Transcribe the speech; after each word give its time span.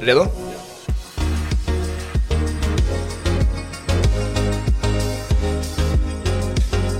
Redo? 0.00 0.26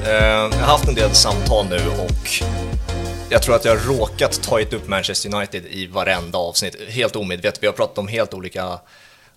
Eh, 0.04 0.12
jag 0.12 0.50
har 0.50 0.66
haft 0.66 0.88
en 0.88 0.94
del 0.94 1.10
samtal 1.10 1.66
nu 1.70 1.76
och 1.76 2.44
jag 3.30 3.42
tror 3.42 3.54
att 3.54 3.64
jag 3.64 3.76
har 3.76 3.98
råkat 3.98 4.42
ta 4.42 4.60
upp 4.60 4.88
Manchester 4.88 5.34
United 5.34 5.66
i 5.66 5.86
varenda 5.86 6.38
avsnitt. 6.38 6.76
Helt 6.88 7.16
omedvetet. 7.16 7.62
Vi 7.62 7.66
har 7.66 7.74
pratat 7.74 7.98
om 7.98 8.08
helt 8.08 8.34
olika, 8.34 8.78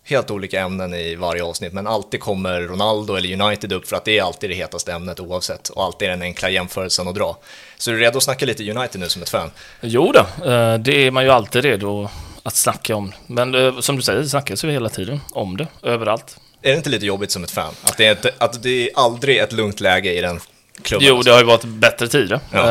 helt 0.04 0.32
olika 0.32 0.62
ämnen 0.62 0.94
i 0.94 1.16
varje 1.16 1.44
avsnitt, 1.44 1.74
men 1.74 1.88
alltid 1.88 2.20
kommer 2.20 2.62
Ronaldo 2.62 3.16
eller 3.16 3.42
United 3.42 3.74
upp 3.74 3.88
för 3.88 3.96
att 3.96 4.06
det 4.06 4.20
är 4.20 4.24
alltid 4.24 4.50
det 4.50 4.56
hetaste 4.56 4.94
ämnet 4.94 5.20
oavsett 5.20 5.70
och 5.70 5.84
alltid 5.84 6.10
den 6.10 6.22
enkla 6.22 6.50
jämförelsen 6.50 7.08
att 7.08 7.16
dra. 7.16 7.38
Så 7.78 7.92
är 7.92 7.96
du 7.96 8.02
redo 8.02 8.18
att 8.18 8.24
snacka 8.24 8.46
lite 8.46 8.72
United 8.72 9.02
nu 9.02 9.10
som 9.10 9.22
ett 9.22 9.30
fan? 9.30 9.52
Jo 9.82 10.12
då, 10.12 10.50
eh, 10.50 10.78
det 10.78 11.08
är 11.08 11.12
man 11.12 11.24
ju 11.24 11.30
alltid 11.30 11.64
redo 11.64 12.10
att 12.44 12.56
snacka 12.56 12.96
om. 12.96 13.12
Men 13.28 13.56
eh, 13.56 13.80
som 13.80 13.96
du 13.96 14.02
säger, 14.02 14.20
det 14.20 14.30
snackas 14.30 14.64
ju 14.64 14.72
hela 14.72 14.90
tiden 14.90 15.22
om 15.32 15.58
det, 15.58 15.68
överallt. 15.84 16.38
Är 16.62 16.72
det 16.72 16.78
inte 16.78 16.90
lite 16.90 17.06
jobbigt 17.06 17.32
som 17.32 17.44
ett 17.44 17.52
fan? 17.52 17.74
Att 17.84 17.98
det 17.98 18.06
är, 18.06 18.12
ett, 18.12 18.26
att 18.42 18.64
det 18.64 18.70
är 18.84 18.90
aldrig 18.96 19.38
ett 19.38 19.52
lugnt 19.52 19.80
läge 19.80 20.14
i 20.18 20.22
den 20.22 20.40
klubben? 20.82 21.08
Jo, 21.08 21.22
det 21.22 21.32
har 21.32 21.40
ju 21.40 21.46
varit 21.46 21.64
bättre 21.64 22.08
tider, 22.08 22.40
Ja. 22.54 22.70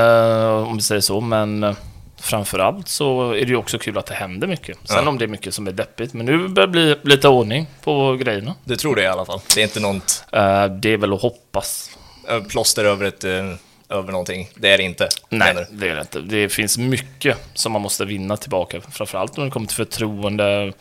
eh, 0.58 0.68
om 0.68 0.76
vi 0.76 0.82
säger 0.82 1.00
så, 1.00 1.20
men 1.20 1.64
eh, 1.64 1.74
framförallt 2.20 2.88
så 2.88 3.30
är 3.32 3.40
det 3.40 3.46
ju 3.46 3.56
också 3.56 3.78
kul 3.78 3.98
att 3.98 4.06
det 4.06 4.14
händer 4.14 4.46
mycket. 4.46 4.78
Sen 4.84 4.96
Ja. 5.04 5.08
om 5.08 5.18
det 5.18 5.24
är 5.24 5.28
mycket 5.28 5.54
som 5.54 5.66
är 5.66 5.72
deppigt, 5.72 6.12
men 6.14 6.26
nu 6.26 6.48
börjar 6.48 6.66
det 6.66 6.72
bli 7.02 7.14
lite 7.16 7.28
ordning 7.28 7.66
på 7.84 8.14
grejerna. 8.20 8.54
Du 8.64 8.76
tror 8.76 8.96
det 8.96 9.02
i 9.02 9.06
alla 9.06 9.24
fall? 9.24 9.40
Det 9.54 9.60
är 9.60 9.64
inte 9.64 9.80
något 9.80 10.24
Eh, 10.32 10.64
Det 10.66 10.92
är 10.92 10.96
väl 10.96 11.12
att 11.12 11.22
hoppas. 11.22 11.90
eh, 12.28 12.40
plåster 12.42 12.84
över, 12.84 13.06
ett, 13.06 13.24
eh, 13.24 13.54
över 13.90 14.12
någonting? 14.12 14.48
Det 14.54 14.68
är 14.70 14.78
det 14.78 14.84
inte? 14.84 15.08
Nej, 15.28 15.54
menar 15.54 15.66
det 15.72 15.88
är 15.88 15.94
det 15.94 16.00
inte. 16.00 16.20
Det 16.20 16.48
finns 16.48 16.78
mycket 16.78 17.38
som 17.54 17.72
man 17.72 17.82
måste 17.82 18.04
vinna 18.04 18.36
tillbaka. 18.36 18.80
Framförallt 18.90 19.36
när 19.36 19.44
det 19.44 19.50
kommer 19.50 19.66
till 19.66 19.76
förtroende. 19.76 20.72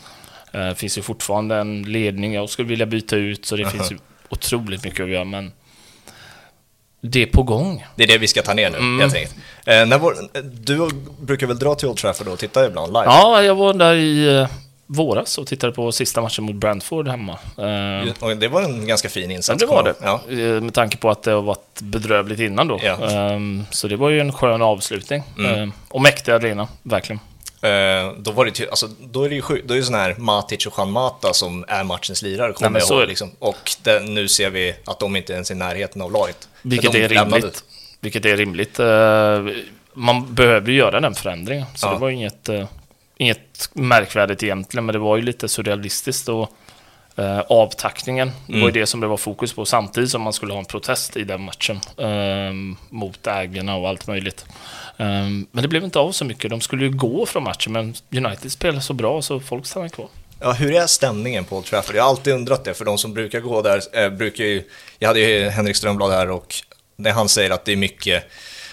Det 0.51 0.75
finns 0.75 0.97
ju 0.97 1.01
fortfarande 1.01 1.55
en 1.55 1.83
ledning 1.83 2.33
jag 2.33 2.49
skulle 2.49 2.67
vilja 2.67 2.85
byta 2.85 3.15
ut, 3.15 3.45
så 3.45 3.55
det 3.55 3.63
Aha. 3.63 3.71
finns 3.71 3.91
ju 3.91 3.97
otroligt 4.29 4.83
mycket 4.83 5.03
att 5.03 5.09
göra, 5.09 5.23
men 5.23 5.51
det 7.01 7.21
är 7.21 7.25
på 7.25 7.43
gång. 7.43 7.85
Det 7.95 8.03
är 8.03 8.07
det 8.07 8.17
vi 8.17 8.27
ska 8.27 8.41
ta 8.41 8.53
ner 8.53 8.69
nu, 8.69 8.77
Mm. 8.77 8.99
helt 8.99 9.15
enkelt. 9.15 9.35
Eh, 9.65 9.85
när 9.85 9.97
var, 9.97 10.15
du 10.65 10.89
brukar 11.21 11.47
väl 11.47 11.59
dra 11.59 11.75
till 11.75 11.87
Old 11.87 11.97
Trafford 11.97 12.27
och 12.27 12.39
titta 12.39 12.65
ibland 12.67 12.93
live? 12.93 13.05
Ja, 13.05 13.43
jag 13.43 13.55
var 13.55 13.73
där 13.73 13.93
i 13.95 14.35
eh, 14.37 14.47
våras 14.87 15.37
och 15.37 15.47
tittade 15.47 15.73
på 15.73 15.91
sista 15.91 16.21
matchen 16.21 16.43
mot 16.43 16.55
Brentford 16.55 17.07
hemma. 17.07 17.33
Eh, 17.57 18.13
Och 18.23 18.37
det 18.37 18.47
var 18.47 18.61
en 18.61 18.87
ganska 18.87 19.09
fin 19.09 19.29
Ja, 19.29 19.35
insats. 19.35 19.59
det 19.59 19.65
var 19.65 19.83
det. 19.83 19.95
Ja. 20.01 20.21
Eh, 20.29 20.61
Med 20.61 20.73
tanke 20.73 20.97
på 20.97 21.09
att 21.09 21.23
det 21.23 21.31
har 21.31 21.41
varit 21.41 21.81
bedrövligt 21.81 22.39
innan 22.39 22.67
då. 22.67 22.79
Ja. 22.83 23.09
Ehm, 23.09 23.65
Så 23.71 23.87
det 23.87 23.95
var 23.95 24.09
ju 24.09 24.19
en 24.19 24.33
skön 24.33 24.61
avslutning. 24.61 25.23
Mm. 25.37 25.71
Och 25.89 26.01
mäktig 26.01 26.31
arena, 26.31 26.67
verkligen. 26.83 27.19
Eh, 27.61 28.11
då, 28.17 28.31
var 28.31 28.45
det, 28.45 28.69
alltså, 28.69 28.89
då 29.01 29.23
är 29.23 29.29
det 29.29 29.35
ju 29.35 29.41
sjukt, 29.41 29.67
då 29.67 29.73
är 29.73 29.77
det 29.77 29.83
sån 29.83 29.95
här 29.95 30.15
Matic 30.17 30.65
och 30.65 30.73
Juan 30.77 30.91
Mata 30.91 31.33
som 31.33 31.65
är 31.67 31.83
matchens 31.83 32.21
lirare, 32.21 32.53
kommer 32.53 32.79
jag 32.79 32.89
ihåg. 32.99 33.07
Liksom. 33.07 33.31
Och 33.39 33.71
det, 33.83 33.99
nu 34.09 34.27
ser 34.27 34.49
vi 34.49 34.75
att 34.85 34.99
de 34.99 35.15
inte 35.15 35.33
ens 35.33 35.51
är 35.51 35.55
i 35.55 35.57
närheten 35.57 36.01
av 36.01 36.11
laget. 36.11 36.47
Vilket 36.61 36.95
är 36.95 37.09
lämnade. 37.09 37.35
rimligt. 37.37 37.63
Vilket 37.99 38.25
är 38.25 38.37
rimligt. 38.37 38.79
Eh, 38.79 39.63
Man 39.93 40.33
behövde 40.33 40.71
ju 40.71 40.77
göra 40.77 40.99
den 40.99 41.15
förändringen. 41.15 41.65
Så 41.75 41.87
Ja. 41.87 41.91
det 41.93 41.99
var 41.99 42.09
inget, 42.09 42.49
eh, 42.49 42.65
inget 43.17 43.69
märkvärdigt 43.73 44.43
egentligen, 44.43 44.85
men 44.85 44.93
det 44.93 44.99
var 44.99 45.15
ju 45.15 45.21
lite 45.21 45.47
surrealistiskt. 45.47 46.29
Och, 46.29 46.51
eh, 47.15 47.39
avtackningen, 47.39 48.31
det 48.47 48.53
var 48.53 48.59
ju 48.59 48.63
Mm. 48.63 48.73
det 48.73 48.85
som 48.85 48.99
det 48.99 49.07
var 49.07 49.17
fokus 49.17 49.53
på, 49.53 49.65
samtidigt 49.65 50.09
som 50.11 50.21
man 50.21 50.33
skulle 50.33 50.53
ha 50.53 50.59
en 50.59 50.65
protest 50.65 51.17
i 51.17 51.23
den 51.23 51.41
matchen 51.41 51.79
eh, 51.97 52.53
mot 52.89 53.27
ägarna 53.27 53.75
och 53.75 53.89
allt 53.89 54.07
möjligt. 54.07 54.45
Eh, 54.97 55.05
men 55.51 55.61
det 55.61 55.67
blev 55.67 55.83
inte 55.83 55.99
av 55.99 56.11
så 56.11 56.25
mycket. 56.25 56.49
De 56.49 56.61
skulle 56.61 56.83
ju 56.85 56.91
gå 56.91 57.25
från 57.25 57.43
matchen, 57.43 57.73
men 57.73 57.95
United 58.11 58.51
spelade 58.51 58.81
så 58.81 58.93
bra 58.93 59.21
så 59.21 59.39
folk 59.39 59.65
stannade 59.65 59.89
kvar. 59.89 60.07
Ja, 60.39 60.51
hur 60.51 60.73
är 60.75 60.87
stämningen 60.87 61.45
på 61.45 61.57
Old 61.57 61.65
Trafford? 61.65 61.95
Jag 61.95 62.03
har 62.03 62.09
alltid 62.09 62.33
undrat 62.33 62.63
det, 62.63 62.73
för 62.73 62.85
de 62.85 62.97
som 62.97 63.13
brukar 63.13 63.39
gå 63.39 63.61
där, 63.61 63.81
eh, 63.93 64.09
brukar 64.09 64.43
ju, 64.43 64.63
jag 64.99 65.07
hade 65.07 65.19
ju 65.19 65.49
Henrik 65.49 65.75
Strömblad 65.75 66.11
här 66.11 66.29
och 66.31 66.55
när 66.95 67.11
han 67.11 67.29
säger 67.29 67.49
att 67.49 67.65
det 67.65 67.71
är 67.71 67.75
mycket 67.75 68.23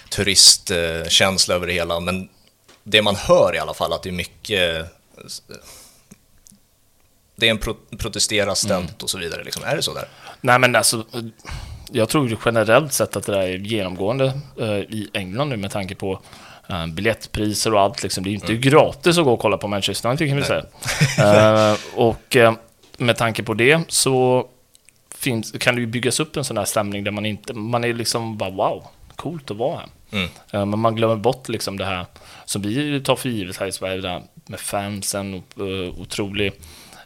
turistkänsla 0.09 1.55
över 1.55 1.67
det 1.67 1.73
hela, 1.73 1.99
men 1.99 2.29
det 2.87 3.01
man 3.01 3.15
hör 3.15 3.55
i 3.55 3.59
alla 3.59 3.73
fall 3.73 3.93
att 3.93 4.03
det 4.03 4.09
är 4.09 4.13
mycket, 4.13 4.85
det 7.35 7.47
är 7.47 7.51
en 7.51 7.57
pro 7.57 7.75
protestera 7.97 8.55
ständigt 8.55 9.03
och 9.03 9.09
så 9.09 9.17
vidare, 9.17 9.43
liksom. 9.43 9.63
är 9.63 9.75
det 9.75 9.81
så 9.81 9.93
där? 9.93 10.07
Nej 10.41 10.59
men 10.59 10.75
alltså, 10.75 11.05
jag 11.91 12.09
tror 12.09 12.37
generellt 12.45 12.93
sett 12.93 13.15
att 13.15 13.25
det 13.25 13.31
där 13.31 13.41
är 13.41 13.57
genomgående 13.57 14.25
eh, 14.59 14.67
i 14.67 15.09
England 15.13 15.49
nu 15.49 15.57
med 15.57 15.71
tanke 15.71 15.95
på 15.95 16.19
eh, 16.69 16.87
biljettpriser 16.87 17.73
och 17.73 17.81
allt. 17.81 18.03
Liksom. 18.03 18.23
Det 18.23 18.29
är 18.29 18.31
ju 18.31 18.37
inte 18.37 18.55
gratis 18.55 19.17
att 19.17 19.23
gå 19.23 19.33
och 19.33 19.39
kolla 19.39 19.57
på 19.57 19.67
Manchester 19.67 20.09
United 20.09 20.27
kan 20.27 20.37
vi 20.37 20.43
säga. 20.43 20.65
Eh, 21.17 21.77
och 21.95 22.35
eh, 22.35 22.53
med 22.97 23.17
tanke 23.17 23.43
på 23.43 23.53
det 23.53 23.81
så 23.87 24.47
finns, 25.15 25.51
kan 25.51 25.75
det 25.75 25.81
ju 25.81 25.87
byggas 25.87 26.19
upp 26.19 26.37
en 26.37 26.43
sån 26.43 26.57
här 26.57 26.65
stämning 26.65 27.03
där 27.03 27.11
man 27.11 27.25
inte, 27.25 27.53
man 27.53 27.83
är 27.83 27.93
liksom 27.93 28.37
bara 28.37 28.49
wow, 28.49 28.83
coolt 29.15 29.51
att 29.51 29.57
vara 29.57 29.77
här. 29.77 29.89
Mm. 30.15 30.29
Eh, 30.51 30.65
Men 30.65 30.79
man 30.79 30.95
glömmer 30.95 31.15
bort 31.15 31.49
liksom 31.49 31.77
det 31.77 31.85
här 31.85 32.05
som 32.45 32.61
vi 32.61 33.01
tar 33.01 33.15
för 33.15 33.29
givet 33.29 33.57
här 33.57 33.67
i 33.67 33.71
Sverige, 33.71 34.01
det 34.01 34.09
här 34.09 34.21
med 34.45 34.59
fansen 34.59 35.33
och 35.33 35.61
uh, 35.61 36.01
otrolig 36.01 36.53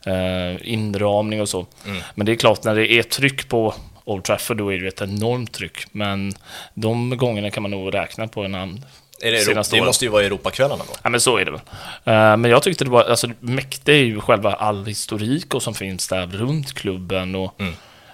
eh, 0.05 0.71
inramning 0.73 1.41
och 1.41 1.49
så. 1.49 1.65
Mm. 1.85 2.01
Men 2.15 2.25
det 2.25 2.31
är 2.31 2.35
klart, 2.35 2.63
när 2.63 2.75
det 2.75 2.91
är 2.91 3.03
tryck 3.03 3.49
på 3.49 3.73
Old 4.03 4.23
Trafford, 4.23 4.57
då 4.57 4.73
är 4.73 4.79
det 4.79 4.87
ett 4.87 5.01
enormt 5.01 5.53
tryck. 5.53 5.85
Men 5.91 6.33
de 6.73 7.17
gångerna 7.17 7.51
kan 7.51 7.63
man 7.63 7.71
nog 7.71 7.93
räkna 7.93 8.27
på 8.27 8.43
en 8.43 8.53
hand. 8.53 8.81
Är 9.21 9.31
det, 9.31 9.37
Senaste 9.37 9.75
det 9.75 9.85
måste 9.85 10.05
ju 10.05 10.11
vara 10.11 10.23
Europakvällarna 10.23 10.83
då? 10.87 10.93
Ja, 11.03 11.09
men 11.09 11.21
så 11.21 11.37
är 11.37 11.45
det 11.45 11.51
väl. 11.51 11.61
Eh, 12.03 12.37
men 12.37 12.51
jag 12.51 12.63
tyckte 12.63 12.83
det 12.83 12.89
var, 12.89 13.03
alltså 13.03 13.27
mäktigt 13.39 13.89
är 13.89 13.93
ju 13.93 14.21
själva 14.21 14.53
all 14.53 14.85
historik 14.85 15.53
och 15.53 15.63
som 15.63 15.73
finns 15.73 16.07
där 16.07 16.27
runt 16.27 16.73
klubben 16.73 17.35
och 17.35 17.59
Mm. 17.59 17.73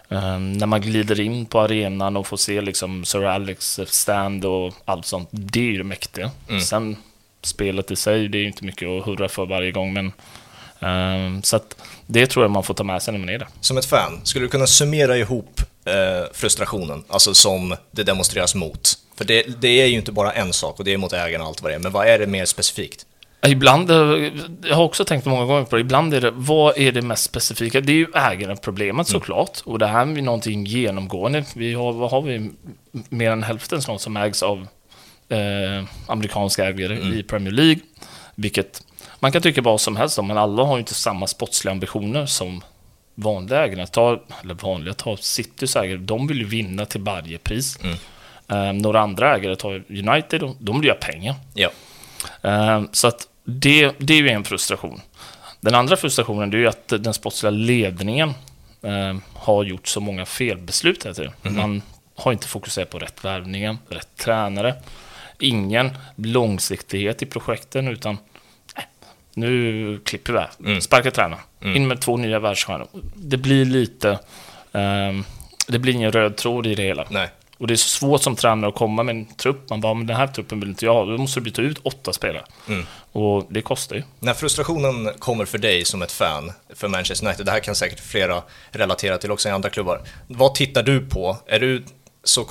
Eh, 0.09 0.39
när 0.39 0.66
man 0.66 0.81
glider 0.81 1.19
in 1.19 1.45
på 1.45 1.59
arenan 1.59 2.17
och 2.17 2.27
får 2.27 2.38
se 2.38 2.61
liksom 2.61 3.05
Sir 3.05 3.23
Alex 3.23 3.79
stand 3.85 4.45
och 4.45 4.73
allt 4.85 5.05
sånt. 5.05 5.29
Det 5.31 5.59
är 5.59 5.63
ju 5.63 5.77
det 5.77 5.83
mäktiga. 5.83 6.31
Mm. 6.49 6.61
Sen 6.61 6.97
spelet 7.41 7.91
i 7.91 7.95
sig, 7.95 8.27
det 8.27 8.38
är 8.38 8.39
ju 8.39 8.47
inte 8.47 8.66
mycket 8.66 8.89
att 8.89 9.05
hurra 9.05 9.29
för 9.29 9.45
varje 9.45 9.71
gång, 9.71 9.93
men 9.93 10.05
eh, 10.79 11.41
så 11.41 11.55
att 11.55 11.75
det 12.05 12.27
tror 12.27 12.43
jag 12.43 12.51
man 12.51 12.63
får 12.63 12.73
ta 12.73 12.83
med 12.83 13.01
sig 13.01 13.11
när 13.11 13.19
man 13.19 13.29
är 13.29 13.39
där. 13.39 13.47
Som 13.61 13.77
ett 13.77 13.85
fan, 13.85 14.19
skulle 14.23 14.45
du 14.45 14.49
kunna 14.49 14.67
summera 14.67 15.17
ihop 15.17 15.61
eh, 15.85 16.33
frustrationen, 16.33 17.03
alltså 17.07 17.33
som 17.33 17.75
det 17.91 18.03
demonstreras 18.03 18.55
mot? 18.55 18.99
För 19.17 19.25
det, 19.25 19.61
det 19.61 19.81
är 19.81 19.85
ju 19.85 19.95
inte 19.95 20.11
bara 20.11 20.31
en 20.31 20.53
sak 20.53 20.79
och 20.79 20.85
det 20.85 20.93
är 20.93 20.97
mot 20.97 21.13
ägarna 21.13 21.43
och 21.43 21.47
allt 21.47 21.61
vad 21.61 21.72
det 21.72 21.75
är, 21.75 21.79
men 21.79 21.91
vad 21.91 22.07
är 22.07 22.19
det 22.19 22.27
mer 22.27 22.45
specifikt? 22.45 23.05
Ibland, 23.47 23.91
eh, 23.91 24.31
jag 24.63 24.75
har 24.75 24.83
också 24.83 25.06
tänkt 25.06 25.25
många 25.25 25.45
gånger 25.45 25.63
på 25.63 25.75
det, 25.75 25.81
ibland 25.81 26.13
är 26.13 26.22
det, 26.22 26.31
vad 26.31 26.78
är 26.78 26.91
det 26.91 27.01
mest 27.01 27.23
specifika? 27.23 27.81
Det 27.81 27.91
är 27.91 27.95
ju 27.97 28.07
ägarproblemet 28.16 29.07
såklart, 29.07 29.61
och 29.66 29.79
det 29.79 29.88
här 29.88 30.01
är 30.01 30.22
någonting 30.22 30.66
genomgående. 30.66 31.45
Vi 31.55 31.73
har, 31.73 31.94
vad 31.94 32.11
har 32.11 32.22
vi, 32.22 32.51
mer 33.09 33.31
än 33.31 33.44
hälften 33.44 33.81
snart 33.81 34.01
som 34.01 34.17
ägs 34.17 34.44
av 34.44 34.67
eh, 35.29 35.85
amerikanska 36.07 36.66
ägare 36.66 37.17
i 37.17 37.23
Premier 37.23 37.53
League, 37.53 37.79
vilket 38.35 38.84
man 39.19 39.31
kan 39.31 39.41
tycka 39.41 39.61
vad 39.61 39.81
som 39.81 39.95
helst 39.95 40.19
om, 40.19 40.28
men 40.28 40.38
alla 40.38 40.63
har 40.63 40.75
ju 40.75 40.79
inte 40.79 40.94
samma 40.94 41.28
sportsliga 41.28 41.72
ambitioner 41.72 42.25
som 42.25 42.61
vanliga 43.16 43.66
ägare. 43.66 43.88
Ta, 43.88 44.23
eller 44.44 44.53
vanliga, 44.53 44.94
ta 44.94 45.17
Citys 45.17 45.75
ägare, 45.75 45.97
de 45.97 46.28
vill 46.28 46.38
ju 46.38 46.45
vinna 46.45 46.85
till 46.85 47.01
varje 47.01 47.38
pris. 47.38 47.79
Mm. 47.84 47.97
Eh, 48.47 48.81
några 48.81 49.00
andra 49.00 49.35
ägare, 49.35 49.55
ta 49.55 49.69
United, 49.89 50.41
de, 50.41 50.57
de 50.59 50.79
vill 50.79 50.88
göra 50.88 50.97
pengar. 50.97 51.35
Ja. 51.53 51.69
Eh, 52.41 52.84
Så 52.91 53.07
att 53.07 53.28
det, 53.45 53.91
det 53.97 54.13
är 54.13 54.17
ju 54.17 54.29
en 54.29 54.44
frustration. 54.44 55.01
Den 55.61 55.75
andra 55.75 55.97
frustrationen 55.97 56.53
är 56.53 56.57
ju 56.57 56.67
att 56.67 56.88
den 56.88 57.13
sportsliga 57.13 57.51
ledningen 57.51 58.29
eh, 58.81 59.16
har 59.33 59.63
gjort 59.63 59.88
så 59.88 60.00
många 60.00 60.25
felbeslut 60.25 61.00
tiden. 61.00 61.31
Man 61.41 61.81
har 62.16 62.31
inte 62.31 62.47
fokuserat 62.47 62.89
på 62.89 63.00
rätt 63.00 63.25
värvningen, 63.25 63.78
rätt 63.89 64.17
tränare, 64.17 64.75
ingen 65.39 65.97
långsiktighet 66.16 67.22
i 67.22 67.25
projekten 67.25 67.88
utan 67.88 68.17
nej, 68.75 68.88
nu 69.34 70.00
klipper 70.05 70.34
vi 70.34 70.39
här. 70.39 70.50
Mm. 70.59 70.81
Sparka 70.81 71.11
tränaren. 71.11 71.44
Mm. 71.61 71.75
In 71.75 71.87
med 71.87 72.02
två 72.02 72.17
nya 72.17 72.40
världsstjärnor. 72.40 72.87
Det 73.16 73.37
blir 73.37 73.66
lite... 73.66 74.19
ehm, 74.72 75.23
det 75.67 75.79
blir 75.79 75.93
ingen 75.93 76.11
röd 76.11 76.35
tråd 76.35 76.67
i 76.67 76.75
det 76.75 76.84
hela. 76.84 77.08
Nej. 77.09 77.29
Och 77.66 77.67
det 77.67 77.73
är 77.73 77.76
så 77.76 77.90
svårt 77.90 78.23
som 78.23 78.35
tränare 78.35 78.70
att 78.70 78.76
komma 78.76 79.03
med 79.03 79.16
en 79.16 79.26
trupp. 79.26 79.70
Man 79.70 79.82
bara, 79.82 79.94
men 79.94 80.08
den 80.08 80.17
här 80.17 80.28
truppen 80.28 80.59
vill 80.59 80.70
inte 80.70 80.85
jag 80.85 80.94
ha. 80.94 81.06
Då 81.06 81.17
måste 81.17 81.40
du 81.40 81.44
byta 81.44 81.62
ut 81.62 81.78
åtta 81.84 82.14
spelare. 82.14 82.44
Mm. 82.67 82.85
Och 83.12 83.46
det 83.50 83.62
kostar 83.62 83.96
ju. 83.96 84.03
När 84.20 84.34
frustrationen 84.34 85.09
kommer 85.20 85.46
för 85.46 85.58
dig 85.58 85.85
som 85.85 86.02
ett 86.02 86.12
fan 86.12 86.52
för 86.76 86.88
Manchester 86.88 87.28
United, 87.28 87.46
det 87.46 87.52
här 87.52 87.59
kan 87.59 87.76
säkert 87.76 88.00
flera 88.00 88.44
relatera 88.72 89.17
till 89.17 89.32
också 89.32 89.50
i 89.50 89.52
andra 89.52 89.70
klubbar. 89.70 90.02
Vad 90.28 90.56
tittar 90.56 90.84
du 90.84 91.06
på? 91.06 91.38
Är 91.47 91.59
du 91.59 91.84
så 92.23 92.44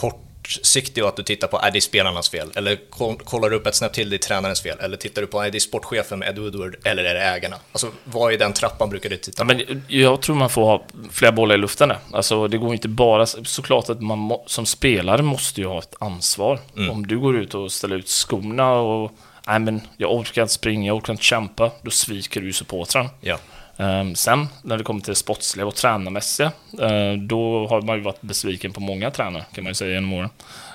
kortsiktig 0.49 1.03
och 1.03 1.09
att 1.09 1.17
du 1.17 1.23
tittar 1.23 1.49
på, 1.49 1.59
är 1.59 1.71
det 1.71 1.81
spelarnas 1.81 2.31
fel? 2.31 2.51
Eller 2.57 2.77
ko- 2.91 3.19
kollar 3.25 3.51
du 3.51 3.57
upp 3.57 3.67
ett 3.67 3.75
snäpp 3.75 3.93
till, 3.93 4.11
det 4.11 4.17
är 4.17 4.19
tränarens 4.19 4.63
fel? 4.63 4.79
Eller 4.81 4.97
tittar 4.97 5.23
du 5.23 5.27
på, 5.29 5.41
är 5.43 5.51
det 5.51 5.61
sportchefen 5.61 6.19
med 6.19 6.29
Ed 6.29 6.39
Woodward 6.39 6.77
eller 6.85 7.05
är 7.05 7.15
det 7.15 7.21
ägarna? 7.21 7.57
Alltså, 7.73 7.91
vad 8.05 8.33
i 8.33 8.37
den 8.37 8.53
trappan 8.53 8.91
brukar 8.91 9.11
du 9.11 9.17
titta 9.17 9.43
Ja, 9.43 9.49
på? 9.49 9.55
men 9.67 9.83
jag 9.89 10.23
tror 10.23 10.37
man 10.37 10.51
får 10.51 10.65
ha 10.65 10.83
flera 11.11 11.33
bollar 11.33 11.55
i 11.55 11.59
luften 11.59 11.89
där. 11.89 11.99
Alltså, 12.13 12.49
det 12.49 12.59
går 12.59 12.73
inte 12.73 12.89
bara... 12.89 13.27
Såklart 13.27 13.89
att 13.91 14.01
man 14.03 14.19
må, 14.19 14.45
som 14.47 14.67
spelare 14.67 15.23
måste 15.23 15.61
ju 15.61 15.67
ha 15.67 15.79
ett 15.79 15.95
ansvar. 16.01 16.61
Mm. 16.77 16.91
Om 16.91 17.07
du 17.07 17.19
går 17.19 17.37
ut 17.39 17.55
och 17.55 17.73
ställer 17.73 17.97
ut 17.97 18.09
skorna 18.09 18.73
och 18.73 19.13
nej 19.47 19.59
men 19.59 19.81
jag 19.97 20.13
orkar 20.13 20.43
inte 20.43 20.55
springa, 20.55 20.87
jag 20.87 20.97
orkar 20.97 21.13
inte 21.13 21.25
kämpa, 21.25 21.71
då 21.83 21.91
sviker 21.91 22.41
du 22.41 22.53
supportrarna. 22.53 23.11
Ja. 23.21 23.39
Um, 23.77 24.15
sen 24.15 24.49
när 24.63 24.79
det 24.79 24.85
kommer 24.85 25.01
till 25.01 25.11
det 25.11 25.17
sportsliga 25.17 25.67
och 25.67 25.75
tränarmässiga, 25.75 26.53
uh, 26.83 27.19
då 27.19 27.67
har 27.67 27.83
man 27.83 27.97
ju 27.97 28.03
varit 28.03 28.23
besviken 28.23 28.73
på 28.73 28.81
många 28.81 29.11
tränare 29.11 29.45
kan 29.55 29.65
man 29.65 29.71
ju 29.71 29.75
säga 29.75 29.95
genom 29.95 30.13
åren. 30.13 30.31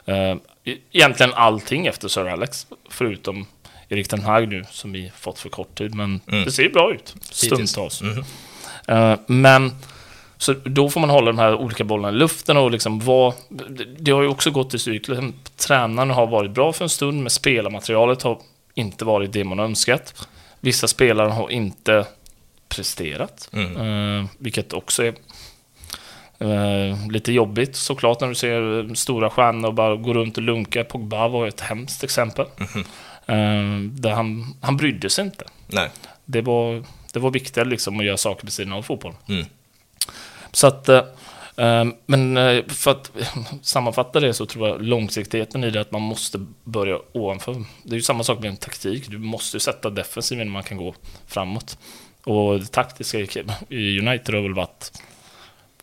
Uh, 0.07 0.36
egentligen 0.92 1.34
allting 1.34 1.88
efter 1.88 2.07
Sir 2.07 2.25
Alex, 2.25 2.68
förutom 2.90 3.46
Erik 3.90 4.07
Ten 4.07 4.22
Hag 4.22 4.48
nu 4.48 4.63
som 4.72 4.92
vi 4.92 5.12
fått 5.16 5.40
för 5.40 5.50
kort 5.50 5.78
tid, 5.78 5.96
men 5.96 6.22
mm. 6.28 6.46
det 6.46 6.51
ser 6.51 6.69
bra 6.69 6.94
ut 6.94 7.16
stundtals. 7.22 8.01
Mm. 8.01 8.24
Uh, 8.90 9.19
men 9.28 9.72
så 10.38 10.54
då 10.54 10.90
får 10.90 11.00
man 11.00 11.10
hålla 11.10 11.25
de 11.25 11.40
här 11.40 11.56
olika 11.56 11.84
bollarna 11.84 12.18
i 12.18 12.19
luften 12.19 12.57
och 12.57 12.72
liksom 12.72 13.00
vad... 13.00 13.34
Det 14.00 14.12
har 14.12 14.22
ju 14.22 14.28
också 14.28 14.52
gått 14.52 14.74
i 14.74 14.80
cykler. 14.80 15.31
Tränaren 15.56 16.10
har 16.10 16.28
varit 16.28 16.52
bra 16.52 16.74
för 16.74 16.86
en 16.86 16.90
stund, 16.90 17.22
men 17.22 17.30
spelarmaterialet 17.30 18.22
har 18.22 18.40
inte 18.74 19.06
varit 19.06 19.34
det 19.34 19.44
man 19.44 19.60
önskat. 19.60 20.28
Vissa 20.60 20.88
spelare 20.88 21.30
har 21.30 21.50
inte 21.50 22.06
presterat, 22.69 23.50
mm. 23.54 23.77
uh, 23.77 24.25
vilket 24.38 24.74
också 24.74 25.04
är 25.04 25.13
uh, 26.42 27.12
lite 27.12 27.31
jobbigt 27.31 27.75
såklart 27.75 28.21
när 28.21 28.27
du 28.27 28.36
ser 28.36 28.95
stora 28.95 29.30
stjärnor 29.30 29.71
bara 29.71 29.95
gå 29.95 30.13
runt 30.13 30.38
och 30.38 30.44
lunka. 30.44 30.83
Pogba 30.83 31.27
var 31.27 31.48
ett 31.48 31.62
hemskt 31.62 32.04
exempel. 32.04 32.45
Mm. 33.27 33.92
Där 34.01 34.12
han, 34.12 34.56
han 34.62 34.77
brydde 34.77 35.10
sig 35.10 35.25
inte. 35.25 35.45
Nej. 35.68 35.89
Det 36.25 36.42
var, 36.42 36.83
det 37.13 37.19
var 37.19 37.31
viktigare 37.31 37.69
liksom 37.69 38.00
att 38.00 38.06
göra 38.06 38.18
saker 38.18 38.44
vid 38.44 38.54
sidan 38.54 38.74
av 38.74 38.81
fotboll. 38.81 39.13
Mm. 39.27 39.45
Så 40.51 40.68
att, 40.68 40.89
eh, 40.89 41.04
eh, 41.57 41.86
men 42.06 42.38
eh, 42.38 42.66
för 42.68 42.92
att 42.92 43.12
sammanfatta 43.62 44.19
det 44.19 44.33
så 44.33 44.45
tror 44.45 44.68
jag 44.68 44.81
långsiktigheten 44.81 45.63
i 45.63 45.69
det 45.69 45.81
att 45.81 45.92
man 45.92 46.01
måste 46.01 46.45
börja 46.63 47.00
ovanför. 47.12 47.63
Det 47.83 47.92
är 47.94 47.95
ju 47.95 48.01
samma 48.01 48.24
sak 48.24 48.39
med 48.39 48.50
en 48.50 48.57
taktik. 48.57 49.10
Du 49.10 49.18
måste 49.18 49.56
ju 49.56 49.60
sätta 49.60 49.89
defensiven 49.89 50.42
innan 50.42 50.54
man 50.54 50.63
kan 50.63 50.77
gå 50.77 50.95
framåt. 51.27 51.77
Och 52.24 52.60
det 52.60 52.71
taktiska 52.71 53.19
i 53.69 54.00
United 54.00 54.36
har 54.36 54.42
väl 54.42 54.54
varit 54.54 55.01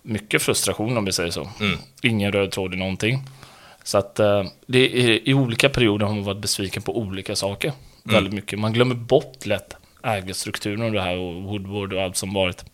mycket 0.03 0.43
frustration 0.43 0.97
om 0.97 1.05
vi 1.05 1.13
säger 1.13 1.31
så. 1.31 1.51
Mm. 1.61 1.79
Ingen 2.03 2.33
röd 2.33 2.51
tråd 2.51 2.75
i 2.75 2.77
någonting. 2.77 3.23
Så 3.83 3.99
att 3.99 4.15
det 4.67 4.79
är, 4.79 5.29
i 5.29 5.35
olika 5.35 5.69
perioder 5.69 6.07
har 6.07 6.15
man 6.15 6.25
varit 6.25 6.41
besviken 6.41 6.83
på 6.83 6.99
olika 6.99 7.37
saker. 7.37 7.69
Mm. 7.69 8.15
Väldigt 8.15 8.33
mycket. 8.33 8.59
Man 8.59 8.73
glömmer 8.73 8.95
bort 8.95 9.47
lätt 9.47 9.77
ägarstrukturen 10.03 10.83
och 10.83 10.93
det 10.93 11.03
här 11.03 11.17
och 11.17 11.43
Woodward 11.43 11.93
och 11.93 12.03
allt 12.03 12.17
som 12.17 12.35
varit 12.35 12.65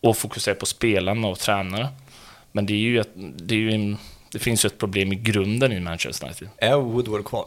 och 0.00 0.16
fokusera 0.16 0.54
på 0.54 0.66
spelarna 0.66 1.28
och 1.28 1.38
tränare. 1.38 1.88
Men 2.52 2.66
det 2.66 2.72
är 2.72 2.78
ju, 2.78 3.00
ett, 3.00 3.12
det, 3.36 3.54
är 3.54 3.58
ju 3.58 3.72
en, 3.72 3.96
det 4.32 4.38
finns 4.38 4.64
ju 4.64 4.66
ett 4.66 4.78
problem 4.78 5.12
i 5.12 5.16
grunden 5.16 5.72
i 5.72 5.80
Manchester 5.80 6.26
United. 6.26 6.48
Är 6.56 6.76
Woodward 6.76 7.24
kvar? 7.24 7.46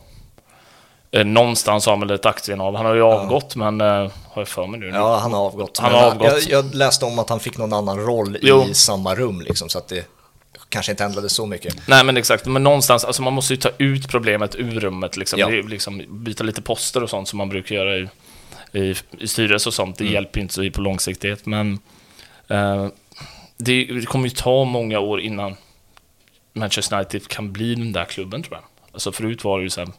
Eh, 1.15 1.25
någonstans 1.25 1.85
har 1.85 1.97
väl 1.97 2.11
ett 2.11 2.25
aktieinnehav. 2.25 2.75
Han 2.75 2.85
har 2.85 2.95
ju 2.95 3.01
avgått, 3.01 3.53
ja. 3.55 3.71
men 3.71 3.81
uh, 3.81 4.11
har 4.31 4.41
jag 4.41 4.47
för 4.47 4.67
mig 4.67 4.79
nu. 4.79 4.87
Ja, 4.87 5.17
han 5.17 5.33
har 5.33 5.39
avgått. 5.39 5.77
Han 5.77 5.93
har 5.93 6.11
avgått. 6.11 6.27
Jag, 6.27 6.65
jag, 6.65 6.75
läste 6.75 7.05
om 7.05 7.19
att 7.19 7.29
han 7.29 7.39
fick 7.39 7.57
någon 7.57 7.73
annan 7.73 7.99
roll 7.99 8.37
jo. 8.41 8.63
i 8.63 8.73
samma 8.73 9.15
rum, 9.15 9.41
liksom, 9.41 9.69
så 9.69 9.77
att 9.77 9.87
det 9.87 10.05
kanske 10.69 10.91
inte 10.91 11.03
ändrade 11.03 11.29
så 11.29 11.45
mycket. 11.45 11.87
Nej, 11.87 12.03
men 12.03 12.17
exakt. 12.17 12.45
Men 12.45 12.63
någonstans, 12.63 13.05
alltså 13.05 13.21
man 13.21 13.33
måste 13.33 13.53
ju 13.53 13.57
ta 13.57 13.69
ut 13.77 14.09
problemet 14.09 14.55
ur 14.55 14.79
rummet, 14.79 15.17
liksom. 15.17 15.39
Ja. 15.39 15.47
liksom 15.47 16.03
byta 16.09 16.43
lite 16.43 16.61
poster 16.61 17.03
och 17.03 17.09
sånt 17.09 17.27
som 17.27 17.37
man 17.37 17.49
brukar 17.49 17.75
göra 17.75 17.97
i, 17.97 18.07
i, 18.71 18.95
i 19.19 19.27
styrelse 19.27 19.69
och 19.69 19.73
sånt. 19.73 19.97
Det 19.97 20.03
mm. 20.03 20.13
hjälper 20.13 20.39
ju 20.39 20.41
inte 20.41 20.53
så 20.53 20.69
på 20.71 20.81
långsiktighet, 20.81 21.45
men 21.45 21.79
Uh, 22.51 22.87
det, 23.57 23.85
det, 23.85 24.05
kommer 24.05 24.27
ju 24.27 24.35
ta 24.35 24.65
många 24.65 24.99
år 24.99 25.21
innan 25.21 25.55
Manchester 26.53 26.95
United 26.95 27.27
kan 27.27 27.51
bli 27.51 27.75
den 27.75 27.91
där 27.91 28.05
klubben 28.05 28.43
tror 28.43 28.55
jag. 28.55 28.63
Alltså 28.93 29.11
förut 29.11 29.43
var 29.43 29.57
det 29.57 29.63
ju 29.63 29.69
så 29.69 29.81
här, 29.81 29.89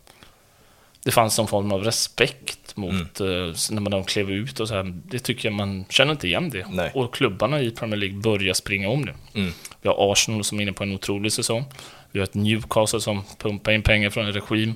det 1.06 1.12
fanns 1.12 1.38
någon 1.38 1.48
form 1.48 1.72
av 1.72 1.84
respekt 1.84 2.76
mot 2.76 3.20
mm. 3.20 3.32
uh, 3.32 3.54
när 3.70 3.80
man 3.80 4.04
klev 4.04 4.30
ut 4.30 4.60
och 4.60 4.68
så 4.68 4.74
här. 4.74 4.94
Det 5.04 5.18
tycker 5.18 5.48
jag 5.48 5.56
man 5.56 5.84
känner 5.88 6.12
inte 6.12 6.26
igen 6.26 6.50
det. 6.50 6.66
Nej. 6.70 6.90
Och 6.94 7.14
klubbarna 7.14 7.60
i 7.60 7.70
Premier 7.70 7.96
League 7.96 8.18
börjar 8.18 8.54
springa 8.54 8.88
om 8.88 9.06
det. 9.06 9.14
Mm. 9.34 9.52
Vi 9.82 9.88
har 9.88 10.12
Arsenal 10.12 10.44
som 10.44 10.58
är 10.58 10.62
inne 10.62 10.72
på 10.72 10.82
en 10.82 10.92
otrolig 10.92 11.32
säsong. 11.32 11.64
Vi 12.12 12.18
har 12.18 12.24
ett 12.24 12.34
Newcastle 12.34 13.00
som 13.00 13.22
pumpar 13.38 13.72
in 13.72 13.82
pengar 13.82 14.10
från 14.10 14.26
en 14.26 14.32
regim 14.32 14.74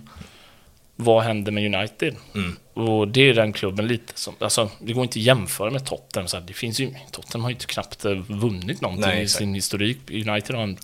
vad 0.96 1.22
händer 1.22 1.52
med 1.52 1.74
United? 1.74 2.16
Mm. 2.34 2.56
Och 2.74 3.08
det 3.08 3.28
är 3.28 3.34
den 3.34 3.52
klubben 3.52 3.86
lite 3.86 4.12
som, 4.14 4.34
alltså 4.38 4.70
det 4.80 4.92
går 4.92 5.02
inte 5.02 5.18
att 5.18 5.24
jämföra 5.24 5.70
med 5.70 5.86
Tottenham. 5.86 6.28
Så 6.28 6.40
det 6.40 6.52
finns 6.52 6.80
ju, 6.80 6.94
Tottenham 7.12 7.42
har 7.42 7.50
ju 7.50 7.54
inte 7.54 7.66
knappt 7.66 8.04
eh, 8.04 8.12
vunnit 8.12 8.80
någonting 8.80 9.10
Nej, 9.10 9.22
i 9.22 9.28
sin 9.28 9.54
historik. 9.54 9.98
United 10.10 10.56
har 10.56 10.62
en 10.62 10.78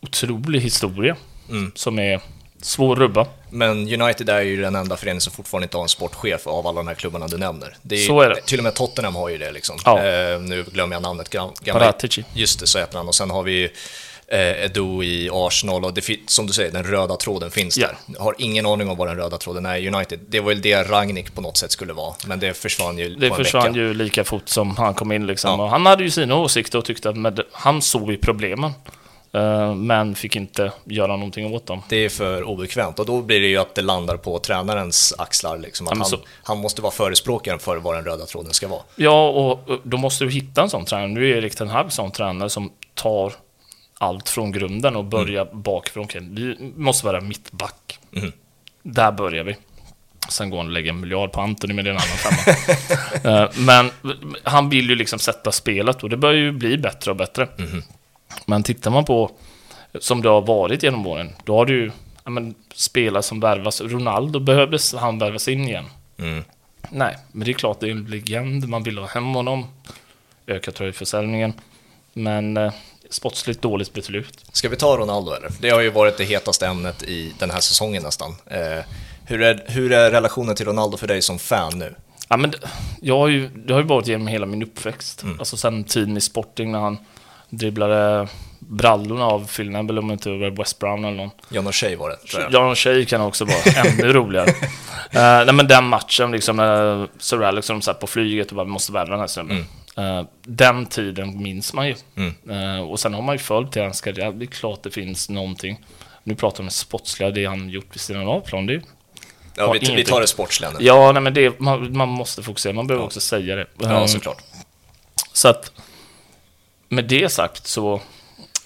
otrolig 0.00 0.60
historia 0.60 1.16
mm. 1.50 1.72
som 1.74 1.98
är 1.98 2.20
svår 2.62 2.96
rubba. 2.96 3.26
Men 3.50 4.02
United 4.02 4.28
är 4.28 4.40
ju 4.40 4.62
den 4.62 4.74
enda 4.74 4.96
föreningen 4.96 5.20
som 5.20 5.32
fortfarande 5.32 5.64
inte 5.64 5.76
har 5.76 5.82
en 5.82 5.88
sportchef 5.88 6.46
av 6.46 6.66
alla 6.66 6.76
de 6.76 6.88
här 6.88 6.94
klubbarna 6.94 7.26
du 7.26 7.38
nämner. 7.38 7.76
Är, 7.90 7.96
så 7.96 8.20
är 8.20 8.28
det. 8.28 8.40
Till 8.40 8.58
och 8.58 8.64
med 8.64 8.74
Tottenham 8.74 9.14
har 9.14 9.28
ju 9.28 9.38
det 9.38 9.52
liksom. 9.52 9.76
Ja. 9.84 9.98
Eh, 9.98 10.40
nu 10.40 10.64
glömmer 10.72 10.96
jag 10.96 11.02
namnet. 11.02 11.28
Gamla, 11.28 11.54
Paratici. 11.72 12.24
Just 12.34 12.60
det, 12.60 12.66
så 12.66 12.78
heter 12.78 12.98
han. 12.98 13.08
Och 13.08 13.14
sen 13.14 13.30
har 13.30 13.42
vi 13.42 13.52
ju 13.52 13.68
eh, 14.30 14.64
Edo 14.64 15.02
i 15.02 15.30
Arsenal 15.32 15.84
och 15.84 15.94
det, 15.94 16.04
som 16.26 16.46
du 16.46 16.52
säger, 16.52 16.72
den 16.72 16.84
röda 16.84 17.16
tråden 17.16 17.50
finns 17.50 17.78
yeah. 17.78 17.90
där. 17.90 18.14
Jag 18.14 18.24
har 18.24 18.34
ingen 18.38 18.66
aning 18.66 18.88
om 18.88 18.96
vad 18.96 19.08
den 19.08 19.16
röda 19.16 19.38
tråden 19.38 19.66
är 19.66 19.76
i 19.76 19.88
United. 19.88 20.20
Det 20.28 20.40
var 20.40 20.48
väl 20.48 20.62
det 20.62 20.82
Ragnik 20.82 21.34
på 21.34 21.40
något 21.40 21.56
sätt 21.56 21.72
skulle 21.72 21.92
vara, 21.92 22.14
men 22.26 22.40
det 22.40 22.54
försvann 22.54 22.98
ju 22.98 23.14
Det 23.14 23.30
försvann 23.30 23.74
ju 23.74 23.94
lika 23.94 24.24
fort 24.24 24.48
som 24.48 24.76
han 24.76 24.94
kom 24.94 25.12
in 25.12 25.26
liksom. 25.26 25.50
Ja. 25.50 25.64
Och 25.64 25.70
han 25.70 25.86
hade 25.86 26.02
ju 26.02 26.10
sina 26.10 26.36
åsikter 26.36 26.78
och 26.78 26.84
tyckte 26.84 27.08
att 27.08 27.16
med, 27.16 27.40
han 27.52 27.82
såg 27.82 28.10
ju 28.10 28.18
problemen. 28.18 28.72
Uh, 29.34 29.74
men 29.74 30.14
fick 30.14 30.36
inte 30.36 30.72
göra 30.84 31.16
någonting 31.16 31.54
åt 31.54 31.66
dem. 31.66 31.82
Det 31.88 31.96
är 31.96 32.08
för 32.08 32.42
obekvämt 32.42 32.98
och 32.98 33.06
då 33.06 33.22
blir 33.22 33.40
det 33.40 33.46
ju 33.46 33.56
att 33.56 33.74
det 33.74 33.82
landar 33.82 34.16
på 34.16 34.38
tränarens 34.38 35.14
axlar. 35.18 35.58
Liksom, 35.58 35.88
att 35.88 35.98
han, 35.98 36.20
han, 36.42 36.58
måste 36.58 36.82
vara 36.82 36.92
förespråkaren 36.92 37.58
för 37.58 37.76
vad 37.76 37.94
den 37.94 38.04
röda 38.04 38.26
tråden 38.26 38.52
ska 38.52 38.68
vara. 38.68 38.82
Ja, 38.96 39.28
och 39.28 39.80
då 39.82 39.96
måste 39.96 40.24
du 40.24 40.30
hitta 40.30 40.62
en 40.62 40.70
sån 40.70 40.84
tränare. 40.84 41.08
Nu 41.08 41.30
är 41.30 41.36
Erik 41.36 41.56
Ten 41.56 41.68
Hag 41.68 41.92
sån 41.92 42.10
tränare 42.10 42.50
som 42.50 42.72
tar 42.94 43.32
allt 43.98 44.28
från 44.28 44.52
grunden 44.52 44.96
och 44.96 45.04
börja 45.04 45.40
mm. 45.40 45.62
bakifrån. 45.62 46.08
Vi 46.14 46.72
måste 46.76 47.06
vara 47.06 47.20
mittback. 47.20 47.98
Mm. 48.16 48.32
Där 48.82 49.12
börjar 49.12 49.44
vi. 49.44 49.56
Sen 50.28 50.50
går 50.50 50.56
han 50.56 50.66
och 50.66 50.72
lägger 50.72 50.90
en 50.90 51.00
miljard 51.00 51.32
på 51.32 51.40
Antoni 51.40 51.74
med 51.74 51.84
den 51.84 51.96
annan 51.96 52.16
femma. 52.16 52.56
Eh, 53.24 53.48
men 53.56 53.90
han 54.42 54.68
vill 54.68 54.90
ju 54.90 54.94
liksom 54.96 55.18
sätta 55.18 55.52
spelet 55.52 56.02
och 56.02 56.10
det 56.10 56.16
börjar 56.16 56.36
ju 56.36 56.52
bli 56.52 56.78
bättre 56.78 57.10
och 57.10 57.16
bättre. 57.16 57.48
Mm. 57.58 57.82
Men 58.46 58.62
tittar 58.62 58.90
man 58.90 59.04
på 59.04 59.30
som 59.98 60.22
det 60.22 60.28
har 60.28 60.40
varit 60.40 60.82
genom 60.82 61.06
åren, 61.06 61.32
då 61.44 61.56
har 61.56 61.66
du 61.66 61.92
ja, 62.24 62.30
men, 62.30 62.54
spelare 62.74 63.22
som 63.22 63.40
värvas. 63.40 63.80
Ronaldo 63.80 64.40
behövdes 64.40 64.94
han 64.94 65.18
värvas 65.18 65.48
in 65.48 65.68
igen. 65.68 65.84
Mm. 66.18 66.44
Nej, 66.90 67.16
men 67.32 67.44
det 67.44 67.50
är 67.50 67.54
klart 67.54 67.80
det 67.80 67.86
är 67.86 67.90
en 67.90 68.04
legend. 68.04 68.68
Man 68.68 68.82
vill 68.82 68.98
ha 68.98 69.06
hem 69.06 69.34
honom. 69.34 69.66
Öka 70.46 70.72
tröjförsäljningen. 70.72 71.52
Men 72.12 72.56
eh, 72.56 72.72
sportsligt 73.10 73.62
dåligt 73.62 73.92
beslut. 73.92 74.44
Ska 74.52 74.68
vi 74.68 74.76
ta 74.76 74.96
Ronaldo 74.96 75.32
eller? 75.32 75.50
Det 75.60 75.70
har 75.70 75.80
ju 75.80 75.90
varit 75.90 76.16
det 76.16 76.24
hetaste 76.24 76.66
ämnet 76.66 77.02
i 77.02 77.34
den 77.38 77.50
här 77.50 77.60
säsongen 77.60 78.02
nästan. 78.02 78.34
Eh, 78.46 78.84
hur, 79.24 79.42
är, 79.42 79.64
hur 79.66 79.92
är 79.92 80.10
relationen 80.10 80.54
till 80.54 80.66
Ronaldo 80.66 80.96
för 80.96 81.06
dig 81.06 81.22
som 81.22 81.38
fan 81.38 81.78
nu? 81.78 81.94
Ja, 82.28 82.36
men 82.36 82.52
jag 83.00 83.18
har 83.18 83.28
ju, 83.28 83.48
det 83.48 83.72
har 83.72 83.80
ju 83.80 83.86
varit 83.86 84.06
genom 84.06 84.26
hela 84.26 84.46
min 84.46 84.62
uppväxt. 84.62 85.22
Mm. 85.22 85.38
Alltså 85.38 85.56
sen 85.56 85.84
tiden 85.84 86.16
i 86.16 86.20
Sporting 86.20 86.72
när 86.72 86.78
han 86.78 86.98
dribblade 87.50 88.28
brallorna 88.58 89.24
av 89.24 89.46
Phil 89.56 89.70
Neville 89.70 90.00
om 90.00 90.10
inte 90.10 90.30
var 90.30 90.50
West 90.50 90.78
Brown 90.78 91.04
eller 91.04 91.16
någon. 91.16 91.30
John 91.48 91.68
O'Shea 91.68 91.96
var 91.96 92.10
det. 92.10 92.16
John 92.52 92.72
O'Shea 92.72 93.04
kan 93.04 93.20
också 93.20 93.44
vara 93.44 93.86
ännu 93.86 94.12
roligare. 94.12 94.50
uh, 94.50 94.54
nej 95.12 95.52
men 95.52 95.68
den 95.68 95.84
matchen, 95.84 96.30
liksom 96.32 96.56
när 96.56 97.08
Sir 97.18 97.42
Alex 97.42 97.70
och 97.70 97.76
de 97.76 97.82
satt 97.82 98.00
på 98.00 98.06
flyget 98.06 98.48
och 98.50 98.56
bara, 98.56 98.64
vi 98.64 98.70
måste 98.70 98.92
värva 98.92 99.10
den 99.10 99.20
här 99.20 99.26
snubben. 99.26 99.66
Mm. 99.96 100.18
Uh, 100.18 100.26
den 100.42 100.86
tiden 100.86 101.42
minns 101.42 101.74
man 101.74 101.88
ju. 101.88 101.94
Mm. 102.16 102.34
Uh, 102.50 102.82
och 102.82 103.00
sen 103.00 103.14
har 103.14 103.22
man 103.22 103.34
ju 103.34 103.38
följt 103.38 103.72
till 103.72 103.82
hans 103.82 104.00
karriär. 104.00 104.32
Det 104.32 104.44
är 104.44 104.46
klart 104.46 104.82
det 104.82 104.90
finns 104.90 105.28
någonting. 105.28 105.84
Nu 106.24 106.34
pratar 106.34 106.56
vi 106.56 106.60
om 106.60 106.66
det 106.66 106.72
sportsliga, 106.72 107.30
det 107.30 107.44
han 107.44 107.70
gjort 107.70 107.94
vid 107.94 108.00
sidan 108.00 108.26
av 108.26 108.40
plan. 108.40 108.66
Det 108.66 108.82
ja, 109.56 109.72
vi, 109.72 109.94
vi, 109.96 110.04
tar 110.04 110.20
det 110.20 110.26
sportsliga 110.26 110.70
nu. 110.70 110.76
Ja, 110.80 111.12
nej, 111.12 111.22
men 111.22 111.34
det, 111.34 111.60
man, 111.60 111.96
man 111.96 112.08
måste 112.08 112.42
fokusera. 112.42 112.72
Man 112.72 112.86
behöver 112.86 113.02
ja. 113.02 113.06
också 113.06 113.20
säga 113.20 113.56
det. 113.56 113.66
Ja, 113.78 114.08
såklart. 114.08 114.42
Så 115.32 115.48
att 115.48 115.72
med 116.90 117.04
det 117.04 117.28
sagt 117.28 117.66
så 117.66 118.00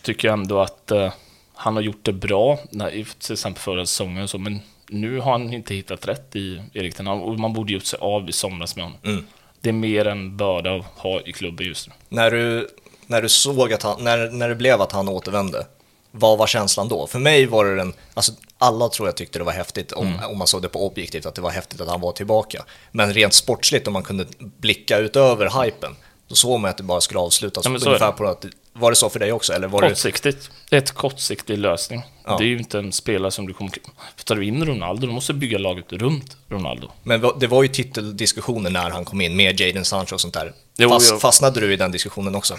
tycker 0.02 0.28
jag 0.28 0.38
ändå 0.38 0.60
att 0.60 0.92
uh, 0.92 1.12
han 1.54 1.76
har 1.76 1.82
gjort 1.82 2.04
det 2.04 2.12
bra, 2.12 2.58
när, 2.70 2.90
till 2.90 3.32
exempel 3.32 3.62
förra 3.62 3.86
säsongen. 3.86 4.28
Så, 4.28 4.38
men 4.38 4.60
nu 4.88 5.20
har 5.20 5.32
han 5.32 5.52
inte 5.52 5.74
hittat 5.74 6.08
rätt 6.08 6.36
i 6.36 6.62
Erik 6.72 6.94
Ten 6.94 7.08
och 7.08 7.38
man 7.38 7.52
borde 7.52 7.72
gjort 7.72 7.84
sig 7.84 7.98
av 8.02 8.28
i 8.28 8.32
somras 8.32 8.76
med 8.76 8.84
honom. 8.84 8.98
Mm 9.04 9.24
det 9.64 9.70
är 9.70 9.72
mer 9.72 10.06
en 10.06 10.36
börda 10.36 10.76
att 10.76 10.84
ha 10.96 11.20
i 11.20 11.32
klubben 11.32 11.66
just 11.66 11.88
nu. 11.88 11.94
När 12.08 12.30
du, 12.30 12.68
när 13.06 13.22
du 13.22 13.28
såg 13.28 13.72
att 13.72 13.82
han, 13.82 14.04
när, 14.04 14.30
när 14.30 14.48
det 14.48 14.54
blev 14.54 14.80
att 14.82 14.92
han 14.92 15.08
återvände, 15.08 15.66
vad 16.10 16.38
var 16.38 16.46
känslan 16.46 16.88
då? 16.88 17.06
För 17.06 17.18
mig 17.18 17.46
var 17.46 17.64
det 17.64 17.76
den, 17.76 17.92
alltså 18.14 18.32
alla 18.58 18.88
tror 18.88 19.08
jag 19.08 19.16
tyckte 19.16 19.38
det 19.38 19.44
var 19.44 19.52
häftigt 19.52 19.92
om, 19.92 20.06
mm. 20.06 20.30
om 20.30 20.38
man 20.38 20.46
såg 20.46 20.62
det 20.62 20.68
på 20.68 20.86
objektivt, 20.86 21.26
att 21.26 21.34
det 21.34 21.40
var 21.40 21.50
häftigt 21.50 21.80
att 21.80 21.88
han 21.88 22.00
var 22.00 22.12
tillbaka. 22.12 22.64
Men 22.92 23.12
rent 23.12 23.34
sportsligt, 23.34 23.86
om 23.86 23.92
man 23.92 24.02
kunde 24.02 24.26
blicka 24.38 24.98
utöver 24.98 25.64
hypen, 25.64 25.96
då 26.28 26.34
såg 26.34 26.60
man 26.60 26.70
att 26.70 26.76
det 26.76 26.82
bara 26.82 27.00
skulle 27.00 27.20
avslutas 27.20 27.64
ja, 27.64 27.70
ungefär 27.70 28.12
på 28.12 28.26
att 28.26 28.44
var 28.72 28.90
det 28.90 28.96
så 28.96 29.10
för 29.10 29.18
dig 29.18 29.32
också? 29.32 29.52
Eller 29.52 29.68
var. 29.68 29.88
Kortsiktigt. 29.88 30.50
Det 30.70 30.76
ett 30.76 30.92
kortsiktig 30.92 31.58
lösning. 31.58 32.02
Ja. 32.24 32.36
Det 32.38 32.44
är 32.44 32.48
ju 32.48 32.58
inte 32.58 32.78
en 32.78 32.92
spelare 32.92 33.30
som 33.30 33.46
du 33.46 33.52
kommer... 33.54 33.72
För 34.16 34.24
tar 34.24 34.34
du 34.36 34.44
in 34.44 34.66
Ronaldo, 34.66 35.06
då 35.06 35.12
måste 35.12 35.32
du 35.32 35.38
bygga 35.38 35.58
laget 35.58 35.92
runt 35.92 36.36
Ronaldo. 36.48 36.90
Men 37.02 37.24
det 37.40 37.46
var 37.46 37.62
ju 37.62 37.68
titeldiskussioner 37.68 38.70
när 38.70 38.90
han 38.90 39.04
kom 39.04 39.20
in 39.20 39.36
med 39.36 39.60
Jadon 39.60 39.84
Sancho 39.84 40.14
och 40.14 40.20
sånt 40.20 40.34
där. 40.34 40.52
Jo, 40.76 40.88
Fast, 40.88 41.10
jo. 41.12 41.18
Fastnade 41.18 41.60
du 41.60 41.72
i 41.72 41.76
den 41.76 41.92
diskussionen 41.92 42.34
också? 42.34 42.56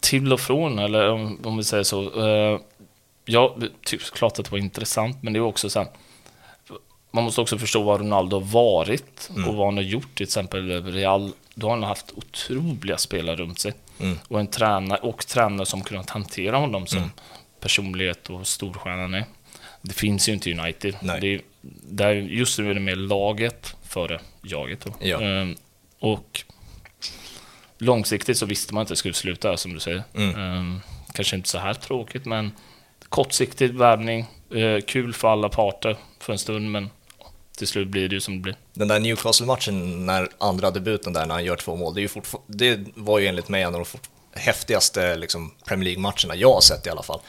Till 0.00 0.32
och 0.32 0.40
från, 0.40 0.78
eller 0.78 1.10
om, 1.10 1.40
om 1.44 1.56
vi 1.56 1.64
säger 1.64 1.84
så. 1.84 2.26
Eh, 2.26 2.60
ja, 3.24 3.56
ty- 3.86 3.98
klart 3.98 4.38
att 4.38 4.44
det 4.44 4.50
var 4.50 4.58
intressant, 4.58 5.22
men 5.22 5.32
det 5.32 5.38
är 5.38 5.40
också 5.42 5.70
så 5.70 5.78
här... 5.78 5.88
Man 7.14 7.24
måste 7.24 7.40
också 7.40 7.58
förstå 7.58 7.82
vad 7.82 8.00
Ronaldo 8.00 8.36
har 8.40 8.44
varit 8.46 9.30
Mm. 9.30 9.48
och 9.48 9.54
vad 9.56 9.66
han 9.66 9.76
har 9.76 9.84
gjort. 9.84 10.14
Till 10.14 10.24
exempel 10.24 10.84
Real, 10.92 11.32
då 11.54 11.66
har 11.66 11.74
han 11.74 11.82
haft 11.82 12.12
otroliga 12.12 12.98
spelare 12.98 13.36
runt 13.36 13.58
sig. 13.58 13.72
Mm. 14.00 14.18
Och 14.28 14.40
en 14.40 14.46
tränare, 14.46 14.98
och 14.98 15.26
tränare 15.26 15.66
som 15.66 15.82
kunnat 15.82 16.10
hantera 16.10 16.56
honom 16.56 16.86
som 16.86 16.98
Mm. 16.98 17.10
personlighet 17.60 18.30
och 18.30 18.46
storstjärnan 18.46 19.14
är. 19.14 19.24
Det 19.82 19.92
finns 19.92 20.28
ju 20.28 20.32
inte 20.32 20.50
i 20.50 20.58
United. 20.58 20.96
Nej. 21.02 21.20
Det 21.20 21.34
är, 21.34 21.40
där, 21.90 22.12
just 22.14 22.58
nu 22.58 22.70
är 22.70 22.74
det 22.74 22.80
mer 22.80 22.96
laget 22.96 23.76
före 23.82 24.20
jaget. 24.42 24.86
Ja. 25.00 25.20
Ehm, 25.20 25.56
och 25.98 26.44
långsiktigt 27.78 28.38
så 28.38 28.46
visste 28.46 28.74
man 28.74 28.80
inte 28.80 28.86
att 28.92 28.96
det 28.96 28.98
skulle 28.98 29.14
sluta, 29.14 29.56
som 29.56 29.74
du 29.74 29.80
säger. 29.80 30.02
Mm. 30.14 30.40
Ehm, 30.40 30.80
kanske 31.12 31.36
inte 31.36 31.48
så 31.48 31.58
här 31.58 31.74
tråkigt, 31.74 32.24
men 32.26 32.52
kortsiktig 33.08 33.74
värvning. 33.74 34.26
Eh, 34.54 34.80
kul 34.86 35.12
för 35.14 35.28
alla 35.28 35.48
parter 35.48 35.96
för 36.20 36.32
en 36.32 36.38
stund, 36.38 36.70
men 36.70 36.90
till 37.56 37.66
slut 37.66 37.88
blir 37.88 38.08
det 38.08 38.14
ju 38.14 38.20
som 38.20 38.34
det 38.34 38.40
blir. 38.40 38.56
Den 38.72 38.88
där 38.88 39.00
Newcastle-matchen, 39.00 40.06
när 40.06 40.28
andra 40.38 40.70
debuten 40.70 41.12
där, 41.12 41.26
när 41.26 41.34
han 41.34 41.44
gör 41.44 41.56
två 41.56 41.76
mål, 41.76 41.94
det, 41.94 42.00
är 42.00 42.02
ju 42.02 42.08
fortfar- 42.08 42.40
det 42.46 42.80
var 42.94 43.18
ju 43.18 43.26
enligt 43.26 43.48
mig 43.48 43.62
en 43.62 43.74
av 43.74 43.86
de 43.92 43.98
häftigaste 44.40 45.16
liksom, 45.16 45.54
Premier 45.66 45.84
League-matcherna 45.84 46.36
jag 46.36 46.52
har 46.54 46.60
sett 46.60 46.86
i 46.86 46.90
alla 46.90 47.02
fall. 47.02 47.20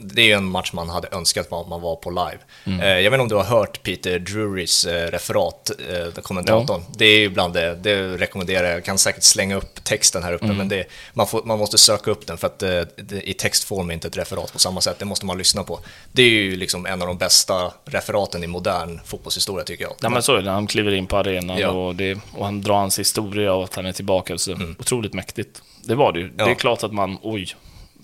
Det 0.00 0.22
är 0.22 0.26
ju 0.26 0.32
en 0.32 0.44
match 0.44 0.72
man 0.72 0.88
hade 0.88 1.08
önskat 1.12 1.52
att 1.52 1.68
man 1.68 1.80
var 1.80 1.96
på 1.96 2.10
live. 2.10 2.38
Mm. 2.64 2.80
Eh, 2.80 2.88
jag 2.88 3.10
vet 3.10 3.20
inte 3.20 3.22
om 3.22 3.28
du 3.28 3.34
har 3.34 3.58
hört 3.58 3.82
Peter 3.82 4.18
Drurys 4.18 4.84
eh, 4.84 5.10
referat, 5.10 5.70
eh, 6.14 6.22
kommentatorn. 6.22 6.82
Det 6.96 7.04
är 7.04 7.18
ju 7.18 7.28
bland 7.28 7.54
det, 7.54 7.74
det 7.74 8.16
rekommenderar 8.16 8.66
jag. 8.66 8.76
Jag 8.76 8.84
kan 8.84 8.98
säkert 8.98 9.22
slänga 9.22 9.56
upp 9.56 9.84
texten 9.84 10.22
här 10.22 10.32
uppe, 10.32 10.44
Mm. 10.44 10.56
men 10.56 10.68
det, 10.68 10.84
man, 11.12 11.26
får, 11.26 11.42
man 11.44 11.58
måste 11.58 11.78
söka 11.78 12.10
upp 12.10 12.26
den 12.26 12.38
för 12.38 12.46
att 12.46 12.58
det, 12.58 12.88
i 13.22 13.34
textform 13.34 13.90
är 13.90 13.94
inte 13.94 14.08
ett 14.08 14.16
referat 14.16 14.52
på 14.52 14.58
samma 14.58 14.80
sätt. 14.80 14.98
Det 14.98 15.04
måste 15.04 15.26
man 15.26 15.38
lyssna 15.38 15.62
på. 15.64 15.80
Det 16.12 16.22
är 16.22 16.30
ju 16.30 16.56
liksom 16.56 16.86
en 16.86 17.02
av 17.02 17.08
de 17.08 17.18
bästa 17.18 17.72
referaten 17.84 18.44
i 18.44 18.46
modern 18.46 19.00
fotbollshistoria 19.04 19.64
tycker 19.64 19.84
jag. 19.84 19.92
Ja, 20.00 20.08
men 20.08 20.22
så 20.22 20.34
är 20.36 20.42
det. 20.42 20.50
Han 20.50 20.66
kliver 20.66 20.92
in 20.92 21.06
på 21.06 21.16
arenan 21.16 21.58
Ja. 21.58 21.68
och, 21.70 21.94
det, 21.94 22.18
och 22.36 22.44
han 22.44 22.60
drar 22.62 22.74
hans 22.74 22.98
historia 22.98 23.52
och 23.54 23.64
att 23.64 23.74
han 23.74 23.86
är 23.86 23.92
tillbaka. 23.92 24.38
Så 24.38 24.56
Otroligt 24.78 25.12
mäktigt. 25.14 25.62
Det 25.84 25.94
var 25.94 26.12
det 26.12 26.18
ju. 26.18 26.24
Mm. 26.24 26.36
Ja. 26.38 26.44
Det 26.44 26.50
är 26.50 26.54
klart 26.54 26.82
att 26.82 26.92
man, 26.92 27.18
oj, 27.22 27.54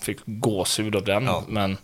fick 0.00 0.19
gåshud 0.26 0.97
av 0.97 1.05
den, 1.05 1.25
Ja. 1.25 1.45
men 1.49 1.76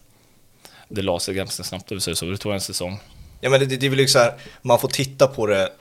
det 0.88 1.02
la 1.02 1.20
sig 1.20 1.34
ganska 1.34 1.62
snabbt, 1.62 1.88
det 1.88 1.94
vill 1.94 2.02
säga 2.02 2.14
så. 2.14 2.24
Det 2.26 2.36
tog 2.38 2.52
en 2.52 2.60
säsong. 2.60 2.98
Ja, 3.40 3.50
men 3.50 3.60
det, 3.60 3.66
det 3.66 3.86
är 3.86 3.90
väl 3.90 3.98
liksom 3.98 4.18
så 4.20 4.24
här, 4.24 4.34
man 4.62 4.78
får 4.78 4.88
titta 4.88 5.26
på 5.26 5.46
det 5.46 5.72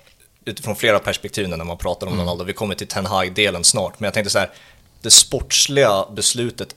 utifrån 0.45 0.75
flera 0.75 0.99
perspektiv 0.99 1.49
när 1.49 1.57
man 1.57 1.77
pratar 1.77 2.07
om 2.07 2.19
Ronaldo. 2.19 2.43
Vi 2.43 2.53
kommer 2.53 2.75
till 2.75 2.87
Ten 2.87 3.05
Hag-delen 3.05 3.63
snart, 3.63 3.99
men 3.99 4.07
jag 4.07 4.13
tänkte 4.13 4.29
så 4.31 4.39
här, 4.39 4.49
det 5.01 5.11
sportsliga 5.11 6.05
beslutet 6.11 6.75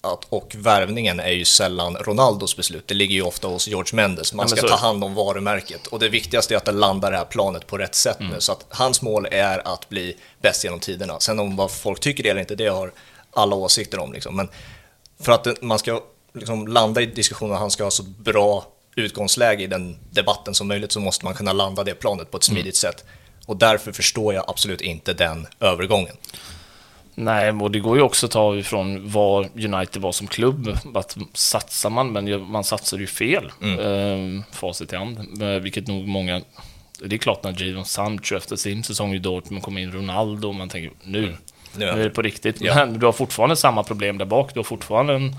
att, 0.00 0.24
och 0.28 0.54
värvningen 0.58 1.20
är 1.20 1.30
ju 1.32 1.44
sällan 1.44 1.96
Ronaldos 1.96 2.56
beslut. 2.56 2.88
Det 2.88 2.94
ligger 2.94 3.14
ju 3.14 3.22
ofta 3.22 3.48
hos 3.48 3.68
George 3.68 3.96
Mendes. 3.96 4.32
Man 4.32 4.46
Ja, 4.50 4.56
ska 4.56 4.66
ta 4.68 4.74
det. 4.74 4.80
hand 4.80 5.04
om 5.04 5.14
varumärket. 5.14 5.86
Och 5.86 5.98
det 5.98 6.08
viktigaste 6.08 6.54
är 6.54 6.56
att 6.56 6.64
det 6.64 6.72
landar 6.72 7.10
det 7.10 7.16
här 7.16 7.24
planet 7.24 7.66
på 7.66 7.78
rätt 7.78 7.94
sätt 7.94 8.16
nu. 8.20 8.36
Så 8.40 8.52
att 8.52 8.66
hans 8.68 9.02
mål 9.02 9.26
är 9.30 9.68
att 9.74 9.88
bli 9.88 10.16
bäst 10.42 10.64
genom 10.64 10.80
tiderna. 10.80 11.20
Sen 11.20 11.38
om 11.38 11.56
vad 11.56 11.70
folk 11.70 12.00
tycker 12.00 12.22
det 12.22 12.28
eller 12.28 12.40
inte, 12.40 12.54
det 12.54 12.66
har 12.66 12.92
alla 13.32 13.56
åsikter 13.56 13.98
om. 13.98 14.12
Liksom. 14.12 14.36
Men 14.36 14.48
för 15.20 15.32
att 15.32 15.62
man 15.62 15.78
ska 15.78 16.02
liksom 16.32 16.68
landa 16.68 17.00
i 17.00 17.06
diskussionen 17.06 17.56
han 17.56 17.70
ska 17.70 17.84
ha 17.84 17.90
så 17.90 18.02
bra 18.02 18.66
utgångsläge 18.96 19.64
i 19.64 19.66
den 19.66 19.96
debatten 20.10 20.54
som 20.54 20.68
möjligt 20.68 20.92
så 20.92 21.00
måste 21.00 21.24
man 21.24 21.34
kunna 21.34 21.52
landa 21.52 21.84
det 21.84 21.94
planet 21.94 22.30
på 22.30 22.36
ett 22.36 22.44
smidigt 22.44 22.76
sätt. 22.76 23.04
Och 23.46 23.56
därför 23.56 23.92
förstår 23.92 24.34
jag 24.34 24.44
absolut 24.48 24.80
inte 24.80 25.12
den 25.12 25.46
övergången. 25.60 26.16
Nej, 27.14 27.50
och 27.50 27.70
det 27.70 27.80
går 27.80 27.96
ju 27.96 28.02
också 28.02 28.26
att 28.26 28.32
ta 28.32 28.56
ifrån 28.56 29.10
vad 29.10 29.64
United 29.64 30.02
var 30.02 30.12
som 30.12 30.26
klubb. 30.26 30.78
Att 30.94 31.16
satsar 31.34 31.90
man, 31.90 32.12
men 32.12 32.50
man 32.50 32.64
satsar 32.64 32.98
ju 32.98 33.06
fel. 33.06 33.52
Mm. 33.62 33.78
Eh, 34.38 34.44
facit 34.52 34.92
i 34.92 34.96
hand. 34.96 35.42
Eh, 35.42 35.48
vilket 35.48 35.86
nog 35.86 36.08
många... 36.08 36.42
Det 37.02 37.16
är 37.16 37.18
klart 37.18 37.42
när 37.42 37.62
Jadon 37.62 37.84
Sancho 37.84 38.36
efter 38.36 38.56
sin 38.56 38.84
säsong 38.84 39.14
i 39.14 39.18
Dortmund 39.18 39.62
kom 39.62 39.78
in 39.78 39.92
Ronaldo 39.92 40.48
och 40.48 40.54
man 40.54 40.68
tänker 40.68 40.92
nu, 41.02 41.20
Nu 41.20 41.36
nu 41.76 41.88
är 41.88 41.96
det 41.96 42.10
på 42.10 42.22
riktigt. 42.22 42.60
Ja. 42.60 42.74
Men 42.74 42.98
du 42.98 43.06
har 43.06 43.12
fortfarande 43.12 43.56
samma 43.56 43.82
problem 43.82 44.18
där 44.18 44.24
bak. 44.24 44.54
Du 44.54 44.58
har 44.58 44.64
fortfarande 44.64 45.14
en 45.14 45.36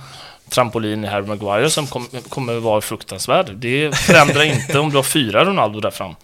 trampolin 0.50 1.04
i 1.04 1.08
Harry 1.08 1.28
Maguire 1.28 1.70
som 1.70 1.88
kom, 1.88 2.08
kommer 2.30 2.54
vara 2.54 2.82
fruktansvärd. 2.82 3.52
Det 3.56 3.96
förändrar 3.96 4.44
inte 4.54 4.80
om 4.80 4.90
du 4.90 4.96
har 4.96 5.04
fyra 5.04 5.46
Ronaldo 5.46 5.80
där 5.80 5.92
fram. 5.92 6.16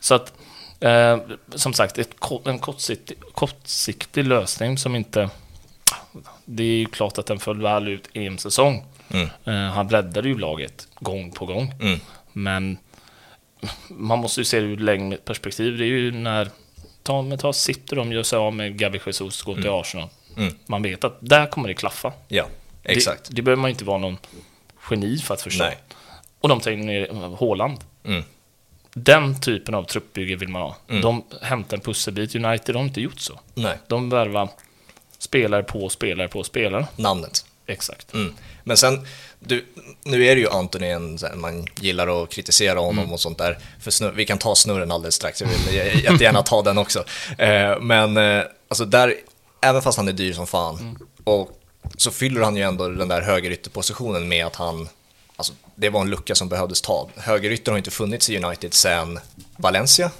Så 0.00 0.14
att, 0.14 0.32
eh, 0.80 1.18
som 1.54 1.72
sagt, 1.72 1.98
ett, 1.98 2.10
en 2.44 2.58
kortsiktig, 2.58 3.16
kortsiktig 3.34 4.26
lösning 4.26 4.78
som 4.78 4.96
inte... 4.96 5.30
Det 6.44 6.62
är 6.62 6.76
ju 6.76 6.86
klart 6.86 7.18
att 7.18 7.26
den 7.26 7.38
föll 7.38 7.62
väl 7.62 7.88
ut 7.88 8.08
i 8.12 8.26
en 8.26 8.38
säsong. 8.38 8.84
Mm. 9.10 9.28
Eh, 9.44 9.72
han 9.74 9.88
räddade 9.88 10.28
ju 10.28 10.38
laget 10.38 10.88
gång 11.00 11.30
på 11.30 11.46
gång. 11.46 11.74
Mm. 11.80 12.00
Men 12.32 12.78
man 13.88 14.18
måste 14.18 14.40
ju 14.40 14.44
se 14.44 14.60
det 14.60 14.66
ur 14.66 14.74
ett 14.74 14.80
längre 14.80 15.16
perspektiv. 15.16 15.78
Det 15.78 15.84
är 15.84 15.86
ju 15.86 16.12
när 16.12 16.50
ta, 17.02 17.22
men 17.22 17.38
ta 17.38 17.52
City, 17.52 17.94
de 17.96 18.12
gör 18.12 18.22
sig 18.22 18.36
av 18.38 18.54
med 18.54 18.78
Gavi 18.78 19.00
Jesus, 19.06 19.42
går 19.42 19.54
till 19.54 19.70
Arsenal. 19.70 20.08
Mm. 20.36 20.54
Man 20.66 20.82
vet 20.82 21.04
att 21.04 21.16
där 21.20 21.46
kommer 21.46 21.68
det 21.68 21.74
klaffa. 21.74 22.12
Ja, 22.28 22.46
exakt. 22.82 23.24
Det, 23.28 23.34
det 23.34 23.42
behöver 23.42 23.60
man 23.60 23.70
inte 23.70 23.84
vara 23.84 23.98
någon 23.98 24.18
geni 24.90 25.18
för 25.18 25.34
att 25.34 25.42
förstå. 25.42 25.64
Nej. 25.64 25.78
Och 26.40 26.48
de 26.48 26.60
tar 26.60 26.70
in 26.70 26.80
ner 26.86 27.36
Haaland. 27.40 27.78
Mm. 28.04 28.22
Den 28.94 29.40
typen 29.40 29.74
av 29.74 29.84
truppbygge 29.84 30.36
vill 30.36 30.48
man 30.48 30.62
ha. 30.62 30.76
Mm. 30.88 31.02
De 31.02 31.24
hämtar 31.42 31.76
en 31.76 31.80
pusselbit. 31.80 32.34
United 32.34 32.74
har 32.76 32.82
inte 32.82 33.00
gjort 33.00 33.20
så. 33.20 33.40
Nej, 33.54 33.78
De 33.86 34.10
värvar 34.10 34.48
spelare 35.18 35.62
på 35.62 35.88
spelare 35.88 36.28
på 36.28 36.44
spelare. 36.44 36.86
namnet. 36.96 37.44
Exakt. 37.66 38.14
Mm. 38.14 38.34
Men 38.64 38.76
sen, 38.76 39.06
du, 39.46 39.64
nu 40.04 40.26
är 40.26 40.34
det 40.34 40.40
ju 40.40 40.48
Anthony, 40.48 40.86
en, 40.86 41.18
man 41.34 41.66
gillar 41.80 42.22
att 42.22 42.30
kritisera 42.30 42.78
honom 42.78 42.98
Mm. 42.98 43.12
och 43.12 43.20
sånt 43.20 43.38
där. 43.38 43.58
För 43.80 43.90
snurr, 43.90 44.12
vi 44.12 44.24
kan 44.24 44.38
ta 44.38 44.54
snurren 44.54 44.90
alldeles 44.92 45.14
strax, 45.14 45.40
jag 45.40 45.48
vill 45.48 46.04
jättegärna 46.04 46.42
ta 46.42 46.62
den 46.62 46.78
också. 46.78 47.04
Eh, 47.38 47.80
men 47.80 48.16
eh, 48.16 48.42
alltså 48.68 48.84
där, 48.84 49.14
även 49.60 49.82
fast 49.82 49.98
han 49.98 50.08
är 50.08 50.12
dyr 50.12 50.32
som 50.32 50.46
fan, 50.46 50.78
Mm. 50.78 50.96
och 51.24 51.58
så 51.96 52.10
fyller 52.10 52.40
han 52.42 52.56
ju 52.56 52.62
ändå 52.62 52.88
den 52.88 53.08
där 53.08 53.22
högerytterpositionen 53.22 54.28
med 54.28 54.46
att 54.46 54.56
han, 54.56 54.88
alltså 55.36 55.52
det 55.74 55.88
var 55.90 56.00
en 56.00 56.10
lucka 56.10 56.34
som 56.34 56.48
behövdes 56.48 56.80
ta. 56.82 57.08
Högerytter 57.16 57.72
har 57.72 57.78
inte 57.78 57.90
funnits 57.90 58.30
i 58.30 58.44
United 58.44 58.74
sedan 58.74 59.18
Valencia, 59.56 60.10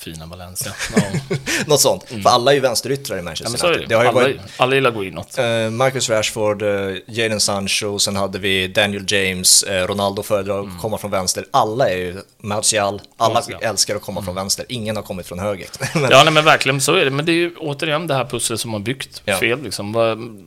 Fina 0.00 0.26
Valencia. 0.26 0.72
Ja. 0.96 1.36
något 1.66 1.80
sånt. 1.80 2.04
För 2.04 2.30
alla 2.30 2.50
är 2.50 2.54
ju 2.54 2.60
vänsteryttrar 2.60 3.16
i 3.16 3.18
ja, 3.18 3.24
Manchester 3.24 3.66
United. 3.68 3.82
det. 3.82 3.86
Det 3.88 3.94
har 3.94 4.04
alla, 4.04 4.12
varit 4.12 4.40
alla 4.56 4.74
gillar 4.74 4.90
gå 4.90 5.04
inåt. 5.04 5.38
Eh, 5.38 5.44
Marcus 5.70 6.10
Rashford, 6.10 6.62
uh, 6.62 6.96
Jadon 7.06 7.40
Sancho, 7.40 7.98
sen 7.98 8.16
hade 8.16 8.38
vi 8.38 8.68
Daniel 8.68 9.04
James, 9.12 9.62
eh, 9.62 9.86
Ronaldo 9.86 10.22
föredrar 10.22 10.60
att 10.60 10.80
komma 10.80 10.98
från 10.98 11.10
vänster. 11.10 11.44
Alla 11.50 11.90
är 11.90 11.96
ju 11.96 12.16
Martial, 12.38 13.00
alla 13.16 13.34
Martial. 13.34 13.62
älskar 13.62 13.96
att 13.96 14.02
komma 14.02 14.22
från 14.22 14.34
vänster. 14.34 14.66
Ingen 14.68 14.96
har 14.96 15.02
kommit 15.02 15.26
från 15.26 15.38
höger. 15.38 15.66
Men, 15.94 16.10
Ja, 16.10 16.24
nej, 16.24 16.32
men 16.32 16.44
verkligen 16.44 16.80
så 16.80 16.94
är 16.94 17.04
det. 17.04 17.10
Men 17.10 17.26
det 17.26 17.32
är 17.32 17.34
ju 17.34 17.56
återigen 17.56 18.06
det 18.06 18.14
här 18.14 18.24
pusslet 18.24 18.60
som 18.60 18.72
har 18.72 18.80
byggt 18.80 19.22
Ja. 19.24 19.36
fel. 19.36 19.62
Liksom. 19.62 19.92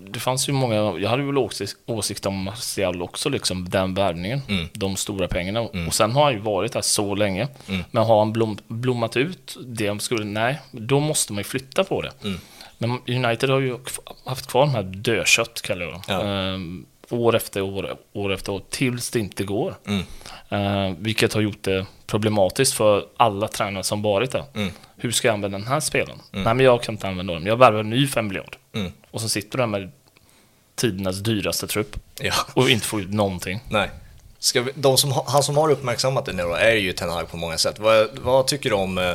Det 0.10 0.20
fanns 0.20 0.50
ju 0.50 0.54
många, 0.54 0.76
jag 0.76 1.10
hade 1.10 1.24
väl 1.24 1.38
åsikt, 1.38 1.76
åsikt 1.86 2.26
om 2.26 2.44
Martial 2.44 3.02
också, 3.02 3.30
liksom, 3.30 3.70
den 3.70 3.94
värvningen. 3.94 4.42
Mm. 4.50 4.68
De 4.74 4.96
stora 4.96 5.28
pengarna. 5.28 5.62
Och 5.88 5.94
sen 5.94 6.12
har 6.12 6.24
han 6.24 6.34
ju 6.34 6.40
varit 6.40 6.74
här 6.76 6.82
så 6.82 7.16
länge. 7.16 7.48
Mm. 7.68 7.84
Men 7.92 8.04
har 8.04 8.20
han 8.20 8.34
blom, 8.34 8.58
blommat 8.68 9.18
ut 9.18 9.43
det 9.66 9.88
de 9.88 10.00
skulle, 10.00 10.26
nej, 10.26 10.60
då 10.72 11.00
måste 11.00 11.34
man 11.34 11.40
ju 11.40 11.44
flytta 11.44 11.84
på 11.84 12.02
det. 12.02 12.12
Mm. 12.24 12.40
Men 12.78 12.92
United 13.26 13.50
har 13.50 13.60
ju 13.60 13.78
haft 14.26 14.48
kvar 14.48 14.66
de 14.66 14.72
här 14.76 14.84
dödkött, 14.84 15.62
kallar 15.62 15.82
jag 15.86 15.94
dem. 15.94 16.02
Ja. 16.08 16.22
Ehm, 16.22 16.86
år 17.10 17.36
efter 17.36 17.62
år, 17.62 17.98
år 18.14 18.34
efter 18.34 18.52
år, 18.52 18.62
tills 18.70 19.10
det 19.10 19.20
inte 19.20 19.44
går. 19.44 19.76
Mm. 19.88 20.04
Ehm, 20.50 21.04
vilket 21.04 21.34
har 21.34 21.42
gjort 21.42 21.64
det 21.64 21.86
problematiskt 22.08 22.74
för 22.74 23.06
alla 23.18 23.48
tränare 23.48 23.84
som 23.84 24.02
varit 24.02 24.32
där. 24.32 24.44
Mm. 24.56 24.72
Hur 24.98 25.12
ska 25.12 25.28
jag 25.28 25.34
använda 25.34 25.58
den 25.58 25.68
här 25.68 25.80
spelaren? 25.80 26.20
Nej, 26.32 26.44
men 26.44 26.60
jag 26.60 26.84
kan 26.84 26.96
inte 26.96 27.08
använda 27.08 27.34
dem. 27.34 27.46
Jag 27.48 27.58
värvar 27.58 27.80
en 27.80 27.90
ny 27.90 28.08
5 28.08 28.28
miljard. 28.28 28.56
Mm. 28.74 28.92
Och 29.12 29.22
så 29.22 29.30
sitter 29.30 29.58
du 29.58 29.62
där 29.62 29.68
med 29.68 29.92
tidernas 30.76 31.20
dyraste 31.20 31.68
trupp 31.68 31.96
Ja, 32.20 32.34
och 32.54 32.70
inte 32.70 32.86
får 32.88 33.02
ut 33.02 33.10
någonting. 33.14 33.60
nej. 33.70 33.90
Ska 34.40 34.62
vi, 34.62 34.72
de 34.76 34.98
som, 34.98 35.12
ha- 35.12 35.26
han 35.28 35.44
som 35.44 35.58
har 35.58 35.72
uppmärksammat 35.72 36.26
det 36.26 36.34
nu 36.34 36.44
då 36.44 36.54
är 36.54 36.76
ju 36.76 36.94
Ten 36.94 37.10
Hag 37.10 37.32
på 37.32 37.38
många 37.38 37.58
sätt. 37.58 37.80
Vad, 37.80 38.08
vad 38.20 38.48
tycker 38.48 38.70
du 38.70 38.76
om 38.76 38.98
eh, 38.98 39.14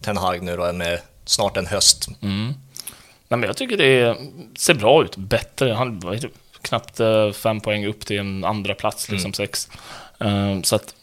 Ten 0.00 0.16
Hag 0.16 0.42
nu 0.42 0.56
då 0.56 0.72
med 0.72 1.00
snart 1.24 1.56
en 1.56 1.66
höst? 1.66 2.08
Mm. 2.22 2.54
Nej, 3.28 3.38
men 3.38 3.42
jag 3.42 3.56
tycker 3.56 3.76
det 3.76 4.16
ser 4.58 4.74
bra 4.74 5.04
ut. 5.04 5.16
Bättre. 5.16 5.72
Han 5.72 6.00
det? 6.00 6.28
knappt 6.62 7.00
eh, 7.00 7.32
fem 7.32 7.60
poäng 7.60 7.86
upp 7.86 8.06
till 8.06 8.18
en 8.18 8.44
andra 8.44 8.74
plats, 8.74 9.10
liksom 9.10 9.32
sex. 9.32 9.68
Ehm, 10.20 10.64
så 10.64 10.76
att 10.76 10.94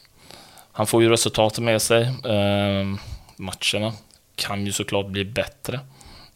han 0.72 0.86
får 0.86 1.02
ju 1.02 1.08
resultaten 1.08 1.64
med 1.64 1.82
sig. 1.82 2.12
Ehm, 2.24 2.98
matcherna 3.36 3.92
kan 4.36 4.66
ju 4.66 4.72
såklart 4.72 5.06
bli 5.06 5.24
bättre. 5.24 5.80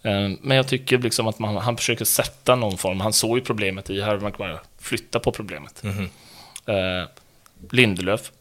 Eh, 0.02 0.28
Men 0.40 0.56
jag 0.56 0.68
tycker 0.68 0.98
liksom 0.98 1.26
att 1.26 1.38
man, 1.38 1.56
han 1.56 1.76
försöker 1.76 2.04
sätta 2.04 2.56
någon 2.56 2.78
form. 2.78 3.00
Han 3.00 3.12
såg 3.12 3.38
ju 3.38 3.44
problemet 3.44 3.90
i 3.90 4.00
Harry 4.00 4.20
Maguire. 4.20 4.60
Flytta 4.78 5.20
på 5.20 5.32
problemet. 5.32 5.82
Eh, 6.66 7.08
Lindelöf. 7.70 8.32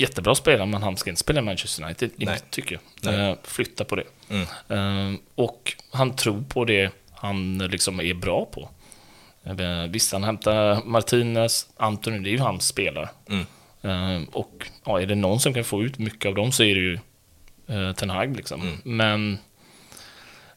Jättebra 0.00 0.34
spelare, 0.34 0.66
men 0.66 0.82
han 0.82 0.96
ska 0.96 1.10
inte 1.10 1.20
spela 1.20 1.40
i 1.40 1.42
Manchester 1.42 1.84
United, 1.84 2.10
Nej. 2.16 2.34
inte, 2.34 2.44
tycker 2.50 2.74
jag. 2.74 3.12
Nej. 3.12 3.30
Eh, 3.30 3.36
flytta 3.44 3.84
på 3.84 3.96
det. 3.96 4.04
Mm. 4.28 5.14
Eh, 5.14 5.20
och 5.34 5.74
han 5.92 6.16
tror 6.16 6.42
på 6.48 6.64
det 6.64 6.90
han 7.12 7.58
liksom 7.58 8.00
är 8.00 8.14
bra 8.14 8.44
på. 8.44 8.68
Eh, 9.44 9.86
Visst, 9.88 10.12
han 10.12 10.24
hämtar 10.24 10.84
Martinez, 10.84 11.68
Anthony, 11.76 12.18
det 12.18 12.30
är 12.30 12.32
ju 12.32 12.38
hans 12.38 12.66
spelare. 12.66 13.08
Mm. 13.28 13.46
Eh, 13.82 14.28
och 14.32 14.70
ja, 14.84 15.00
är 15.00 15.06
det 15.06 15.14
någon 15.14 15.40
som 15.40 15.54
kan 15.54 15.64
få 15.64 15.82
ut 15.82 15.98
mycket 15.98 16.28
av 16.28 16.34
dem 16.34 16.52
så 16.52 16.62
är 16.62 16.74
det 16.74 16.80
ju 16.80 16.98
eh, 17.66 17.92
Ten 17.92 18.10
Hag 18.10 18.36
liksom. 18.36 18.60
Mm. 18.60 18.78
Men 18.84 19.38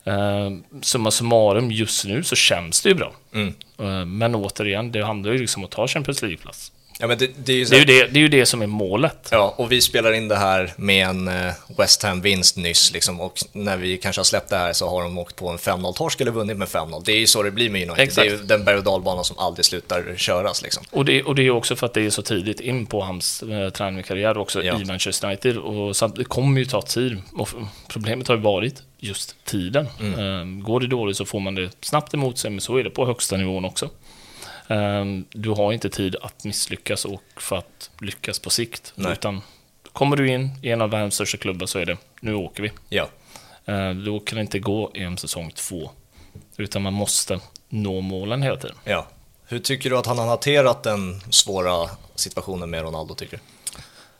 eh, 0.04 0.80
summa 0.82 1.12
summarum, 1.12 1.72
just 1.72 2.06
nu 2.06 2.24
så 2.24 2.36
känns 2.36 2.82
det 2.82 2.90
ju 2.90 2.96
bra. 2.96 3.14
Mm. 3.34 3.54
Eh, 3.80 4.06
men 4.06 4.36
återigen, 4.36 4.92
det 4.92 5.06
handlar 5.06 5.32
ju 5.32 5.38
liksom 5.38 5.62
om 5.62 5.66
att 5.66 5.72
ta 5.72 5.88
Champions 5.88 6.22
League-plats. 6.22 6.72
Ja, 7.02 7.08
men 7.08 7.18
det, 7.18 7.30
det 7.46 7.54
är 7.54 7.58
ju 7.58 7.66
så 7.66 7.72
Det 7.74 7.78
är, 7.78 7.80
ju 7.80 7.86
det, 7.86 8.08
det 8.08 8.20
är 8.20 8.22
ju 8.22 8.28
det 8.28 8.46
som 8.46 8.62
är 8.62 8.68
målet. 8.68 9.28
Ja, 9.32 9.54
och 9.58 9.72
vi 9.72 9.82
spelar 9.82 10.14
in 10.14 10.28
det 10.28 10.36
här 10.36 10.74
med 10.78 11.08
en 11.08 11.28
eh, 11.28 11.54
West 11.78 12.04
Ham-vinst 12.04 12.58
nyss, 12.58 12.94
liksom, 12.94 13.22
och 13.22 13.34
när 13.52 13.78
vi 13.78 13.98
kanske 13.98 14.20
har 14.20 14.24
släppt 14.24 14.50
det 14.50 14.58
här 14.58 14.74
så 14.74 14.90
har 14.90 15.04
de 15.04 15.18
åkt 15.18 15.36
på 15.36 15.50
en 15.50 15.58
5-0-torsk 15.58 16.22
eller 16.22 16.32
vunnit 16.32 16.58
med 16.58 16.68
5-0. 16.68 17.02
Det 17.06 17.12
är 17.12 17.20
ju 17.20 17.28
så 17.28 17.44
det 17.44 17.52
blir 17.52 17.70
med 17.70 17.82
United. 17.90 18.04
Exakt. 18.04 18.28
Det 18.28 18.34
är 18.36 18.38
ju 18.38 18.44
den 18.44 18.64
berg 18.66 18.78
och 18.78 18.84
dalbanan 18.84 19.24
som 19.26 19.38
aldrig 19.40 19.66
slutar 19.66 20.16
köras. 20.18 20.62
Liksom. 20.64 20.84
Och 20.92 21.06
det, 21.06 21.24
och 21.24 21.36
det 21.36 21.44
är 21.44 21.52
också 21.52 21.76
för 21.76 21.86
att 21.86 21.94
det 21.94 22.02
är 22.06 22.10
så 22.10 22.22
tidigt 22.22 22.60
in 22.60 22.86
på 22.86 23.02
hans 23.02 23.44
eh, 23.44 23.70
tränarkarriär 23.70 24.38
också 24.38 24.64
Ja. 24.64 24.82
i 24.82 24.86
Manchester 24.86 25.28
United. 25.28 25.58
Och 25.58 25.96
så 25.96 26.06
att 26.06 26.16
det 26.16 26.24
kommer 26.24 26.60
ju 26.60 26.66
ta 26.66 26.82
tid. 26.82 27.22
Och 27.34 27.50
problemet 27.88 28.28
har 28.28 28.36
ju 28.36 28.42
varit 28.42 28.84
just 29.00 29.36
tiden. 29.46 29.86
Eh, 29.86 30.62
går 30.64 30.80
det 30.80 30.88
dåligt 30.88 31.18
så 31.18 31.26
får 31.26 31.40
man 31.40 31.56
det 31.56 31.70
snabbt 31.82 32.14
emot 32.14 32.38
sig, 32.38 32.52
men 32.52 32.62
så 32.62 32.78
är 32.78 32.84
det 32.84 32.90
på 32.90 33.06
högsta 33.06 33.38
nivån 33.38 33.66
också. 33.66 33.90
Eh, 34.72 35.06
du 35.30 35.50
har 35.50 35.74
inte 35.74 35.90
tid 35.90 36.16
att 36.22 36.44
misslyckas 36.44 37.06
och 37.06 37.24
för 37.38 37.56
att 37.58 37.90
lyckas 38.02 38.40
på 38.40 38.50
sikt. 38.50 38.94
Nej. 38.96 39.12
Utan 39.12 39.42
kommer 39.94 40.16
du 40.18 40.30
in 40.32 40.50
i 40.62 40.70
en 40.70 40.82
av 40.82 40.90
världens 40.90 41.16
största 41.16 41.38
klubbar 41.38 41.66
så 41.66 41.80
är 41.80 41.86
det, 41.86 41.98
nu 42.20 42.34
åker 42.36 42.64
vi. 42.64 42.72
Ja. 42.90 43.10
Eh, 43.66 43.92
då 43.92 44.20
kan 44.20 44.36
det 44.36 44.42
inte 44.42 44.60
gå 44.60 44.92
en 44.94 45.18
säsong 45.18 45.52
två. 45.56 45.92
Utan 46.58 46.82
man 46.82 46.94
måste 46.94 47.40
nå 47.70 48.02
målen 48.02 48.42
hela 48.42 48.58
tiden. 48.58 48.78
ja. 48.84 49.08
Hur 49.46 49.60
tycker 49.60 49.90
du 49.90 49.98
att 49.98 50.06
han 50.06 50.18
har 50.18 50.26
hanterat 50.28 50.84
den 50.84 51.22
svåra 51.30 51.90
situationen 52.16 52.70
med 52.70 52.82
Ronaldo, 52.82 53.16
tycker 53.16 53.38
du? 53.38 53.44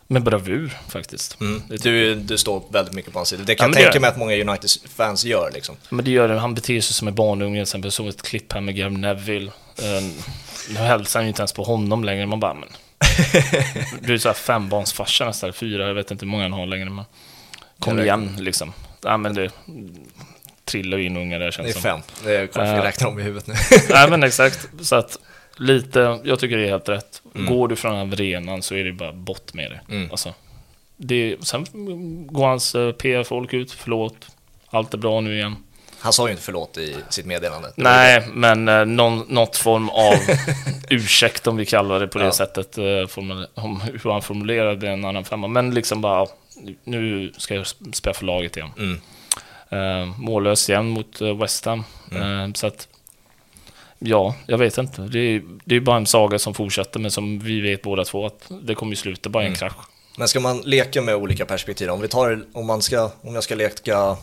Med 0.08 0.24
bravur 0.24 0.78
faktiskt. 0.90 1.42
Mm. 1.42 1.62
Du, 1.70 2.16
du 2.16 2.38
står 2.38 2.64
väldigt 2.70 2.94
mycket 2.94 3.14
på 3.14 3.20
hans 3.20 3.30
sida. 3.30 3.44
Det 3.44 3.52
Ja, 3.52 3.58
kan 3.58 3.72
men 3.72 3.80
jag 3.82 3.92
tänka 3.92 4.00
mig 4.00 4.10
att 4.10 4.18
många 4.18 4.34
United-fans 4.36 5.26
gör. 5.26 5.52
Liksom. 5.54 5.76
Men 5.90 6.06
det 6.06 6.12
gör 6.12 6.28
det. 6.28 6.40
Han 6.40 6.54
beter 6.54 6.82
sig 6.82 6.94
som 6.94 7.08
en 7.08 7.16
barnunge. 7.16 7.56
Till 7.56 7.62
exempel 7.62 7.92
såg 7.92 8.08
ett 8.08 8.22
klipp 8.22 8.54
här 8.54 8.62
med 8.62 8.76
Gary 8.76 8.90
Neville. 8.98 9.52
Eh, 9.82 10.04
Nu 10.70 10.76
hälsar 10.80 11.20
han 11.20 11.26
ju 11.26 11.30
inte 11.30 11.42
ens 11.42 11.54
på 11.54 11.64
honom 11.64 12.04
längre. 12.04 12.26
Man 12.26 12.40
bara, 12.40 12.54
men... 12.54 12.70
Du 14.02 14.14
är 14.14 14.18
så 14.18 14.30
här 14.30 14.34
fembarnsfarsa 14.34 15.26
nästan, 15.26 15.54
fyra, 15.54 15.88
jag 15.88 15.94
vet 15.94 16.12
inte 16.12 16.26
hur 16.26 16.32
många 16.32 16.44
han 16.44 16.54
har 16.54 16.66
längre. 16.66 16.90
Men 16.90 17.06
kom 17.80 17.98
Jag 17.98 18.06
igen 18.06 18.36
liksom. 18.40 18.74
Ja, 19.04 19.18
men 19.18 19.34
det 19.34 19.52
trillar 20.66 20.98
ju 20.98 21.06
in 21.06 21.18
unga 21.18 21.40
där 21.40 21.46
Det 21.46 21.52
känns 21.52 21.70
är 21.70 21.74
som. 21.74 21.82
fem. 21.82 22.00
Det 22.24 22.54
kommer 22.54 22.72
vi 22.72 22.78
Ja. 22.78 22.84
räkna 22.86 23.08
om 23.08 23.20
i 23.20 23.24
huvudet 23.24 23.48
nu. 23.48 23.54
Nej 23.90 24.10
men 24.10 24.24
exakt. 24.24 24.68
Så 24.82 24.96
att 24.96 25.18
lite, 25.58 26.20
jag 26.24 26.40
tycker 26.40 26.58
det 26.58 26.64
är 26.66 26.70
helt 26.70 26.90
rätt. 26.90 27.22
Mm. 27.36 27.54
Går 27.56 27.68
du 27.68 27.76
från 27.76 27.96
arenan 28.14 28.62
så 28.62 28.76
är 28.76 28.84
det 28.84 28.94
bara 28.94 29.12
bort 29.14 29.54
med 29.54 29.72
det. 29.72 29.94
Mm. 29.96 30.12
Alltså, 30.12 30.34
det 30.98 31.36
sen 31.42 31.66
går 32.28 32.48
hans 32.48 32.76
eh, 32.76 32.92
PR-folk 32.92 33.54
ut, 33.54 33.72
förlåt, 33.72 34.16
allt 34.70 34.94
är 34.94 34.98
bra 34.98 35.22
nu 35.22 35.36
igen. 35.36 35.56
Han 36.02 36.14
sa 36.14 36.26
ju 36.28 36.32
inte 36.32 36.44
förlåt 36.44 36.78
i 36.78 36.96
sitt 37.10 37.26
meddelande. 37.26 37.72
Nej, 37.76 38.28
men 38.34 38.68
eh, 38.68 38.86
någon, 38.86 39.26
något 39.30 39.58
form 39.58 39.90
av 39.90 40.14
ursäkt 40.90 41.48
om 41.48 41.58
vi 41.58 41.66
kallar 41.66 42.00
det 42.00 42.08
på 42.08 42.20
det 42.20 42.26
Ja. 42.26 42.32
sättet. 42.32 42.78
Eh, 42.78 42.84
formule- 42.84 43.48
om 43.54 43.82
hur 43.82 44.12
han 44.12 44.22
formulerade 44.22 44.90
en 44.90 45.06
annan 45.06 45.26
femma. 45.26 45.48
Men 45.48 45.74
liksom 45.74 46.02
bara, 46.02 46.28
nu 46.84 47.34
ska 47.38 47.56
jag 47.56 47.68
spela 47.94 48.14
för 48.14 48.26
laget 48.26 48.58
igen. 48.58 48.70
Mm. 48.78 49.02
Eh, 49.70 50.20
mållös 50.20 50.70
igen 50.70 50.88
mot 50.90 51.22
eh, 51.22 51.38
West 51.38 51.66
Ham. 51.66 51.84
Mm. 52.12 52.40
Eh, 52.50 52.54
så 52.54 52.68
att, 52.68 52.88
ja, 54.00 54.36
jag 54.46 54.58
vet 54.58 54.78
inte. 54.78 55.02
Det 55.02 55.20
är, 55.20 55.42
det 55.66 55.76
är 55.76 55.80
bara 55.80 55.98
en 55.98 56.06
saga 56.06 56.40
som 56.40 56.54
fortsätter, 56.54 57.00
men 57.00 57.12
som 57.12 57.40
vi 57.40 57.62
vet 57.62 57.82
båda 57.82 58.06
två 58.06 58.26
att 58.26 58.52
det 58.64 58.76
kommer 58.76 58.92
ju 58.92 58.96
sluta 58.96 59.30
bara 59.30 59.44
i 59.44 59.46
en 59.46 59.54
Mm. 59.54 59.60
krasch. 59.60 59.86
Men 60.18 60.28
ska 60.28 60.40
man 60.40 60.58
leka 60.62 61.02
med 61.02 61.16
olika 61.16 61.46
perspektiv? 61.46 61.90
Om 61.90 62.02
vi 62.02 62.08
tar, 62.08 62.44
om 62.54 62.66
man 62.68 62.82
ska, 62.82 63.12
om 63.22 63.36
jag 63.36 63.44
ska 63.44 63.56
leka 63.56 64.18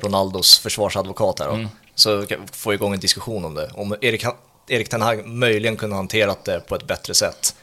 Ronaldos 0.00 0.58
försvarsadvokat 0.58 1.38
här 1.38 1.46
då, 1.46 1.52
Mm. 1.54 1.68
så 1.94 2.26
få 2.52 2.74
igång 2.74 2.94
en 2.94 3.00
diskussion 3.00 3.44
om 3.44 3.54
det. 3.54 3.70
Om 3.74 3.96
Erik, 4.00 4.24
Erik 4.68 4.88
Ten 4.88 5.02
Hag 5.02 5.26
möjligen 5.26 5.76
kunde 5.76 5.94
ha 5.94 5.98
hanterat 6.00 6.44
det 6.44 6.60
på 6.60 6.74
ett 6.74 6.86
bättre 6.86 7.14
sätt 7.14 7.54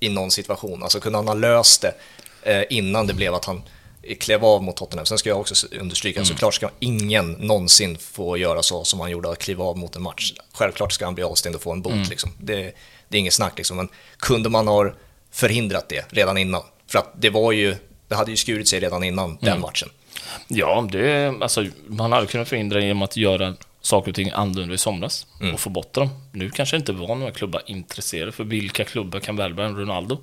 i 0.00 0.08
någon 0.08 0.30
situation. 0.30 0.82
Alltså 0.82 1.00
kunde 1.00 1.18
han 1.18 1.26
ha 1.28 1.34
löst 1.34 1.80
det 1.82 1.94
eh, 2.42 2.62
innan 2.70 3.06
det 3.06 3.14
blev 3.14 3.34
att 3.34 3.44
han 3.44 3.62
klev 4.20 4.44
av 4.44 4.62
mot 4.62 4.76
Tottenham. 4.76 5.06
Sen 5.06 5.18
ska 5.18 5.28
jag 5.28 5.40
också 5.40 5.66
understryka, 5.80 6.18
Mm. 6.20 6.26
såklart 6.26 6.54
ska 6.54 6.70
ingen 6.80 7.32
någonsin 7.32 7.98
få 7.98 8.36
göra 8.36 8.62
så 8.62 8.84
som 8.84 9.00
han 9.00 9.10
gjorde, 9.10 9.30
att 9.30 9.38
kliva 9.38 9.64
av 9.64 9.78
mot 9.78 9.96
en 9.96 10.02
match. 10.02 10.32
Självklart 10.52 10.92
ska 10.92 11.04
han 11.04 11.14
bli 11.14 11.24
avstängd 11.24 11.56
och 11.56 11.62
få 11.62 11.72
en 11.72 11.82
bot. 11.82 11.92
Mm. 11.92 12.08
Liksom. 12.08 12.30
Det, 12.40 12.54
det 13.08 13.16
är 13.16 13.18
inget 13.20 13.34
snack, 13.34 13.52
liksom. 13.56 13.76
men 13.76 13.88
kunde 14.18 14.48
man 14.48 14.68
ha 14.68 14.92
förhindrat 15.30 15.88
det 15.88 16.04
redan 16.08 16.38
innan? 16.38 16.62
För 16.86 16.98
att 16.98 17.12
det 17.18 17.30
var 17.30 17.52
ju, 17.52 17.76
det 18.08 18.14
hade 18.14 18.30
ju 18.30 18.36
skurit 18.36 18.68
sig 18.68 18.80
redan 18.80 19.04
innan 19.04 19.36
den 19.40 19.48
Mm. 19.48 19.60
matchen. 19.60 19.88
Ja, 20.48 20.88
det, 20.92 21.34
alltså, 21.40 21.66
man 21.86 22.12
hade 22.12 22.26
kunnat 22.26 22.48
förhindra 22.48 22.80
genom 22.80 23.02
att 23.02 23.16
göra 23.16 23.54
saker 23.80 24.10
och 24.10 24.14
ting 24.14 24.30
annorlunda 24.30 24.74
i 24.74 24.78
somras 24.78 25.26
Mm. 25.40 25.54
och 25.54 25.60
få 25.60 25.70
bort 25.70 25.92
dem. 25.92 26.08
Nu 26.32 26.50
kanske 26.50 26.76
inte 26.76 26.92
var 26.92 27.14
några 27.14 27.32
klubbar 27.32 27.62
intresserade, 27.66 28.32
för 28.32 28.44
vilka 28.44 28.84
klubbar 28.84 29.20
kan 29.20 29.36
värva 29.36 29.64
en 29.64 29.76
Ronaldo? 29.76 30.18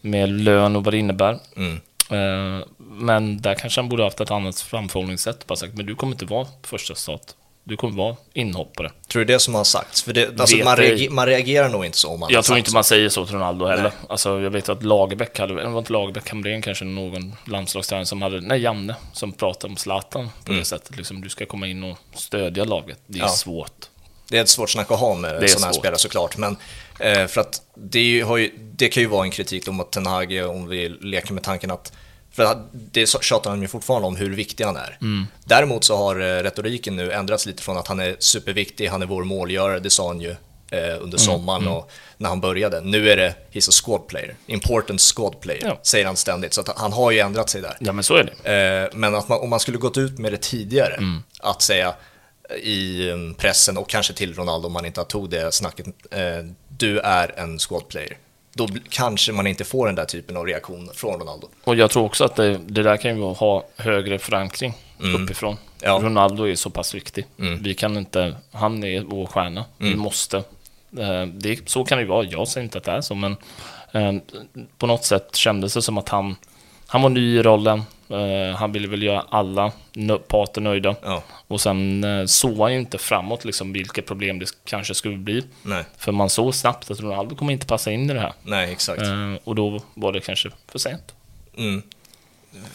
Med 0.00 0.28
lön 0.28 0.76
och 0.76 0.84
vad 0.84 0.94
det 0.94 0.98
innebär. 0.98 1.38
Mm. 1.56 1.80
Eh, 2.10 2.64
Men 2.78 3.42
där 3.42 3.54
kanske 3.54 3.80
han 3.80 3.88
borde 3.88 4.04
haft 4.04 4.20
ett 4.20 4.30
annat 4.30 4.60
framförhållningssätt. 4.60 5.46
Bara 5.46 5.56
sagt, 5.56 5.74
men 5.74 5.86
du 5.86 5.94
kommer 5.94 6.12
inte 6.12 6.24
vara 6.24 6.46
första 6.62 6.94
start. 6.94 7.22
Du 7.68 7.76
kommer 7.76 7.96
vara 7.96 8.16
inhoppare. 8.32 8.92
Tror 9.08 9.24
du 9.24 9.32
det 9.32 9.38
som 9.38 9.54
har 9.54 9.64
sagts? 9.64 10.02
För 10.02 10.12
det, 10.12 10.40
alltså, 10.40 10.56
man, 10.56 10.78
ej. 10.78 10.88
reagerar, 10.88 11.10
man 11.12 11.26
reagerar 11.26 11.68
nog 11.68 11.84
inte 11.86 11.98
så 11.98 12.08
om 12.08 12.20
man 12.20 12.32
Jag 12.32 12.44
tror 12.44 12.58
inte 12.58 12.72
man 12.74 12.84
säger 12.84 13.08
så 13.08 13.26
till 13.26 13.34
Ronaldo 13.34 13.66
heller. 13.66 13.82
Nej. 13.82 13.92
Alltså, 14.08 14.40
jag 14.40 14.50
vet 14.50 14.68
att 14.68 14.82
Lagerbäck 14.82 15.38
hade, 15.38 15.54
det 15.62 15.68
var 15.68 15.78
inte 15.78 15.92
Lagerbäck, 15.92 16.28
Hamrén 16.30 16.62
kanske, 16.62 16.84
någon 16.84 17.34
landslagstränare 17.46 18.06
som 18.06 18.22
hade, 18.22 18.40
nej 18.40 18.60
Janne, 18.60 18.94
som 19.12 19.32
pratade 19.32 19.70
om 19.70 19.76
Zlatan 19.76 20.28
på 20.44 20.50
Mm. 20.50 20.58
det 20.60 20.64
sättet. 20.64 20.96
Liksom, 20.96 21.20
du 21.20 21.28
ska 21.28 21.46
komma 21.46 21.66
in 21.66 21.84
och 21.84 21.98
stödja 22.14 22.64
laget. 22.64 22.98
Det 23.06 23.18
är 23.18 23.22
Ja. 23.22 23.28
svårt. 23.28 23.86
Det 24.30 24.38
är 24.38 24.42
ett 24.42 24.48
svårt 24.48 24.70
snack 24.70 24.90
att 24.90 25.00
ha 25.00 25.14
med 25.14 25.42
är 25.42 25.46
sådana 25.48 25.66
här 25.66 25.72
svårt. 25.72 25.82
spelare 25.82 25.98
såklart. 25.98 26.36
Men 26.36 26.56
eh, 27.00 27.26
för 27.26 27.40
att 27.40 27.62
det, 27.76 28.00
ju, 28.00 28.38
ju, 28.38 28.50
det 28.72 28.88
kan 28.88 29.02
ju 29.02 29.08
vara 29.08 29.24
en 29.24 29.30
kritik 29.30 29.68
om 29.68 29.80
att 29.80 29.92
Ten 29.92 30.06
Hag, 30.06 30.32
om 30.50 30.68
vi 30.68 30.88
leker 30.88 31.32
med 31.34 31.42
tanken 31.42 31.70
att 31.70 31.92
för 32.46 32.62
det 32.72 33.06
tjatar 33.22 33.50
han 33.50 33.62
ju 33.62 33.68
fortfarande 33.68 34.08
om 34.08 34.16
hur 34.16 34.34
viktig 34.36 34.64
han 34.64 34.76
är. 34.76 34.98
Mm. 35.00 35.26
Däremot 35.44 35.84
så 35.84 35.96
har 35.96 36.20
eh, 36.20 36.42
retoriken 36.42 36.96
nu 36.96 37.12
ändrats 37.12 37.46
lite 37.46 37.62
från 37.62 37.76
att 37.76 37.88
han 37.88 38.00
är 38.00 38.16
superviktig, 38.18 38.86
han 38.88 39.02
är 39.02 39.06
vår 39.06 39.24
målgörare, 39.24 39.80
det 39.80 39.90
sa 39.90 40.06
han 40.08 40.20
ju 40.20 40.30
eh, 40.30 40.36
Mm. 40.70 41.02
under 41.02 41.18
sommaren 41.18 41.68
och 41.68 41.90
när 42.16 42.28
han 42.28 42.40
började. 42.40 42.80
Nu 42.80 43.10
är 43.10 43.16
det 43.16 43.34
he's 43.52 43.68
a 43.68 43.72
squad 43.84 44.06
player, 44.08 44.34
important 44.46 45.00
squad 45.00 45.40
player, 45.40 45.62
Ja. 45.66 45.78
säger 45.82 46.06
han 46.06 46.16
ständigt. 46.16 46.54
Så 46.54 46.64
han 46.76 46.92
har 46.92 47.10
ju 47.10 47.18
ändrat 47.18 47.50
sig 47.50 47.62
där. 47.62 47.76
Ja, 47.80 47.92
men 47.92 48.04
så 48.04 48.14
är 48.14 48.24
det. 48.42 48.52
Eh, 48.84 48.98
Men 48.98 49.14
att 49.14 49.28
man, 49.28 49.40
om 49.40 49.50
man 49.50 49.60
skulle 49.60 49.78
gått 49.78 49.96
ut 49.98 50.18
med 50.18 50.32
det 50.32 50.42
tidigare, 50.42 50.94
Mm. 50.94 51.22
att 51.40 51.62
säga 51.62 51.94
i 52.62 53.10
um, 53.10 53.34
pressen 53.34 53.76
och 53.78 53.88
kanske 53.88 54.12
till 54.12 54.34
Ronaldo 54.34 54.66
om 54.66 54.72
man 54.72 54.84
inte 54.86 55.04
tog 55.04 55.30
det 55.30 55.54
snacket, 55.54 55.86
eh, 56.10 56.20
du 56.68 56.98
är 56.98 57.34
en 57.38 57.58
squad 57.58 57.88
player. 57.88 58.16
Då 58.54 58.68
kanske 58.88 59.32
man 59.32 59.46
inte 59.46 59.64
får 59.64 59.86
den 59.86 59.94
där 59.94 60.04
typen 60.04 60.36
av 60.36 60.46
reaktion 60.46 60.90
från 60.94 61.20
Ronaldo. 61.20 61.48
Och 61.64 61.76
jag 61.76 61.90
tror 61.90 62.04
också 62.04 62.24
att 62.24 62.36
det, 62.36 62.58
det 62.66 62.82
där 62.82 62.96
kan 62.96 63.16
ju 63.16 63.22
ha 63.22 63.64
högre 63.76 64.18
förankring 64.18 64.74
uppifrån. 65.14 65.52
Mm. 65.52 65.62
Ja. 65.82 66.00
Ronaldo 66.02 66.44
är 66.48 66.54
så 66.54 66.70
pass 66.70 66.94
viktig. 66.94 67.26
Mm. 67.38 67.62
Vi 67.62 67.74
kan 67.74 67.96
inte, 67.96 68.36
han 68.52 68.84
är 68.84 69.00
vår 69.00 69.26
stjärna. 69.26 69.64
Vi 69.78 69.86
Mm. 69.88 69.98
måste. 69.98 70.36
Eh, 70.98 71.26
det, 71.26 71.68
så 71.68 71.84
kan 71.84 71.98
det 71.98 72.02
ju 72.02 72.08
vara. 72.08 72.24
Jag 72.24 72.48
säger 72.48 72.64
inte 72.64 72.78
att 72.78 72.84
det 72.84 72.92
är 72.92 73.00
så, 73.00 73.14
men 73.14 73.36
eh, 73.92 74.12
på 74.78 74.86
något 74.86 75.04
sätt 75.04 75.36
kändes 75.36 75.74
det 75.74 75.82
som 75.82 75.98
att 75.98 76.08
han, 76.08 76.36
han 76.86 77.02
var 77.02 77.08
ny 77.10 77.38
i 77.38 77.42
rollen. 77.42 77.82
Eh, 78.10 78.56
han 78.56 78.72
ville 78.72 78.88
väl 78.88 79.02
göra 79.02 79.20
alla 79.30 79.72
nö- 79.92 80.18
parter 80.18 80.60
nöjda. 80.60 80.96
Ja, 81.02 81.22
Och 81.48 81.60
sen 81.60 82.04
eh, 82.04 82.24
såg 82.26 82.58
han 82.58 82.72
ju 82.72 82.78
inte 82.78 82.98
framåt 82.98 83.44
liksom, 83.44 83.72
vilka 83.72 84.02
problem 84.02 84.38
det 84.38 84.46
kanske 84.64 84.94
skulle 84.94 85.16
bli. 85.16 85.44
nej, 85.62 85.84
För 85.96 86.12
man 86.12 86.30
såg 86.30 86.54
snabbt 86.54 86.90
att 86.90 87.00
Ronaldo 87.00 87.36
kommer 87.36 87.52
inte 87.52 87.66
passa 87.66 87.90
in 87.92 88.10
i 88.10 88.14
det 88.14 88.20
här. 88.20 88.32
nej 88.42 88.72
exakt. 88.72 89.02
Eh, 89.02 89.34
och 89.44 89.54
då 89.54 89.80
var 89.94 90.12
det 90.12 90.20
kanske 90.20 90.50
för 90.68 90.78
sent. 90.78 91.14
Mm. 91.56 91.82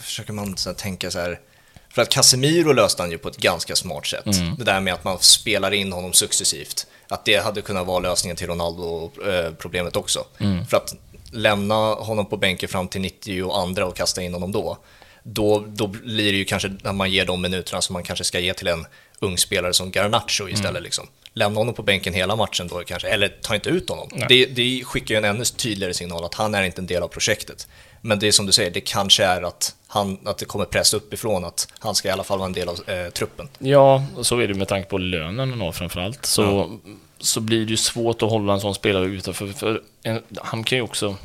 Försöker 0.00 0.32
man 0.32 0.56
så 0.56 0.68
här, 0.70 0.74
tänka 0.74 1.10
så 1.10 1.18
här, 1.20 1.40
för 1.88 2.02
att 2.02 2.08
Casemiro 2.08 2.72
löste 2.72 3.02
han 3.02 3.10
ju 3.10 3.18
på 3.18 3.28
ett 3.28 3.36
ganska 3.36 3.76
smart 3.76 4.06
sätt. 4.06 4.26
Mm. 4.26 4.54
Det 4.56 4.64
där 4.64 4.80
med 4.80 4.94
att 4.94 5.04
man 5.04 5.18
spelar 5.18 5.74
in 5.74 5.92
honom 5.92 6.12
successivt. 6.12 6.86
Att 7.08 7.24
det 7.24 7.36
hade 7.44 7.62
kunnat 7.62 7.86
vara 7.86 7.98
lösningen 7.98 8.36
till 8.36 8.46
Ronaldo-problemet 8.46 9.96
också. 9.96 10.24
Mm. 10.40 10.66
För 10.66 10.76
att 10.76 10.94
lämna 11.32 11.74
honom 11.94 12.26
på 12.26 12.36
bänken 12.36 12.68
fram 12.68 12.88
till 12.88 13.00
90 13.00 13.42
och 13.42 13.58
andra 13.58 13.86
och 13.86 13.96
kasta 13.96 14.22
in 14.22 14.32
honom 14.34 14.52
då. 14.52 14.78
Då, 15.26 15.64
då 15.68 15.86
blir 15.86 16.32
det 16.32 16.38
ju 16.38 16.44
kanske 16.44 16.72
när 16.82 16.92
man 16.92 17.10
ger 17.10 17.24
de 17.24 17.42
minuterna 17.42 17.80
som 17.82 17.92
man 17.92 18.02
kanske 18.02 18.24
ska 18.24 18.40
ge 18.40 18.54
till 18.54 18.68
en 18.68 18.86
ung 19.18 19.38
spelare 19.38 19.72
som 19.72 19.90
Garnacho 19.90 20.48
istället. 20.48 20.70
Mm. 20.70 20.82
Liksom. 20.82 21.06
Lämna 21.32 21.60
honom 21.60 21.74
på 21.74 21.82
bänken 21.82 22.14
hela 22.14 22.36
matchen 22.36 22.68
då 22.68 22.82
kanske, 22.86 23.08
eller 23.08 23.28
ta 23.28 23.54
inte 23.54 23.70
ut 23.70 23.88
honom. 23.88 24.08
Det, 24.28 24.46
det 24.46 24.84
skickar 24.84 25.14
ju 25.14 25.18
en 25.18 25.24
ännu 25.24 25.44
tydligare 25.44 25.94
signal 25.94 26.24
att 26.24 26.34
han 26.34 26.54
är 26.54 26.62
inte 26.62 26.80
en 26.80 26.86
del 26.86 27.02
av 27.02 27.08
projektet. 27.08 27.68
Men 28.00 28.18
det 28.18 28.28
är 28.28 28.32
som 28.32 28.46
du 28.46 28.52
säger, 28.52 28.70
det 28.70 28.80
kanske 28.80 29.24
är 29.24 29.42
att, 29.42 29.74
han, 29.86 30.18
att 30.24 30.38
det 30.38 30.44
kommer 30.44 30.64
press 30.64 30.94
uppifrån, 30.94 31.44
att 31.44 31.68
han 31.78 31.94
ska 31.94 32.08
i 32.08 32.10
alla 32.10 32.24
fall 32.24 32.38
vara 32.38 32.46
en 32.46 32.52
del 32.52 32.68
av 32.68 32.80
eh, 32.86 33.10
truppen. 33.10 33.48
Ja, 33.58 34.04
så 34.22 34.38
är 34.38 34.48
det 34.48 34.54
med 34.54 34.68
tanke 34.68 34.88
på 34.88 34.98
lönen 34.98 35.50
han 35.50 35.60
har 35.60 35.72
framförallt. 35.72 36.26
Så, 36.26 36.78
så 37.18 37.40
blir 37.40 37.64
det 37.64 37.70
ju 37.70 37.76
svårt 37.76 38.22
att 38.22 38.30
hålla 38.30 38.52
en 38.52 38.60
sån 38.60 38.74
spelare 38.74 39.04
utanför. 39.04 39.46
För 39.46 39.82
en, 40.02 40.22
han 40.36 40.64
kan 40.64 40.78
ju 40.78 40.82
också... 40.82 41.16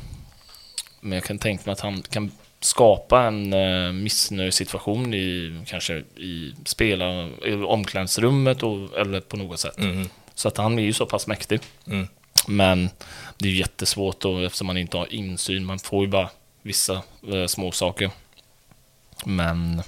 Men 1.00 1.12
jag 1.12 1.24
kan 1.24 1.38
tänka 1.38 1.62
mig 1.66 1.72
att 1.72 1.80
han 1.80 2.02
kan 2.02 2.30
skapa 2.60 3.22
en 3.22 3.52
eh, 3.52 3.92
missnöjessituation 3.92 5.14
i 5.14 5.60
kanske 5.66 5.94
i 6.16 6.54
spela, 6.64 7.28
i 7.44 7.54
omklädningsrummet 7.54 8.62
och, 8.62 8.98
eller 8.98 9.20
på 9.20 9.36
något 9.36 9.60
sätt. 9.60 9.76
Så 10.34 10.48
att 10.48 10.56
han 10.56 10.78
är 10.78 10.82
ju 10.82 10.92
så 10.92 11.06
pass 11.06 11.26
mäktig. 11.26 11.60
Mm. 11.86 12.08
Men 12.46 12.90
det 13.38 13.48
är 13.48 13.52
ju 13.52 13.58
jättesvårt 13.58 14.20
då 14.20 14.38
eftersom 14.38 14.66
man 14.66 14.76
inte 14.76 14.96
har 14.96 15.12
insyn. 15.14 15.64
Man 15.64 15.78
får 15.78 16.04
ju 16.04 16.10
bara 16.10 16.30
vissa 16.62 17.02
eh, 17.32 17.46
små 17.46 17.72
saker. 17.72 18.10
Men 19.24 19.82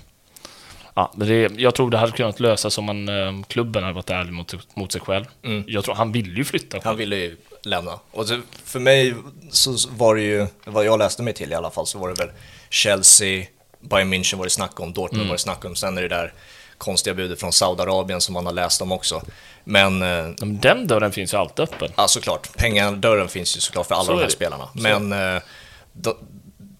ja, 0.94 1.12
det, 1.16 1.60
jag 1.60 1.74
tror 1.74 1.90
det 1.90 1.98
hade 1.98 2.12
kunnat 2.12 2.40
lösas 2.40 2.78
om 2.78 2.84
man, 2.84 3.08
eh, 3.08 3.42
klubben 3.48 3.82
hade 3.82 3.94
varit 3.94 4.10
ärlig 4.10 4.32
mot, 4.32 4.76
mot 4.76 4.92
sig 4.92 5.00
själv. 5.00 5.24
Jag 5.66 5.84
tror 5.84 5.94
han 5.94 6.12
ville 6.12 6.36
ju 6.36 6.44
flytta. 6.44 6.80
Han 6.84 6.96
ville 6.96 7.16
ju 7.16 7.36
lämna. 7.62 7.98
Och 8.10 8.26
för 8.64 8.80
mig 8.80 9.14
så 9.50 9.76
var 9.90 10.14
det 10.14 10.22
ju, 10.22 10.46
vad 10.64 10.84
jag 10.84 10.98
läste 10.98 11.22
mig 11.22 11.34
till 11.34 11.52
i 11.52 11.54
alla 11.54 11.70
fall, 11.70 11.86
så 11.86 11.98
var 11.98 12.08
det 12.08 12.14
väl 12.14 12.30
Chelsea, 12.72 13.46
Bayern 13.80 14.12
München 14.14 14.36
var 14.38 14.44
det 14.44 14.50
snack 14.50 14.80
om, 14.80 14.92
Dortmund 14.92 15.26
var 15.28 15.34
det 15.34 15.38
snack 15.42 15.64
om, 15.64 15.76
sen 15.76 15.98
är 15.98 16.02
det 16.02 16.08
där 16.08 16.32
konstiga 16.78 17.14
budet 17.14 17.40
från 17.40 17.52
Saudiarabien 17.52 18.20
som 18.20 18.32
man 18.32 18.46
har 18.46 18.52
läst 18.52 18.82
om 18.82 18.92
också. 18.92 19.22
Men, 19.64 20.02
eh, 20.02 20.28
Den 20.38 20.86
dörren 20.86 21.12
finns 21.12 21.34
ju 21.34 21.38
alltid 21.38 21.60
öppen. 21.62 21.90
ja 21.96 22.08
såklart, 22.08 22.56
pengadörren 22.56 23.28
finns 23.28 23.56
ju 23.56 23.60
såklart 23.60 23.86
för 23.86 23.94
alla 23.94 24.04
Så 24.04 24.12
de 24.12 24.18
är 24.18 24.22
här 24.22 24.30
spelarna. 24.30 24.64
Så. 24.74 24.80
Men 24.80 25.12
eh, 25.36 25.42
de, 25.92 26.14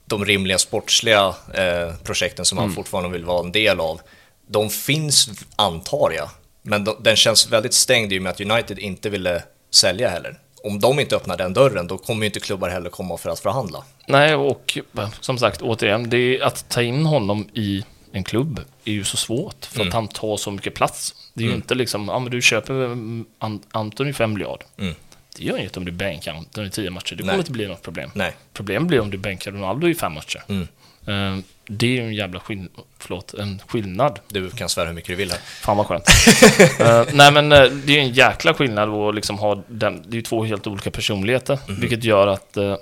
de 0.06 0.24
rimliga 0.24 0.58
sportsliga 0.58 1.34
eh, 1.54 1.94
projekten 2.04 2.44
som 2.44 2.56
man 2.56 2.64
Mm. 2.64 2.74
fortfarande 2.76 3.10
vill 3.10 3.24
vara 3.24 3.40
en 3.44 3.52
del 3.52 3.80
av, 3.80 4.00
de 4.46 4.70
finns 4.70 5.28
antar 5.56 6.10
jag. 6.16 6.28
Men 6.62 6.84
de, 6.84 6.96
den 7.00 7.16
känns 7.16 7.46
väldigt 7.48 7.74
stängd 7.74 8.12
i 8.12 8.18
och 8.18 8.22
med 8.22 8.30
att 8.30 8.40
United 8.40 8.78
inte 8.78 9.10
ville 9.10 9.42
sälja 9.70 10.08
heller. 10.08 10.38
Om 10.64 10.80
de 10.80 11.00
inte 11.00 11.16
öppnar 11.16 11.36
den 11.36 11.52
dörren, 11.52 11.86
då 11.86 11.98
kommer 11.98 12.20
ju 12.22 12.26
inte 12.26 12.40
klubbar 12.40 12.68
heller 12.68 12.90
komma 12.90 13.16
för 13.16 13.30
att 13.30 13.40
förhandla. 13.40 13.84
Nej, 14.06 14.34
och 14.34 14.78
som 15.20 15.38
sagt, 15.38 15.62
återigen, 15.62 16.10
det 16.10 16.16
är 16.16 16.42
att 16.42 16.68
ta 16.68 16.82
in 16.82 17.06
honom 17.06 17.48
i 17.54 17.84
en 18.12 18.24
klubb 18.24 18.60
är 18.84 18.92
ju 18.92 19.04
så 19.04 19.16
svårt. 19.16 19.64
För 19.64 19.86
att 19.86 19.92
han 19.92 20.08
tar 20.08 20.36
så 20.36 20.50
mycket 20.50 20.74
plats. 20.74 21.14
Det 21.34 21.44
är 21.44 21.48
ju 21.48 21.54
inte 21.54 21.74
liksom, 21.74 22.08
ja 22.08 22.18
men 22.18 22.30
du 22.32 22.42
köper 22.42 22.74
mm, 22.84 23.24
An- 23.38 23.62
Antoni 23.70 24.12
5 24.12 24.32
miljard. 24.32 24.64
Mm. 24.78 24.94
Det 25.36 25.44
gör 25.44 25.58
inget 25.58 25.76
om 25.76 25.84
du 25.84 25.92
bänkar 25.92 26.34
Antoni 26.34 26.66
i 26.66 26.70
10 26.70 26.90
matcher. 26.90 27.14
Det 27.14 27.22
kommer 27.22 27.38
inte 27.38 27.52
bli 27.52 27.68
något 27.68 27.82
problem. 27.82 28.10
Nej. 28.14 28.32
Problem 28.52 28.86
blir 28.86 29.00
om 29.00 29.10
du 29.10 29.18
bänkar 29.18 29.52
Ronaldo 29.52 29.88
i 29.88 29.94
fem 29.94 30.12
matcher. 30.12 30.42
Mm. 30.48 30.68
Eh, 31.06 31.44
Det 31.66 31.86
är 31.86 31.90
ju 31.90 32.00
en 32.06 32.14
jävla 32.14 32.40
skill- 32.40 32.68
förlåt, 32.98 33.34
en 33.34 33.60
skillnad. 33.66 34.18
Du 34.28 34.50
kan 34.50 34.68
svära 34.68 34.86
hur 34.86 34.94
mycket 34.94 35.08
du 35.08 35.14
vill 35.14 35.30
här. 35.30 35.40
Fan 35.40 35.76
vad 35.76 35.86
skönt. 35.86 36.04
Eh, 36.80 37.04
nej 37.12 37.32
men 37.32 37.52
eh, 37.52 37.64
det 37.64 37.92
är 37.92 37.96
ju 37.96 37.98
en 38.00 38.12
jäkla 38.12 38.54
skillnad 38.54 38.88
att 38.88 39.14
liksom 39.14 39.38
ha 39.38 39.62
den, 39.68 40.02
det 40.02 40.14
är 40.14 40.16
ju 40.16 40.22
två 40.22 40.44
helt 40.44 40.66
olika 40.66 40.90
personligheter. 40.90 41.58
Mhm. 41.68 41.80
Vilket 41.80 42.04
gör 42.04 42.26
att 42.26 42.56
eh, 42.56 42.76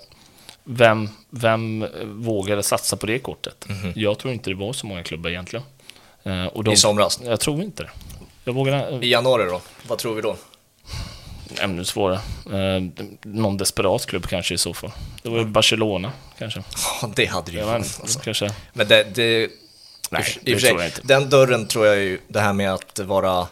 vem, 0.64 1.08
vem 1.30 1.86
vågade 2.04 2.62
satsa 2.62 2.96
på 2.96 3.06
det 3.06 3.18
kortet? 3.18 3.66
Jag 3.94 4.18
tror 4.18 4.32
inte 4.34 4.50
det 4.50 4.56
var 4.56 4.72
så 4.72 4.86
många 4.86 5.02
klubbar 5.02 5.30
egentligen. 5.30 5.64
Och 6.52 6.64
de. 6.64 6.72
I 6.72 6.76
somras. 6.76 7.20
Jag 7.24 7.40
tror 7.40 7.62
inte 7.62 7.82
det. 7.82 7.90
Jag 8.44 8.52
vågar... 8.52 9.04
I 9.04 9.10
januari 9.10 9.44
då? 9.44 9.60
Vad 9.88 9.98
tror 9.98 10.14
vi 10.14 10.22
då? 10.22 10.36
Ännu 11.60 11.84
svårare. 11.84 12.20
Eh, 12.46 12.82
någon 13.22 13.56
desperat 13.56 14.06
klubb 14.06 14.26
kanske 14.28 14.54
i 14.54 14.58
så 14.58 14.74
fall. 14.74 14.92
Det 15.22 15.28
var 15.28 15.38
ju 15.38 15.44
Barcelona 15.44 16.12
kanske. 16.38 16.62
Ja, 17.02 17.10
det 17.16 17.26
hade 17.26 17.50
det 17.52 17.58
ju 17.58 17.64
varit. 17.64 17.98
Alltså. 18.00 18.18
kanske. 18.20 18.50
Men 18.72 18.88
det, 18.88 19.04
det, 19.14 19.50
Nej, 20.10 20.38
det 20.42 20.50
i 20.50 20.54
för 20.54 20.60
sig, 20.60 20.70
tror 20.70 20.80
jag 20.82 20.88
inte. 20.88 21.00
den 21.04 21.30
dörren 21.30 21.66
tror 21.66 21.86
jag 21.86 21.96
ju, 21.96 22.18
det 22.28 22.40
här 22.40 22.52
med 22.52 22.74
att 22.74 22.98
vara, 22.98 23.48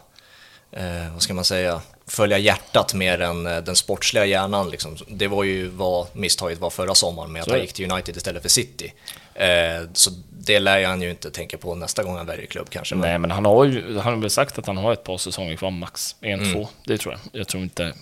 eh, 0.71 1.13
vad 1.13 1.21
ska 1.21 1.33
man 1.33 1.45
säga, 1.45 1.81
följa 2.07 2.37
hjärtat 2.37 2.93
mer 2.93 3.21
än 3.21 3.47
eh, 3.47 3.57
den 3.57 3.75
sportsliga 3.75 4.25
hjärnan. 4.25 4.69
Liksom. 4.69 4.97
Det 5.07 5.27
var 5.27 5.43
ju 5.43 5.67
vad 5.67 6.07
misstaget 6.13 6.59
var 6.59 6.69
förra 6.69 6.95
sommaren 6.95 7.31
med 7.31 7.41
att 7.41 7.47
han 7.47 7.57
det. 7.57 7.61
gick 7.61 7.73
till 7.73 7.91
United 7.91 8.17
istället 8.17 8.41
för 8.41 8.49
City. 8.49 8.93
Eh, 9.39 9.89
så 9.93 10.09
det 10.31 10.59
lär 10.59 10.85
han 10.85 11.01
ju 11.01 11.09
inte 11.09 11.31
tänka 11.31 11.57
på 11.57 11.75
nästa 11.75 12.03
gång 12.03 12.17
han 12.17 12.25
väljer 12.25 12.45
klubb 12.45 12.69
kanske. 12.69 12.95
Nej, 12.95 13.17
men 13.19 13.31
han 13.31 13.45
har 13.45 13.65
ju 13.65 13.97
han 13.97 14.13
har 14.13 14.21
väl 14.21 14.29
sagt 14.29 14.57
att 14.59 14.65
han 14.67 14.77
har 14.77 14.93
ett 14.93 15.03
par 15.03 15.17
säsonger 15.17 15.55
kvar, 15.55 15.71
max. 15.71 16.15
En, 16.21 16.39
Mm. 16.39 16.53
två. 16.53 16.67
Det 16.85 16.97
tror 16.97 17.13
jag. 17.13 17.39
Jag 17.41 17.47
tror 17.47 17.63
inte... 17.63 17.93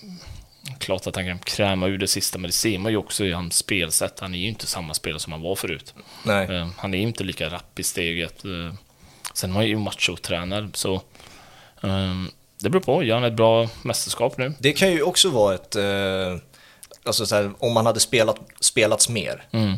Klart 0.80 1.08
att 1.08 1.16
han 1.16 1.26
kan 1.26 1.40
kräma 1.40 1.88
ur 1.88 1.98
det 1.98 2.08
sista, 2.08 2.38
men 2.38 2.48
det 2.50 2.54
ser 2.56 2.78
man 2.80 2.92
ju 2.92 2.98
också 2.98 3.26
i 3.26 3.32
hans 3.32 3.56
spelsätt. 3.58 4.20
Han 4.20 4.36
är 4.36 4.40
ju 4.40 4.48
inte 4.48 4.68
samma 4.68 4.94
spelare 4.94 5.20
som 5.20 5.34
han 5.34 5.42
var 5.42 5.56
förut. 5.56 5.94
nej. 6.24 6.48
Eh, 6.56 6.68
Han 6.78 6.94
är 6.94 6.98
ju 6.98 7.04
inte 7.04 7.24
lika 7.24 7.50
rapp 7.50 7.80
i 7.80 7.84
steget. 7.84 8.46
Eh, 8.46 8.74
Sen 9.34 9.54
var 9.54 9.62
han 9.62 9.68
ju 9.70 9.78
machotränare, 9.78 10.70
så... 10.74 10.94
eh, 11.84 12.24
Det 12.62 12.70
beror 12.70 12.82
på. 12.82 13.04
Gör 13.04 13.16
han 13.16 13.24
ett 13.24 13.34
bra 13.34 13.70
mästerskap 13.82 14.38
nu? 14.38 14.54
Det 14.60 14.74
kan 14.74 14.92
ju 14.92 15.02
också 15.02 15.30
vara 15.30 15.56
ett, 15.56 15.76
alltså 17.06 17.26
så 17.26 17.36
här, 17.36 17.52
om 17.60 17.74
man 17.74 17.86
hade 17.86 18.00
spelat, 18.00 18.40
spelats 18.60 19.10
mer, 19.10 19.44
Mm. 19.52 19.78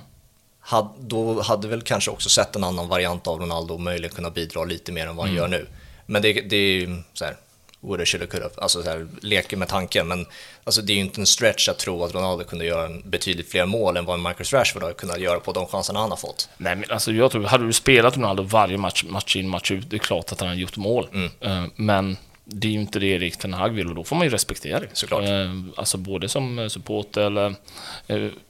Had, 0.69 0.89
då 0.99 1.41
hade 1.41 1.67
väl 1.67 1.81
kanske 1.81 2.11
också 2.11 2.29
sett 2.29 2.55
en 2.55 2.63
annan 2.63 2.87
variant 2.87 3.27
av 3.27 3.39
Ronaldo 3.39 3.73
och 3.73 3.79
möjligen 3.81 4.15
kunna 4.15 4.29
bidra 4.29 4.63
lite 4.63 4.91
mer 4.91 5.07
än 5.07 5.15
vad 5.15 5.25
han 5.25 5.35
Mm. 5.37 5.51
gör 5.51 5.59
nu. 5.59 5.67
Men 6.05 6.21
det, 6.21 6.33
det 6.33 6.55
är 6.55 6.71
ju 6.71 6.97
så 7.13 7.25
här, 7.25 7.35
woulda, 7.79 8.05
shoulda, 8.05 8.27
coulda, 8.27 8.49
alltså 8.57 8.83
så 8.83 8.89
här, 8.89 9.07
leker 9.21 9.57
med 9.57 9.67
tanken. 9.67 10.07
Men 10.07 10.25
alltså, 10.63 10.81
det 10.81 10.93
är 10.93 10.95
ju 10.95 11.01
inte 11.01 11.21
en 11.21 11.25
stretch 11.25 11.69
att 11.69 11.77
tro 11.79 12.03
att 12.03 12.13
Ronaldo 12.15 12.43
kunde 12.43 12.65
göra 12.65 12.85
en 12.85 13.09
betydligt 13.09 13.51
fler 13.51 13.65
mål 13.65 13.97
än 13.97 14.05
vad 14.05 14.19
Marcus 14.19 14.53
Rashford 14.53 14.83
har 14.83 14.93
kunnat 14.93 15.19
göra 15.19 15.39
på 15.39 15.51
de 15.51 15.65
chanserna 15.67 15.99
han 15.99 16.09
har 16.09 16.17
fått. 16.17 16.49
Nej, 16.57 16.75
men 16.75 16.91
alltså 16.91 17.11
jag 17.11 17.31
tror, 17.31 17.43
hade 17.43 17.65
du 17.65 17.73
spelat 17.73 18.15
Ronaldo 18.17 18.43
varje 18.43 18.77
match, 18.77 19.03
match 19.03 19.35
in, 19.35 19.49
match 19.49 19.71
ut, 19.71 19.89
det 19.89 19.95
är 19.95 19.99
klart 19.99 20.31
att 20.31 20.39
han 20.39 20.49
hade 20.49 20.61
gjort 20.61 20.77
mål. 20.77 21.07
Mm. 21.13 21.29
Eh, 21.39 21.69
Men 21.75 22.17
det 22.45 22.67
är 22.67 22.71
ju 22.71 22.79
inte 22.79 22.99
det 22.99 23.05
Erik 23.07 23.37
Ten 23.37 23.53
Hag 23.53 23.69
vill 23.69 23.87
och 23.89 23.95
då 23.95 24.03
får 24.03 24.15
man 24.15 24.25
ju 24.27 24.31
respektera 24.33 24.79
det. 24.79 24.87
Såklart. 24.93 25.23
Eh, 25.23 25.51
Alltså 25.75 25.97
både 25.97 26.29
som 26.29 26.59
eh, 26.59 26.67
supporter 26.67 27.21
eller 27.21 27.55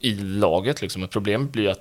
i 0.00 0.12
laget 0.14 0.82
liksom. 0.82 1.08
Problemet 1.08 1.52
blir 1.52 1.68
att 1.68 1.80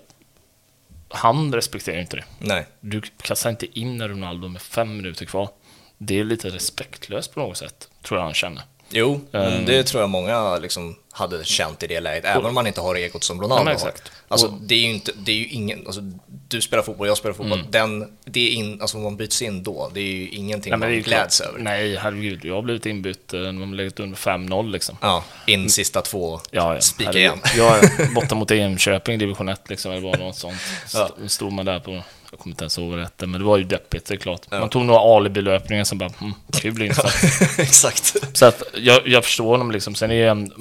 han 1.10 1.54
respekterar 1.54 2.00
inte 2.00 2.15
det. 2.15 2.24
Nej, 2.39 2.67
Du 2.80 3.02
kastar 3.02 3.50
inte 3.50 3.80
in 3.80 4.08
Ronaldo 4.08 4.48
med 4.48 4.62
fem 4.62 4.98
minuter 4.98 5.26
kvar. 5.26 5.50
Det 5.98 6.19
är 6.19 6.24
lite 6.24 6.50
respektlöst 6.50 7.34
på 7.34 7.39
något 7.39 7.58
sätt, 7.58 7.89
tror 8.04 8.19
jag 8.19 8.26
han 8.26 8.34
känner. 8.34 8.63
Jo, 8.91 9.21
Ehm. 9.32 9.65
det 9.65 9.84
tror 9.84 10.02
jag 10.04 10.10
många 10.10 10.58
liksom 10.58 10.95
hade 11.12 11.43
känt 11.45 11.84
i 11.84 11.88
det 11.88 11.99
läget, 11.99 12.25
även 12.25 12.45
om 12.45 12.54
man 12.54 12.67
inte 12.67 12.82
har 12.82 12.95
egot 12.95 13.23
som 13.23 13.41
Ronaldo 13.41 13.56
Ja, 13.56 13.63
men 13.63 13.67
har. 13.67 13.89
exakt. 13.89 14.12
Alltså, 14.28 14.47
Och- 14.47 14.54
det 14.62 14.75
är 14.75 14.80
ju 14.80 14.89
inte, 14.93 15.12
det 15.17 15.32
är 15.32 15.36
ju 15.36 15.47
ingen, 15.47 15.86
alltså, 15.86 16.02
du 16.47 16.62
spelar 16.62 16.84
fotboll, 16.84 17.08
jag 17.08 17.17
spelar 17.17 17.34
fotboll, 17.34 17.65
den, 17.69 18.13
det 18.25 18.39
är 18.47 18.52
in, 18.52 18.82
alltså 18.82 18.97
man 18.97 19.17
byts 19.17 19.41
in 19.41 19.63
då, 19.63 19.91
det 19.93 19.99
är 19.99 20.04
ju 20.04 20.30
ingenting 20.30 20.69
Nej, 20.71 20.80
man 20.80 20.89
är 20.89 20.93
gläds 20.95 21.38
klart. 21.38 21.49
över. 21.49 21.60
Nej, 21.63 21.95
herregud. 21.95 22.45
Jag 22.45 22.56
har 22.56 22.62
blivit 22.62 22.86
inbytt 22.86 23.34
eh, 23.34 23.39
när 23.39 23.52
man 23.52 23.78
legat 23.78 23.99
under 23.99 24.17
5-0 24.17 24.71
liksom. 24.71 24.97
Ja, 25.02 25.23
in 25.47 25.69
sista 25.69 26.02
två, 26.02 26.39
Ja, 26.52 26.73
ja. 26.75 26.82
spika 26.82 27.13
igen. 27.19 27.39
Är 27.43 28.13
borta 28.15 28.36
mot 28.36 28.52
Enköping, 28.52 29.19
division 29.19 29.49
1 29.49 29.69
liksom, 29.69 29.91
eller 29.91 30.02
bara 30.02 30.17
något 30.17 30.36
sånt. 30.38 30.58
Ja. 30.93 31.06
St- 31.15 31.30
Stod 31.30 31.52
man 31.52 31.65
där 31.65 31.80
på, 31.80 32.04
jag 32.32 32.39
kommer 32.39 32.54
inte 32.54 32.63
ens 32.63 32.78
ihåg 32.78 32.98
rätt, 32.98 33.13
men 33.20 33.32
det 33.32 33.44
var 33.44 33.58
ju 33.58 33.63
deppigt, 33.63 34.06
det 34.06 34.13
är 34.13 34.18
klart. 34.18 34.42
Ja. 34.50 34.60
Man 34.60 34.70
tog 34.70 34.86
några 34.86 35.00
alibi-löpningar 35.18 35.84
som 35.84 35.98
bara, 35.98 36.12
mm, 36.22 36.34
kul 36.54 36.82
insats. 36.86 37.42
Exakt. 37.60 38.15
Så 38.38 38.46
att 38.46 38.63
jag, 38.74 39.08
jag 39.08 39.24
förstår 39.26 39.46
honom 39.46 39.72
liksom. 39.72 39.96
Sen 39.96 40.12
är 40.12 40.28
en, 40.28 40.54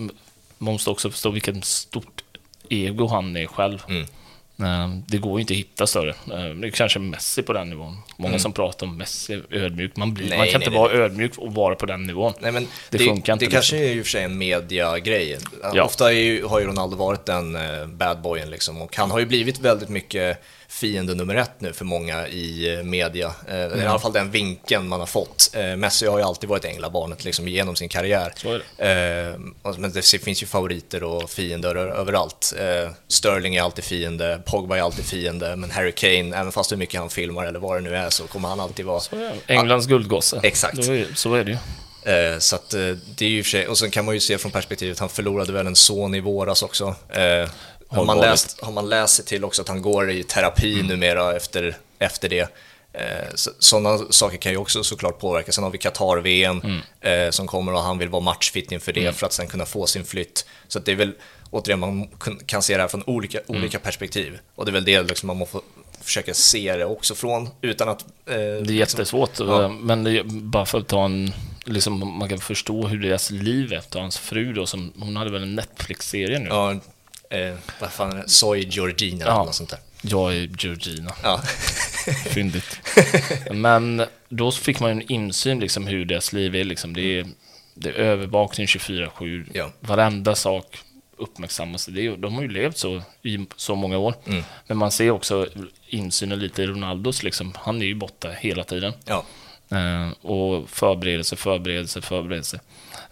man 0.58 0.72
måste 0.72 0.90
också 0.90 1.10
förstå 1.10 1.30
vilket 1.30 1.64
stort 1.64 2.22
ego 2.68 3.06
han 3.06 3.36
är 3.36 3.46
själv. 3.46 3.82
Mm. 3.88 4.02
Eh, 4.62 4.98
Det 5.06 5.18
går 5.18 5.38
ju 5.38 5.40
inte 5.40 5.52
att 5.52 5.58
hitta 5.58 5.86
större. 5.86 6.10
Eh, 6.10 6.54
Det 6.60 6.66
är 6.66 6.70
kanske 6.70 6.98
Messi 6.98 7.42
på 7.42 7.52
den 7.52 7.70
nivån. 7.70 7.96
Många 8.16 8.28
Mm. 8.28 8.40
som 8.40 8.52
pratar 8.52 8.86
om 8.86 8.96
Messi 8.96 9.32
är 9.32 9.42
ödmjuk. 9.50 9.96
Man, 9.96 10.14
blir, 10.14 10.28
Nej, 10.28 10.38
man 10.38 10.46
kan 10.46 10.60
nej, 10.60 10.66
inte 10.68 10.70
nej. 10.70 10.78
vara 10.78 10.92
ödmjuk 10.92 11.38
och 11.38 11.54
vara 11.54 11.74
på 11.74 11.86
den 11.86 12.02
nivån. 12.02 12.32
Nej, 12.40 12.52
men 12.52 12.62
Det 12.90 12.98
det, 12.98 13.04
funkar 13.04 13.32
inte, 13.32 13.44
Det 13.44 13.50
kanske 13.50 13.76
är 13.76 13.90
i 13.94 14.00
och 14.00 14.04
för 14.04 14.10
sig 14.10 14.24
en 14.24 14.38
mediagrej. 14.38 15.38
Ja. 15.74 15.82
Ofta 15.84 16.12
är 16.12 16.16
ju, 16.16 16.44
har 16.44 16.60
ju 16.60 16.66
Ronaldo 16.66 16.96
varit 16.96 17.26
den 17.26 17.56
eh, 17.56 17.86
bad 17.86 18.20
boyen 18.20 18.50
liksom 18.50 18.82
och 18.82 18.96
han 18.96 19.10
har 19.10 19.18
ju 19.18 19.26
blivit 19.26 19.58
väldigt 19.60 19.88
mycket 19.88 20.42
fiende 20.70 21.14
nummer 21.14 21.34
ett 21.34 21.60
nu 21.60 21.72
för 21.72 21.84
många 21.84 22.28
i 22.28 22.74
eh, 22.74 22.82
media. 22.82 23.34
Eh, 23.48 23.56
I 23.56 23.86
alla 23.86 23.98
fall 23.98 24.12
den 24.12 24.30
vinkeln 24.30 24.88
man 24.88 25.00
har 25.00 25.06
fått. 25.06 25.50
Eh, 25.52 25.76
Messi 25.76 26.06
har 26.06 26.18
ju 26.18 26.24
alltid 26.24 26.48
varit 26.48 26.64
änglabarnet 26.64 27.24
liksom 27.24 27.48
genom 27.48 27.76
sin 27.76 27.88
karriär. 27.88 28.32
Det. 28.76 29.38
Men 29.78 29.92
det 29.92 30.02
finns 30.02 30.42
ju 30.42 30.46
favoriter 30.46 31.02
och 31.02 31.30
fiender 31.30 31.76
överallt. 31.76 32.54
Sterling 33.08 33.56
är 33.56 33.62
alltid 33.62 33.84
fiende, 33.84 34.40
Pogba 34.46 34.76
är 34.76 34.82
alltid 34.82 35.04
fiende, 35.04 35.56
men 35.56 35.70
Harry 35.70 35.92
Kane, 35.92 36.36
även 36.36 36.52
fast 36.52 36.72
hur 36.72 36.76
mycket 36.76 37.00
han 37.00 37.10
filmar 37.10 37.46
eller 37.46 37.58
vad 37.58 37.76
det 37.76 37.80
nu 37.80 37.96
är 37.96 38.10
så 38.10 38.26
kommer 38.26 38.48
han 38.48 38.60
alltid 38.60 38.86
vara. 38.86 39.02
Englands 39.46 39.86
guldgosse. 39.86 40.40
Exakt. 40.42 40.78
Är, 40.78 41.14
så 41.14 41.34
är 41.34 41.44
det 41.44 41.50
ju. 41.50 41.58
Så 42.40 42.56
att 42.56 42.70
det 43.16 43.24
är 43.24 43.28
ju 43.28 43.42
för 43.42 43.50
sig, 43.50 43.68
och 43.68 43.78
sen 43.78 43.90
kan 43.90 44.04
man 44.04 44.14
ju 44.14 44.20
se 44.20 44.38
från 44.38 44.52
perspektivet, 44.52 44.98
han 44.98 45.08
förlorade 45.08 45.52
väl 45.52 45.66
en 45.66 45.76
son 45.76 46.14
i 46.14 46.20
våras 46.20 46.62
också. 46.62 46.94
Har 47.88 48.04
man, 48.04 48.18
läst, 48.20 48.60
har 48.60 48.72
man 48.72 48.88
läst 48.88 49.14
sig 49.14 49.24
till 49.24 49.44
också 49.44 49.62
att 49.62 49.68
han 49.68 49.82
går 49.82 50.10
i 50.10 50.22
terapi 50.22 50.82
numera 50.82 51.36
efter 51.36 51.76
efter 51.98 52.28
det. 52.28 52.48
Eh, 52.92 53.28
Sådana 53.58 53.98
saker 54.10 54.36
kan 54.38 54.52
ju 54.52 54.58
också 54.58 54.82
såklart 54.84 55.18
påverka. 55.20 55.52
Sen 55.52 55.64
har 55.64 55.70
vi 55.70 55.78
Qatar-VM 55.78 56.60
Mm. 56.64 56.80
eh, 57.26 57.30
som 57.30 57.46
kommer 57.46 57.72
och 57.74 57.80
han 57.82 57.98
vill 57.98 58.08
vara 58.08 58.22
matchfit 58.22 58.72
inför 58.72 58.92
det 58.92 59.12
för 59.16 59.26
att 59.26 59.32
sen 59.32 59.46
kunna 59.48 59.66
få 59.66 59.86
sin 59.86 60.04
flytt. 60.04 60.46
Så 60.68 60.78
det 60.78 60.92
är 60.92 60.96
väl, 60.96 61.12
återigen, 61.50 61.80
man 61.80 62.08
kan 62.46 62.62
se 62.62 62.74
det 62.76 62.80
här 62.80 62.88
från 62.88 63.02
olika, 63.06 63.38
Mm. 63.48 63.60
olika 63.60 63.78
perspektiv. 63.78 64.38
Och 64.54 64.64
det 64.64 64.70
är 64.70 64.72
väl 64.72 64.84
det 64.84 65.02
liksom 65.02 65.26
man 65.26 65.36
måste 65.36 65.58
försöka 66.02 66.34
se 66.34 66.76
det 66.76 66.84
också 66.84 67.14
från, 67.14 67.48
utan 67.62 67.88
att... 67.88 68.00
Eh, 68.02 68.06
Det 68.26 68.34
är 68.34 68.60
liksom- 68.60 68.76
jättesvårt, 68.76 69.30
Ja. 69.40 69.62
eh, 69.62 69.70
men 69.70 70.04
det 70.04 70.18
är 70.18 70.22
bara 70.24 70.66
för 70.66 70.78
att 70.78 70.88
ta 70.88 71.04
en... 71.04 71.32
Liksom, 71.64 72.18
man 72.18 72.28
kan 72.28 72.38
förstå 72.38 72.86
hur 72.86 72.98
deras 73.02 73.30
liv 73.30 73.72
efter 73.72 74.00
hans 74.00 74.18
fru 74.18 74.52
då, 74.52 74.66
som, 74.66 74.92
hon 74.98 75.16
hade 75.16 75.30
väl 75.30 75.42
en 75.42 75.54
Netflix-serie 75.54 76.38
nu? 76.38 76.46
Ja, 76.48 76.74
eh, 77.30 77.54
vad 77.80 77.92
fan 77.92 78.12
är 78.12 78.16
det? 78.16 78.28
Soy 78.28 78.60
Georgina 78.68 79.24
Ja. 79.24 79.30
eller 79.34 79.44
något 79.44 79.54
sånt 79.54 79.70
där. 79.70 79.78
Jag 80.02 80.36
är 80.36 80.50
Georgina. 80.58 81.12
Ja. 81.22 81.40
Fyndigt. 82.30 82.80
Men 83.50 84.02
då 84.28 84.52
fick 84.52 84.80
man 84.80 84.90
ju 84.90 84.92
en 85.02 85.12
insyn 85.12 85.60
liksom 85.60 85.86
hur 85.86 86.04
deras 86.04 86.32
liv 86.32 86.54
är. 86.56 86.64
Liksom. 86.64 86.94
Det, 86.94 87.18
är 87.18 87.26
det 87.74 87.88
är 87.88 87.92
övervakning 87.94 88.66
24-7. 88.66 89.50
Ja. 89.54 89.70
Varenda 89.80 90.34
sak 90.34 90.78
uppmärksammas. 91.16 91.86
Det 91.86 92.16
de 92.16 92.34
har 92.34 92.42
ju 92.42 92.48
levt 92.48 92.76
så 92.78 93.02
i 93.22 93.46
så 93.56 93.74
många 93.74 93.98
år. 93.98 94.14
Mm. 94.26 94.42
Men 94.66 94.76
man 94.76 94.90
ser 94.90 95.10
också 95.10 95.46
insynen 95.88 96.38
lite 96.38 96.62
i 96.62 96.66
Ronaldos. 96.66 97.22
Liksom. 97.22 97.52
Han 97.56 97.82
är 97.82 97.86
ju 97.86 97.94
borta 97.94 98.30
hela 98.30 98.64
tiden. 98.64 98.92
ja. 99.04 99.24
Eh, 99.70 100.10
och 100.30 100.70
förberedelse, 100.70 101.36
förberedelse, 101.36 102.00
förberedelse. 102.02 102.60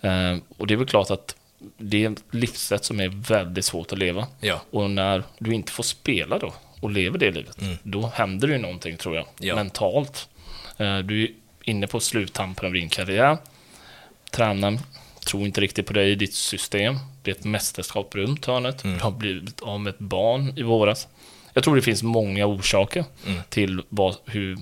Eh, 0.01 0.37
och 0.59 0.67
det 0.67 0.75
är 0.75 0.79
väl 0.79 0.87
klart 0.87 1.11
att 1.11 1.37
det 1.79 2.05
är 2.05 2.11
ett 2.13 2.23
livssätt 2.31 2.85
som 2.85 3.01
är 3.01 3.09
väldigt 3.09 3.65
svårt 3.65 3.93
att 3.93 3.99
leva. 3.99 4.27
Ja. 4.41 4.61
Och 4.71 4.91
när 4.91 5.23
du 5.39 5.55
inte 5.55 5.73
får 5.73 5.83
spela 5.83 6.39
då 6.39 6.53
och 6.81 6.91
lever 6.91 7.19
det 7.19 7.31
livet, 7.31 7.59
då 7.83 8.07
händer 8.15 8.49
det 8.49 8.53
ju 8.55 8.61
någonting 8.61 8.97
tror 8.97 9.15
jag, 9.17 9.23
Mm. 9.25 9.35
Ja. 9.49 9.55
mentalt. 9.55 10.29
Eh, 10.77 10.99
Du 10.99 11.23
är 11.25 11.29
inne 11.65 11.87
på 11.87 12.01
sluttampen 12.01 12.67
av 12.67 12.73
din 12.73 12.89
karriär. 12.89 13.39
Tränaren 14.31 14.79
tror 15.27 15.47
inte 15.47 15.61
riktigt 15.61 15.87
på 15.87 15.93
dig 15.93 16.11
i 16.11 16.15
ditt 16.15 16.35
system. 16.35 16.97
Det 17.23 17.31
är 17.31 17.35
ett 17.35 17.45
mästerskap 17.45 18.15
runt 18.15 18.45
hörnet. 18.47 18.85
Mm. 18.85 18.97
Du 18.97 19.03
har 19.05 19.11
blivit 19.11 19.61
av 19.61 19.81
med 19.81 19.91
ett 19.91 19.99
barn 19.99 20.53
i 20.57 20.63
våras. 20.63 21.09
Jag 21.53 21.65
tror 21.65 21.77
det 21.77 21.83
finns 21.83 22.03
många 22.03 22.47
orsaker 22.47 23.05
Mm. 23.27 23.41
till 23.49 23.83
vad, 23.89 24.17
hur, 24.25 24.59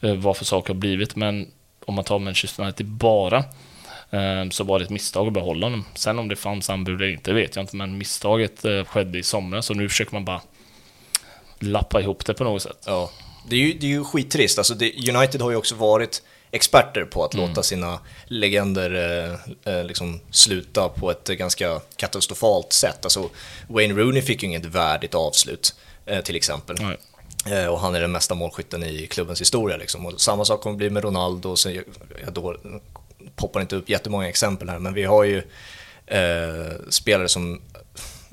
eh, 0.00 0.14
vad 0.14 0.36
för 0.36 0.44
saker 0.44 0.74
har 0.74 0.80
blivit, 0.80 1.16
men 1.16 1.50
om 1.86 1.94
man 1.94 2.04
tar 2.04 2.18
Manchester 2.18 2.62
United 2.62 2.86
bara 2.86 3.44
så 4.50 4.64
var 4.64 4.78
det 4.78 4.84
ett 4.84 4.90
misstag 4.90 5.26
att 5.26 5.32
behålla 5.32 5.66
honom. 5.66 5.84
Sen 5.94 6.18
om 6.18 6.28
det 6.28 6.36
fanns 6.36 6.70
anbud 6.70 6.94
eller 7.02 7.12
inte 7.12 7.32
vet 7.32 7.56
jag 7.56 7.62
inte, 7.62 7.76
men 7.76 7.98
misstaget 7.98 8.64
eh, 8.64 8.84
skedde 8.84 9.18
i 9.18 9.22
somras 9.22 9.70
och 9.70 9.76
nu 9.76 9.88
försöker 9.88 10.12
man 10.12 10.24
bara 10.24 10.40
lappa 11.58 12.00
ihop 12.00 12.26
det 12.26 12.34
på 12.34 12.44
något 12.44 12.62
sätt. 12.62 12.84
Ja, 12.86 13.10
det 13.48 13.56
är 13.56 13.60
ju, 13.60 13.72
det 13.72 13.86
är 13.86 13.90
ju 13.90 14.04
skittrist. 14.04 14.58
Alltså 14.58 14.74
det, 14.74 14.92
United 15.14 15.40
har 15.40 15.50
ju 15.50 15.56
också 15.56 15.74
varit 15.74 16.22
experter 16.50 17.04
på 17.04 17.24
att 17.24 17.34
låta 17.34 17.62
sina 17.62 17.98
legender 18.26 18.94
eh, 19.64 19.74
eh, 19.74 19.84
liksom 19.84 20.20
sluta 20.30 20.88
på 20.88 21.10
ett 21.10 21.28
ganska 21.28 21.80
katastrofalt 21.96 22.72
sätt. 22.72 23.04
Alltså 23.04 23.30
Wayne 23.68 23.94
Rooney 23.94 24.22
fick 24.22 24.42
ju 24.42 24.48
inget 24.48 24.64
värdigt 24.64 25.14
avslut, 25.14 25.74
eh, 26.06 26.20
till 26.20 26.36
exempel. 26.36 26.76
Nej. 26.80 26.96
Eh, 27.46 27.66
och 27.66 27.80
han 27.80 27.94
är 27.94 28.00
den 28.00 28.12
mesta 28.12 28.34
målskytten 28.34 28.82
i 28.82 29.06
klubbens 29.06 29.40
historia. 29.40 29.76
Liksom. 29.76 30.06
Och 30.06 30.20
samma 30.20 30.44
sak 30.44 30.60
kommer 30.60 30.76
bli 30.76 30.90
med 30.90 31.04
Ronaldo. 31.04 31.56
Så 31.56 31.70
jag, 31.70 31.84
jag 32.24 32.32
då 32.32 32.56
poppar 33.36 33.60
inte 33.60 33.76
upp 33.76 33.88
jättemånga 33.88 34.28
exempel 34.28 34.68
här, 34.68 34.78
men 34.78 34.94
vi 34.94 35.04
har 35.04 35.24
ju 35.24 35.42
eh, 36.06 36.72
spelare 36.88 37.28
som 37.28 37.60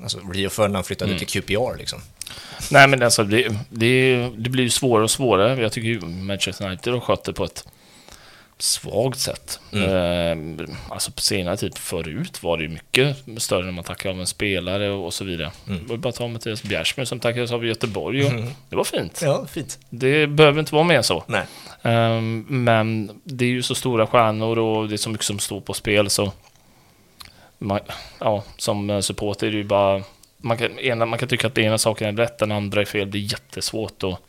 Alltså 0.02 0.18
Rio 0.32 0.48
Ferdinand 0.48 0.86
flyttade 0.86 1.18
till 1.18 1.26
QPR 1.26 1.78
liksom. 1.78 2.00
Nej, 2.70 2.88
men 2.88 3.02
alltså 3.02 3.24
det, 3.24 3.56
det, 3.70 4.16
det 4.36 4.50
blir 4.50 4.64
ju 4.64 4.70
svårare 4.70 5.04
och 5.04 5.10
svårare. 5.10 5.62
Jag 5.62 5.72
tycker 5.72 5.88
ju 5.88 6.00
Manchester 6.00 6.66
United 6.66 6.92
har 6.92 7.00
skött 7.00 7.24
det 7.24 7.32
på 7.32 7.44
ett 7.44 7.64
svagt 8.58 9.18
sätt. 9.18 9.60
Eh, 9.72 10.36
alltså 10.88 11.10
på 11.12 11.20
senare 11.20 11.56
tid 11.56 11.78
förut 11.78 12.42
var 12.42 12.56
det 12.56 12.62
ju 12.62 12.68
mycket 12.68 13.16
större 13.36 13.64
när 13.64 13.72
man 13.72 13.84
tackade 13.84 14.14
av 14.14 14.20
en 14.20 14.26
spelare 14.26 14.90
och 14.90 15.14
så 15.14 15.24
vidare. 15.24 15.50
Mm. 15.66 15.82
Det 15.82 15.90
var 15.90 15.96
bara 15.96 16.08
att 16.08 16.14
ta 16.14 16.28
Mattias 16.28 16.62
Bjärsmyr 16.62 17.04
som 17.04 17.20
tackades 17.20 17.52
av 17.52 17.64
i 17.64 17.68
Göteborg 17.68 18.26
och 18.26 18.32
det 18.68 18.76
var 18.76 18.84
fint. 18.84 19.20
Ja, 19.22 19.46
fint. 19.46 19.78
Det 19.90 20.26
behöver 20.26 20.60
inte 20.60 20.74
vara 20.74 20.84
mer 20.84 21.02
så. 21.02 21.24
Nej. 21.26 21.46
Ehm, 21.82 22.46
men 22.48 23.20
det 23.24 23.44
är 23.44 23.50
ju 23.50 23.62
så 23.62 23.74
stora 23.74 24.06
stjärnor 24.06 24.58
och 24.58 24.88
det 24.88 24.94
är 24.94 24.96
så 24.96 25.10
mycket 25.10 25.26
som 25.26 25.38
står 25.38 25.60
på 25.60 25.74
spel 25.74 26.10
så 26.10 26.32
man, 27.58 27.80
ja, 28.18 28.44
som 28.56 29.02
supporter 29.02 29.46
är 29.46 29.50
det 29.50 29.56
ju 29.56 29.64
bara 29.64 30.02
man 30.40 30.56
kan, 30.56 30.78
ena, 30.78 31.06
man 31.06 31.18
kan 31.18 31.28
tycka 31.28 31.46
att 31.46 31.54
den 31.54 31.64
ena 31.64 31.78
saken 31.78 32.08
är 32.08 32.12
rätt, 32.12 32.38
den 32.38 32.52
andra 32.52 32.80
är 32.80 32.84
fel. 32.84 33.10
Det 33.10 33.18
är 33.18 33.32
jättesvårt 33.32 34.02
att 34.02 34.20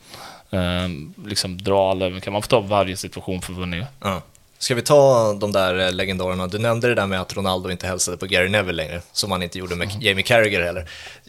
liksom 1.26 1.62
dra 1.62 1.90
alla. 1.90 2.20
Kan 2.20 2.32
man 2.32 2.42
få 2.42 2.48
ta 2.48 2.60
varje 2.60 2.96
situation 2.96 3.42
för 3.42 3.52
vad? 3.52 3.86
Ja. 4.02 4.22
Ska 4.58 4.74
vi 4.74 4.82
ta 4.82 5.32
de 5.32 5.52
där 5.52 5.78
eh, 5.86 5.92
legendarerna? 5.92 6.46
Du 6.46 6.58
nämnde 6.58 6.88
det 6.88 6.94
där 6.94 7.06
med 7.06 7.20
att 7.20 7.36
Ronaldo 7.36 7.70
inte 7.70 7.86
hälsade 7.86 8.16
på 8.16 8.26
Gary 8.26 8.48
Neville 8.48 8.82
längre, 8.82 9.00
som 9.12 9.30
han 9.30 9.42
inte 9.42 9.58
gjorde 9.58 9.76
med 9.76 9.90
Jamie 10.00 10.22
Carragher 10.22 10.62
heller. 10.62 10.88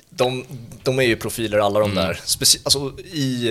De, 0.10 0.46
de 0.84 1.00
är 1.00 1.04
ju 1.04 1.16
profiler 1.16 1.58
alla 1.58 1.80
de 1.80 1.96
där. 1.96 2.14
Speci- 2.14 2.62
alltså, 2.64 2.92
I 3.00 3.48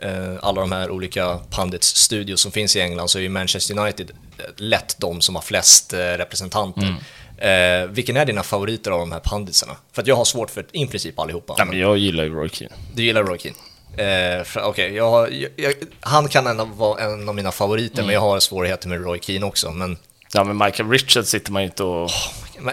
eh, 0.00 0.32
alla 0.42 0.60
de 0.60 0.72
här 0.72 0.90
olika 0.90 1.38
Pundits 1.50 1.96
studios 1.96 2.40
som 2.40 2.52
finns 2.52 2.76
i 2.76 2.80
England 2.80 3.08
så 3.08 3.18
är 3.18 3.22
ju 3.22 3.28
Manchester 3.28 3.78
United 3.78 4.10
eh, 4.38 4.44
lätt 4.56 4.96
de 4.98 5.20
som 5.20 5.34
har 5.34 5.42
flest 5.42 5.92
eh, 5.92 5.98
representanter. 5.98 6.94
Eh, 7.38 7.86
vilken 7.86 8.16
är 8.16 8.24
dina 8.24 8.42
favoriter 8.42 8.90
av 8.90 8.98
de 8.98 9.12
här 9.12 9.20
punditsarna? 9.20 9.76
För 9.92 10.02
att 10.02 10.08
jag 10.08 10.16
har 10.16 10.24
svårt 10.24 10.50
för 10.50 10.66
i 10.72 10.86
princip 10.86 11.18
allihopa. 11.18 11.54
Nej, 11.58 11.66
men 11.66 11.78
jag 11.78 11.98
gillar 11.98 12.24
ju 12.24 12.34
Roy 12.34 12.48
Keane. 12.48 12.74
Du 12.94 13.04
gillar 13.04 13.22
Roy 13.22 13.38
Keane? 13.38 13.56
Eh, 13.96 14.46
Okej, 14.68 14.94
jag 14.94 15.10
har- 15.10 15.28
jag, 15.28 15.50
jag, 15.56 15.72
han 16.00 16.28
kan 16.28 16.46
ändå 16.46 16.64
vara 16.64 17.00
en 17.02 17.28
av 17.28 17.34
mina 17.34 17.52
favoriter, 17.52 18.02
men 18.02 18.14
jag 18.14 18.20
har 18.20 18.40
svårigheter 18.40 18.88
med 18.88 19.04
Roy 19.04 19.18
Keane 19.22 19.46
också. 19.46 19.70
Men, 19.70 19.96
Ja, 20.36 20.44
men 20.44 20.56
Michael 20.58 20.90
Richards 20.90 21.28
sitter 21.28 21.52
man 21.52 21.62
ju 21.62 21.66
inte 21.66 21.84
och... 21.84 22.10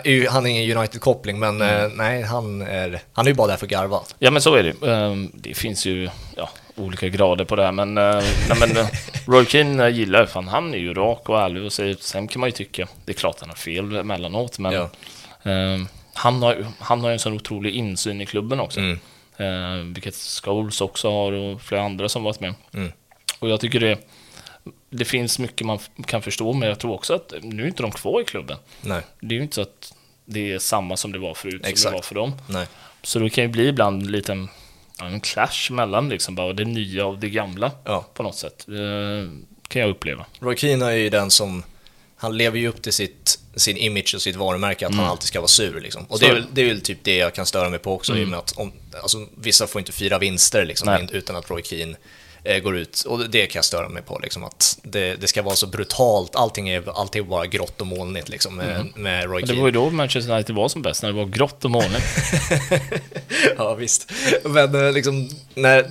ju- 0.06 0.28
han 0.28 0.46
är 0.46 0.50
ingen 0.50 0.78
United-koppling, 0.78 1.40
men 1.40 1.62
eh, 1.62 1.88
nej, 1.96 2.22
han 2.22 2.62
är, 2.62 3.00
han 3.14 3.26
är 3.26 3.30
ju 3.30 3.36
bara 3.36 3.48
där 3.48 3.58
för 3.58 3.66
att 3.66 3.70
garva. 3.72 4.00
Ja, 4.20 4.32
men 4.32 4.42
så 4.42 4.56
är 4.56 4.64
det. 4.64 4.88
Ehm, 4.92 5.32
Det 5.34 5.54
finns 5.54 5.86
ju 5.86 6.10
ja, 6.38 6.50
olika 6.76 7.08
grader 7.08 7.46
på 7.46 7.56
det 7.56 7.64
här, 7.64 7.72
men, 7.72 7.98
eh, 7.98 8.24
nej, 8.50 8.58
men 8.60 8.78
eh, 8.78 8.88
Roy 9.28 9.46
Keane 9.46 9.84
eh, 9.88 9.96
gillar 9.96 10.26
fan 10.26 10.48
han 10.48 10.74
är 10.74 10.78
ju 10.78 10.94
rak 10.94 11.30
och 11.30 11.40
ärlig 11.42 11.64
och 11.64 11.74
säger, 11.74 11.98
sen 12.00 12.28
kan 12.28 12.40
man 12.40 12.48
ju 12.48 12.52
tycka, 12.52 12.88
det 13.06 13.12
är 13.12 13.16
klart 13.16 13.36
han 13.40 13.50
har 13.50 13.56
fel 13.56 13.96
emellanåt, 13.96 14.60
men 14.60 14.72
Ja. 14.74 14.90
ehm, 15.52 15.88
han, 16.14 16.44
har, 16.44 16.56
ju- 16.56 16.66
han 16.80 17.02
har 17.02 17.12
en 17.12 17.20
sån 17.20 17.34
otrolig 17.34 17.76
insyn 17.76 18.22
i 18.22 18.26
klubben 18.26 18.60
också. 18.60 18.80
Mm. 18.80 19.00
Eh, 19.42 19.84
vilket 19.94 20.16
Scholes 20.16 20.82
också 20.82 21.12
har 21.12 21.32
och 21.32 21.62
flera 21.62 21.82
andra 21.84 22.10
som 22.10 22.24
varit 22.24 22.40
med. 22.40 22.54
Mm. 22.74 22.92
Och 23.40 23.50
jag 23.50 23.60
tycker 23.60 23.80
det, 23.80 23.98
det 24.90 25.06
finns 25.06 25.40
mycket 25.40 25.68
man 25.68 25.80
kan 26.06 26.22
förstå, 26.22 26.54
men 26.54 26.70
jag 26.70 26.80
tror 26.80 26.94
också 26.94 27.14
att 27.14 27.34
nu 27.42 27.64
är 27.64 27.68
inte 27.68 27.84
de 27.84 27.92
kvar 27.92 28.22
i 28.22 28.26
klubben. 28.26 28.58
Nej, 28.82 29.02
Det 29.20 29.36
är 29.36 29.38
ju 29.38 29.44
inte 29.44 29.56
så 29.56 29.62
att 29.62 29.94
det 30.26 30.52
är 30.52 30.60
samma 30.60 30.98
som 30.98 31.12
det 31.12 31.20
var 31.20 31.34
förut, 31.34 31.62
som 31.64 31.70
Exakt. 31.70 31.92
det 31.92 31.96
var 31.96 32.02
för 32.02 32.16
dem. 32.16 32.34
nej. 32.48 32.68
Så 33.04 33.20
det 33.20 33.30
kan 33.30 33.44
ju 33.44 33.48
bli 33.48 33.68
ibland 33.68 34.16
en, 34.30 34.50
ja, 35.00 35.06
en 35.06 35.20
clash 35.22 35.72
mellan 35.72 36.10
liksom 36.10 36.36
bara 36.36 36.54
det 36.54 36.66
nya 36.66 37.06
och 37.06 37.18
det 37.18 37.30
gamla 37.30 37.72
Ja. 37.86 38.06
på 38.14 38.24
något 38.24 38.36
sätt. 38.36 38.66
Eh, 38.70 39.30
kan 39.68 39.82
jag 39.82 39.90
uppleva. 39.90 40.26
Roy 40.40 40.56
Keane 40.58 40.86
är 40.86 40.92
ju 40.96 41.10
den 41.10 41.32
som, 41.32 41.64
han 42.22 42.38
lever 42.38 42.60
ju 42.60 42.68
upp 42.68 42.82
till 42.82 42.94
sitt, 42.94 43.40
sin 43.56 43.78
image 43.78 44.16
och 44.16 44.22
sitt 44.22 44.36
varumärke 44.36 44.88
att 44.88 44.96
han 44.96 45.06
alltid 45.06 45.28
ska 45.28 45.40
vara 45.40 45.48
sur 45.48 45.82
liksom. 45.82 46.06
Och 46.10 46.20
det 46.20 46.26
är, 46.26 46.30
är 46.30 46.34
väl, 46.34 46.46
det 46.54 46.62
är 46.62 46.66
väl 46.66 46.82
typ 46.82 46.98
det 47.04 47.16
jag 47.16 47.34
kan 47.34 47.46
störa 47.46 47.70
mig 47.70 47.80
på 47.80 47.94
också, 47.94 48.18
i 48.18 48.24
och 48.24 48.28
med 48.28 48.40
att 48.40 48.52
om, 48.52 48.72
alltså, 49.02 49.28
vissa 49.36 49.68
får 49.68 49.80
inte 49.80 49.92
fira 49.92 50.20
vinster 50.20 50.66
liksom, 50.66 51.08
utan 51.12 51.36
att 51.36 51.50
Roy 51.50 51.64
Keane 51.64 51.96
eh, 52.44 52.60
går 52.60 52.78
ut. 52.78 53.02
Och 53.02 53.30
det 53.30 53.48
kan 53.48 53.60
jag 53.60 53.66
störa 53.66 53.90
mig 53.90 54.02
på, 54.04 54.20
liksom, 54.24 54.44
att 54.44 54.80
det, 54.84 55.16
det 55.16 55.28
ska 55.28 55.42
vara 55.42 55.56
så 55.56 55.68
brutalt, 55.68 56.36
allting 56.36 56.70
är 56.70 57.00
alltid 57.00 57.26
bara 57.26 57.46
grått 57.46 57.82
och 57.82 57.88
molnigt 57.88 58.30
liksom, 58.30 58.56
med, 58.56 58.88
med 58.96 59.24
Roy 59.24 59.34
Men 59.34 59.42
det 59.42 59.48
Keane. 59.48 59.62
var 59.62 59.68
ju 59.68 59.72
då 59.72 59.90
Manchester 59.90 60.34
United 60.34 60.56
var 60.56 60.70
som 60.70 60.82
bäst, 60.82 61.04
när 61.04 61.10
det 61.10 61.16
var 61.16 61.26
grått 61.26 61.66
och 61.66 61.72
molnigt. 61.72 62.06
ja, 63.58 63.74
visst. 63.76 64.12
Men 64.44 64.86
eh, 64.86 64.92
liksom, 64.92 65.30
när, 65.54 65.90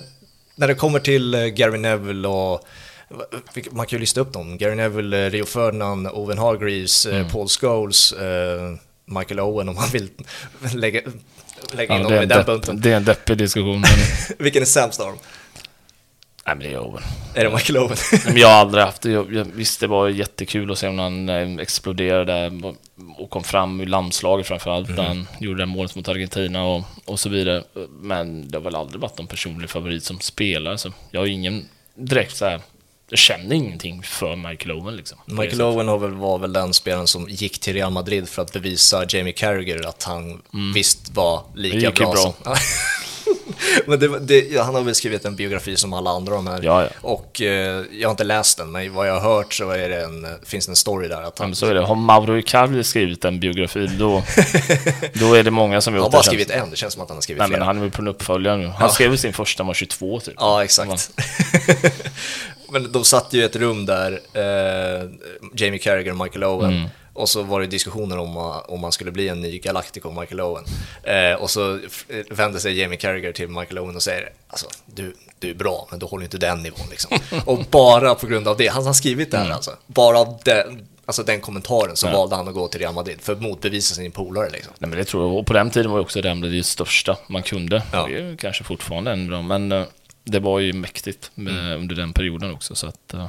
när 0.55 0.69
det 0.69 0.75
kommer 0.75 0.99
till 1.01 1.35
eh, 1.35 1.47
Gary 1.47 1.79
Neville 1.79 2.29
och 2.29 2.67
man 3.71 3.87
kan 3.87 3.97
ju 3.97 4.01
lista 4.01 4.21
upp 4.21 4.33
dem. 4.33 4.59
Gary 4.59 4.75
Neville, 4.75 5.27
eh, 5.27 5.31
Rio 5.31 5.45
Ferdinand, 5.45 6.07
Owen 6.09 6.39
Hargreaves, 6.39 7.07
eh, 7.07 7.29
Paul 7.33 7.49
Scholes, 7.49 8.13
eh, 8.13 8.75
Michael 9.05 9.41
Owen 9.41 9.69
om 9.69 9.75
man 9.75 9.89
vill 9.93 10.11
lägga, 10.75 11.01
lägga 11.73 11.97
in 11.97 12.03
Ja, 12.03 12.11
är 12.11 12.21
i 12.21 12.23
en 12.23 12.29
den 12.29 12.45
bunten. 12.47 12.81
det 12.81 12.93
är 12.93 12.97
en 12.97 13.05
deppig 13.05 13.37
diskussion. 13.39 13.81
Men, 13.81 13.91
Vilken 14.39 14.63
är 14.63 14.67
sämst 14.67 15.01
av 15.01 15.07
dem? 15.07 15.17
nej, 16.47 16.57
men 16.57 16.69
det 16.69 16.75
är 16.75 16.79
Owen. 16.79 17.03
Är 17.35 17.45
det 17.45 17.51
Michael 17.51 17.79
Owen? 17.79 17.97
Men 18.27 18.37
jag 18.37 18.49
har 18.49 18.55
aldrig 18.55 18.85
haft 18.85 19.03
det. 19.03 19.11
Jag, 19.11 19.33
jag, 19.35 19.45
visst, 19.45 19.81
det 19.81 19.87
var 19.87 20.09
jättekul 20.09 20.71
att 20.71 20.79
se 20.79 20.91
när 20.91 21.03
han 21.03 21.59
exploderade 21.61 22.53
och 23.19 23.31
kom 23.31 23.45
fram 23.45 23.81
ur 23.81 23.87
landslaget 23.87 24.47
framförallt. 24.47 24.89
Mhm. 24.89 24.97
Där 24.97 25.03
han 25.05 25.29
gjorde 25.41 25.63
det 25.63 25.67
målet 25.67 25.97
mot 25.97 26.09
Argentina 26.09 26.65
och, 26.65 26.85
och 27.05 27.21
så 27.21 27.29
vidare. 27.29 27.65
Men 28.01 28.49
det 28.49 28.59
har 28.59 28.63
väl 28.63 28.75
aldrig 28.75 29.01
varit 29.01 29.19
någon 29.19 29.27
personlig 29.27 29.71
favorit 29.71 30.05
som 30.05 30.21
spelare. 30.21 30.79
Så 30.79 30.93
jag 31.11 31.21
har 31.21 31.27
ingen 31.27 31.69
direkt 31.95 32.37
så 32.37 32.45
här... 32.45 32.61
Jag 33.11 33.19
känner 33.19 33.55
ingenting 33.57 34.03
för 34.03 34.37
Michael 34.37 34.73
Owen 34.73 34.97
liksom. 34.97 35.19
det 35.27 35.35
Michael. 35.35 35.63
Owen 35.63 35.89
har 35.89 35.99
väl, 35.99 36.11
var 36.15 36.39
väl 36.39 36.53
den 36.53 36.75
spelaren 36.75 37.07
som 37.07 37.29
gick 37.29 37.59
till 37.61 37.73
Real 37.75 37.93
Madrid 37.93 38.29
för 38.29 38.43
att 38.43 38.53
bevisa 38.53 39.05
Jamie 39.09 39.33
Carragher 39.33 39.87
att 39.89 40.03
han 40.03 40.43
visst 40.75 41.11
var 41.15 41.43
Det 41.55 41.61
lika 41.61 41.91
bra, 41.91 42.13
bra. 42.13 42.17
som... 42.23 42.33
men 43.87 43.99
det, 44.01 44.19
det, 44.19 44.59
han 44.63 44.75
har 44.75 44.83
väl 44.83 44.95
skrivit 44.95 45.25
en 45.25 45.37
biografi 45.37 45.77
som 45.77 45.93
alla 45.93 46.11
andra 46.11 46.35
de 46.35 46.47
här. 46.47 46.61
Ja, 46.63 46.83
ja. 46.83 46.89
Och 47.01 47.41
eh, 47.43 47.85
jag 47.93 48.09
har 48.09 48.11
inte 48.11 48.25
läst 48.25 48.59
den, 48.59 48.73
men 48.73 48.95
vad 48.95 49.09
jag 49.09 49.21
har 49.21 49.35
hört 49.37 49.55
så 49.55 49.71
är 49.71 49.89
det 49.89 50.01
en, 50.05 50.27
finns 50.47 50.67
det 50.67 50.73
en 50.73 50.77
story 50.77 51.09
där. 51.09 51.17
Att 51.17 51.23
Ja, 51.25 51.33
han, 51.39 51.49
men 51.49 51.57
så 51.57 51.67
är 51.67 51.75
det. 51.75 51.81
Har 51.81 51.95
Mauro 51.95 52.39
Icardi 52.39 52.85
skrivit 52.85 53.25
en 53.25 53.41
biografi, 53.41 53.87
då, 53.87 54.23
då 55.15 55.35
är 55.35 55.43
det 55.43 55.51
många 55.51 55.81
som 55.81 55.95
han 55.95 56.01
har 56.01 56.07
gjort 56.07 56.13
bara 56.13 56.19
det. 56.19 56.25
känns- 56.25 56.27
skrivit 56.27 56.51
en, 56.51 56.71
det 56.71 56.77
känns 56.77 56.93
som 56.93 57.03
att 57.03 57.09
han 57.09 57.17
har 57.17 57.23
skrivit 57.23 57.39
Nej, 57.39 57.49
men 57.49 57.57
flera. 57.57 57.65
han 57.65 57.77
är 57.77 57.81
väl 57.81 57.91
på 57.91 58.03
en 58.03 58.09
uppföljare 58.09 58.57
nu. 58.57 58.67
Han 58.67 58.91
skrev 58.91 59.17
sin 59.17 59.33
första 59.33 59.63
var 59.63 59.75
22 59.75 60.21
typ. 60.21 60.35
Ja, 60.39 60.65
exakt. 60.65 61.11
Men 62.73 62.93
de 62.93 63.05
satt 63.05 63.33
ju 63.33 63.41
i 63.41 63.45
ett 63.45 63.57
rum 63.57 63.87
där, 63.87 64.13
eh, 64.33 65.09
Jamie 65.55 65.79
Carragher 65.79 66.11
och 66.11 66.17
Michael 66.19 66.45
Owen, 66.45 66.71
Mm. 66.75 66.89
och 67.15 67.29
så 67.29 67.43
var 67.43 67.61
det 67.61 67.67
diskussioner 67.67 68.19
om 68.19 68.37
uh, 68.37 68.57
om 68.71 68.81
man 68.81 68.93
skulle 68.93 69.11
bli 69.11 69.29
en 69.29 69.41
ny 69.41 69.59
Galactico, 69.59 70.11
Michael 70.21 70.41
Owen. 70.41 70.65
Eh, 71.03 71.35
och 71.43 71.51
så 71.51 71.79
f- 71.87 72.07
vände 72.31 72.61
sig 72.61 72.79
Jamie 72.81 72.99
Carragher 72.99 73.33
till 73.33 73.49
Michael 73.49 73.79
Owen 73.79 73.97
och 73.97 74.03
säger, 74.03 74.31
alltså, 74.49 74.67
du, 74.87 75.15
du 75.39 75.51
är 75.51 75.55
bra, 75.55 75.87
men 75.91 75.99
du 75.99 76.07
håller 76.07 76.25
inte 76.25 76.39
den 76.39 76.63
nivån 76.63 76.87
liksom. 76.91 77.19
och 77.47 77.59
bara 77.71 78.15
på 78.15 78.27
grund 78.27 78.49
av 78.49 78.57
det, 78.57 78.67
han 78.69 78.87
har 78.87 78.93
skrivit 78.93 79.31
det 79.31 79.39
här 79.39 79.51
alltså, 79.51 79.71
bara 79.87 80.19
av 80.19 80.39
den, 80.45 80.87
alltså, 81.07 81.23
den 81.23 81.41
kommentaren 81.41 81.97
så 81.97 82.07
Mm. 82.07 82.15
Ja. 82.15 82.21
valde 82.21 82.37
han 82.37 82.49
att 82.49 82.55
gå 82.55 82.69
till 82.69 82.81
Real 82.81 82.95
Madrid 82.95 83.21
för 83.21 83.33
att 83.33 83.43
motbevisa 83.43 83.95
sin 83.95 84.11
polare 84.13 84.51
liksom. 84.51 84.73
Nej, 84.79 84.91
men 84.91 84.99
det 84.99 85.05
tror 85.05 85.23
jag. 85.29 85.37
Och 85.39 85.47
på 85.47 85.53
den 85.53 85.71
tiden 85.71 85.91
var 85.91 85.99
ju 85.99 86.03
också 86.03 86.21
Real 86.21 86.37
Madrid 86.37 86.67
största 86.67 87.17
man 87.29 87.43
kunde. 87.43 87.83
Ja. 87.93 88.07
Det 88.09 88.19
är 88.19 88.37
kanske 88.37 88.65
fortfarande 88.65 89.11
än 89.13 89.29
bra, 89.29 89.43
men 89.43 89.73
eh, 89.73 89.83
det 90.31 90.41
var 90.41 90.59
ju 90.59 90.73
mäktigt 90.73 91.31
med, 91.35 91.59
Mm. 91.59 91.81
under 91.81 91.95
den 91.97 92.13
perioden 92.13 92.55
också. 92.55 92.75
Så 92.75 92.87
att, 92.87 93.09
det 93.09 93.29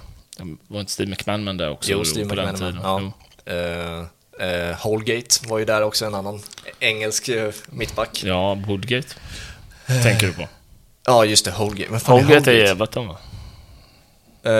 var 0.68 0.80
inte 0.80 0.92
Steve 0.92 1.10
McManaman 1.12 1.58
där 1.58 1.70
också 1.70 1.92
Jo, 1.92 2.06
Steve 2.06 2.30
på 2.30 2.36
den 2.36 2.80
ja. 2.84 3.12
Eh, 3.46 4.48
eh, 4.48 4.76
Holgate 4.78 5.48
var 5.48 5.60
ju 5.60 5.66
där 5.66 5.82
också, 5.84 6.06
en 6.06 6.16
annan 6.16 6.42
engelsk 6.80 7.30
mittback. 7.70 8.24
Ja, 8.24 8.56
Woodgate 8.56 9.08
tänker 10.04 10.28
du 10.28 10.34
på. 10.34 10.48
Ja, 11.06 11.26
just 11.26 11.46
det, 11.46 11.52
Holgate. 11.52 11.92
Men 11.92 12.00
fan 12.00 12.18
är 12.18 12.24
Holgate 12.24 12.52
är 12.52 12.56
i 12.56 12.62
Everton 12.68 13.08
va? 13.08 13.18
Eh, 14.44 14.52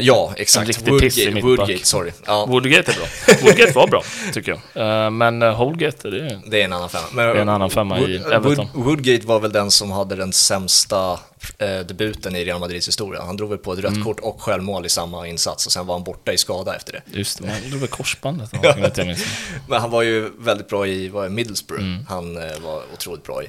ja, 0.00 0.32
exakt. 0.36 0.88
Woodgate. 0.88 1.40
Woodgate, 1.40 1.84
sorry. 1.86 2.10
Ja, 2.26 2.46
Woodgate 2.46 2.92
är 2.92 2.96
bra. 2.96 3.06
Woodgate 3.42 3.72
var 3.72 3.86
bra, 3.86 4.02
tycker 4.32 4.58
jag. 4.74 5.04
Eh, 5.04 5.10
Men 5.10 5.42
eh, 5.42 5.54
Holgate, 5.54 6.10
det 6.10 6.18
är... 6.18 6.40
det 6.46 6.60
är 6.60 6.64
en 6.64 6.72
annan 6.72 6.88
femma. 6.88 7.04
Men, 7.12 7.26
Det 7.26 7.32
är 7.32 7.36
en 7.42 7.48
annan 7.48 7.70
femma 7.70 7.98
i 7.98 8.16
Everton. 8.16 8.68
Wood, 8.74 8.84
Woodgate 8.84 9.26
var 9.26 9.40
väl 9.40 9.52
den 9.52 9.70
som 9.70 9.90
hade 9.90 10.16
den 10.16 10.32
sämsta 10.32 11.12
eh, 11.58 11.78
debuten 11.78 12.36
i 12.36 12.44
Real 12.44 12.60
Madrids 12.60 12.88
historia. 12.88 13.22
Han 13.22 13.36
drog 13.36 13.50
väl 13.50 13.58
på 13.58 13.72
ett 13.72 13.78
rött 13.78 13.92
Mm. 13.92 14.04
kort 14.04 14.20
och 14.20 14.42
självmål 14.42 14.86
i 14.86 14.88
samma 14.88 15.26
insats 15.28 15.66
och 15.66 15.72
sen 15.72 15.86
var 15.86 15.94
han 15.94 16.04
borta 16.04 16.32
i 16.32 16.38
skada 16.38 16.76
efter 16.76 16.92
det. 16.92 17.18
Just 17.18 17.38
det, 17.38 17.46
man 17.46 17.70
drog 17.70 17.80
väl 17.80 17.88
korsbandet. 17.88 18.52
eller 18.54 18.92
jag 18.96 19.06
minns. 19.06 19.24
Men 19.68 19.80
han 19.80 19.90
var 19.90 20.02
ju 20.02 20.30
väldigt 20.38 20.68
bra 20.68 20.86
i 20.86 21.08
vad 21.08 21.24
är, 21.24 21.28
Middlesbrough. 21.28 21.82
Mm. 21.84 22.06
Han 22.08 22.34
var 22.34 22.82
otroligt 22.94 23.24
bra 23.24 23.42
i. 23.42 23.46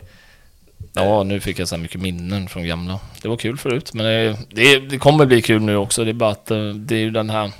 Ja, 0.94 1.24
nu 1.24 1.40
fick 1.40 1.60
jag 1.60 1.68
så 1.68 1.76
här 1.76 1.82
mycket 1.82 2.02
minnen 2.02 2.48
från 2.48 2.66
gamla. 2.68 3.00
Det 3.22 3.28
var 3.28 3.38
kul 3.38 3.58
förut, 3.58 3.94
men 3.94 4.06
det, 4.06 4.38
det, 4.50 4.80
det 4.80 4.98
kommer 4.98 5.26
bli 5.26 5.42
kul 5.42 5.62
nu 5.62 5.76
också. 5.76 6.04
Det 6.04 6.12
är 6.12 6.14
bara 6.14 6.32
att 6.32 6.52
eh, 6.52 6.70
det 6.70 6.96
är 6.96 7.00
ju 7.00 7.12
den 7.12 7.30
här... 7.30 7.52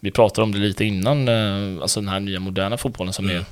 Vi 0.00 0.10
pratade 0.10 0.42
om 0.44 0.52
det 0.52 0.58
lite 0.58 0.84
innan, 0.84 1.28
eh, 1.28 1.82
alltså 1.82 2.00
den 2.00 2.08
här 2.08 2.20
nya 2.20 2.40
moderna 2.40 2.76
fotbollen 2.76 3.12
som 3.12 3.30
är 3.30 3.44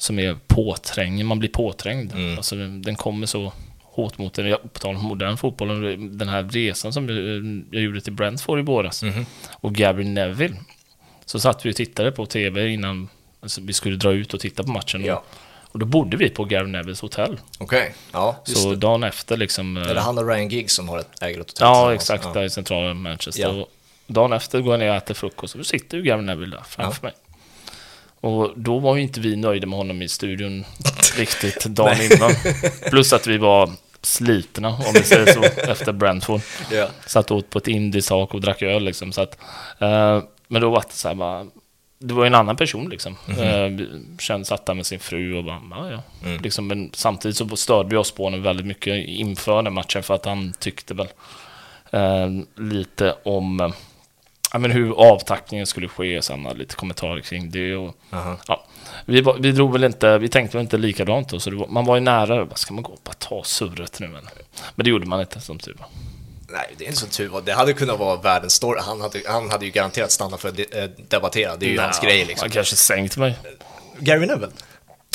som 0.00 0.18
är 0.18 0.36
påträngd. 0.46 1.24
Man 1.24 1.38
blir 1.38 1.48
påträngd. 1.48 2.12
Mm. 2.12 2.36
Alltså 2.36 2.56
den, 2.56 2.96
kommer 2.96 3.26
så 3.26 3.52
hårt 3.82 4.18
mot 4.18 4.34
den. 4.34 4.46
Jag- 4.46 4.72
På 4.72 4.78
tal 4.78 4.96
om 4.96 5.04
modern 5.04 5.36
fotboll, 5.36 5.68
den 6.18 6.28
här 6.28 6.42
resan 6.42 6.92
som 6.92 7.08
jag, 7.72 7.82
gjorde 7.82 8.00
till 8.00 8.12
Brentford 8.12 8.58
i 8.58 8.62
våras 8.62 9.02
Mhm. 9.02 9.26
och 9.50 9.74
Gary 9.74 10.04
Neville. 10.04 10.56
Så 11.24 11.40
satt 11.40 11.66
vi 11.66 11.70
och 11.70 11.76
tittade 11.76 12.12
på 12.12 12.26
TV 12.26 12.68
innan 12.68 13.08
alltså, 13.40 13.60
vi 13.60 13.72
skulle 13.72 13.96
dra 13.96 14.12
ut 14.12 14.34
och 14.34 14.40
titta 14.40 14.62
på 14.62 14.70
matchen. 14.72 15.04
Ja. 15.04 15.14
Och, 15.16 15.24
och 15.72 15.78
då 15.78 15.86
bodde 15.86 16.16
vi 16.16 16.28
på 16.30 16.44
Gary 16.44 16.70
Nevilles 16.70 17.00
hotell. 17.00 17.40
Okej, 17.58 17.94
ja, 18.12 18.42
just 18.46 18.62
Så 18.62 18.70
det. 18.70 18.76
dagen 18.76 19.02
efter 19.02 19.36
liksom... 19.36 19.76
Är 19.76 19.94
det 19.94 20.00
han 20.00 20.18
och 20.18 20.28
Ryan 20.28 20.48
Giggs 20.48 20.74
som 20.74 20.88
har 20.88 20.98
ett 20.98 21.22
äger 21.22 21.40
ett 21.40 21.50
hotell 21.50 21.66
Ja, 21.66 21.94
exakt. 21.94 22.24
Ja. 22.24 22.32
Där 22.32 22.42
i 22.42 22.50
centrala 22.50 22.94
Manchester. 22.94 23.42
Ja. 23.42 23.48
Och 23.48 23.68
dagen 24.06 24.32
efter 24.32 24.60
går 24.60 24.72
jag 24.72 24.80
ner 24.80 24.90
och 24.90 24.96
äter 24.96 25.14
frukost 25.14 25.54
och 25.54 25.58
då 25.58 25.64
sitter 25.64 25.96
ju 25.96 26.02
Gary 26.02 26.22
Neville 26.22 26.56
där 26.56 26.64
framför 26.68 27.02
mig. 27.02 27.12
Och 28.20 28.52
då 28.56 28.78
var 28.78 28.96
ju 28.96 29.02
inte 29.02 29.20
vi 29.20 29.36
nöjda 29.36 29.66
med 29.66 29.76
honom 29.78 30.02
i 30.02 30.08
studion 30.08 30.64
riktigt 31.16 31.64
dagen 31.64 31.96
innan. 32.12 32.30
Plus 32.90 33.12
att 33.12 33.26
vi 33.26 33.38
var 33.38 33.70
slitna, 34.02 34.68
om 34.68 34.92
vi 34.94 35.02
säger 35.02 35.32
så, 35.32 35.42
efter 35.70 35.92
Brentford. 35.92 36.40
Ja. 36.72 36.88
Satt 37.06 37.30
åt 37.30 37.50
på 37.50 37.58
ett 37.58 37.68
indisk 37.68 38.12
och 38.12 38.40
drack 38.40 38.62
öl 38.62 38.84
liksom. 38.84 39.12
Så 39.12 39.20
att, 39.20 39.38
eh, 39.78 40.22
men 40.48 40.62
då 40.62 40.70
var 40.70 40.84
det 40.88 40.94
så 40.94 41.08
här 41.08 41.14
bara... 41.14 41.46
Det 41.98 42.14
var 42.14 42.24
ju 42.24 42.26
en 42.26 42.34
annan 42.34 42.56
person 42.56 42.88
liksom. 42.88 43.16
Eh, 43.28 43.86
kände, 44.18 44.44
satt 44.44 44.66
där 44.66 44.74
med 44.74 44.86
sin 44.86 45.00
fru 45.00 45.34
och 45.38 45.44
bara, 45.44 45.60
ja, 45.70 45.90
ja. 45.90 46.28
Mm. 46.28 46.42
Liksom, 46.42 46.66
men 46.66 46.90
samtidigt 46.92 47.36
så 47.36 47.56
störde 47.56 47.88
vi 47.88 47.96
oss 47.96 48.10
på 48.10 48.24
honom 48.24 48.42
väldigt 48.42 48.66
mycket 48.66 49.08
inför 49.08 49.62
den 49.62 49.74
matchen 49.74 50.02
för 50.02 50.14
att 50.14 50.24
han 50.24 50.52
tyckte 50.58 50.94
väl 50.94 51.08
eh, 51.90 52.28
lite 52.56 53.16
om 53.24 53.60
eh, 53.60 53.70
ja, 54.52 54.58
men 54.58 54.70
hur 54.70 54.92
avtackningen 54.92 55.66
skulle 55.66 55.88
ske. 55.88 56.20
Han 56.30 56.46
hade 56.46 56.58
lite 56.58 56.74
kommentarer 56.74 57.20
kring 57.20 57.50
det. 57.50 57.76
Och, 57.76 57.94
Aha. 58.10 58.36
ja, 58.48 58.64
vi, 59.04 59.24
vi 59.38 59.52
drog 59.52 59.72
väl 59.72 59.84
inte, 59.84 60.18
vi 60.18 60.28
tänkte 60.28 60.56
väl 60.56 60.64
inte 60.64 60.78
likadant 60.78 61.28
då, 61.28 61.40
så 61.40 61.56
var, 61.56 61.66
man 61.66 61.84
var 61.84 61.96
ju 61.96 62.00
nära. 62.00 62.44
Vad 62.44 62.58
ska 62.58 62.74
man 62.74 62.82
gå 62.82 62.92
och 62.92 63.00
bara 63.04 63.12
ta 63.12 63.44
surret 63.44 64.00
nu? 64.00 64.08
Men, 64.08 64.28
men 64.74 64.84
det 64.84 64.90
gjorde 64.90 65.06
man 65.06 65.20
inte 65.20 65.40
som 65.40 65.58
tur 65.58 65.76
var. 65.78 65.88
Nej, 66.50 66.74
det 66.78 66.84
är 66.84 66.86
inte 66.86 67.00
så 67.00 67.06
tur. 67.06 67.42
Det 67.44 67.52
hade 67.52 67.72
kunnat 67.72 67.98
vara 67.98 68.16
världens 68.16 68.52
story. 68.54 68.80
Han 68.80 69.00
hade, 69.00 69.22
han 69.26 69.50
hade 69.50 69.64
ju 69.64 69.70
garanterat 69.70 70.10
stannat 70.10 70.40
för 70.40 70.48
att 70.48 70.58
eh, 70.58 70.84
debattera. 71.08 71.56
Det 71.56 71.66
är 71.66 71.70
ju 71.70 71.78
hans 71.78 72.02
Nej, 72.02 72.10
grej 72.12 72.24
liksom. 72.24 72.44
Han 72.44 72.50
kanske 72.50 72.76
sänkt 72.76 73.16
mig. 73.16 73.38
Gary 73.98 74.26
Neville? 74.26 74.52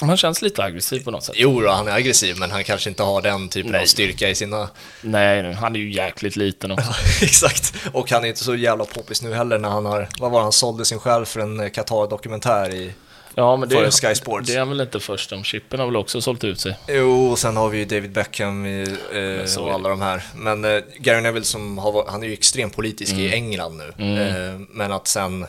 Han 0.01 0.17
känns 0.17 0.41
lite 0.41 0.63
aggressiv 0.63 1.03
på 1.03 1.11
något 1.11 1.23
sätt. 1.23 1.35
Jo, 1.37 1.61
då, 1.61 1.69
han 1.69 1.87
är 1.87 1.91
aggressiv, 1.91 2.37
men 2.39 2.51
han 2.51 2.63
kanske 2.63 2.89
inte 2.89 3.03
har 3.03 3.21
den 3.21 3.49
typen 3.49 3.71
Nej. 3.71 3.81
av 3.81 3.85
styrka 3.85 4.29
i 4.29 4.35
sina... 4.35 4.69
Nej, 5.01 5.53
han 5.53 5.75
är 5.75 5.79
ju 5.79 5.93
jäkligt 5.93 6.35
liten 6.35 6.71
också. 6.71 6.93
Exakt. 7.21 7.73
Och 7.91 8.11
han 8.11 8.23
är 8.23 8.27
inte 8.27 8.43
så 8.43 8.55
jävla 8.55 8.85
poppis 8.85 9.21
nu 9.21 9.33
heller 9.33 9.57
när 9.57 9.69
han 9.69 9.85
har... 9.85 10.09
Vad 10.19 10.31
var 10.31 10.39
det, 10.39 10.43
han 10.43 10.51
sålde 10.51 10.85
sin 10.85 10.99
själ 10.99 11.25
för 11.25 11.39
en 11.39 11.69
Qatar-dokumentär 11.71 12.73
i... 12.73 12.93
Ja, 13.35 13.55
men 13.55 13.69
det, 13.69 13.75
För 13.75 14.07
Sky 14.07 14.15
Sports. 14.15 14.47
det 14.47 14.55
är 14.55 14.59
han 14.59 14.69
väl 14.69 14.81
inte 14.81 14.99
först 14.99 15.31
om. 15.31 15.43
Chippen 15.43 15.79
har 15.79 15.87
väl 15.87 15.95
också 15.95 16.21
sålt 16.21 16.43
ut 16.43 16.59
sig. 16.59 16.77
Jo, 16.87 17.31
och 17.31 17.39
sen 17.39 17.57
har 17.57 17.69
vi 17.69 17.77
ju 17.77 17.85
David 17.85 18.11
Beckham 18.11 18.65
i, 18.65 18.97
eh, 19.13 19.61
och 19.61 19.73
alla 19.73 19.89
de 19.89 20.01
här. 20.01 20.23
Men 20.35 20.65
eh, 20.65 20.81
Gary 20.97 21.21
Neville 21.21 21.45
som 21.45 21.77
har, 21.77 22.05
han 22.07 22.23
är 22.23 22.27
ju 22.27 22.33
extremt 22.33 22.75
politisk 22.75 23.13
i 23.13 23.33
England 23.33 23.77
nu. 23.77 24.17
Eh, 24.19 24.59
men 24.69 24.91
att 24.91 25.07
sen 25.07 25.45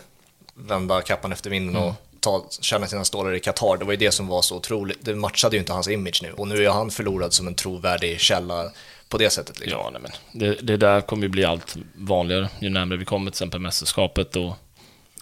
vända 0.55 1.01
kappan 1.01 1.33
efter 1.33 1.51
vinden 1.51 1.77
och 1.77 1.95
ta, 2.21 2.47
känna 2.61 2.87
sina 2.87 3.05
stålar 3.05 3.35
i 3.35 3.41
Qatar, 3.41 3.77
det 3.77 3.85
var 3.85 3.93
ju 3.93 3.97
det 3.97 4.11
som 4.11 4.27
var 4.27 4.43
så 4.43 4.57
otroligt. 4.57 4.99
Det 5.01 5.15
matchade 5.15 5.57
ju 5.57 5.61
inte 5.61 5.73
hans 5.73 5.89
image 5.89 6.21
nu. 6.23 6.33
Och 6.33 6.49
nu 6.49 6.65
är 6.65 6.71
han 6.71 6.91
förlorad 6.91 7.33
som 7.33 7.47
en 7.47 7.55
trovärdig 7.55 8.21
källa 8.21 8.71
på 9.09 9.19
det 9.19 9.31
sättet. 9.31 9.61
Liksom. 9.61 9.79
Ja, 9.79 9.91
nej, 9.93 10.01
men 10.03 10.41
det, 10.41 10.55
det 10.63 10.77
där 10.77 11.01
kommer 11.01 11.23
ju 11.23 11.29
bli 11.29 11.45
allt 11.45 11.77
vanligare 11.95 12.49
ju 12.61 12.71
närmare 12.71 12.99
vi 12.99 13.05
kommer 13.05 13.31
till 13.31 13.35
exempel 13.35 13.61
mästerskapet 13.61 14.37
och 14.37 14.53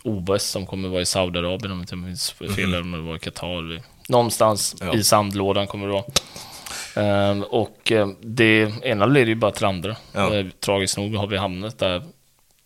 OS 0.04 0.42
som 0.42 0.66
kommer 0.66 0.88
vara 0.88 1.00
i 1.00 1.06
Saudiarabien 1.06 1.72
om 1.72 1.78
jag 1.78 1.82
inte 1.82 1.96
minns 1.96 2.30
fel, 2.30 2.58
eller 2.58 2.80
om 2.80 2.92
det 2.92 2.98
var 3.00 3.16
i 3.16 3.18
Qatar. 3.18 3.82
Någonstans 4.08 4.76
Ja. 4.80 4.94
i 4.94 5.04
sandlådan 5.04 5.66
kommer 5.66 5.86
det 5.86 5.92
vara. 5.92 6.04
Ehm, 6.96 7.42
och 7.42 7.92
eh, 7.92 8.08
det 8.20 8.72
ena 8.82 9.06
leder 9.06 9.26
ju 9.26 9.34
bara 9.34 9.50
till 9.50 9.62
det 9.62 9.68
andra. 9.68 9.96
Ja. 10.12 10.34
Eh, 10.34 10.46
tragiskt 10.60 10.96
nog 10.96 11.14
har 11.16 11.26
vi 11.26 11.36
hamnat 11.36 11.78
där 11.78 12.02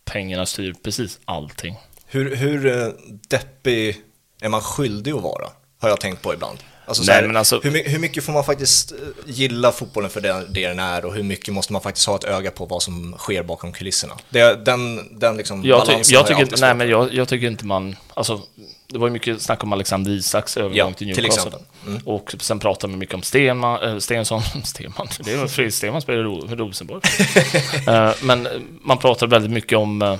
pengarna 0.05 0.45
styr 0.45 0.75
precis 0.83 1.19
allting. 1.25 1.75
Hur, 2.05 2.35
hur 2.35 2.65
eh, 2.65 2.87
deppig 3.29 3.95
är 4.41 4.49
man 4.49 4.61
skyldig 4.61 5.11
att 5.11 5.21
vara? 5.21 5.47
Har 5.81 5.89
jag 5.89 5.99
tänkt 5.99 6.21
på 6.21 6.33
ibland. 6.33 6.57
Alltså, 6.87 7.03
så 7.03 7.11
Nej, 7.11 7.19
här, 7.21 7.27
men 7.27 7.37
alltså- 7.37 7.59
hur, 7.63 7.83
hur 7.89 7.99
mycket 7.99 8.23
får 8.23 8.33
man 8.33 8.43
faktiskt 8.43 8.91
eh, 8.91 8.97
gilla 9.25 9.71
fotbollen 9.71 10.09
för 10.09 10.21
det, 10.21 10.45
det 10.49 10.67
den 10.67 10.79
är 10.79 11.05
och 11.05 11.13
hur 11.13 11.23
mycket 11.23 11.53
måste 11.53 11.73
man 11.73 11.81
faktiskt 11.81 12.07
ha 12.07 12.15
ett 12.15 12.23
öga 12.23 12.51
på 12.51 12.65
vad 12.65 12.83
som 12.83 13.15
sker 13.17 13.43
bakom 13.43 13.71
kulisserna? 13.73 14.13
Det, 14.29 14.65
den, 14.65 15.19
den 15.19 15.37
liksom 15.37 15.63
Jag, 15.65 15.85
ty- 15.85 15.91
balansen 15.91 16.13
jag, 16.13 16.19
har 16.19 16.27
tycker, 16.27 16.39
alltid 16.41 16.53
inte- 16.53 16.65
nej, 16.65 16.75
men 16.75 16.89
jag, 16.89 17.13
jag 17.13 17.27
tycker 17.27 17.47
inte 17.47 17.65
man... 17.65 17.95
Alltså, 18.13 18.41
det 18.87 18.97
var 18.97 19.07
ju 19.07 19.13
mycket 19.13 19.41
snack 19.41 19.63
om 19.63 19.73
Alexander 19.73 20.11
Isaks 20.11 20.57
övergång 20.57 20.77
Ja, 20.77 20.87
till 20.93 20.95
till 20.95 21.07
Newcastle. 21.23 21.47
exempel. 21.49 21.61
Mm. 21.87 22.01
Och 22.05 22.35
sen 22.39 22.59
pratade 22.59 22.91
man 22.91 22.99
mycket 22.99 23.15
om 23.15 23.21
Stenman, 23.21 23.83
äh, 23.93 23.97
Stensson, 23.99 24.41
Stenman, 24.63 25.07
det 25.19 25.35
var 25.35 25.47
Fredrik 25.47 25.73
Stenman 25.75 26.01
spelade 26.01 26.23
i 26.29 26.55
Rosenborg. 26.55 27.01
Eh, 27.87 28.11
men 28.21 28.47
man 28.81 28.97
pratade 28.97 29.31
väldigt 29.31 29.51
mycket 29.51 29.77
om 29.77 30.01
eh, 30.01 30.11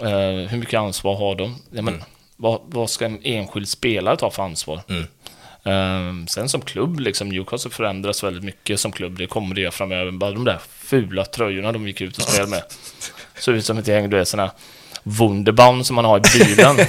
eh, 0.00 0.48
hur 0.48 0.56
mycket 0.56 0.78
ansvar 0.80 1.16
har 1.16 1.34
de? 1.34 1.56
Ja, 1.70 1.82
men, 1.82 2.02
vad, 2.36 2.60
vad 2.66 2.90
ska 2.90 3.04
en 3.04 3.20
enskild 3.22 3.68
spelare 3.68 4.16
ta 4.16 4.30
för 4.30 4.42
ansvar? 4.42 4.80
Mm. 4.88 5.06
Eh, 5.64 6.26
sen 6.28 6.48
som 6.48 6.60
klubb, 6.60 7.00
liksom, 7.00 7.28
Newcastle 7.28 7.70
förändras 7.70 8.24
väldigt 8.24 8.44
mycket 8.44 8.80
som 8.80 8.92
klubb. 8.92 9.18
Det 9.18 9.26
kommer 9.26 9.54
det 9.54 9.74
framöver. 9.74 10.10
Bara 10.10 10.30
de 10.30 10.44
där 10.44 10.58
fula 10.68 11.24
tröjorna 11.24 11.72
de 11.72 11.86
gick 11.86 12.00
ut 12.00 12.18
och 12.18 12.22
spelade 12.22 12.50
med. 12.50 12.62
Såg 13.38 13.54
ut 13.54 13.64
som 13.64 13.78
ett 13.78 13.88
gäng, 13.88 14.10
du 14.10 14.16
vet, 14.16 14.28
sådana 14.28 14.52
Wunderbaum 15.02 15.84
som 15.84 15.96
man 15.96 16.04
har 16.04 16.18
i 16.18 16.38
bilen. 16.38 16.76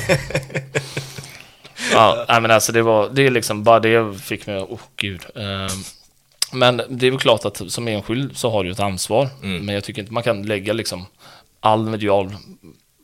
ja, 1.91 2.26
men 2.41 2.52
alltså 2.52 2.72
det 2.72 2.82
var, 2.82 3.10
det 3.10 3.26
är 3.26 3.32
liksom 3.32 3.64
bara 3.64 3.80
det 3.80 4.20
fick 4.20 4.48
mig, 4.48 4.58
åh 4.58 4.74
oh, 4.74 4.80
gud. 4.96 5.22
Eh, 5.36 5.74
men 6.52 6.82
det 6.89 7.08
är 7.08 7.12
väl 7.12 7.20
klart 7.20 7.46
att 7.46 7.72
som 7.72 7.88
enskild 7.88 8.38
så 8.38 8.50
har 8.50 8.64
du 8.64 8.72
ett 8.72 8.80
ansvar. 8.80 9.30
Mm. 9.43 9.66
Men 9.66 9.76
jag 9.76 9.84
tycker 9.84 10.02
inte 10.02 10.14
man 10.14 10.24
kan 10.24 10.43
lägga 10.43 10.74
liksom 10.74 11.06
all 11.60 11.86
medial 11.86 12.36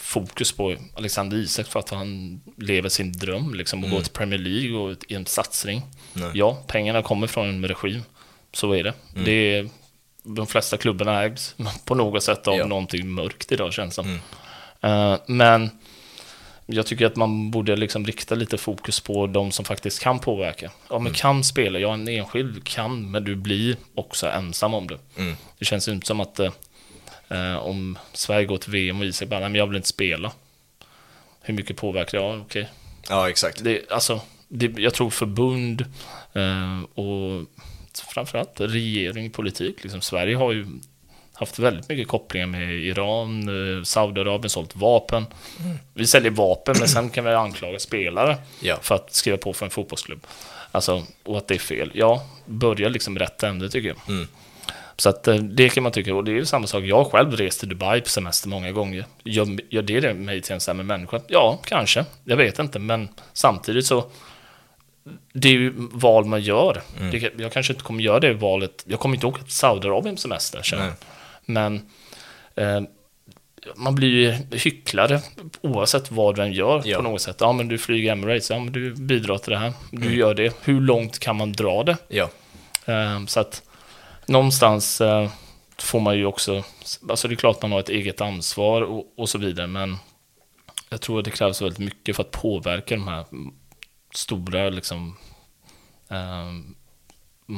fokus 0.01 0.51
på 0.51 0.75
Alexander 0.95 1.37
Isak 1.37 1.67
för 1.67 1.79
att 1.79 1.89
han 1.89 2.41
lever 2.57 2.89
sin 2.89 3.11
dröm 3.11 3.53
liksom 3.53 3.83
och 3.83 3.89
går 3.89 4.01
till 4.01 4.11
Premier 4.11 4.39
League 4.39 4.77
och 4.77 4.97
i 5.07 5.15
en 5.15 5.25
satsning. 5.25 5.81
Nej. 6.13 6.31
Ja, 6.33 6.63
pengarna 6.67 7.01
kommer 7.01 7.27
från 7.27 7.49
en 7.49 7.67
regim. 7.67 8.01
Så 8.53 8.71
är 8.73 8.83
det. 8.83 8.93
det 9.25 9.31
är, 9.31 9.69
de 10.23 10.47
flesta 10.47 10.77
klubbarna 10.77 11.23
ägs 11.23 11.55
på 11.85 11.95
något 11.95 12.23
sätt 12.23 12.47
av 12.47 12.55
Ja. 12.57 12.65
någonting 12.67 13.09
mörkt 13.09 13.51
idag 13.51 13.73
känns 13.73 13.95
det. 13.95 14.01
Mm. 14.01 14.19
Eh, 15.13 15.19
men 15.27 15.69
jag 16.65 16.85
tycker 16.85 17.05
att 17.05 17.15
man 17.15 17.51
borde 17.51 17.75
liksom 17.75 18.05
rikta 18.05 18.35
lite 18.35 18.57
fokus 18.57 18.99
på 18.99 19.27
de 19.27 19.51
som 19.51 19.65
faktiskt 19.65 19.99
kan 19.99 20.19
påverka. 20.19 20.71
Ja, 20.89 20.95
Mm. 20.95 21.03
men 21.03 21.13
kan 21.13 21.43
spela, 21.43 21.79
ja 21.79 21.93
en 21.93 22.07
enskild 22.07 22.63
kan, 22.63 23.11
men 23.11 23.23
du 23.23 23.35
blir 23.35 23.75
också 23.95 24.27
ensam 24.27 24.73
om 24.73 24.87
det. 24.87 24.97
Mm. 25.17 25.35
Det 25.59 25.65
känns 25.65 25.87
ju 25.87 25.91
inte 25.91 26.07
som 26.07 26.19
att 26.19 26.39
eh, 26.39 26.51
om 27.59 27.97
Sverige 28.13 28.45
går 28.45 28.57
till 28.57 28.71
VM 28.71 28.99
och 28.99 29.05
Isak 29.05 29.27
bara, 29.29 29.39
nej 29.39 29.49
men 29.49 29.59
jag 29.59 29.67
vill 29.67 29.75
inte 29.75 29.87
spela. 29.87 30.31
Hur 31.41 31.53
mycket 31.53 31.77
påverkar 31.77 32.17
jag? 32.17 32.41
Okej. 32.41 32.69
Ja, 33.09 33.29
exakt. 33.29 33.63
Det, 33.63 33.91
alltså, 33.91 34.21
det, 34.47 34.65
jag 34.81 34.93
tror 34.93 35.09
förbund 35.09 35.81
eh, 36.33 36.81
och 37.03 37.45
framförallt 38.13 38.59
regering, 38.61 39.29
politik. 39.31 39.83
Liksom, 39.83 40.01
Sverige 40.01 40.35
har 40.35 40.51
ju 40.51 40.67
haft 41.33 41.59
väldigt 41.59 41.89
mycket 41.89 42.07
kopplingar 42.07 42.47
med 42.47 42.73
Iran, 42.73 43.49
eh, 43.77 43.83
Saudiarabien, 43.83 44.49
sålt 44.49 44.75
vapen. 44.75 45.25
Vi 45.93 46.07
säljer 46.07 46.31
vapen, 46.31 46.75
men 46.79 46.87
sen 46.87 47.09
kan 47.09 47.25
vi 47.25 47.31
anklaga 47.33 47.79
spelare 47.79 48.37
Ja. 48.61 48.77
för 48.81 48.95
att 48.95 49.13
skriva 49.13 49.37
på 49.37 49.53
för 49.53 49.65
en 49.65 49.69
fotbollsklubb. 49.71 50.27
Alltså, 50.71 51.03
och 51.23 51.37
att 51.37 51.47
det 51.47 51.55
är 51.55 51.59
fel. 51.59 51.91
Ja, 51.93 52.25
börja 52.45 52.89
liksom 52.89 53.19
rätt 53.19 53.43
ände 53.43 53.69
tycker 53.69 53.87
jag. 53.87 53.97
Mm. 54.15 54.27
Så 54.99 55.09
att 55.09 55.27
eh, 55.27 55.35
det 55.35 55.69
kan 55.69 55.83
man 55.83 55.91
tycka, 55.91 56.15
och 56.15 56.23
det 56.23 56.31
är 56.31 56.35
ju 56.35 56.45
samma 56.45 56.67
sak. 56.67 56.83
Jag 56.83 57.11
själv 57.11 57.31
rest 57.37 57.59
till 57.59 57.69
Dubai 57.69 58.01
på 58.01 58.09
semester 58.09 58.49
många 58.49 58.71
gånger. 58.71 59.05
Gör, 59.23 59.47
gör 59.69 59.81
det 60.01 60.13
mig 60.13 60.41
till 60.41 60.53
en 60.53 60.59
sämre 60.59 60.83
människa? 60.83 61.21
Ja, 61.27 61.59
kanske. 61.65 62.05
Jag 62.23 62.37
vet 62.37 62.59
inte, 62.59 62.79
men 62.79 63.09
samtidigt 63.33 63.85
så 63.85 64.05
det 65.33 65.47
är 65.47 65.53
ju 65.53 65.73
val 65.77 66.25
man 66.25 66.41
gör. 66.41 66.81
Mm. 66.99 67.11
Det, 67.11 67.33
jag 67.43 67.51
kanske 67.51 67.73
inte 67.73 67.83
kommer 67.83 68.03
göra 68.03 68.19
det 68.19 68.33
valet. 68.33 68.83
Jag 68.87 68.99
kommer 68.99 69.15
inte 69.15 69.27
åka 69.27 69.43
till 69.43 69.51
Saudiarabien 69.53 70.15
på 70.15 70.21
semester, 70.21 70.61
känner. 70.63 70.91
Men 71.45 71.75
eh, 72.55 72.81
man 73.75 73.95
blir 73.95 74.09
ju 74.09 74.31
hycklare 74.57 75.21
oavsett 75.61 76.11
vad 76.11 76.35
du 76.35 76.41
än 76.41 76.53
gör 76.53 76.81
Ja. 76.85 76.97
på 76.97 77.03
något 77.03 77.21
sätt. 77.21 77.37
Ja, 77.39 77.51
men 77.53 77.67
du 77.67 77.77
flyger 77.77 78.11
Emirates, 78.11 78.49
ja, 78.49 78.59
men 78.59 78.73
du 78.73 78.93
bidrar 78.95 79.37
till 79.37 79.51
det 79.51 79.57
här. 79.59 79.73
Du 79.91 80.01
Mm. 80.07 80.19
gör 80.19 80.33
det. 80.33 80.53
Hur 80.63 80.81
långt 80.81 81.19
kan 81.19 81.35
man 81.35 81.51
dra 81.51 81.83
det? 81.83 81.97
Ja. 82.07 82.29
Eh, 82.85 83.25
så 83.27 83.39
att 83.39 83.61
någonstans 84.27 85.01
eh, 85.01 85.29
får 85.77 85.99
man 85.99 86.17
ju 86.17 86.25
också, 86.25 86.63
alltså 87.09 87.27
det 87.27 87.33
är 87.33 87.35
klart 87.35 87.61
man 87.61 87.71
har 87.71 87.79
ett 87.79 87.89
eget 87.89 88.21
ansvar 88.21 88.81
och, 88.81 89.13
och 89.17 89.29
så 89.29 89.37
vidare, 89.37 89.67
men 89.67 89.97
jag 90.89 91.01
tror 91.01 91.19
att 91.19 91.25
det 91.25 91.31
krävs 91.31 91.61
väldigt 91.61 91.79
mycket 91.79 92.15
för 92.15 92.23
att 92.23 92.31
påverka 92.31 92.95
de 92.95 93.07
här 93.07 93.25
stora 94.13 94.69
liksom, 94.69 95.17
eh, 96.09 96.51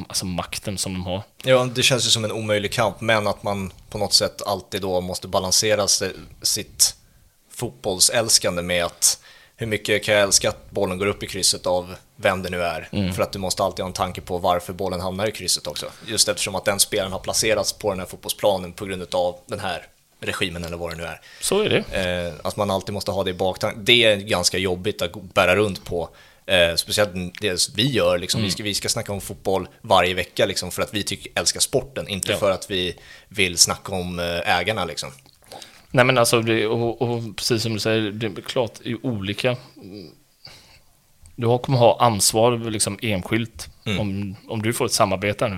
alltså 0.08 0.26
makten 0.26 0.78
som 0.78 0.94
de 0.94 1.06
har. 1.06 1.22
Ja, 1.44 1.66
det 1.66 1.84
känns 1.84 2.06
ju 2.06 2.10
som 2.10 2.26
en 2.26 2.32
omöjlig 2.32 2.72
kamp, 2.72 3.02
men 3.02 3.28
att 3.28 3.44
man 3.44 3.72
på 3.90 3.98
något 3.98 4.14
sätt 4.14 4.42
alltid 4.42 4.82
då 4.82 5.02
måste 5.02 5.28
balansera 5.28 5.88
sig, 5.88 6.14
sitt 6.42 6.96
fotbollsälskande 7.50 8.62
med 8.62 8.86
att 8.86 9.24
hur 9.60 9.68
mycket 9.68 10.04
kan 10.04 10.14
jag 10.16 10.24
älska 10.24 10.50
att 10.50 10.72
bollen 10.72 10.98
går 10.98 11.06
upp 11.08 11.24
i 11.24 11.28
krysset 11.28 11.66
av 11.66 11.96
vem 12.16 12.44
det 12.44 12.50
nu 12.50 12.64
är? 12.64 13.12
För 13.14 13.24
att 13.24 13.32
du 13.32 13.40
måste 13.40 13.64
alltid 13.64 13.84
ha 13.84 13.88
en 13.88 13.94
tanke 13.94 14.22
på 14.22 14.38
varför 14.38 14.74
bollen 14.74 15.00
hamnar 15.02 15.28
i 15.28 15.32
krysset 15.32 15.68
också. 15.68 15.86
Just 16.08 16.30
eftersom 16.30 16.56
att 16.56 16.66
den 16.66 16.80
spelaren 16.80 17.12
har 17.12 17.20
placerats 17.20 17.74
på 17.74 17.90
den 17.90 18.00
här 18.00 18.06
fotbollsplanen 18.06 18.74
på 18.74 18.86
grund 18.86 19.16
av 19.16 19.36
den 19.46 19.60
här 19.60 19.88
regimen 20.22 20.64
eller 20.64 20.78
vad 20.78 20.92
det 20.92 20.96
nu 20.98 21.04
är. 21.04 21.22
Så 21.42 21.62
är 21.62 21.70
det. 21.70 22.28
Eh, 22.28 22.34
att 22.48 22.56
man 22.56 22.72
alltid 22.72 22.94
måste 22.94 23.12
ha 23.12 23.24
det 23.24 23.30
i 23.30 23.34
baktanken. 23.34 23.86
Det 23.86 24.04
är 24.04 24.16
ganska 24.18 24.58
jobbigt 24.58 25.02
att 25.02 25.34
bära 25.34 25.56
runt 25.56 25.86
på. 25.86 26.10
Eh, 26.46 26.76
speciellt 26.76 27.12
det 27.42 27.70
vi 27.76 27.92
gör, 27.92 28.18
liksom. 28.18 28.42
vi, 28.42 28.52
ska, 28.52 28.64
vi 28.64 28.74
ska 28.74 28.90
snacka 28.90 29.12
om 29.12 29.22
fotboll 29.22 29.68
varje 29.82 30.14
vecka 30.14 30.46
liksom, 30.46 30.72
för 30.72 30.82
att 30.82 30.94
vi 30.94 31.04
tycker, 31.04 31.32
älskar 31.36 31.60
sporten, 31.60 32.08
inte 32.08 32.32
Ja. 32.32 32.38
för 32.38 32.52
att 32.52 32.72
vi 32.72 32.96
vill 33.28 33.58
snacka 33.58 33.96
om 33.96 34.20
eh, 34.20 34.58
ägarna. 34.60 34.86
Liksom. 34.86 35.12
Nej 35.92 36.06
men 36.06 36.18
alltså, 36.18 36.42
det, 36.42 36.68
och, 36.68 37.02
och 37.02 37.36
precis 37.36 37.64
som 37.64 37.74
du 37.74 37.80
säger, 37.80 38.12
det 38.12 38.28
är 38.28 38.42
klart 38.42 38.72
i 38.84 38.96
olika... 39.02 39.56
Du 41.36 41.58
kommer 41.60 41.78
ha 41.78 41.98
ansvar 42.00 42.58
liksom 42.58 43.00
enskilt 43.02 43.70
om, 44.00 44.36
om 44.48 44.62
du 44.62 44.74
får 44.74 44.86
ett 44.86 44.92
samarbete 44.92 45.48
nu. 45.48 45.58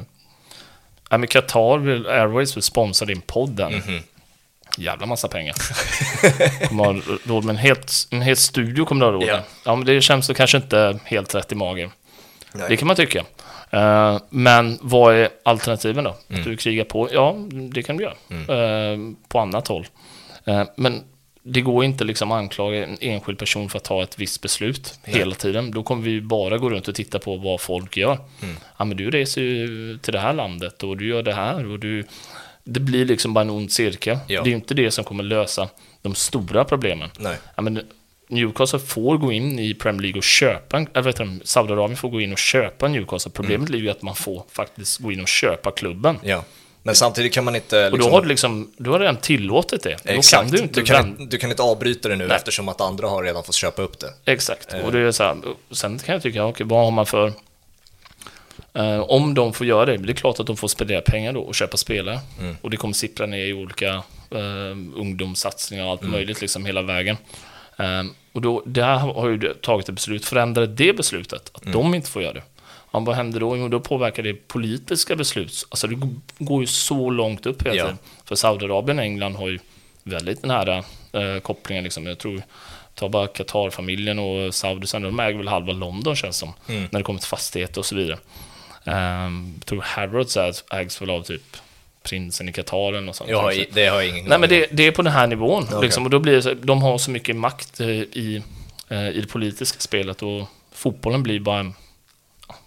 Ja, 1.09 1.17
men 1.17 1.27
Qatar 1.27 1.77
vill, 1.77 2.07
Airways 2.07 2.55
vill 2.57 2.63
sponsra 2.63 3.05
din 3.05 3.21
podd 3.21 3.49
där 3.49 3.69
nu. 3.69 4.01
Jävla 4.77 5.05
massa 5.05 5.27
pengar. 5.27 5.55
kommer 6.67 6.83
ha 6.83 7.01
råd 7.23 7.43
med 7.43 7.53
en 7.53 7.57
helt, 7.57 7.93
en 8.09 8.21
helt 8.21 8.39
studio 8.39 8.85
kommer 8.85 9.05
du 9.05 9.05
ha 9.05 9.13
råd 9.13 9.25
med. 9.25 9.35
Ja. 9.35 9.41
Ja, 9.65 9.75
men 9.75 9.85
det 9.85 10.01
känns 10.01 10.25
så 10.25 10.33
kanske 10.33 10.57
inte 10.57 10.99
helt 11.03 11.35
rätt 11.35 11.51
i 11.51 11.55
magen. 11.55 11.91
Nej. 12.53 12.65
Det 12.69 12.77
kan 12.77 12.87
man 12.87 12.95
tycka. 12.95 13.25
Eh, 13.69 14.19
men 14.29 14.79
vad 14.81 15.15
är 15.15 15.29
alternativen 15.43 16.03
då? 16.03 16.15
Mm. 16.29 16.41
Att 16.41 16.47
du 16.47 16.57
krigar 16.57 16.83
på? 16.83 17.09
Ja, 17.11 17.35
det 17.51 17.83
kan 17.83 17.97
du 17.97 18.03
göra. 18.03 18.13
Eh, 18.29 18.99
på 19.27 19.39
annat 19.39 19.67
håll. 19.67 19.87
Eh, 20.45 20.63
men 20.75 21.03
det 21.43 21.61
går 21.61 21.83
inte 21.85 22.03
liksom 22.03 22.31
att 22.31 22.37
anklaga 22.37 22.85
en 22.85 22.97
enskild 23.01 23.37
person 23.39 23.69
för 23.69 23.77
att 23.77 23.83
ta 23.83 24.03
ett 24.03 24.19
visst 24.19 24.41
beslut 24.41 24.99
hela 25.03 25.35
tiden. 25.35 25.71
Då 25.71 25.83
kommer 25.83 26.03
vi 26.03 26.21
bara 26.21 26.57
gå 26.57 26.69
runt 26.69 26.87
och 26.87 26.95
titta 26.95 27.19
på 27.19 27.35
vad 27.37 27.61
folk 27.61 27.97
gör. 27.97 28.17
Mm. 28.43 28.55
Ja, 28.77 28.85
men 28.85 28.97
du 28.97 29.11
reser 29.11 29.41
ju 29.41 29.97
till 29.97 30.13
det 30.13 30.19
här 30.19 30.33
landet 30.33 30.83
och 30.83 30.97
du 30.97 31.07
gör 31.07 31.23
det 31.23 31.33
här 31.33 31.71
och 31.71 31.79
du... 31.79 32.05
Det 32.63 32.79
blir 32.79 33.05
liksom 33.05 33.33
bara 33.33 33.41
en 33.41 33.49
ond 33.49 33.71
cirkel. 33.71 34.17
Ja. 34.27 34.41
Det 34.41 34.47
är 34.47 34.51
ju 34.51 34.55
inte 34.55 34.73
det 34.73 34.91
som 34.91 35.03
kommer 35.03 35.23
lösa 35.23 35.69
de 36.01 36.15
stora 36.15 36.63
problemen. 36.65 37.09
Nej. 37.19 37.37
Ja, 37.55 37.61
men 37.61 37.81
Newcastle 38.27 38.79
får 38.79 39.17
gå 39.17 39.31
in 39.31 39.59
i 39.59 39.73
Premier 39.73 40.01
League 40.01 40.17
och 40.17 40.23
köpa, 40.23 40.85
jag 40.93 41.01
vet 41.03 41.19
inte, 41.19 41.47
Saudiarabien 41.47 41.97
får 41.97 42.09
gå 42.09 42.21
in 42.21 42.31
och 42.31 42.37
köpa 42.37 42.87
Newcastle. 42.87 43.31
Problemet 43.31 43.59
Mm. 43.59 43.71
ligger 43.71 43.85
ju 43.85 43.91
att 43.91 44.01
man 44.01 44.15
får 44.15 44.43
faktiskt 44.51 44.97
gå 44.99 45.11
in 45.11 45.21
och 45.21 45.27
köpa 45.27 45.71
klubben. 45.71 46.19
Ja. 46.23 46.43
Men 46.83 46.95
samtidigt 46.95 47.33
kan 47.33 47.43
man 47.43 47.55
inte... 47.55 47.89
Och 47.89 47.99
då 47.99 48.09
har 48.09 48.21
du 48.21 48.27
liksom, 48.27 48.71
du 48.77 48.89
har 48.89 48.99
redan 48.99 49.17
tillåtit 49.17 49.83
det. 49.83 49.97
Då 50.03 50.11
Exakt. 50.11 50.43
kan 50.43 50.51
du 50.51 50.57
inte 50.63 50.79
du, 50.79 50.85
kan, 50.85 51.27
du 51.29 51.37
kan 51.37 51.49
inte 51.49 51.63
avbryta 51.63 52.09
det 52.09 52.15
nu 52.15 52.27
Nej. 52.27 52.37
eftersom 52.37 52.69
att 52.69 52.81
andra 52.81 53.07
har 53.07 53.23
redan 53.23 53.43
fått 53.43 53.55
köpa 53.55 53.81
upp 53.81 53.99
det. 53.99 54.13
Exakt. 54.31 54.73
Och 54.85 54.91
det 54.91 54.99
är 54.99 55.11
så 55.11 55.23
här, 55.23 55.37
sen 55.71 55.99
kan 55.99 56.13
jag 56.13 56.21
tycka, 56.23 56.45
okej, 56.45 56.65
vad 56.69 56.83
har 56.83 56.91
man 56.91 57.05
för... 57.05 57.33
Eh, 58.73 58.99
om 58.99 59.33
de 59.33 59.53
får 59.53 59.67
göra 59.67 59.85
det, 59.85 59.97
det 59.97 60.11
är 60.11 60.15
klart 60.15 60.39
att 60.39 60.47
de 60.47 60.57
får 60.57 60.67
spendera 60.67 61.01
pengar 61.01 61.33
då 61.33 61.41
och 61.41 61.55
köpa 61.55 61.77
spelare. 61.77 62.19
Mm. 62.39 62.57
Och 62.61 62.69
det 62.69 62.77
kommer 62.77 62.93
sippra 62.93 63.25
ner 63.25 63.45
i 63.45 63.53
olika 63.53 63.89
eh, 64.31 64.75
ungdomssatsningar 64.95 65.85
och 65.85 65.91
allt 65.91 66.01
Mm. 66.01 66.11
möjligt 66.11 66.41
liksom 66.41 66.65
hela 66.65 66.81
vägen. 66.81 67.17
Eh, 67.77 68.03
och 68.33 68.41
då, 68.41 68.63
där 68.65 68.95
har 68.97 69.29
ju 69.29 69.53
tagit 69.53 69.89
ett 69.89 69.95
beslut, 69.95 70.25
förändrade 70.25 70.67
det 70.67 70.93
beslutet, 70.93 71.51
att 71.53 71.61
Mm. 71.65 71.73
de 71.73 71.95
inte 71.95 72.09
får 72.09 72.21
göra 72.21 72.33
det. 72.33 72.43
Ja, 72.91 72.99
vad 72.99 73.15
händer 73.15 73.39
då? 73.39 73.57
Jo, 73.57 73.67
då 73.67 73.79
påverkar 73.79 74.23
det 74.23 74.33
politiska 74.33 75.15
beslut. 75.15 75.65
Alltså 75.69 75.87
det 75.87 75.99
går 76.37 76.61
ju 76.61 76.67
så 76.67 77.09
långt 77.09 77.45
upp 77.45 77.61
hela 77.63 77.75
Ja. 77.75 77.83
tiden. 77.83 77.97
För 78.25 78.35
Saudiarabien 78.35 78.99
och 78.99 79.05
England 79.05 79.35
har 79.35 79.49
ju 79.49 79.59
väldigt 80.03 80.45
nära 80.45 80.77
eh, 81.11 81.39
kopplingar. 81.41 81.81
Liksom. 81.81 82.05
Jag 82.05 82.17
tror, 82.17 82.41
ta 82.95 83.09
bara 83.09 83.27
Qatar-familjen 83.27 84.19
och 84.19 84.53
Saudisen, 84.55 85.01
de 85.01 85.19
äger 85.19 85.37
väl 85.37 85.47
halva 85.47 85.73
London 85.73 86.15
känns 86.15 86.37
som. 86.37 86.53
Mm. 86.69 86.87
När 86.91 86.99
det 86.99 87.03
kommer 87.03 87.19
till 87.19 87.29
fastigheter 87.29 87.79
och 87.79 87.85
så 87.85 87.95
vidare. 87.95 88.17
Um, 88.85 89.53
jag 89.59 89.65
tror 89.65 89.81
Harrods 89.81 90.37
ägs, 90.71 91.01
väl 91.01 91.09
av 91.09 91.21
typ 91.23 91.57
prinsen 92.03 92.49
i 92.49 92.53
Qatar 92.53 92.87
eller 92.89 93.01
något 93.01 93.15
sånt. 93.15 93.29
I- 93.29 93.67
det 93.73 93.85
har 93.87 94.01
jag 94.01 94.07
ingen 94.09 94.25
Nej, 94.25 94.39
men 94.39 94.49
det, 94.49 94.67
det 94.71 94.87
är 94.87 94.91
på 94.91 95.01
den 95.01 95.13
här 95.13 95.27
nivån. 95.27 95.63
Okej. 95.63 95.81
Liksom, 95.81 96.03
och 96.03 96.09
då 96.09 96.19
blir 96.19 96.41
det 96.41 96.53
de 96.53 96.81
har 96.81 96.97
så 96.97 97.11
mycket 97.11 97.35
makt 97.35 97.79
eh, 97.79 97.89
i, 97.89 98.43
eh, 98.89 99.09
i 99.09 99.21
det 99.21 99.27
politiska 99.27 99.79
spelet 99.79 100.21
och 100.23 100.47
fotbollen 100.73 101.23
blir 101.23 101.39
bara 101.39 101.59
en, 101.59 101.67
ja, 101.67 101.73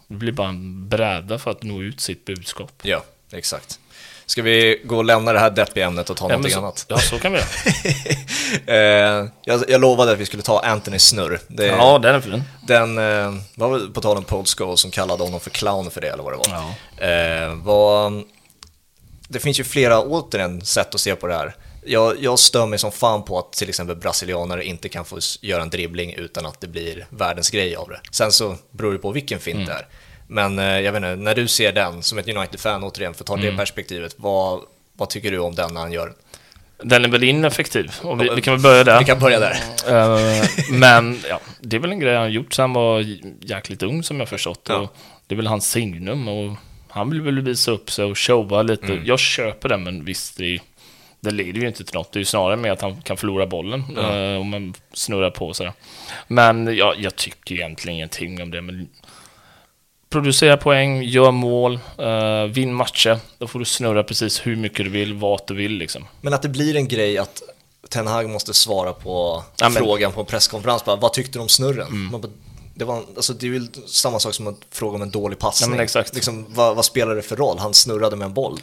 det 0.09 0.15
blir 0.15 0.33
bara 0.33 0.49
en 0.49 0.89
bräda 0.89 1.39
för 1.39 1.51
att 1.51 1.63
nå 1.63 1.83
ut 1.83 2.01
sitt 2.01 2.25
budskap. 2.25 2.73
Ja, 2.83 3.05
exakt. 3.33 3.79
Ska 4.27 4.43
vi 4.43 4.81
gå 4.85 4.97
och 4.97 5.05
lämna 5.05 5.33
det 5.33 5.39
här 5.39 5.51
deppiga 5.51 5.87
ämnet 5.87 6.11
och 6.11 6.17
ta 6.17 6.25
Ja, 6.25 6.29
någonting 6.29 6.53
så, 6.53 6.59
annat? 6.59 6.87
ja, 6.89 6.99
så 6.99 7.19
kan 7.19 7.33
vi 7.33 7.39
göra. 7.39 7.49
Eh, 8.67 9.29
jag, 9.45 9.65
jag 9.69 9.81
lovade 9.81 10.13
att 10.13 10.19
vi 10.19 10.27
skulle 10.27 10.43
ta 10.43 10.61
Anthony 10.61 10.99
Snurr. 10.99 11.41
Det, 11.49 11.67
Ja, 11.67 11.99
den 11.99 12.15
är 12.15 12.21
fin. 12.21 12.43
Den 12.67 12.99
eh, 12.99 13.35
var 13.55 13.71
väl 13.71 13.91
på 13.91 14.01
tal 14.01 14.17
om 14.17 14.45
Scholes 14.45 14.81
som 14.81 14.91
kallade 14.91 15.23
honom 15.25 15.41
för 15.41 15.51
clown 15.51 15.91
för 15.91 16.01
det 16.01 16.09
eller 16.09 16.23
vad 16.23 16.33
det 16.33 16.37
var. 16.37 16.75
Ja. 16.99 17.07
Eh, 17.07 17.55
vad, 17.55 18.23
det 19.29 19.39
finns 19.41 19.61
ju 19.61 19.65
flera 19.65 20.01
återigen 20.01 20.65
sätt 20.65 20.95
att 20.95 21.01
se 21.01 21.15
på 21.15 21.27
det 21.27 21.35
här. 21.35 21.55
Jag, 21.87 22.23
jag 22.23 22.39
stör 22.39 22.67
mig 22.67 22.79
som 22.79 22.93
fan 22.93 23.23
på 23.25 23.39
att 23.39 23.53
till 23.53 23.69
exempel 23.69 23.97
brasilianare 23.97 24.65
inte 24.65 24.89
kan 24.89 25.05
få 25.05 25.19
göra 25.41 25.63
en 25.63 25.71
dribbling 25.71 26.15
utan 26.15 26.47
att 26.47 26.61
det 26.61 26.69
blir 26.69 27.07
världens 27.11 27.51
grej 27.51 27.77
av 27.77 27.89
det. 27.89 28.01
Sen 28.11 28.33
så 28.33 28.57
beror 28.71 28.93
det 28.93 28.99
på 28.99 29.13
vilken 29.13 29.41
fint 29.41 29.55
Mm. 29.57 29.67
det 29.67 29.73
är. 29.73 29.87
Men 30.27 30.59
eh, 30.59 30.81
jag 30.81 30.93
vet 30.93 30.99
inte, 30.99 31.17
när 31.17 31.35
du 31.35 31.49
ser 31.49 31.73
den 31.73 32.03
som 32.03 32.19
ett 32.19 32.29
United-fan 32.29 32.85
återigen, 32.85 33.15
för 33.15 33.23
att 33.23 33.27
ta 33.27 33.35
Mm. 33.35 33.47
det 33.47 33.57
perspektivet, 33.57 34.15
vad, 34.19 34.61
vad 34.97 35.09
tycker 35.11 35.31
du 35.31 35.39
om 35.39 35.55
den 35.55 35.75
när 35.75 35.81
han 35.81 35.93
gör 35.93 36.07
den? 36.07 36.15
Den 36.89 37.05
är 37.05 37.09
väl 37.09 37.23
ineffektiv. 37.25 37.93
Och 38.03 38.21
vi, 38.23 38.29
vi 38.35 38.41
kan 38.43 38.55
väl 38.55 38.63
börja 38.63 38.85
där. 38.85 38.99
Vi 38.99 39.05
kan 39.05 39.19
börja 39.19 39.41
där. 39.41 39.57
Eh, 39.89 40.45
men 40.71 41.21
ja, 41.29 41.41
det 41.61 41.77
är 41.77 41.81
väl 41.81 41.93
en 41.93 42.01
grej 42.01 42.17
han 42.17 42.33
gjort 42.33 42.55
sedan 42.55 42.63
han 42.63 42.73
var 42.73 43.05
jäkligt 43.41 43.83
ung 43.83 44.03
som 44.03 44.21
jag 44.21 44.29
förstått. 44.29 44.67
Ja. 44.69 44.77
Och 44.77 44.97
det 45.27 45.35
är 45.35 45.37
väl 45.37 45.47
hans 45.47 45.71
signum 45.71 46.29
och 46.29 46.57
han 46.89 47.11
vill 47.11 47.21
väl 47.23 47.41
visa 47.41 47.71
upp 47.71 47.91
sig 47.91 48.05
och 48.05 48.19
showa 48.19 48.63
lite. 48.63 48.87
Mm. 48.87 49.05
Jag 49.07 49.19
köper 49.19 49.69
den 49.69 49.83
men 49.83 50.05
visst, 50.05 50.37
det, 50.37 50.59
det 51.25 51.31
leder 51.31 51.61
ju 51.61 51.69
inte 51.69 51.85
till 51.85 51.95
något. 51.95 52.13
Det 52.13 52.17
är 52.17 52.21
ju 52.21 52.25
snarare 52.25 52.57
med 52.57 52.73
att 52.73 52.81
han 52.81 53.03
kan 53.03 53.17
förlora 53.17 53.47
bollen 53.47 53.85
eh, 53.99 54.41
om 54.41 54.49
man 54.49 54.75
snurrar 54.93 55.31
på 55.31 55.55
sådär. 55.55 55.73
Men 56.27 56.77
ja, 56.77 56.95
jag 56.99 57.17
tycker 57.17 57.55
egentligen 57.55 57.97
ingenting 57.97 58.43
om 58.43 58.51
det. 58.51 58.63
Men 58.63 58.89
producera 60.15 60.57
poäng, 60.57 61.03
gör 61.03 61.31
mål, 61.31 61.79
uh, 62.01 62.45
vinn 62.45 62.75
matcher. 62.75 63.19
Då 63.39 63.47
får 63.47 63.59
du 63.59 63.65
snurra 63.65 64.03
precis 64.03 64.47
hur 64.47 64.57
mycket 64.57 64.87
du 64.87 64.91
vill, 64.91 65.15
vart 65.15 65.47
du 65.47 65.55
vill 65.55 65.73
liksom. 65.73 66.07
Men 66.21 66.35
att 66.35 66.43
det 66.43 66.49
blir 66.49 66.77
en 66.77 66.89
grej 66.89 67.19
att 67.19 67.43
Ten 67.91 68.07
Hag 68.07 68.31
måste 68.31 68.55
svara 68.55 68.93
på 68.93 69.45
ja, 69.57 69.71
frågan 69.71 70.13
på 70.13 70.21
en 70.21 70.27
presskonferens, 70.27 70.85
bara, 70.85 70.97
vad 70.97 71.13
tyckte 71.13 71.39
du 71.39 71.43
om 71.43 71.49
snurren? 71.49 71.87
Mm. 71.87 72.11
Bara, 72.11 72.33
det, 72.75 72.85
var, 72.85 73.03
alltså, 73.17 73.33
det 73.33 73.47
är 73.47 73.51
väl 73.51 73.69
samma 73.87 74.19
sak 74.19 74.35
som 74.35 74.47
att 74.47 74.59
fråga 74.71 74.97
om 74.97 75.03
en 75.03 75.11
dålig 75.11 75.39
passning. 75.39 75.89
Ja. 75.95 76.05
Liksom, 76.13 76.47
vad, 76.49 76.77
vad 76.77 76.85
spelar 76.85 77.15
det 77.15 77.23
för 77.23 77.37
roll? 77.37 77.59
Han 77.59 77.75
snurrade 77.75 78.17
med 78.17 78.27
en 78.27 78.35
boll. 78.35 78.61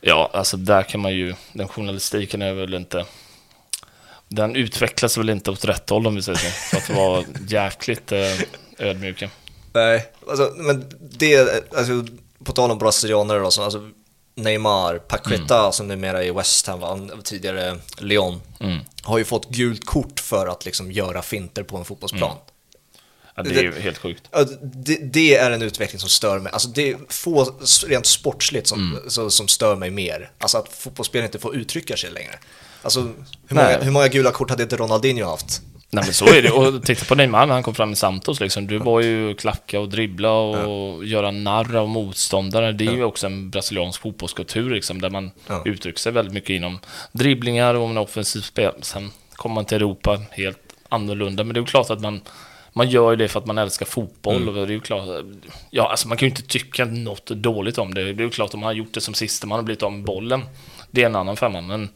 Ja, 0.00 0.30
alltså 0.32 0.56
där 0.56 0.82
kan 0.82 1.00
man 1.00 1.12
ju, 1.12 1.34
den 1.52 1.68
journalistiken 1.68 2.42
är 2.42 2.52
väl 2.52 2.74
inte, 2.74 3.04
den 4.28 4.56
utvecklas 4.56 5.18
väl 5.18 5.30
inte 5.30 5.50
åt 5.50 5.64
rätt 5.64 5.90
håll 5.90 6.06
om 6.06 6.14
vi 6.14 6.22
säger 6.22 6.38
så, 6.38 6.50
för 6.50 6.76
att 6.76 6.90
vara 6.90 7.24
jäkligt 7.48 8.12
eh, 8.12 8.40
ödmjuka. 8.78 9.30
Nej, 9.72 10.12
alltså, 10.28 10.52
men 10.56 10.90
det, 11.00 11.38
alltså, 11.76 12.06
på 12.44 12.52
tal 12.52 12.70
om 12.70 12.78
brasilianare 12.78 13.38
då, 13.38 13.44
alltså, 13.44 13.90
Neymar, 14.34 14.98
Paqueta 14.98 15.60
mm. 15.60 15.72
som 15.72 15.88
numera 15.88 16.22
är 16.22 16.26
i 16.26 16.30
West 16.30 16.66
Ham, 16.66 17.10
tidigare 17.24 17.78
Lyon, 17.98 18.40
mm. 18.60 18.78
har 19.02 19.18
ju 19.18 19.24
fått 19.24 19.48
gult 19.48 19.86
kort 19.86 20.20
för 20.20 20.46
att 20.46 20.64
liksom 20.64 20.92
göra 20.92 21.22
finter 21.22 21.62
på 21.62 21.76
en 21.76 21.84
fotbollsplan. 21.84 22.30
Mm. 22.30 22.42
Ja, 23.38 23.44
det 23.44 23.60
är 23.60 23.62
ju 23.62 23.80
helt 23.80 23.98
sjukt. 23.98 24.22
Det, 24.62 24.98
det, 25.12 25.36
är 25.36 25.50
en 25.50 25.62
utveckling 25.62 26.00
som 26.00 26.08
stör 26.08 26.38
mig. 26.38 26.52
Alltså 26.52 26.68
det 26.68 26.90
är 26.90 26.98
få 27.08 27.58
rent 27.86 28.06
sportsligt 28.06 28.66
som, 28.66 28.92
mm. 28.92 29.10
så, 29.10 29.30
som 29.30 29.48
stör 29.48 29.76
mig 29.76 29.90
mer. 29.90 30.30
Alltså 30.38 30.58
att 30.58 30.68
fotbollsspelare 30.68 31.26
inte 31.26 31.38
får 31.38 31.56
uttrycka 31.56 31.96
sig 31.96 32.10
längre. 32.10 32.38
Alltså 32.82 33.00
hur 33.48 33.56
många, 33.56 33.78
hur 33.78 33.90
många 33.90 34.08
gula 34.08 34.30
kort 34.30 34.50
hade 34.50 34.62
inte 34.62 34.76
Ronaldinho 34.76 35.24
haft? 35.24 35.62
Nej 35.90 36.04
men 36.04 36.14
så 36.14 36.26
är 36.26 36.42
det. 36.42 36.50
Och 36.50 36.82
titta 36.82 37.04
på 37.04 37.14
Neymar 37.14 37.46
när 37.46 37.54
han 37.54 37.62
kom 37.62 37.74
fram 37.74 37.92
i 37.92 37.96
Santos 37.96 38.40
liksom. 38.40 38.66
Du 38.66 38.78
var 38.78 39.00
ju 39.00 39.34
klacka 39.34 39.80
och 39.80 39.88
dribbla 39.88 40.32
och 40.32 41.04
ja. 41.04 41.06
göra 41.06 41.30
narr 41.30 41.76
av 41.76 41.88
motståndare. 41.88 42.72
Det 42.72 42.84
är 42.84 42.86
ja. 42.86 42.92
ju 42.92 43.04
också 43.04 43.26
en 43.26 43.50
brasiliansk 43.50 44.00
fotbollskultur 44.00 44.70
liksom, 44.70 45.00
där 45.00 45.10
man 45.10 45.30
ja. 45.46 45.62
uttrycker 45.64 45.98
sig 45.98 46.12
väldigt 46.12 46.34
mycket 46.34 46.50
inom 46.50 46.78
dribblingar 47.12 47.74
och 47.74 47.90
en 47.90 47.98
offensiv 47.98 48.40
spel. 48.40 48.74
Sen 48.82 49.10
kommer 49.32 49.54
man 49.54 49.64
till 49.64 49.76
Europa 49.76 50.22
helt 50.30 50.58
annorlunda. 50.88 51.44
Men 51.44 51.54
det 51.54 51.60
är 51.60 51.64
klart 51.64 51.90
att 51.90 52.00
man 52.00 52.20
man 52.78 52.90
gör 52.90 53.10
ju 53.10 53.16
det 53.16 53.28
för 53.28 53.40
att 53.40 53.46
man 53.46 53.58
älskar 53.58 53.86
fotboll. 53.86 54.36
Mm. 54.36 54.48
Och 54.48 54.54
det 54.54 54.72
är 54.72 54.74
ju 54.74 54.80
klart, 54.80 55.24
ja, 55.70 55.90
alltså 55.90 56.08
man 56.08 56.16
kan 56.16 56.26
ju 56.26 56.30
inte 56.30 56.42
tycka 56.42 56.84
något 56.84 57.26
dåligt 57.26 57.78
om 57.78 57.94
det. 57.94 58.12
Det 58.12 58.22
är 58.22 58.24
ju 58.24 58.30
klart 58.30 58.54
om 58.54 58.60
man 58.60 58.66
har 58.66 58.74
gjort 58.74 58.94
det 58.94 59.00
som 59.00 59.14
sista 59.14 59.46
man 59.46 59.58
har 59.58 59.62
blivit 59.62 59.82
av 59.82 59.92
med 59.92 60.04
bollen. 60.04 60.44
Det 60.90 61.02
är 61.02 61.06
en 61.06 61.16
annan 61.16 61.36
femma, 61.36 61.60
men 61.60 61.88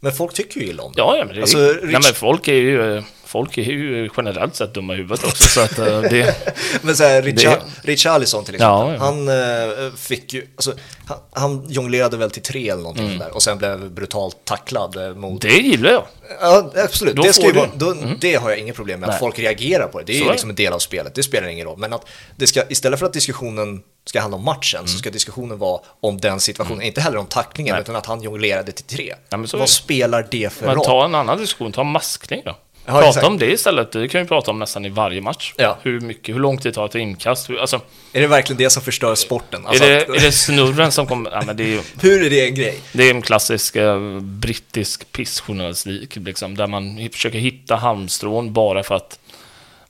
men 0.00 0.12
folk 0.12 0.34
tycker 0.34 0.60
ju 0.60 0.66
illa 0.66 0.82
om 0.82 0.92
det. 0.92 1.00
Ja, 1.00 1.16
ja 1.16 1.24
men, 1.24 1.34
det 1.34 1.40
är, 1.40 1.42
alltså, 1.42 1.58
Rich... 1.58 1.82
nej, 1.82 1.92
men 1.92 2.14
folk 2.14 2.48
är 2.48 2.54
ju 2.54 3.02
folk 3.36 3.58
är 3.58 3.62
ju 3.62 4.10
generellt 4.16 4.56
sett 4.56 4.74
dumma 4.74 4.94
i 4.94 4.96
huvudet 4.96 5.24
också. 5.24 5.44
så 5.48 5.60
att, 5.60 5.78
uh, 5.78 6.00
det, 6.00 6.36
men 6.82 6.96
så 6.96 7.04
här, 7.04 7.22
Richar, 7.22 7.50
det... 7.50 7.90
Richarlison 7.90 8.44
till 8.44 8.54
exempel, 8.54 8.88
ja, 8.88 8.92
ja. 8.92 8.98
han 8.98 9.28
uh, 9.28 9.94
fick 9.94 10.32
ju, 10.32 10.46
alltså, 10.56 10.74
han, 11.06 11.18
han 11.32 11.66
jonglerade 11.68 12.16
väl 12.16 12.30
till 12.30 12.42
tre 12.42 12.68
eller 12.68 12.82
någonting 12.82 13.06
mm. 13.06 13.18
där 13.18 13.34
och 13.34 13.42
sen 13.42 13.58
blev 13.58 13.90
brutalt 13.90 14.44
tacklad 14.44 14.96
uh, 14.96 15.14
mot... 15.14 15.42
Det 15.42 15.48
gillar 15.48 15.90
jag. 15.90 16.04
Ja, 16.40 16.72
absolut. 16.76 17.16
det, 17.16 17.32
ska 17.32 17.52
vara, 17.52 17.68
då, 17.74 17.92
mm. 17.92 18.18
det 18.20 18.34
har 18.34 18.50
jag 18.50 18.58
inget 18.58 18.76
problem 18.76 19.00
med, 19.00 19.08
att 19.08 19.18
folk 19.18 19.38
reagerar 19.38 19.88
på 19.88 19.98
det. 19.98 20.04
Det 20.04 20.12
är 20.12 20.18
så 20.18 20.24
ju 20.24 20.30
liksom 20.30 20.50
en 20.50 20.56
del 20.56 20.72
av 20.72 20.78
spelet, 20.78 21.14
det 21.14 21.22
spelar 21.22 21.48
ingen 21.48 21.66
roll. 21.66 21.78
Men 21.78 21.92
att 21.92 22.06
det 22.36 22.46
ska, 22.46 22.62
istället 22.68 22.98
för 22.98 23.06
att 23.06 23.12
diskussionen 23.12 23.82
ska 24.04 24.20
handla 24.20 24.36
om 24.36 24.44
matchen 24.44 24.78
mm. 24.78 24.88
så 24.88 24.98
ska 24.98 25.10
diskussionen 25.10 25.58
vara 25.58 25.80
om 26.00 26.20
den 26.20 26.40
situationen, 26.40 26.78
mm. 26.78 26.86
inte 26.86 27.00
heller 27.00 27.18
om 27.18 27.26
tacklingen 27.26 27.72
Nej. 27.72 27.82
utan 27.82 27.96
att 27.96 28.06
han 28.06 28.22
jonglerade 28.22 28.72
till 28.72 28.84
tre. 28.84 29.14
Ja, 29.28 29.44
Vad 29.52 29.68
spelar 29.68 30.28
det 30.30 30.52
för 30.52 30.66
men 30.66 30.74
roll? 30.74 30.84
Ta 30.84 31.04
en 31.04 31.14
annan 31.14 31.38
diskussion, 31.38 31.72
ta 31.72 31.84
maskning 31.84 32.42
då. 32.44 32.56
Ja, 32.86 32.92
prata 32.92 33.08
exakt. 33.08 33.26
om 33.26 33.38
det 33.38 33.46
istället, 33.46 33.92
det 33.92 34.08
kan 34.08 34.22
vi 34.22 34.28
prata 34.28 34.50
om 34.50 34.58
nästan 34.58 34.84
i 34.84 34.88
varje 34.88 35.20
match. 35.20 35.54
Ja. 35.56 35.78
Hur, 35.82 36.00
mycket, 36.00 36.34
hur 36.34 36.40
lång 36.40 36.58
tid 36.58 36.74
tar 36.74 36.86
ett 36.86 36.94
inkast? 36.94 37.50
Alltså, 37.60 37.80
är 38.12 38.20
det 38.20 38.26
verkligen 38.26 38.58
det 38.58 38.70
som 38.70 38.82
förstör 38.82 39.14
sporten? 39.14 39.66
Alltså 39.66 39.84
är, 39.84 39.88
det, 39.88 40.02
är 40.02 40.20
det 40.20 40.32
snurren 40.32 40.92
som 40.92 41.06
kommer... 41.06 41.30
Ja, 41.30 41.42
men 41.46 41.56
det 41.56 41.74
är, 41.74 41.80
hur 42.02 42.26
är 42.26 42.30
det 42.30 42.48
en 42.48 42.54
grej? 42.54 42.80
Det 42.92 43.02
är 43.02 43.14
en 43.14 43.22
klassisk 43.22 43.76
eh, 43.76 44.20
brittisk 44.20 45.12
pissjournalistik, 45.12 46.16
liksom, 46.16 46.56
där 46.56 46.66
man 46.66 47.08
försöker 47.12 47.38
hitta 47.38 47.76
halmstrån 47.76 48.52
bara 48.52 48.82
för 48.82 48.94
att 48.94 49.18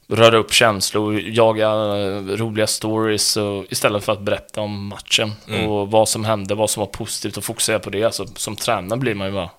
röra 0.08 0.36
upp 0.36 0.52
känslor, 0.52 1.20
jaga 1.20 1.66
eh, 1.66 2.36
roliga 2.36 2.66
stories 2.66 3.38
istället 3.68 4.04
för 4.04 4.12
att 4.12 4.20
berätta 4.20 4.60
om 4.60 4.86
matchen 4.86 5.32
mm. 5.48 5.66
och 5.66 5.90
vad 5.90 6.08
som 6.08 6.24
hände, 6.24 6.54
vad 6.54 6.70
som 6.70 6.80
var 6.80 6.86
positivt 6.86 7.36
och 7.36 7.44
fokusera 7.44 7.78
på 7.78 7.90
det. 7.90 8.04
Alltså, 8.04 8.26
som 8.36 8.56
tränare 8.56 8.98
blir 8.98 9.14
man 9.14 9.26
ju 9.26 9.32
bara... 9.32 9.50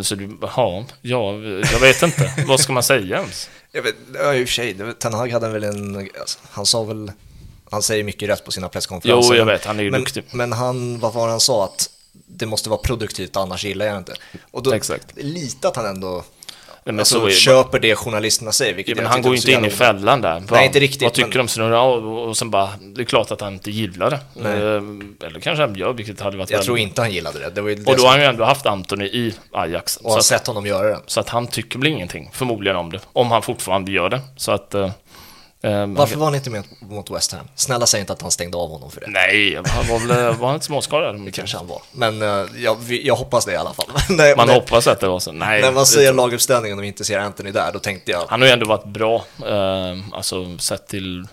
Så 0.00 0.14
du, 0.14 0.38
ja, 0.40 0.84
ja, 1.02 1.34
jag 1.72 1.80
vet 1.80 2.02
inte. 2.02 2.32
vad 2.46 2.60
ska 2.60 2.72
man 2.72 2.82
säga 2.82 3.16
ens? 3.18 3.50
Jag 3.72 3.82
vet, 3.82 3.94
ja, 4.14 4.34
i 4.34 4.44
och 4.44 4.48
för 4.48 4.54
sig, 4.54 4.76
Ten 4.98 5.14
Hag 5.14 5.32
hade 5.32 5.48
väl 5.48 5.64
en... 5.64 5.96
Alltså, 6.20 6.38
han 6.50 6.66
sa 6.66 6.82
väl... 6.82 7.12
Han 7.70 7.82
säger 7.82 8.04
mycket 8.04 8.28
rätt 8.28 8.44
på 8.44 8.52
sina 8.52 8.68
presskonferenser. 8.68 9.34
Jo, 9.34 9.38
jag 9.38 9.46
vet, 9.46 9.64
han 9.64 9.78
är 9.78 9.82
ju 9.84 9.90
men, 9.90 10.00
duktig. 10.00 10.24
Men 10.30 10.52
han, 10.52 10.98
vad 10.98 11.12
var 11.12 11.28
han 11.28 11.40
sa? 11.40 11.64
Att 11.64 11.90
det 12.12 12.46
måste 12.46 12.70
vara 12.70 12.80
produktivt, 12.80 13.36
annars 13.36 13.64
gillar 13.64 13.86
jag 13.86 13.98
inte. 13.98 14.14
Och 14.50 14.62
då, 14.62 14.72
Exakt. 14.72 15.06
lite 15.16 15.68
att 15.68 15.76
han 15.76 15.86
ändå 15.86 16.24
men 16.92 16.98
alltså, 16.98 17.20
så 17.20 17.30
köper 17.30 17.78
det 17.78 17.96
journalisterna 17.96 18.52
säger. 18.52 18.74
Vilket 18.74 18.96
ja, 18.96 19.02
men 19.02 19.12
han 19.12 19.22
går 19.22 19.32
ju 19.32 19.36
inte 19.36 19.52
in 19.52 19.64
i 19.64 19.70
fällan 19.70 20.20
där. 20.20 20.42
Nej, 20.50 20.66
inte 20.66 20.80
riktigt. 20.80 21.02
Vad 21.02 21.12
tycker 21.12 21.28
men... 21.28 21.38
de 21.38 21.48
snurra 21.48 21.82
och, 21.82 22.28
och 22.28 22.36
sen 22.36 22.50
bara, 22.50 22.70
det 22.80 23.02
är 23.02 23.04
klart 23.04 23.30
att 23.30 23.40
han 23.40 23.52
inte 23.52 23.70
gillar 23.70 24.10
det. 24.10 24.20
Nej. 24.34 24.52
Eh, 24.52 25.26
eller 25.26 25.40
kanske 25.40 25.62
han 25.62 25.74
gör, 25.74 25.92
vilket 25.92 26.20
hade 26.20 26.36
varit 26.36 26.50
Jag 26.50 26.56
väldigt... 26.56 26.66
tror 26.66 26.78
inte 26.78 27.00
han 27.00 27.12
gillade 27.12 27.38
det. 27.38 27.50
det, 27.50 27.74
det 27.74 27.90
och 27.90 27.96
då 27.96 28.02
har 28.02 28.10
han 28.10 28.20
ju 28.20 28.26
ändå 28.26 28.44
haft 28.44 28.66
Antoni 28.66 29.04
i 29.04 29.34
Ajax. 29.52 29.96
Och 29.96 30.12
har 30.12 30.20
sett 30.20 30.46
honom 30.46 30.66
göra 30.66 30.88
det. 30.88 30.98
Så 31.06 31.20
att 31.20 31.28
han 31.28 31.46
tycker 31.46 31.78
väl 31.78 31.88
ingenting, 31.88 32.30
förmodligen 32.32 32.76
om 32.76 32.92
det. 32.92 33.00
Om 33.12 33.30
han 33.30 33.42
fortfarande 33.42 33.92
gör 33.92 34.08
det. 34.08 34.20
Så 34.36 34.52
att... 34.52 34.74
Eh, 34.74 34.90
Um, 35.66 35.94
Varför 35.94 36.16
var 36.16 36.24
han 36.24 36.34
inte 36.34 36.50
med 36.50 36.64
mot 36.80 37.10
West 37.10 37.32
Ham? 37.32 37.48
Snälla 37.54 37.86
säg 37.86 38.00
inte 38.00 38.12
att 38.12 38.22
han 38.22 38.30
stängde 38.30 38.56
av 38.56 38.70
honom 38.70 38.90
för 38.90 39.00
det. 39.00 39.06
Nej, 39.10 39.54
han 39.66 39.88
var 39.88 39.98
väl 39.98 40.34
var 40.36 40.46
han 40.46 40.54
inte 40.54 40.66
småskadad? 40.66 41.20
Det 41.24 41.30
kanske 41.30 41.56
han 41.56 41.66
var. 41.66 41.82
Men 41.92 42.22
uh, 42.22 42.46
jag, 42.56 42.76
jag 42.88 43.16
hoppas 43.16 43.44
det 43.44 43.52
i 43.52 43.56
alla 43.56 43.72
fall. 43.72 43.86
nej, 44.08 44.36
man 44.36 44.46
nej. 44.46 44.56
hoppas 44.56 44.86
att 44.86 45.00
det 45.00 45.08
var 45.08 45.18
så. 45.18 45.32
Nej, 45.32 45.60
När 45.62 45.72
man 45.72 45.86
säger 45.86 46.12
laguppställningen 46.12 46.78
och 46.78 46.84
inte 46.84 47.04
ser 47.04 47.18
Anthony 47.18 47.50
där, 47.50 47.72
då 47.72 47.78
tänkte 47.78 48.10
jag... 48.10 48.26
Han 48.28 48.40
har 48.40 48.48
ju 48.48 48.52
ändå 48.52 48.66
varit 48.66 48.84
bra, 48.84 49.24
uh, 49.46 49.98
alltså 50.12 50.58
sett 50.58 50.88
till 50.88 51.26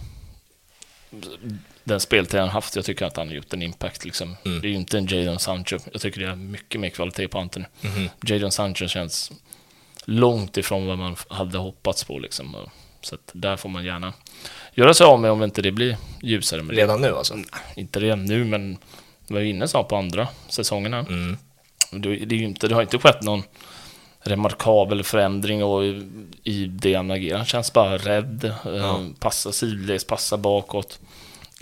den 1.84 2.00
speltid 2.00 2.40
han 2.40 2.50
haft. 2.50 2.76
Jag 2.76 2.86
tycker 2.86 3.06
att 3.06 3.18
han 3.18 3.28
har 3.28 3.36
gjort 3.36 3.54
en 3.54 3.62
impact 3.62 4.06
liksom. 4.06 4.38
Mm. 4.46 4.62
Det 4.62 4.68
är 4.68 4.70
ju 4.70 4.76
inte 4.76 4.98
en 4.98 5.06
Jadon 5.06 5.40
Sancho. 5.40 5.80
Jag 5.92 6.02
tycker 6.02 6.22
det 6.22 6.28
är 6.28 6.36
mycket 6.36 6.82
mer 6.82 6.90
kvalitet 6.90 7.28
på 7.28 7.40
Anthony. 7.40 7.66
Mm 7.82 7.96
-hmm. 7.96 8.10
Jadon 8.34 8.52
Sancho 8.52 8.88
känns 8.88 9.32
långt 10.06 10.58
ifrån 10.58 10.88
vad 10.88 10.98
man 10.98 11.16
hade 11.28 11.58
hoppats 11.58 12.04
på 12.04 12.20
liksom. 12.20 12.56
Så 13.06 13.16
att 13.16 13.32
där 13.34 13.58
får 13.58 13.70
man 13.70 13.86
gärna 13.86 14.14
göra 14.74 14.94
sig 14.94 15.06
av 15.06 15.20
med 15.20 15.32
om 15.32 15.44
inte 15.44 15.62
det 15.62 15.72
blir 15.72 15.98
ljusare. 16.22 16.64
Med 16.64 16.76
redan 16.76 17.02
nu 17.02 17.16
alltså? 17.16 17.38
Inte 17.76 18.00
redan 18.00 18.26
nu, 18.26 18.46
men 18.46 18.78
vi 19.28 19.34
var 19.34 19.42
inne 19.42 19.68
så 19.68 19.84
på 19.84 19.96
andra 19.96 20.28
säsongerna. 20.50 21.00
Mm. 21.00 21.38
Det, 21.92 22.16
det, 22.26 22.36
är 22.36 22.40
inte, 22.40 22.68
det 22.68 22.76
har 22.76 22.82
inte 22.82 23.00
skett 23.00 23.22
någon 23.22 23.44
remarkabel 24.20 25.04
förändring 25.04 25.64
och 25.64 25.86
i, 25.86 26.10
i 26.44 26.66
det 26.66 26.94
han 26.94 27.12
agerar. 27.12 27.38
Han 27.38 27.46
känns 27.46 27.74
bara 27.74 27.98
rädd, 27.98 28.54
ja. 28.66 28.72
eh, 28.72 29.00
passar 29.20 29.52
sidledes, 29.52 30.08
passar 30.08 30.38
bakåt 30.38 31.00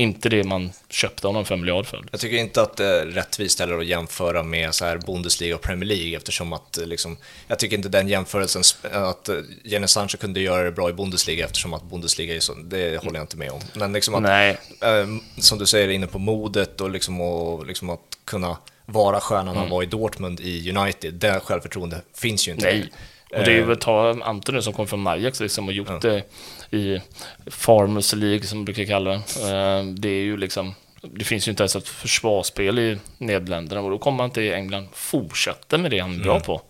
inte 0.01 0.29
det 0.29 0.43
man 0.43 0.71
köpte 0.89 1.27
honom 1.27 1.45
för 1.45 1.53
en 1.53 1.59
miljard 1.59 1.85
för. 1.85 2.05
Jag 2.11 2.19
tycker 2.19 2.37
inte 2.37 2.61
att 2.61 2.77
det 2.77 2.85
är 2.85 3.05
rättvist 3.05 3.59
heller 3.59 3.77
att 3.77 3.85
jämföra 3.85 4.43
med 4.43 4.73
så 4.73 4.85
här 4.85 4.97
Bundesliga 4.97 5.55
och 5.55 5.61
Premier 5.61 5.89
League 5.89 6.17
eftersom 6.17 6.53
att 6.53 6.77
eh, 6.77 6.85
liksom, 6.85 7.17
jag 7.47 7.59
tycker 7.59 7.77
inte 7.77 7.89
den 7.89 8.07
jämförelsen, 8.07 8.61
att 8.91 9.29
eh, 9.29 9.35
Jenny 9.63 9.87
Sancho 9.87 10.17
kunde 10.17 10.39
göra 10.39 10.63
det 10.63 10.71
bra 10.71 10.89
i 10.89 10.93
Bundesliga 10.93 11.45
eftersom 11.45 11.73
att 11.73 11.83
Bundesliga 11.83 12.35
är 12.35 12.39
så, 12.39 12.53
det 12.53 13.03
håller 13.03 13.17
jag 13.17 13.23
inte 13.23 13.37
med 13.37 13.51
om. 13.51 13.61
Men 13.73 13.93
liksom 13.93 14.15
att, 14.15 14.21
Nej. 14.21 14.57
Eh, 14.81 15.07
som 15.37 15.57
du 15.57 15.65
säger, 15.65 15.89
inne 15.89 16.07
på 16.07 16.19
modet 16.19 16.81
och 16.81 16.89
liksom, 16.89 17.21
och 17.21 17.65
liksom 17.65 17.89
att 17.89 18.17
kunna 18.25 18.57
vara 18.85 19.19
stjärnan 19.19 19.47
mm. 19.47 19.57
han 19.57 19.69
var 19.69 19.83
i 19.83 19.85
Dortmund 19.85 20.39
i 20.39 20.71
United, 20.77 21.13
det 21.13 21.39
självförtroende 21.43 22.01
finns 22.13 22.47
ju 22.47 22.51
inte. 22.51 22.65
Nej. 22.65 22.91
Och 23.33 23.43
det 23.45 23.51
är 23.51 23.63
väl 23.63 23.77
ta 23.77 24.23
Antoni 24.23 24.61
som 24.61 24.73
kom 24.73 24.87
från 24.87 25.07
Ajax 25.07 25.39
liksom 25.39 25.67
och 25.67 25.73
gjort 25.73 26.01
det 26.01 26.23
i 26.71 27.01
Farmers 27.47 28.13
League 28.13 28.43
som 28.43 28.57
man 28.57 28.65
brukar 28.65 28.85
kalla 28.85 29.09
det. 29.09 29.15
Eh, 29.15 29.83
det 29.85 30.09
är 30.09 30.23
ju 30.23 30.37
liksom 30.37 30.75
det 31.01 31.25
finns 31.25 31.47
ju 31.47 31.49
inte 31.49 31.63
ens 31.63 31.75
ett 31.75 31.87
försvarsspel 31.87 32.79
i 32.79 32.97
Nederländerna 33.17 33.81
och 33.81 33.91
då 33.91 33.97
kommer 33.97 34.17
man 34.17 34.31
till 34.31 34.53
England 34.53 34.87
fortsätter 34.93 35.77
med 35.77 35.91
det 35.91 35.99
han 35.99 36.15
är 36.15 36.23
bra 36.23 36.31
mm. 36.31 36.43
på. 36.43 36.61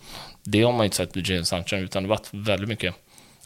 Det 0.44 0.62
har 0.62 0.72
man 0.72 0.86
inte 0.86 0.98
sett 0.98 1.16
med 1.16 1.28
Jadon 1.28 1.46
Sancho 1.46 1.76
utan 1.76 2.04
det 2.04 2.10
har 2.10 2.16
varit 2.16 2.30
väldigt 2.32 2.70
mycket 2.70 2.96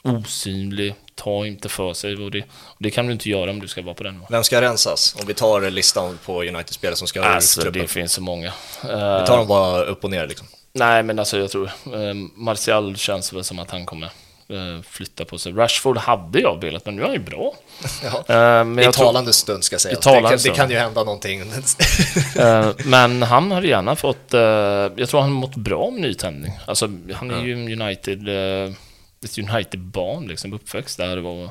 osynlig, 0.03 0.95
ta 1.15 1.45
inte 1.45 1.69
för 1.69 1.93
sig 1.93 2.15
och 2.15 2.31
det, 2.31 2.41
och 2.51 2.77
det 2.79 2.91
kan 2.91 3.05
du 3.05 3.13
inte 3.13 3.29
göra 3.29 3.51
om 3.51 3.59
du 3.59 3.67
ska 3.67 3.81
vara 3.81 3.95
på 3.95 4.03
den 4.03 4.25
Vem 4.29 4.43
ska 4.43 4.61
rensas? 4.61 5.15
Om 5.19 5.27
vi 5.27 5.33
tar 5.33 5.71
listan 5.71 6.19
på 6.25 6.43
United-spelare 6.43 6.95
som 6.95 7.07
ska 7.07 7.23
alltså, 7.23 7.71
det 7.71 7.87
finns 7.87 8.13
så 8.13 8.21
många. 8.21 8.53
Vi 8.81 8.87
tar 9.27 9.37
dem 9.37 9.47
bara 9.47 9.83
upp 9.83 10.03
och 10.03 10.11
ner 10.11 10.27
liksom. 10.27 10.47
Nej, 10.75 11.03
men 11.03 11.19
alltså 11.19 11.37
jag 11.37 11.51
tror 11.51 11.65
eh, 11.65 12.13
Martial 12.35 12.95
känns 12.95 13.33
väl 13.33 13.43
som 13.43 13.59
att 13.59 13.71
han 13.71 13.85
kommer 13.85 14.09
eh, 14.47 14.81
flytta 14.83 15.25
på 15.25 15.37
sig. 15.37 15.51
Rashford 15.51 15.97
hade 15.97 16.39
jag 16.39 16.61
velat, 16.61 16.85
men 16.85 16.95
nu 16.95 17.01
är 17.01 17.05
han 17.05 17.13
ju 17.13 17.21
bra. 17.21 17.53
Ja. 18.03 18.61
Eh, 18.61 18.89
I 18.89 18.91
talande 18.93 19.33
stund 19.33 19.63
ska 19.63 19.79
sägas. 19.79 19.99
Det, 19.99 20.21
kan, 20.21 20.37
det 20.43 20.49
kan 20.49 20.69
ju 20.69 20.77
hända 20.77 21.03
någonting. 21.03 21.39
eh, 22.35 22.69
men 22.85 23.23
han 23.23 23.51
hade 23.51 23.67
gärna 23.67 23.95
fått, 23.95 24.33
eh, 24.33 24.41
jag 24.95 25.09
tror 25.09 25.21
han 25.21 25.31
mått 25.31 25.55
bra 25.55 25.83
om 25.83 25.95
nytändning. 25.95 26.59
Alltså, 26.67 26.89
han 27.13 27.31
är 27.31 27.43
ju 27.43 27.81
United, 27.81 28.27
eh, 28.27 28.73
ett 29.23 29.37
United-barn, 29.37 30.27
liksom 30.27 30.53
uppväxt 30.53 30.97
där. 30.97 31.25
Och, 31.25 31.49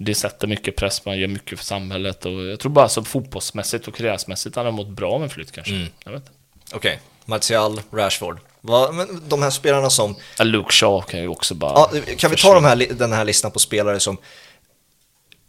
det 0.00 0.14
sätter 0.14 0.46
mycket 0.46 0.76
press, 0.76 1.04
man 1.04 1.18
gör 1.18 1.28
mycket 1.28 1.58
för 1.58 1.64
samhället 1.64 2.26
och 2.26 2.32
jag 2.32 2.60
tror 2.60 2.72
bara 2.72 2.88
så 2.88 3.04
fotbollsmässigt 3.04 3.88
och 3.88 3.94
karriärsmässigt 3.94 4.56
hade 4.56 4.68
han 4.68 4.74
mått 4.74 4.88
bra 4.88 5.22
en 5.22 5.30
flytt 5.30 5.52
kanske. 5.52 5.74
Mm. 5.74 5.88
Jag 6.04 6.12
vet 6.12 6.20
inte. 6.20 6.32
Okej, 6.72 6.76
okay. 6.76 6.98
Martial, 7.24 7.80
Rashford. 7.90 8.38
Va, 8.60 8.92
men 8.92 9.22
de 9.28 9.42
här 9.42 9.50
spelarna 9.50 9.90
som... 9.90 10.16
Ja, 10.38 10.44
Luke 10.44 10.72
Shaw 10.72 11.02
kan 11.02 11.20
ju 11.20 11.28
också 11.28 11.54
bara... 11.54 11.72
Ja, 11.72 11.90
kan 12.16 12.30
vi 12.30 12.36
ta 12.36 12.54
de 12.54 12.64
här, 12.64 12.76
den 12.76 13.12
här 13.12 13.24
listan 13.24 13.50
på 13.50 13.58
spelare 13.58 14.00
som 14.00 14.16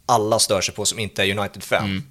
alla 0.05 0.39
stör 0.39 0.61
sig 0.61 0.73
på 0.75 0.85
som 0.85 0.99
inte 0.99 1.23
är 1.23 1.37
United-fan? 1.39 1.83
Mm. 1.85 2.03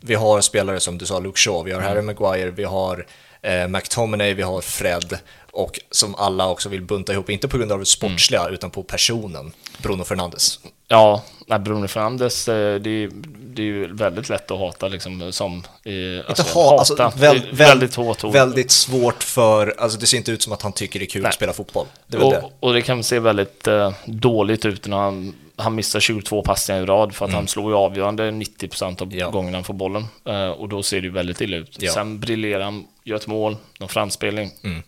Vi 0.00 0.14
har 0.14 0.40
spelare 0.40 0.80
som 0.80 0.98
du 0.98 1.06
sa, 1.06 1.18
Luke 1.18 1.38
Shaw, 1.38 1.64
vi 1.64 1.72
har 1.72 1.80
Harry 1.80 2.02
Maguire, 2.02 2.50
vi 2.50 2.64
har 2.64 3.06
eh, 3.42 3.68
McTominay, 3.68 4.34
vi 4.34 4.42
har 4.42 4.60
Fred 4.60 5.18
och 5.50 5.80
som 5.90 6.14
alla 6.14 6.48
också 6.48 6.68
vill 6.68 6.82
bunta 6.82 7.12
ihop, 7.12 7.30
inte 7.30 7.48
på 7.48 7.58
grund 7.58 7.72
av 7.72 7.78
det 7.78 7.86
sportsliga 7.86 8.40
Mm. 8.40 8.54
utan 8.54 8.70
på 8.70 8.82
personen, 8.82 9.52
Bruno 9.82 10.04
Fernandes. 10.04 10.60
Ja, 10.88 11.22
nej, 11.46 11.58
Bruno 11.58 11.88
Fernandes, 11.88 12.48
eh, 12.48 12.80
det, 12.80 12.90
är- 12.90 13.10
det 13.54 13.62
är 13.62 13.66
ju 13.66 13.92
väldigt 13.94 14.28
lätt 14.28 14.50
att 14.50 14.58
hata 14.58 14.88
liksom 14.88 15.32
som... 15.32 15.62
Inte 15.84 16.24
alltså, 16.28 16.42
ha, 16.58 16.78
alltså, 16.78 17.02
hata. 17.02 17.18
väl, 17.18 17.36
är 17.36 17.40
väl, 17.40 17.54
väldigt 17.54 17.94
hårt 17.94 18.24
ord. 18.24 18.32
väldigt 18.32 18.70
svårt 18.70 19.22
för, 19.22 19.74
alltså 19.78 19.98
det 19.98 20.06
ser 20.06 20.16
inte 20.16 20.32
ut 20.32 20.42
som 20.42 20.52
att 20.52 20.62
han 20.62 20.72
tycker 20.72 20.98
det 20.98 21.04
är 21.04 21.10
kul 21.10 21.22
Nej. 21.22 21.28
att 21.28 21.34
spela 21.34 21.52
fotboll. 21.52 21.86
Det 22.06 22.18
väl 22.18 22.30
det. 22.30 22.38
och, 22.38 22.52
och 22.60 22.72
det 22.74 22.82
kan 22.82 23.04
se 23.04 23.18
väldigt 23.18 23.66
eh, 23.66 23.92
dåligt 24.06 24.64
ut 24.64 24.86
när 24.86 24.96
han, 24.96 25.34
han 25.56 25.74
missar 25.74 26.00
22 26.00 26.42
passningar 26.42 26.82
i 26.82 26.86
rad 26.86 27.14
för 27.14 27.24
att 27.26 27.32
han 27.32 27.48
slår 27.48 27.70
ju 27.72 27.76
avgörande 27.78 28.30
90% 28.30 29.02
av 29.02 29.06
Mm. 29.08 29.18
Ja. 29.18 29.30
gångerna 29.30 29.56
han 29.56 29.64
får 29.64 29.74
bollen. 29.74 30.04
Eh, 30.24 30.48
och 30.50 30.68
då 30.68 30.82
ser 30.82 31.00
det 31.00 31.06
ju 31.06 31.12
väldigt 31.12 31.40
illa 31.40 31.56
ut. 31.56 31.76
Ja. 31.80 31.92
Sen 31.92 32.20
briljerar 32.20 32.64
han, 32.64 32.84
gör 33.04 33.16
ett 33.16 33.26
mål, 33.26 33.56
någon 33.80 33.88
framspelning. 33.88 34.50
Mm. 34.64 34.82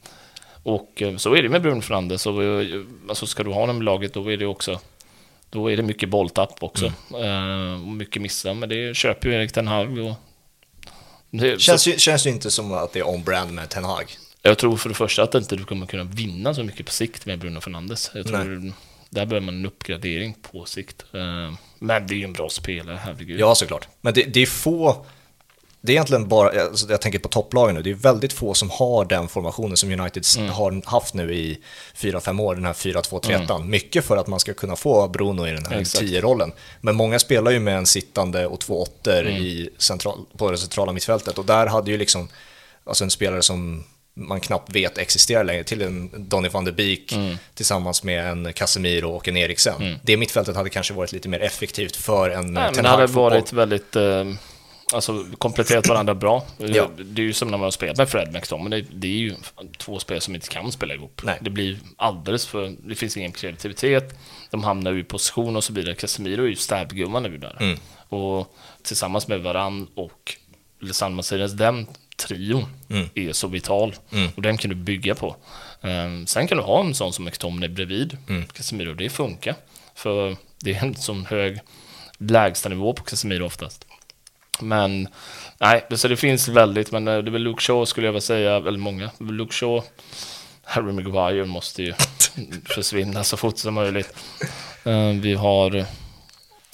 Och 0.62 1.02
eh, 1.02 1.16
så 1.16 1.34
är 1.34 1.42
det 1.42 1.48
med 1.48 1.62
Bruno 1.62 1.80
Fernandes. 1.80 2.26
Och, 2.26 2.44
eh, 2.44 2.66
alltså 3.08 3.26
ska 3.26 3.42
du 3.42 3.50
ha 3.52 3.60
honom 3.60 3.82
i 3.82 3.84
laget 3.84 4.14
då 4.14 4.32
är 4.32 4.36
det 4.36 4.46
också 4.46 4.80
då 5.50 5.70
är 5.70 5.76
det 5.76 5.82
mycket 5.82 6.08
bolltapp 6.08 6.62
också. 6.62 6.92
Mm. 7.14 7.22
Eh, 7.24 7.82
och 7.82 7.88
mycket 7.88 8.22
missar, 8.22 8.54
men 8.54 8.68
det 8.68 8.96
köper 8.96 9.28
ju 9.28 9.34
Erik 9.34 9.52
Ten 9.52 9.66
Hag. 9.68 9.98
Och 9.98 10.14
det, 11.30 11.60
Känns 11.60 11.82
så, 11.82 11.90
ju, 11.90 11.98
känns 11.98 12.26
ju 12.26 12.30
inte 12.30 12.50
som 12.50 12.72
att 12.72 12.92
det 12.92 12.98
är 12.98 13.08
on-brand 13.08 13.52
med 13.52 13.68
Ten 13.68 13.84
Hag. 13.84 14.16
jag 14.42 14.58
tror 14.58 14.76
för 14.76 14.88
det 14.88 14.94
första 14.94 15.22
att 15.22 15.34
inte 15.34 15.56
du 15.56 15.64
kommer 15.64 15.86
kunna 15.86 16.04
vinna 16.04 16.54
så 16.54 16.62
mycket 16.62 16.86
på 16.86 16.92
sikt 16.92 17.26
med 17.26 17.38
Bruno 17.38 17.60
Fernandes. 17.60 18.10
Jag 18.14 18.26
tror 18.26 18.72
där 19.10 19.26
behöver 19.26 19.46
man 19.46 19.54
en 19.54 19.66
uppgradering 19.66 20.36
på 20.42 20.64
sikt. 20.64 21.04
Eh, 21.12 21.54
Men 21.78 22.06
det 22.06 22.14
är 22.14 22.18
ju 22.18 22.24
en 22.24 22.32
bra 22.32 22.48
spelare, 22.48 22.98
herregud. 23.04 23.40
Ja, 23.40 23.54
såklart. 23.54 23.88
Men 24.00 24.14
det, 24.14 24.22
det 24.22 24.40
är 24.40 24.46
få, 24.46 25.06
det 25.82 25.92
är 25.92 25.94
egentligen 25.94 26.28
bara, 26.28 26.62
alltså 26.62 26.90
jag 26.90 27.00
tänker 27.00 27.18
på 27.18 27.28
topplagen 27.28 27.74
nu, 27.74 27.82
det 27.82 27.90
är 27.90 27.94
väldigt 27.94 28.32
få 28.32 28.54
som 28.54 28.70
har 28.70 29.04
den 29.04 29.28
formationen 29.28 29.76
som 29.76 30.00
United 30.00 30.24
Mm. 30.38 30.50
har 30.50 30.82
haft 30.90 31.14
nu 31.14 31.34
i 31.34 31.58
4-5 31.96 32.40
år, 32.42 32.54
den 32.54 32.64
här 32.64 32.72
4-2-3-1. 32.72 33.64
Mycket 33.64 34.04
för 34.04 34.16
att 34.16 34.26
man 34.26 34.40
ska 34.40 34.54
kunna 34.54 34.76
få 34.76 35.08
Bruno 35.08 35.46
i 35.46 35.50
den 35.50 35.64
här 35.64 35.72
Mm. 35.72 35.80
Exakt. 35.82 36.02
10-rollen. 36.04 36.52
Men 36.80 36.96
många 36.96 37.18
spelar 37.18 37.50
ju 37.50 37.60
med 37.60 37.76
en 37.76 37.86
sittande 37.86 38.46
och 38.46 38.60
två 38.60 38.82
åttor 38.82 39.20
Mm. 39.20 39.36
i 39.42 39.68
central, 39.78 40.18
på 40.36 40.50
det 40.50 40.58
centrala 40.58 40.92
mittfältet 40.92 41.38
och 41.38 41.44
där 41.44 41.66
hade 41.66 41.90
ju 41.90 41.96
liksom, 41.98 42.28
alltså 42.84 43.04
en 43.04 43.10
spelare 43.10 43.42
som 43.42 43.84
man 44.14 44.40
knappt 44.40 44.70
vet 44.74 44.98
existerar 44.98 45.44
längre, 45.44 45.64
till 45.64 45.82
en 45.82 46.10
Donny 46.28 46.48
van 46.48 46.64
de 46.64 46.72
Beek 46.72 47.12
Mm. 47.12 47.36
tillsammans 47.54 48.02
med 48.02 48.26
en 48.30 48.52
Casemiro 48.52 49.10
och 49.10 49.28
en 49.28 49.36
Eriksen. 49.36 49.98
Det 50.02 50.16
mittfältet 50.16 50.56
hade 50.56 50.70
kanske 50.70 50.94
varit 50.94 51.12
lite 51.12 51.28
mer 51.28 51.40
effektivt 51.40 51.96
för 51.96 52.30
en 52.30 52.52
Nej, 52.52 52.70
men 52.74 52.84
det 52.84 52.90
hade 52.90 53.06
varit 53.06 53.52
väldigt... 53.52 53.96
Eh, 53.96 54.24
alltså 54.94 55.26
kompletterat 55.38 55.88
varandra 55.88 56.14
bra. 56.14 56.44
Ja. 56.58 56.88
Det 56.98 57.22
är 57.22 57.26
ju 57.26 57.32
som 57.32 57.48
när 57.48 57.58
man 57.58 57.64
har 57.64 57.70
spelat 57.70 57.96
med 57.98 58.08
Fred 58.08 58.32
McTominay. 58.32 58.82
Det, 58.82 58.88
det 58.96 59.06
är 59.06 59.10
ju 59.18 59.34
två 59.78 59.98
spelare 59.98 60.20
som 60.20 60.34
inte 60.34 60.48
kan 60.48 60.72
spela 60.72 60.94
ihop. 60.94 61.20
Nej. 61.24 61.38
Det 61.40 61.50
blir 61.50 61.78
alldeles 61.96 62.46
för... 62.46 62.76
Det 62.88 62.94
finns 62.94 63.16
ingen 63.16 63.32
kreativitet. 63.32 64.18
De 64.50 64.64
hamnar 64.64 64.92
ju 64.92 65.00
i 65.00 65.04
position 65.04 65.56
och 65.56 65.64
så 65.64 65.72
vidare. 65.72 65.94
Casemiro 65.94 66.42
är 66.44 66.48
ju 66.48 66.56
städgumman 66.56 67.22
nu 67.22 67.38
där. 67.38 67.56
Mm. 67.60 67.78
Och 68.08 68.54
tillsammans 68.82 69.28
med 69.28 69.40
Varann 69.40 69.86
och 69.94 70.36
Lisandro 70.80 71.16
Martinez, 71.16 71.52
den 71.52 71.86
trion 72.16 72.66
Mm. 72.90 73.08
är 73.14 73.32
så 73.32 73.48
vital. 73.48 73.94
Och 74.36 74.42
den 74.42 74.56
kan 74.58 74.68
du 74.70 74.74
bygga 74.76 75.14
på. 75.14 75.36
Um, 75.80 76.26
sen 76.26 76.46
kan 76.48 76.58
du 76.58 76.64
ha 76.64 76.80
en 76.80 76.94
sån 76.94 77.12
som 77.12 77.24
McTominay 77.24 77.68
bredvid 77.68 78.16
Mm. 78.28 78.44
Casemiro. 78.46 78.94
Det 78.94 79.08
funkar. 79.10 79.54
För 79.94 80.36
det 80.60 80.70
är 80.76 80.84
en 80.84 80.94
sån 80.94 81.26
hög 81.26 81.58
lägstanivå 82.18 82.92
på 82.92 83.02
Casemiro 83.02 83.44
oftast. 83.46 83.86
Men 84.62 85.08
nej, 85.58 85.86
så 85.96 86.08
det 86.08 86.16
finns 86.16 86.48
väldigt, 86.48 86.92
men 86.92 87.08
eh, 87.08 87.18
det 87.18 87.28
är 87.28 87.32
väl 87.32 87.42
Luke 87.42 87.62
Shaw 87.62 87.84
skulle 87.86 88.06
jag 88.06 88.12
vilja 88.12 88.20
säga, 88.20 88.60
väldigt 88.60 88.82
många. 88.82 89.10
Luke 89.18 89.54
Shaw, 89.54 89.82
Harry 90.64 90.92
Maguire 90.92 91.44
måste 91.46 91.82
ju 91.82 91.94
försvinna 92.64 93.24
så 93.24 93.36
fort 93.36 93.58
som 93.58 93.74
möjligt. 93.74 94.14
Eh, 94.84 95.08
Vi 95.20 95.34
har 95.34 95.70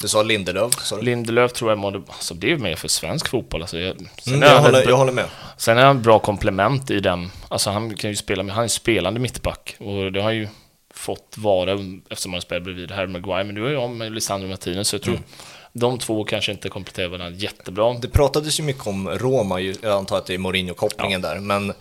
Du 0.02 0.08
sa 0.08 0.22
Lindelöf, 0.22 0.72
du? 0.90 1.02
Lindelöf 1.02 1.52
tror 1.52 1.70
jag 1.70 1.78
måste, 1.78 2.02
alltså 2.08 2.34
det 2.34 2.46
är 2.46 2.50
ju 2.50 2.58
mer 2.58 2.76
för 2.76 2.88
svensk 2.88 3.28
fotboll. 3.28 3.62
Alltså 3.62 3.78
jag, 3.78 3.96
Mm, 4.26 4.42
jag, 4.42 4.60
håller, 4.60 4.80
ett- 4.80 4.88
jag 4.88 4.96
håller 4.96 5.12
med. 5.12 5.24
sen 5.56 5.78
är 5.78 5.84
han 5.84 6.02
bra 6.02 6.18
komplement 6.18 6.90
i 6.90 7.00
den, 7.00 7.30
alltså 7.48 7.70
han 7.70 7.94
kan 7.94 8.10
ju 8.10 8.16
spela 8.16 8.42
med, 8.42 8.54
han 8.54 8.60
är 8.62 8.64
en 8.64 8.68
spelande 8.70 9.20
mittback 9.20 9.76
och 9.78 10.12
det 10.12 10.22
har 10.22 10.30
ju 10.30 10.48
fått 10.94 11.34
vara 11.38 11.78
eftersom 12.10 12.32
han 12.32 12.42
spelar 12.42 12.60
bredvid 12.60 12.90
Harry 12.90 13.06
Maguire, 13.06 13.44
men 13.44 13.54
du 13.54 13.66
är 13.68 13.76
om 13.76 13.98
med 13.98 14.12
Lisandro 14.14 14.48
Martinez, 14.48 14.88
så 14.88 14.94
jag 14.96 15.02
tror 15.02 15.14
Mm. 15.14 15.26
De 15.78 15.98
två 15.98 16.24
kanske 16.24 16.52
inte 16.52 16.68
kompletterar 16.68 17.08
varandra 17.08 17.38
jättebra. 17.38 17.94
Det 17.94 18.08
pratades 18.08 18.60
ju 18.60 18.62
mycket 18.62 18.86
om 18.86 19.08
Roma, 19.08 19.60
jag 19.60 19.84
antar 19.84 20.18
att 20.18 20.26
det 20.26 20.34
är 20.34 20.38
Mourinho-kopplingen 20.38 21.20
där, 21.20 21.40
men 21.40 21.72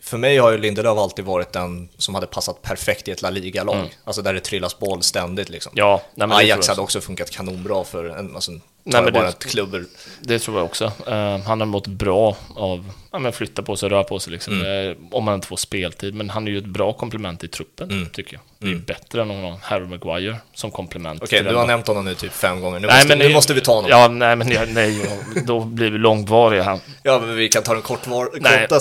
för 0.00 0.18
mig 0.18 0.38
har 0.38 0.50
ju 0.50 0.58
Lindelöf 0.58 0.98
alltid 0.98 1.24
varit 1.24 1.52
den 1.52 1.88
som 1.96 2.14
hade 2.14 2.26
passat 2.26 2.62
perfekt 2.62 3.08
i 3.08 3.10
ett 3.10 3.22
La 3.22 3.30
Liga-lag. 3.30 3.96
Alltså 4.04 4.22
där 4.22 4.34
det 4.34 4.40
trillas 4.40 4.78
boll 4.78 5.02
ständigt 5.02 5.48
liksom. 5.48 5.72
Mm. 5.72 5.88
Ja, 5.88 6.02
nej, 6.14 6.28
Ajax 6.32 6.68
hade 6.68 6.80
också 6.80 7.00
funkat 7.00 7.30
kanonbra 7.30 7.84
för 7.84 8.04
en, 8.04 8.34
alltså, 8.34 8.52
Nej, 8.92 9.02
men 9.02 9.12
bara 9.12 9.22
det- 9.22 9.28
ett 9.28 9.44
klubbor. 9.50 9.86
Det 10.20 10.38
tror 10.38 10.56
jag 10.56 10.64
också. 10.64 10.84
Eh, 11.06 11.38
han 11.38 11.60
har 11.60 11.66
mått 11.66 11.86
bra 11.86 12.36
av 12.56 12.90
ja, 13.12 13.18
men 13.18 13.32
flytta 13.32 13.62
på 13.62 13.76
sig, 13.76 13.88
röra 13.88 14.04
på 14.04 14.18
sig 14.18 14.32
liksom. 14.32 14.60
Mm. 14.60 14.90
Eh, 14.90 14.96
om 15.10 15.24
man 15.24 15.34
inte 15.34 15.46
får 15.46 15.56
speltid. 15.56 16.14
Men 16.14 16.30
han 16.30 16.46
är 16.48 16.52
ju 16.52 16.58
ett 16.58 16.64
bra 16.64 16.92
komplement 16.92 17.44
i 17.44 17.48
truppen, 17.48 17.90
Mm. 17.90 18.08
tycker 18.08 18.32
jag. 18.34 18.40
Det 18.58 18.66
är 18.66 18.70
ju 18.70 18.78
bättre 18.78 19.22
än 19.22 19.28
någon 19.28 19.58
Harry 19.62 19.86
Maguire 19.86 20.36
som 20.54 20.70
komplement. 20.70 21.22
Okej, 21.22 21.38
till 21.38 21.48
du 21.48 21.54
har 21.56 21.66
nämnt 21.66 21.86
honom 21.86 22.04
nu 22.04 22.14
typ 22.14 22.32
fem 22.32 22.60
gånger. 22.60 22.80
Nu, 22.80 22.86
Nej, 22.86 22.96
måste, 22.96 23.08
men 23.08 23.18
nu 23.18 23.34
måste 23.34 23.54
vi 23.54 23.60
ta 23.60 23.74
honom. 23.74 23.90
Ja, 23.90 24.08
nej, 24.08 24.36
men 24.36 24.50
jag- 24.50 24.68
nej, 24.68 25.02
då 25.46 25.60
blir 25.60 25.90
vi 25.90 25.98
långvariga 25.98 26.62
här. 26.62 26.78
Ja, 27.02 27.18
men 27.26 27.36
vi 27.36 27.48
kan 27.48 27.62
ta 27.62 27.72
den 27.72 27.82
kortvar, 27.82 28.30
Nej. 28.40 28.66
korta 28.68 28.80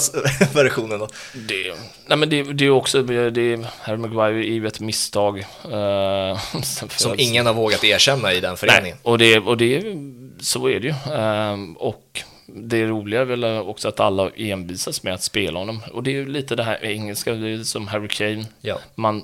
versionen 0.53 0.99
då. 0.99 1.07
Det, 1.33 1.73
nej, 2.07 2.17
men 2.17 2.29
det, 2.29 2.43
det 2.43 2.65
är 2.65 2.69
också, 2.69 3.01
det, 3.01 3.65
Harry 3.81 3.97
Maguire 3.97 4.45
är 4.45 4.53
ju 4.53 4.67
ett 4.67 4.79
misstag. 4.79 5.39
eh, 5.71 6.39
Som 6.97 7.15
ingen 7.17 7.45
har 7.45 7.53
vågat 7.53 7.83
erkänna 7.83 8.33
i 8.33 8.39
den 8.39 8.49
Nej, 8.49 8.57
föreningen. 8.57 8.97
och, 9.03 9.17
det, 9.17 9.39
och 9.39 9.57
det, 9.57 9.83
så 10.39 10.69
är 10.69 10.79
det 10.79 10.87
ju. 10.87 11.13
Ehm, 11.13 11.73
och 11.77 12.21
det 12.45 12.85
roliga 12.85 13.21
är 13.21 13.25
väl 13.25 13.43
också 13.43 13.87
att 13.87 13.99
alla 13.99 14.29
envisas 14.35 15.03
med 15.03 15.13
att 15.13 15.23
spela 15.23 15.59
honom. 15.59 15.81
Och 15.93 16.03
det 16.03 16.11
är 16.11 16.15
ju 16.15 16.25
lite 16.29 16.55
det 16.55 16.63
här 16.63 16.85
engelska, 16.85 17.33
det 17.33 17.49
är 17.49 17.63
som 17.63 17.87
Harry 17.87 18.07
Kane. 18.07 18.45
Ja. 18.61 18.79
Man, 18.95 19.23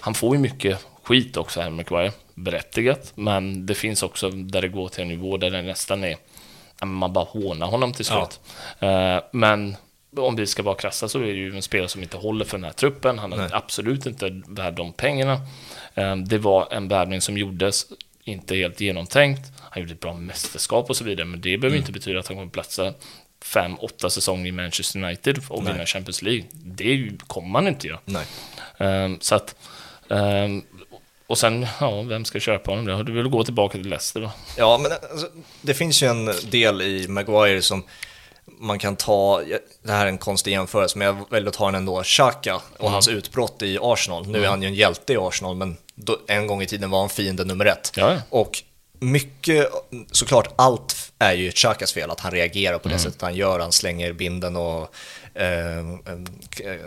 han 0.00 0.14
får 0.14 0.36
ju 0.36 0.42
mycket 0.42 0.84
skit 1.02 1.36
också, 1.36 1.60
Harry 1.60 1.70
Maguire. 1.70 2.12
Berättigat. 2.34 3.12
Men 3.14 3.66
det 3.66 3.74
finns 3.74 4.02
också 4.02 4.30
där 4.30 4.62
det 4.62 4.68
går 4.68 4.88
till 4.88 5.02
en 5.02 5.08
nivå 5.08 5.36
där 5.36 5.50
det 5.50 5.62
nästan 5.62 6.04
är, 6.04 6.16
ja, 6.80 6.86
man 6.86 7.12
bara 7.12 7.24
hånar 7.24 7.66
honom 7.66 7.92
till 7.92 8.04
slut. 8.04 8.40
Eh, 8.78 9.18
men 9.32 9.76
om 10.18 10.36
vi 10.36 10.46
ska 10.46 10.62
vara 10.62 10.74
krassa 10.74 11.08
så 11.08 11.18
är 11.18 11.22
det 11.26 11.32
ju 11.32 11.56
en 11.56 11.62
spelare 11.62 11.88
som 11.88 12.02
inte 12.02 12.16
håller 12.16 12.44
för 12.44 12.56
den 12.58 12.64
här 12.64 12.72
truppen. 12.72 13.18
Han 13.18 13.32
är 13.32 13.36
Nej. 13.36 13.48
absolut 13.52 14.06
inte 14.06 14.42
värd 14.48 14.74
de 14.74 14.92
pengarna. 14.92 15.40
Eh, 15.94 16.16
Det 16.16 16.38
var 16.38 16.68
en 16.72 16.88
värvning 16.88 17.20
som 17.20 17.38
gjordes 17.38 17.86
inte 18.24 18.56
helt 18.56 18.80
genomtänkt. 18.80 19.42
Han 19.70 19.82
gjorde 19.82 19.92
ett 19.94 20.00
bra 20.00 20.14
mästerskap 20.14 20.90
och 20.90 20.96
så 20.96 21.04
vidare, 21.04 21.26
men 21.26 21.40
det 21.40 21.58
behöver 21.58 21.66
Mm. 21.76 21.78
inte 21.78 21.92
betyda 21.92 22.18
att 22.20 22.28
han 22.28 22.36
kommer 22.36 22.50
platsa 22.50 22.94
fem, 23.44 23.74
åtta 23.80 24.10
säsonger 24.10 24.46
i 24.46 24.52
Manchester 24.52 25.02
United 25.04 25.40
och 25.48 25.62
Nej. 25.64 25.72
vinna 25.72 25.86
Champions 25.86 26.22
League. 26.22 26.44
Det 26.52 27.10
kommer 27.26 27.48
man 27.48 27.68
inte 27.68 27.86
göra. 27.86 27.98
Nej. 28.04 28.24
Ehm, 28.78 29.18
så 29.20 29.34
att, 29.34 29.54
ehm, 30.10 30.62
och 31.26 31.38
sen, 31.38 31.66
ja, 31.80 32.02
vem 32.02 32.24
ska 32.24 32.40
köpa 32.40 32.70
honom? 32.70 32.86
då? 32.86 33.02
Du 33.02 33.12
vill 33.12 33.28
gå 33.28 33.44
tillbaka 33.44 33.78
till 33.78 33.88
Leicester 33.88 34.20
då? 34.20 34.30
Ja, 34.56 34.78
men 34.82 34.92
alltså, 34.92 35.28
det 35.62 35.74
finns 35.74 36.02
ju 36.02 36.06
en 36.06 36.30
del 36.50 36.82
i 36.82 37.08
Maguire 37.08 37.62
som 37.62 37.82
man 38.58 38.78
kan 38.78 38.96
ta, 38.96 39.42
det 39.82 39.92
här 39.92 40.04
är 40.06 40.08
en 40.08 40.18
konstig 40.18 40.50
jämförelse, 40.52 40.98
men 40.98 41.06
jag 41.06 41.30
väljer 41.30 41.48
att 41.48 41.54
ta 41.54 41.64
den 41.66 41.74
ändå, 41.74 42.02
Xhaka 42.02 42.54
och 42.56 42.80
Mm. 42.80 42.92
hans 42.92 43.08
utbrott 43.08 43.62
i 43.62 43.78
Arsenal. 43.82 44.26
Nu 44.28 44.44
är 44.44 44.48
han 44.48 44.62
ju 44.62 44.68
en 44.68 44.74
hjälte 44.74 45.12
i 45.12 45.16
Arsenal, 45.16 45.56
men 45.56 45.76
då, 45.94 46.18
en 46.28 46.46
gång 46.46 46.62
i 46.62 46.66
tiden 46.66 46.90
var 46.90 47.00
han 47.00 47.08
fiende 47.08 47.44
nummer 47.44 47.64
ett. 47.66 47.92
Ja. 47.96 48.16
Och 48.30 48.62
mycket, 49.00 49.68
såklart 50.12 50.48
allt 50.56 51.12
är 51.18 51.32
ju 51.32 51.50
Xhakas 51.50 51.92
fel, 51.92 52.10
att 52.10 52.20
han 52.20 52.32
reagerar 52.32 52.78
på 52.78 52.88
det 52.88 52.94
Mm. 52.94 53.04
sättet 53.04 53.22
han 53.22 53.34
gör, 53.34 53.58
han 53.60 53.72
slänger 53.72 54.12
binden 54.12 54.56
och 54.56 54.90
eh, 55.34 55.78
eh, 55.78 55.84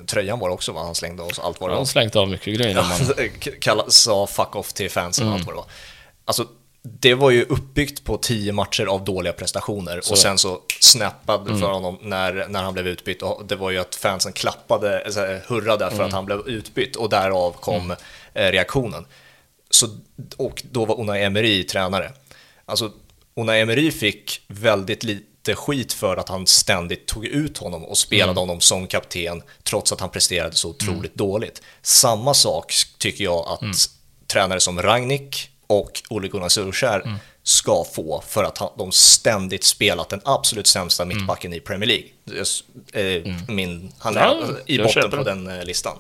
tröjan 0.08 0.40
var 0.40 0.48
det 0.50 0.54
också 0.54 0.72
va, 0.72 0.84
han 0.84 0.96
slängde 0.96 1.24
och 1.24 1.32
allt 1.42 1.42
vad 1.42 1.54
det 1.54 1.60
Han 1.62 1.70
var. 1.70 1.78
har 1.78 1.86
slängt 1.86 2.16
av 2.16 2.28
mycket 2.30 2.56
grejer. 2.58 2.76
man, 2.76 3.30
Kalla, 3.62 3.84
sa 3.88 4.28
fuck 4.28 4.56
off 4.56 4.74
till 4.74 4.90
fansen 4.92 5.24
Mm. 5.24 5.34
och 5.34 5.40
allt 5.40 5.48
vad 5.48 5.56
det 5.56 5.58
var. 5.58 5.66
Alltså, 6.26 6.46
det 6.84 7.14
var 7.14 7.32
ju 7.32 7.44
uppbyggt 7.44 8.04
på 8.04 8.18
tio 8.18 8.52
matcher 8.54 8.86
av 8.86 9.04
dåliga 9.04 9.34
prestationer 9.34 9.98
och 10.12 10.18
sen 10.18 10.38
så 10.38 10.60
snappade 10.80 11.50
Mm. 11.50 11.60
för 11.62 11.68
honom 11.72 11.98
när, 12.02 12.48
när 12.50 12.64
han 12.64 12.74
blev 12.74 12.88
utbytt. 12.88 13.22
Och 13.22 13.46
det 13.46 13.56
var 13.56 13.72
ju 13.72 13.78
att 13.78 13.96
fansen 13.96 14.34
klappade, 14.34 15.04
alltså, 15.06 15.22
hurrade 15.48 15.88
för 15.90 15.96
Mm. 15.96 16.08
att 16.08 16.14
han 16.14 16.26
blev 16.26 16.40
utbytt 16.48 16.96
och 16.96 17.10
därav 17.10 17.52
kom 17.52 17.92
eh, 18.34 18.52
reaktionen. 18.52 19.06
Så, 19.70 19.88
och 20.38 20.64
då 20.72 20.86
var 20.86 21.00
Unai 21.00 21.24
Emery 21.24 21.64
tränare. 21.64 22.12
Alltså, 22.66 22.92
Una 23.36 23.58
Emery 23.58 23.92
fick 23.92 24.42
väldigt 24.48 25.04
lite 25.04 25.56
skit 25.56 25.94
för 25.94 26.18
att 26.18 26.30
han 26.30 26.48
ständigt 26.48 27.08
tog 27.08 27.26
ut 27.26 27.58
honom 27.58 27.86
och 27.86 27.98
spelade 27.98 28.40
honom 28.40 28.62
som 28.62 28.88
kapten 28.88 29.42
trots 29.64 29.92
att 29.92 30.00
han 30.00 30.10
presterade 30.10 30.56
så 30.56 30.70
otroligt 30.70 31.16
dåligt. 31.16 31.62
Samma 31.82 32.34
sak 32.34 32.74
tycker 32.98 33.24
jag 33.24 33.48
att 33.48 33.90
tränare 34.28 34.60
som 34.60 34.82
Ragnik 34.82 35.50
och 35.72 36.02
Ole 36.10 36.28
Gunnar 36.28 36.50
Solskjaer 36.50 37.20
ska 37.44 37.84
få 37.94 38.24
för 38.28 38.44
att 38.44 38.58
han, 38.58 38.70
de 38.78 38.92
ständigt 38.92 39.64
spelat 39.64 40.10
den 40.10 40.22
absolut 40.26 40.68
sämsta 40.68 41.06
mittbacken 41.06 41.54
i 41.54 41.60
Premier 41.60 41.88
League. 41.88 42.08
Är, 42.94 43.28
eh, 43.28 43.36
min, 43.48 43.92
han 44.00 44.18
är 44.18 44.22
Ja, 44.22 44.44
i 44.66 44.76
jag 44.76 44.86
botten 44.86 45.10
på 45.12 45.24
den 45.24 45.48
eh, 45.48 45.64
listan. 45.64 45.98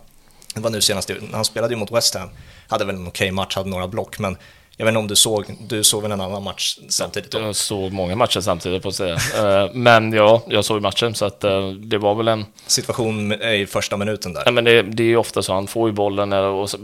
Det 0.54 0.60
var 0.60 0.70
nu 0.70 0.82
senast, 0.82 1.12
han 1.34 1.46
spelade 1.46 1.74
ju 1.74 1.80
mot 1.80 1.92
West 1.92 2.16
Ham, 2.16 2.30
hade 2.68 2.86
väl 2.86 2.96
en 2.96 3.08
okej 3.08 3.32
match, 3.32 3.56
hade 3.56 3.70
några 3.70 3.88
block, 3.88 4.20
men 4.20 4.38
jag 4.82 4.86
vet 4.86 4.92
inte 4.92 5.00
om 5.00 5.08
du 5.08 5.16
såg, 5.16 5.46
du 5.68 5.84
såg 5.84 6.02
väl 6.02 6.12
en 6.12 6.22
annan 6.22 6.44
match 6.44 6.78
samtidigt 6.90 7.32
då? 7.32 7.40
Jag 7.40 7.56
såg 7.56 7.92
många 7.92 8.16
matcher 8.16 8.42
samtidigt 8.42 8.84
på 8.84 8.90
att 8.90 8.96
säga. 8.96 9.14
Eh, 9.14 9.70
Men 9.74 10.14
ja, 10.14 10.42
jag 10.48 10.66
såg 10.66 10.82
matchen 10.82 11.16
så 11.16 11.26
att 11.26 11.44
eh, 11.44 11.70
det 11.70 11.98
var 11.98 12.16
väl 12.16 12.28
en... 12.28 12.46
Situation 12.68 13.34
i 13.34 13.66
första 13.66 13.98
minuten 13.98 14.34
där. 14.34 14.42
Nej, 14.46 14.54
men 14.54 14.64
det, 14.64 14.82
det 14.82 15.04
är 15.04 15.08
ju 15.08 15.18
ofta 15.18 15.42
så, 15.42 15.54
han 15.54 15.68
får 15.68 15.90
ju 15.90 15.94
bollen 15.94 16.34
och 16.34 16.70
så 16.70 16.78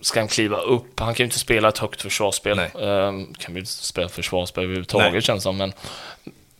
ska 0.00 0.20
han 0.20 0.28
kliva 0.28 0.56
upp. 0.56 1.00
Han 1.00 1.14
kan 1.14 1.24
ju 1.24 1.26
inte 1.26 1.38
spela 1.38 1.68
ett 1.68 1.78
högt 1.78 2.02
försvarsspel. 2.02 2.56
Nej. 2.56 2.70
Eh, 2.74 3.12
Kan 3.38 3.54
ju 3.54 3.58
inte 3.58 3.70
spela 3.70 4.08
försvarsspel 4.08 4.64
överhuvudtaget 4.64 5.12
Nej. 5.12 5.22
känns 5.22 5.40
det 5.40 5.42
som. 5.42 5.56
Men, 5.56 5.72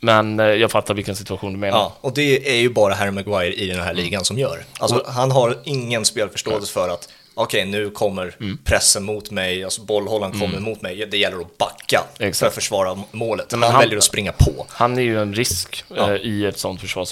men 0.01 0.39
jag 0.61 0.71
fattar 0.71 0.95
vilken 0.95 1.17
situation 1.17 1.53
du 1.53 1.59
menar. 1.59 1.79
Ja, 1.79 1.97
och 2.01 2.15
det 2.15 2.51
är 2.51 2.61
ju 2.61 2.69
bara 2.69 2.95
Harry 2.95 3.11
Maguire 3.11 3.55
i 3.55 3.67
den 3.67 3.81
här 3.81 3.95
ligan 3.95 4.25
som 4.25 4.39
gör. 4.39 4.65
Alltså, 4.79 5.05
han 5.07 5.31
har 5.31 5.59
ingen 5.65 6.05
spelförståelse 6.05 6.73
för 6.73 6.89
att 6.89 7.09
okej, 7.35 7.67
nu 7.67 7.91
kommer 7.91 8.35
pressen 8.65 9.05
mot 9.05 9.31
mig, 9.31 9.65
alltså 9.65 9.83
bollhållaren 9.83 10.41
kommer 10.41 10.61
mot 10.61 10.83
mig, 10.83 11.07
det 11.11 11.17
gäller 11.19 11.41
att 11.41 11.59
backa 11.59 12.05
för 12.17 12.25
Exakt. 12.25 12.49
att 12.49 12.55
försvara 12.55 12.99
målet. 13.13 13.51
men 13.51 13.63
han, 13.63 13.73
han- 13.73 13.81
väljer 13.81 13.99
att 13.99 14.05
springa 14.05 14.33
på. 14.33 14.67
Han 14.69 14.99
är 14.99 15.03
ju 15.03 15.23
en 15.23 15.35
risk 15.35 15.85
Ja. 15.97 16.11
eh, 16.11 16.17
i 16.17 16.47
ett 16.47 16.59
sånt 16.59 16.81
försvar. 16.81 17.07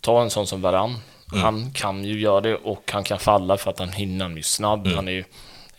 Ta 0.00 0.22
en 0.22 0.30
sån 0.30 0.46
som 0.46 0.62
Varann. 0.62 0.98
Mm. 1.32 1.44
Han 1.44 1.72
kan 1.72 2.04
ju 2.04 2.20
göra 2.20 2.40
det 2.40 2.54
och 2.54 2.90
han 2.92 3.04
kan 3.04 3.18
falla 3.18 3.56
för 3.56 3.70
att 3.70 3.78
han 3.78 3.92
hinner. 3.92 4.24
Han 4.24 4.32
är 4.32 4.36
ju 4.36 4.42
snabb. 4.42 4.86
Mm. 4.86 4.96
Han 4.96 5.08
är 5.08 5.12
ju 5.12 5.24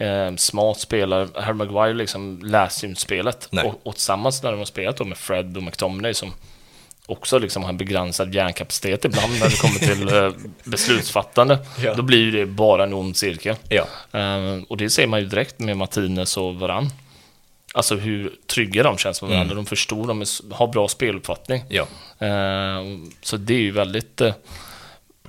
eh, 0.07 0.35
smart 0.35 0.79
spelare. 0.79 1.27
Harry 1.35 1.53
Maguire 1.53 1.93
liksom 1.93 2.39
läser 2.43 2.83
ju 2.87 2.89
inte 2.89 3.01
spelet. 3.01 3.47
Nej. 3.51 3.65
Och, 3.65 3.87
och 3.87 3.93
tillsammans 3.95 4.43
när 4.43 4.51
de 4.51 4.57
har 4.57 4.65
spelat 4.65 4.97
då 4.97 5.03
med 5.03 5.17
Fred 5.17 5.57
och 5.57 5.63
McTominay 5.63 6.13
som 6.13 6.33
också 7.05 7.39
liksom 7.39 7.63
har 7.63 7.69
en 7.69 7.77
begränsad 7.77 8.35
hjärnkapacitet 8.35 9.05
ibland 9.05 9.39
när 9.39 9.49
det 9.49 9.61
kommer 9.61 9.79
till 9.79 10.15
eh, 10.17 10.31
beslutsfattande. 10.63 11.59
Ja. 11.83 11.93
Då 11.93 12.01
blir 12.01 12.19
ju 12.19 12.31
det 12.31 12.45
bara 12.45 12.83
en 12.83 12.93
ond 12.93 13.17
cirkel. 13.17 13.55
Ja, 13.69 13.85
Eh, 14.11 14.63
och 14.67 14.77
det 14.77 14.89
ser 14.89 15.07
man 15.07 15.19
ju 15.19 15.25
direkt 15.25 15.59
med 15.59 15.77
Martinez 15.77 16.37
och 16.37 16.55
Varann. 16.55 16.89
Alltså 17.73 17.95
hur 17.95 18.31
trygga 18.47 18.83
de 18.83 18.97
känns 18.97 19.21
med 19.21 19.31
varandra. 19.31 19.55
De 19.55 19.65
förstår, 19.65 20.07
de 20.07 20.21
är, 20.21 20.53
har 20.53 20.67
bra 20.67 20.87
speluppfattning. 20.87 21.63
ja. 21.69 21.87
Eh, 22.27 22.81
så 23.21 23.37
det 23.37 23.53
är 23.53 23.59
ju 23.59 23.71
väldigt 23.71 24.21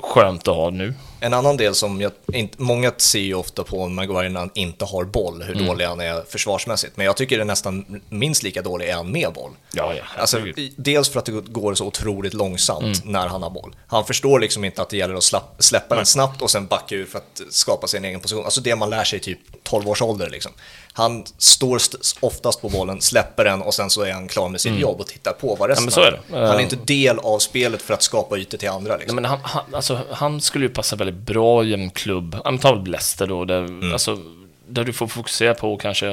skönt 0.01 0.49
att 0.49 0.57
ha 0.57 0.71
nu. 0.71 0.95
En 1.25 1.35
annan 1.35 1.57
del 1.57 1.75
som 1.75 2.01
jag, 2.01 2.13
inte, 2.33 2.63
många 2.63 2.93
ser 2.97 3.19
ju 3.21 3.35
ofta 3.35 3.65
på 3.65 3.89
Maguire 3.89 4.29
när 4.29 4.41
han 4.41 4.51
inte 4.55 4.85
har 4.85 5.05
boll, 5.05 5.43
hur 5.43 5.55
dålig 5.67 5.85
han 5.85 6.01
är 6.01 6.23
försvarsmässigt. 6.29 6.97
Men 6.97 7.07
jag 7.07 7.17
tycker 7.17 7.37
det 7.37 7.43
är 7.43 7.45
nästan 7.45 8.01
minst 8.09 8.43
lika 8.43 8.63
dålig 8.63 8.89
är 8.89 8.95
han 8.95 9.13
med 9.13 9.33
boll. 9.33 9.51
Ja, 9.73 9.95
ja. 9.95 10.03
Alltså, 10.21 10.39
dels 10.77 11.09
för 11.09 11.19
att 11.19 11.25
det 11.27 11.33
går 11.33 11.75
så 11.75 11.87
otroligt 11.87 12.35
långsamt 12.35 13.05
när 13.05 13.27
han 13.27 13.43
har 13.43 13.51
boll. 13.51 13.75
Han 13.87 14.05
förstår 14.05 14.41
liksom 14.41 14.65
inte 14.65 14.83
att 14.83 14.89
det 14.91 14.97
gäller 14.97 15.15
att 15.15 15.23
slapp, 15.25 15.55
släppa 15.59 15.95
den 15.97 16.07
snabbt 16.07 16.43
och 16.43 16.51
sen 16.51 16.67
backa 16.67 16.95
ur 16.95 17.07
för 17.07 17.19
att 17.19 17.41
skapa 17.51 17.87
sin 17.87 18.05
egen 18.05 18.21
position. 18.21 18.45
Alltså 18.45 18.61
det 18.61 18.77
man 18.77 18.91
lär 18.91 19.05
sig 19.05 19.17
i 19.19 19.23
typ 19.23 19.39
12 19.63 19.89
års 19.89 20.03
ålder 20.03 20.31
liksom. 20.31 20.53
Han 20.95 21.25
står 21.39 21.77
st- 21.77 21.99
oftast 22.21 22.61
på 22.63 22.69
bollen, 22.69 23.01
släpper 23.01 23.45
den 23.45 23.63
och 23.63 23.75
sen 23.75 23.91
så 23.91 24.03
är 24.03 24.13
han 24.13 24.29
klar 24.29 24.49
med 24.49 24.61
sitt 24.61 24.79
jobb 24.79 25.01
och 25.01 25.07
tittar 25.07 25.33
på 25.33 25.55
vad 25.55 25.69
resten 25.69 25.85
men 25.85 25.93
så 25.93 26.01
av- 26.01 26.07
är 26.07 26.13
det. 26.13 26.21
Han 26.39 26.49
är 26.49 26.55
Eh. 26.57 26.63
inte 26.63 26.77
del 26.77 27.19
av 27.19 27.39
spelet 27.39 27.83
för 27.83 27.95
att 27.95 28.03
skapa 28.03 28.39
ytor 28.39 28.59
till 28.59 28.69
andra 28.69 28.91
Nej, 28.93 28.99
liksom. 28.99 29.15
men 29.17 29.25
han, 29.25 29.39
han, 29.43 29.63
alltså, 29.75 29.99
han 30.11 30.41
skulle 30.41 30.65
ju 30.67 30.73
passa 30.73 30.97
väldigt 30.97 31.12
bra 31.13 31.65
i 31.65 31.75
en 31.75 31.91
klubb, 31.91 32.37
ja, 32.45 32.59
ta 32.59 32.75
Leicester 32.75 33.27
då, 33.27 33.45
där, 33.45 33.59
Mm. 33.65 33.93
alltså, 33.93 34.19
där 34.69 34.85
du 34.85 34.93
får 34.93 35.07
fokusera 35.07 35.55
på 35.55 35.77
kanske 35.77 36.07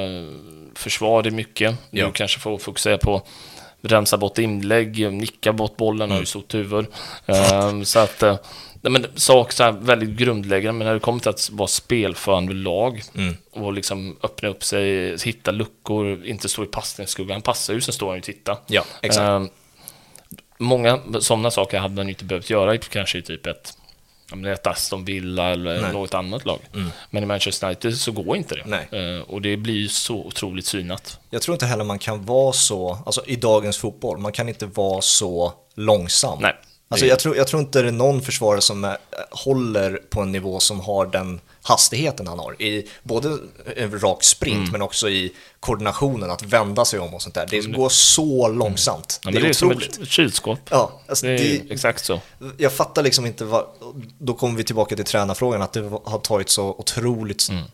försvar 0.74 1.22
det 1.22 1.30
mycket. 1.30 1.74
Ja. 1.90 2.06
Du 2.06 2.12
kanske 2.12 2.40
får 2.40 2.58
fokusera 2.58 2.98
på 2.98 3.22
rensa 3.82 4.16
bort 4.16 4.38
inlägg, 4.38 5.12
nicka 5.12 5.52
bort 5.52 5.76
bollen, 5.76 6.02
Mm. 6.04 6.10
har 6.10 6.20
ju 6.20 6.26
stort 6.26 6.54
huvud. 6.54 6.86
Ehm, 7.26 7.84
så 7.84 7.98
att, 7.98 8.22
eh, 8.22 8.36
nej, 8.80 8.92
men 8.92 9.06
saker 9.14 9.54
så 9.54 9.62
här 9.62 9.72
väldigt 9.72 10.08
grundläggande, 10.10 10.78
men 10.78 10.86
när 10.86 10.94
det 10.94 11.00
kommer 11.00 11.20
till 11.20 11.28
att 11.28 11.50
vara 11.52 11.68
spelförande 11.68 12.52
lag 12.54 13.02
Mm. 13.14 13.34
och 13.52 13.72
liksom 13.72 14.16
öppna 14.22 14.48
upp 14.48 14.64
sig, 14.64 15.16
hitta 15.24 15.50
luckor, 15.50 16.26
inte 16.26 16.48
stå 16.48 16.62
i 16.62 16.66
passningsskugga. 16.66 17.34
Han 17.34 17.42
passar 17.42 17.74
ju, 17.74 17.80
sen 17.80 17.94
står 17.94 18.06
han 18.06 18.16
ju 18.16 18.20
och 18.20 18.24
tittar. 18.24 18.56
Ja, 18.66 18.84
exakt. 19.02 19.20
Ehm, 19.28 19.48
många 20.58 20.98
sådana 21.20 21.50
saker 21.50 21.78
hade 21.78 21.94
man 21.94 22.06
ju 22.06 22.10
inte 22.12 22.24
behövt 22.24 22.50
göra 22.50 22.74
i 22.74 22.78
kanske 22.78 23.18
i 23.18 23.22
typ 23.22 23.46
ett, 23.46 23.72
ja, 24.30 24.36
men 24.36 24.52
ett 24.52 24.66
Aston 24.66 25.04
Villa 25.04 25.50
eller 25.50 25.70
Nej. 25.70 25.78
Mm. 25.78 25.92
något 25.92 26.14
annat 26.14 26.44
lag. 26.44 26.58
Men 27.10 27.22
i 27.22 27.26
Manchester 27.26 27.66
United 27.66 27.98
så 27.98 28.12
går 28.12 28.36
inte 28.36 28.54
det. 28.54 28.62
Nej. 28.66 28.88
Ehm, 28.92 29.22
och 29.22 29.42
det 29.42 29.56
blir 29.56 29.74
ju 29.74 29.88
så 29.88 30.16
otroligt 30.16 30.66
synat. 30.66 31.18
Jag 31.30 31.42
tror 31.42 31.54
inte 31.54 31.66
heller 31.66 31.84
man 31.84 31.98
kan 31.98 32.24
vara 32.24 32.52
så, 32.52 32.98
alltså 33.06 33.22
i 33.26 33.36
dagens 33.36 33.78
fotboll, 33.78 34.18
man 34.18 34.32
kan 34.32 34.48
inte 34.48 34.66
vara 34.66 35.00
så 35.00 35.52
långsam. 35.74 36.38
Nej. 36.42 36.56
Alltså 36.88 37.06
jag 37.06 37.18
tror, 37.18 37.36
jag 37.36 37.46
tror 37.46 37.62
inte 37.62 37.82
det 37.82 37.88
är 37.88 37.92
någon 37.92 38.22
försvarare 38.22 38.60
som 38.60 38.84
är, 38.84 38.96
håller 39.30 40.00
på 40.10 40.20
en 40.20 40.32
nivå 40.32 40.60
som 40.60 40.80
har 40.80 41.06
den 41.06 41.40
hastigheten 41.62 42.26
han 42.26 42.38
har. 42.38 42.62
I 42.62 42.88
både 43.02 43.38
en 43.76 44.00
rak 44.00 44.24
sprint 44.24 44.56
Mm. 44.58 44.70
men 44.72 44.82
också 44.82 45.08
i 45.08 45.32
koordinationen, 45.60 46.30
att 46.30 46.42
vända 46.42 46.84
sig 46.84 47.00
om 47.00 47.14
och 47.14 47.22
sånt 47.22 47.34
där. 47.34 47.46
Det 47.50 47.60
går 47.60 47.88
så 47.88 48.48
långsamt. 48.48 49.20
Ja, 49.24 49.30
det 49.30 49.38
är 49.38 49.42
det 49.42 49.48
är 49.48 49.52
som 49.52 49.68
otroligt. 49.68 49.98
ett 50.00 50.08
kylskåp. 50.08 50.58
Ja, 50.70 51.00
alltså 51.08 51.26
Det 51.26 51.32
är 51.32 51.38
det, 51.38 51.72
exakt 51.74 52.04
så. 52.04 52.20
jag 52.58 52.72
fattar 52.72 53.02
liksom 53.02 53.26
inte 53.26 53.44
vad, 53.44 53.66
då 54.18 54.34
kommer 54.34 54.56
vi 54.56 54.64
tillbaka 54.64 54.96
till 54.96 55.04
tränarfrågan, 55.04 55.62
att 55.62 55.72
det 55.72 55.80
har 56.04 56.18
tagit 56.18 56.48
så 56.48 56.68
otroligt 56.68 57.48
Mm. 57.50 57.64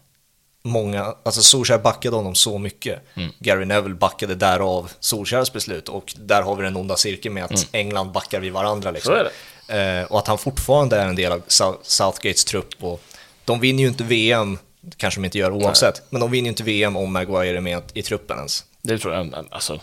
många, 0.65 1.15
alltså 1.23 1.43
Solskjaer 1.43 1.79
backade 1.79 2.17
honom 2.17 2.35
så 2.35 2.59
mycket. 2.59 3.03
Mm. 3.17 3.31
Gary 3.39 3.65
Neville 3.65 3.95
backade 3.95 4.35
därav 4.35 4.91
Solskjaers 5.01 5.53
beslut 5.53 5.89
och 5.89 6.15
där 6.19 6.43
har 6.43 6.57
vi 6.57 6.63
den 6.63 6.77
onda 6.77 6.97
cirkeln 6.97 7.35
med 7.35 7.45
att 7.45 7.67
England 7.73 8.13
backar 8.13 8.41
vid 8.41 8.53
varandra. 8.53 8.91
Liksom. 8.91 9.13
Mm. 9.13 9.25
Så 9.25 9.29
är 9.29 9.33
Eh, 9.69 10.05
och 10.05 10.19
att 10.19 10.27
han 10.27 10.39
fortfarande 10.39 10.97
är 10.97 11.07
en 11.07 11.17
del 11.17 11.33
av 11.33 11.43
Sou- 11.49 11.79
Southgates 11.83 12.45
trupp 12.45 12.69
och 12.81 13.01
de 13.47 13.61
vinner 13.61 13.83
ju 13.83 13.89
inte 13.89 14.05
VM, 14.05 14.59
kanske 14.97 15.21
de 15.21 15.25
inte 15.25 15.39
gör 15.39 15.51
oavsett, 15.51 16.03
men 16.11 16.21
de 16.21 16.31
vinner 16.31 16.45
ju 16.45 16.49
inte 16.49 16.63
VM 16.63 16.97
om 16.97 17.13
Maguire 17.13 17.57
är 17.57 17.61
med 17.61 17.83
i 17.95 18.03
truppen 18.03 18.37
ens. 18.37 18.65
Det 18.83 18.99
tror 18.99 19.15
jag. 19.15 19.35
Alltså, 19.51 19.81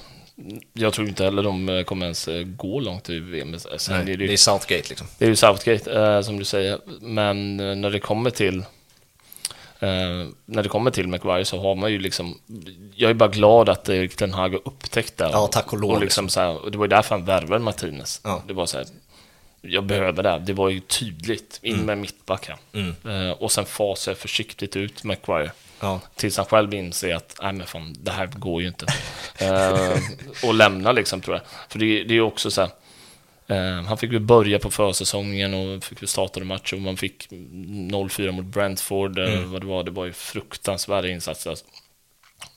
jag 0.74 0.94
tror 0.94 1.08
inte 1.08 1.24
heller 1.24 1.44
de 1.44 1.70
eh, 1.70 1.84
kommer 1.84 2.06
ens 2.06 2.28
eh, 2.28 2.44
gå 2.44 2.80
långt 2.80 3.10
i 3.10 3.20
VM. 3.20 3.60
Sen 3.60 3.96
Nej, 3.96 4.02
är 4.02 4.06
det, 4.06 4.16
det 4.16 4.26
ju, 4.26 4.34
är 4.34 4.38
Southgate 4.38 4.90
liksom. 4.90 5.08
det 5.18 5.26
är 5.26 5.30
ju 5.30 5.36
Southgate, 5.36 5.94
eh, 5.94 6.22
som 6.22 6.40
du 6.40 6.46
säger. 6.46 6.80
Men 7.02 7.60
eh, 7.60 7.76
när 7.76 7.90
det 7.90 8.00
kommer 8.00 8.30
till 8.30 8.60
eh, 9.80 10.28
när 10.46 10.64
det 10.64 10.70
kommer 10.70 10.92
till 10.92 11.08
Maguire 11.08 11.46
så 11.46 11.62
har 11.62 11.76
man 11.76 11.92
ju 11.92 12.00
liksom 12.00 12.40
Jag 12.96 13.10
är 13.10 13.14
bara 13.14 13.30
glad 13.30 13.70
att 13.70 13.90
eh, 13.90 14.08
Ten 14.08 14.34
Hag 14.34 14.50
har 14.50 14.62
upptäckt 14.66 15.18
det. 15.18 15.30
Ja, 15.32 15.48
tack 15.48 15.74
och 15.74 15.80
lov, 15.80 15.92
Och 15.92 16.02
liksom 16.02 16.30
så 16.30 16.40
här, 16.40 16.70
det 16.72 16.78
var 16.78 16.86
ju 16.86 16.90
därför 16.90 17.16
han 17.16 17.26
värvade 17.26 17.64
Martinez. 17.64 18.22
Ja. 18.24 18.44
Det 18.48 18.54
var 18.54 18.66
så 18.66 18.78
här, 18.78 18.88
jag 19.66 19.84
behöver 19.86 20.24
det. 20.24 20.40
Det 20.46 20.54
var 20.54 20.70
ju 20.70 20.80
tydligt. 20.80 21.60
In 21.62 21.74
Mm. 21.74 21.86
med 21.86 21.98
mittback 21.98 22.48
här. 22.50 22.58
Eh, 23.30 23.32
och 23.32 23.52
sen 23.52 23.66
fasar 23.66 24.12
jag 24.12 24.18
försiktigt 24.20 24.76
ut 24.76 25.04
Maguire. 25.04 25.52
Ja. 25.80 26.00
Tills 26.16 26.38
han 26.38 26.46
själv 26.46 26.74
inser 26.74 27.16
att 27.16 27.38
nej 27.42 27.54
men 27.54 27.68
fan, 27.68 27.96
det 28.00 28.12
här 28.12 28.28
går 28.28 28.62
ju 28.62 28.68
inte. 28.68 28.86
eh, 29.40 29.98
och 30.44 30.54
lämna 30.54 30.92
liksom 30.92 31.22
tror 31.22 31.36
jag. 31.36 31.44
För 31.70 31.80
det, 31.80 31.86
det 32.04 32.12
är 32.14 32.16
ju 32.16 32.22
också 32.22 32.52
så 32.52 32.62
här. 32.62 32.70
Eh, 33.48 33.84
han 33.86 33.98
fick 33.98 34.12
ju 34.12 34.20
börja 34.20 34.60
på 34.60 34.72
försäsongen 34.72 35.54
och 35.54 35.84
fick 35.84 36.02
ju 36.02 36.08
starta 36.08 36.40
matcher 36.40 36.74
och 36.76 36.82
man 36.82 36.98
fick 36.98 37.28
0-4 37.32 38.32
mot 38.32 38.46
Brentford. 38.46 39.20
eh, 39.20 39.34
Mm. 39.34 39.52
Vad 39.52 39.62
det 39.62 39.68
var, 39.68 39.84
det 39.84 39.92
var 39.92 40.06
ju 40.06 40.14
fruktansvärda 40.14 41.08
insatser. 41.08 41.50
Alltså. 41.50 41.66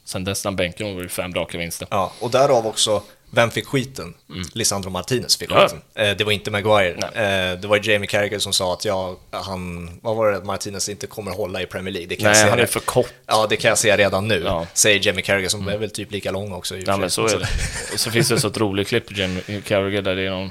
Sen 0.04 0.24
dess 0.24 0.44
när 0.44 0.52
bänken 0.52 0.94
var 0.96 1.02
det 1.02 1.08
fem 1.08 1.34
raka 1.34 1.58
vinster. 1.58 1.88
Ja, 1.90 2.12
och 2.20 2.30
därav 2.30 2.66
också, 2.66 3.02
vem 3.30 3.50
fick 3.50 3.66
skiten? 3.66 4.14
Lisandro 4.52 4.90
Martinez 4.90 5.36
fick 5.36 5.50
Mm. 5.50 5.62
Ja. 5.62 5.68
skiten. 5.68 5.82
Eh, 5.94 6.16
det 6.16 6.24
var 6.24 6.32
inte 6.32 6.50
Maguire. 6.50 6.98
Eh, 6.98 7.60
det 7.60 7.68
var 7.68 7.88
Jamie 7.90 8.06
Carragher 8.06 8.38
som 8.38 8.52
sa 8.52 8.72
att 8.72 8.84
ja, 8.84 9.16
han, 9.30 9.90
vad 10.02 10.16
var 10.16 10.32
det, 10.32 10.44
Martinez 10.44 10.88
inte 10.88 11.06
kommer 11.06 11.30
hålla 11.32 11.62
i 11.62 11.66
Premier 11.66 11.92
League. 11.94 12.08
Det 12.08 12.16
kan 12.16 12.24
jag 12.26 12.32
Nej, 12.32 12.42
se 12.44 12.50
han 12.50 12.58
är 12.58 12.66
för 12.66 12.80
kort. 12.80 13.12
Ja, 13.26 13.46
det 13.50 13.56
kan 13.56 13.68
jag 13.68 13.78
säga 13.78 13.96
redan 13.96 14.28
nu, 14.28 14.42
Ja. 14.46 14.66
säger 14.74 15.06
Jamie 15.06 15.22
Carragher 15.22 15.48
som 15.48 15.68
är 15.68 15.76
väl 15.78 15.90
typ 15.90 16.12
lika 16.12 16.30
lång 16.30 16.52
också. 16.52 16.76
i 16.76 16.82
Ja 16.86 16.96
men 16.96 17.10
så 17.10 17.26
är 17.26 17.38
det. 17.38 17.48
Och 17.92 18.00
så 18.00 18.10
finns 18.10 18.28
det 18.28 18.34
ett 18.34 18.40
sånt 18.40 18.56
roligt 18.58 18.88
klipp 18.88 19.06
på 19.06 19.12
Jim 19.14 19.40
Carragher 19.66 20.02
där 20.02 20.16
det 20.16 20.22
är 20.22 20.30
någon 20.30 20.50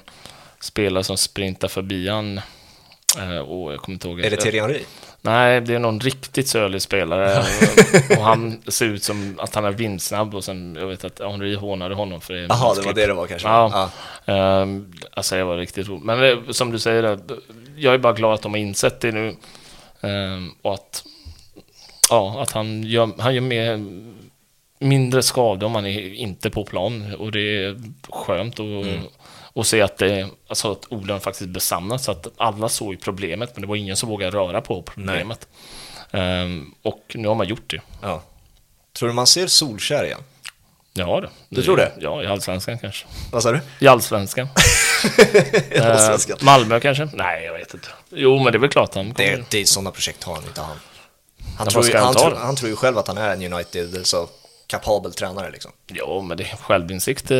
spelare 0.59 1.03
som 1.03 1.17
sprintar 1.17 1.67
förbi 1.67 2.07
han. 2.09 2.41
Eh, 3.19 3.37
och 3.37 3.73
jag 3.73 3.79
kommer 3.79 3.93
inte 3.93 4.07
ihåg. 4.07 4.19
Är 4.19 4.29
det 4.29 4.37
Thierry 4.37 4.59
Henry? 4.59 4.83
Nej, 5.21 5.61
det 5.61 5.75
är 5.75 5.79
någon 5.79 5.99
riktigt 5.99 6.47
sölig 6.47 6.81
spelare. 6.81 7.43
och 8.17 8.23
han 8.23 8.61
ser 8.67 8.85
ut 8.85 9.03
som 9.03 9.39
att 9.39 9.55
han 9.55 9.65
är 9.65 9.71
vindsnabb 9.71 10.35
och 10.35 10.43
sen, 10.43 10.75
jag 10.79 10.87
vet 10.87 11.03
att 11.03 11.19
Henri 11.19 11.55
hånade 11.55 11.95
honom 11.95 12.21
för 12.21 12.33
det. 12.33 12.41
Jaha, 12.41 12.73
det 12.75 12.81
var 12.81 12.93
det 12.93 13.07
det 13.07 13.13
var 13.13 13.27
kanske. 13.27 13.47
Ja. 13.47 13.89
Ehm, 14.25 14.93
alltså 15.13 15.35
det 15.35 15.43
var 15.43 15.57
riktigt 15.57 15.87
roligt. 15.87 16.03
Men 16.03 16.19
det, 16.19 16.53
som 16.53 16.71
du 16.71 16.79
säger, 16.79 17.01
det, 17.01 17.19
jag 17.77 17.93
är 17.93 17.97
bara 17.97 18.13
glad 18.13 18.33
att 18.33 18.41
de 18.41 18.51
har 18.51 18.59
insett 18.59 18.99
det 18.99 19.11
nu. 19.11 19.35
Ehm, 20.01 20.49
och 20.61 20.73
att, 20.73 21.03
ja, 22.09 22.41
att 22.41 22.51
han 22.51 22.83
gör, 22.83 23.09
han 23.19 23.35
gör 23.35 23.41
mer, 23.41 23.85
mindre 24.79 25.23
skada 25.23 25.65
om 25.65 25.71
man 25.71 25.85
är 25.85 26.13
inte 26.13 26.49
på 26.49 26.65
plan 26.65 27.15
och 27.19 27.31
det 27.31 27.63
är 27.65 27.81
skönt 28.09 28.53
att 28.53 28.59
Mm. 28.59 28.99
Och 29.55 29.67
se 29.67 29.81
att, 29.81 29.97
det, 29.97 30.29
alltså 30.47 30.71
att 30.71 30.85
orden 30.89 31.19
faktiskt 31.19 31.49
besannas. 31.49 32.03
Så 32.03 32.11
att 32.11 32.27
alla 32.37 32.69
såg 32.69 32.93
ju 32.93 32.97
problemet, 32.97 33.49
men 33.53 33.61
det 33.61 33.67
var 33.67 33.75
ingen 33.75 33.97
som 33.97 34.09
vågade 34.09 34.37
röra 34.37 34.61
på 34.61 34.81
problemet. 34.81 35.47
Ehm, 36.11 36.73
och 36.81 37.03
nu 37.15 37.27
har 37.27 37.35
man 37.35 37.47
gjort 37.47 37.69
det. 37.69 37.81
Ja. 38.01 38.23
Tror 38.93 39.09
du 39.09 39.15
man 39.15 39.27
ser 39.27 39.47
Solskär 39.47 40.03
igen? 40.05 40.19
Ja, 40.93 41.21
det. 41.21 41.29
Du 41.49 41.63
tror 41.63 41.77
det? 41.77 41.91
Ja, 41.99 42.23
i 42.23 42.27
allsvenskan 42.27 42.79
kanske. 42.79 43.05
Vad 43.31 43.43
sa 43.43 43.51
du? 43.51 43.59
I 43.79 43.87
allsvenskan. 43.87 44.47
I 45.71 45.79
Allsvenskan? 45.79 46.37
Ehm, 46.39 46.45
Malmö 46.45 46.79
kanske? 46.79 47.09
Nej, 47.13 47.45
jag 47.45 47.53
vet 47.53 47.73
inte. 47.73 47.87
Jo, 48.09 48.43
men 48.43 48.51
det 48.51 48.57
är 48.57 48.59
väl 48.59 48.69
klart 48.69 48.95
han 48.95 49.13
kommer. 49.13 49.31
Det, 49.31 49.43
det 49.49 49.61
är 49.61 49.65
sådana 49.65 49.91
projekt 49.91 50.23
har 50.23 50.35
han 50.35 50.43
inte 50.43 50.61
han. 50.61 50.77
Han 51.57 51.67
tror, 51.67 51.83
han 51.93 52.03
han, 52.03 52.13
tror, 52.13 52.35
han 52.35 52.55
tror 52.55 52.69
ju 52.69 52.75
själv 52.75 52.97
att 52.97 53.07
han 53.07 53.17
är 53.17 53.29
en 53.29 53.53
United, 53.53 54.07
så 54.07 54.29
kapabel 54.67 55.13
tränare 55.13 55.51
liksom. 55.51 55.71
Ja, 55.87 56.21
men 56.21 56.37
det 56.37 56.45
självinsikt 56.45 57.31
eh, 57.31 57.37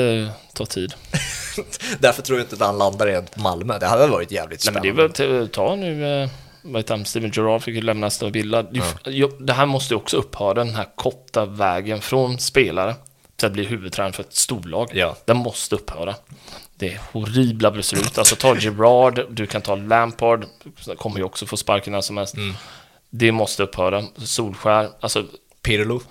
tar 0.54 0.66
tid. 0.66 0.94
Därför 2.00 2.22
tror 2.22 2.40
jag 2.40 2.46
inte 2.46 2.56
att 2.56 2.62
han 2.62 2.78
landar 2.78 3.10
i 3.10 3.22
Malmö. 3.36 3.80
Det 3.80 3.86
hade 3.86 4.08
varit 4.08 4.32
jävligt 4.32 4.66
Nej, 4.66 4.74
men 4.74 4.82
spännande. 4.84 5.14
det 5.18 5.24
är 5.24 5.28
väl 5.40 5.50
ta 5.50 5.76
nu, 5.76 6.22
eh, 6.24 6.30
vad 6.62 6.80
heter 6.80 6.96
han, 6.96 7.06
Steven 7.06 7.32
Gerrard 7.34 7.62
fick 7.62 7.76
ju 7.76 7.82
lämna 7.82 8.08
Aston 8.08 8.32
Villa. 8.32 8.66
Ja. 9.04 9.30
det 9.40 9.54
här 9.54 9.66
måste 9.66 9.94
ju 9.94 9.98
också 9.98 10.18
upphöra, 10.18 10.54
den 10.54 10.76
här 10.76 10.88
korta 10.96 11.46
vägen 11.46 12.02
från 12.02 12.40
spelare 12.40 12.96
till 13.36 13.46
att 13.46 13.54
bli 13.54 13.64
huvudtränare 13.64 14.14
för 14.14 14.24
ett 14.24 14.36
storlag. 14.36 14.90
Ja. 14.94 15.16
Den 15.26 15.38
måste 15.38 15.76
upphöra. 15.76 16.16
Det 16.76 16.94
är 16.94 17.02
horribla 17.12 17.72
beslut. 17.72 18.18
Alltså 18.18 18.36
ta 18.36 18.56
Gerrard, 18.60 19.26
du 19.30 19.46
kan 19.48 19.62
ta 19.62 19.76
Lampard, 19.76 20.46
kommer 20.98 21.18
ju 21.18 21.24
också 21.24 21.46
få 21.46 21.58
sparken 21.58 21.94
när 21.94 22.02
som 22.02 22.18
helst. 22.18 22.36
Det 23.10 23.32
måste 23.32 23.64
upphöra. 23.64 24.04
Solskär, 24.18 24.90
alltså 25.00 25.24
Pirlo. 25.62 26.02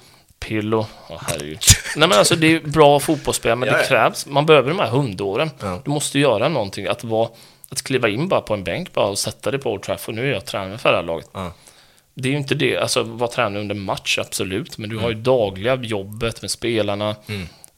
Pirlo, 0.44 0.86
oh, 1.08 1.22
herregud. 1.28 1.58
Nej 1.96 2.08
men 2.08 2.18
alltså 2.18 2.36
det 2.36 2.46
är 2.54 2.60
bra 2.60 3.00
fotbollsspelare, 3.00 3.56
men 3.56 3.68
Ja, 3.68 3.76
det 3.78 3.84
krävs, 3.88 4.26
man 4.26 4.46
behöver 4.46 4.68
de 4.68 4.78
här 4.78 4.88
hundåren. 4.90 5.50
Ja. 5.60 5.80
Du 5.84 5.90
måste 5.90 6.18
göra 6.18 6.48
någonting, 6.48 6.86
att 6.86 7.04
vara, 7.04 7.28
att 7.68 7.82
kliva 7.82 8.08
in 8.08 8.28
bara 8.28 8.40
på 8.40 8.54
en 8.54 8.64
bänk 8.64 8.92
bara 8.92 9.06
och 9.06 9.18
sätta 9.18 9.50
dig 9.50 9.60
på 9.60 9.72
Old 9.72 9.82
Trafford, 9.82 10.14
nu 10.14 10.28
är 10.28 10.32
jag 10.32 10.44
tränare 10.44 10.78
för 10.78 10.90
det 10.90 10.96
här 10.96 11.02
laget. 11.04 11.28
Ja. 11.32 11.52
Det 12.14 12.28
är 12.28 12.32
ju 12.32 12.38
inte 12.38 12.54
det, 12.54 12.76
alltså 12.76 13.02
vara 13.02 13.30
tränare 13.30 13.60
under 13.60 13.74
match, 13.74 14.18
absolut, 14.18 14.78
men 14.78 14.90
du 14.90 14.96
har 14.96 15.08
ju 15.08 15.12
Mm. 15.12 15.22
dagliga 15.22 15.74
jobbet 15.74 16.42
med 16.42 16.50
spelarna. 16.50 17.16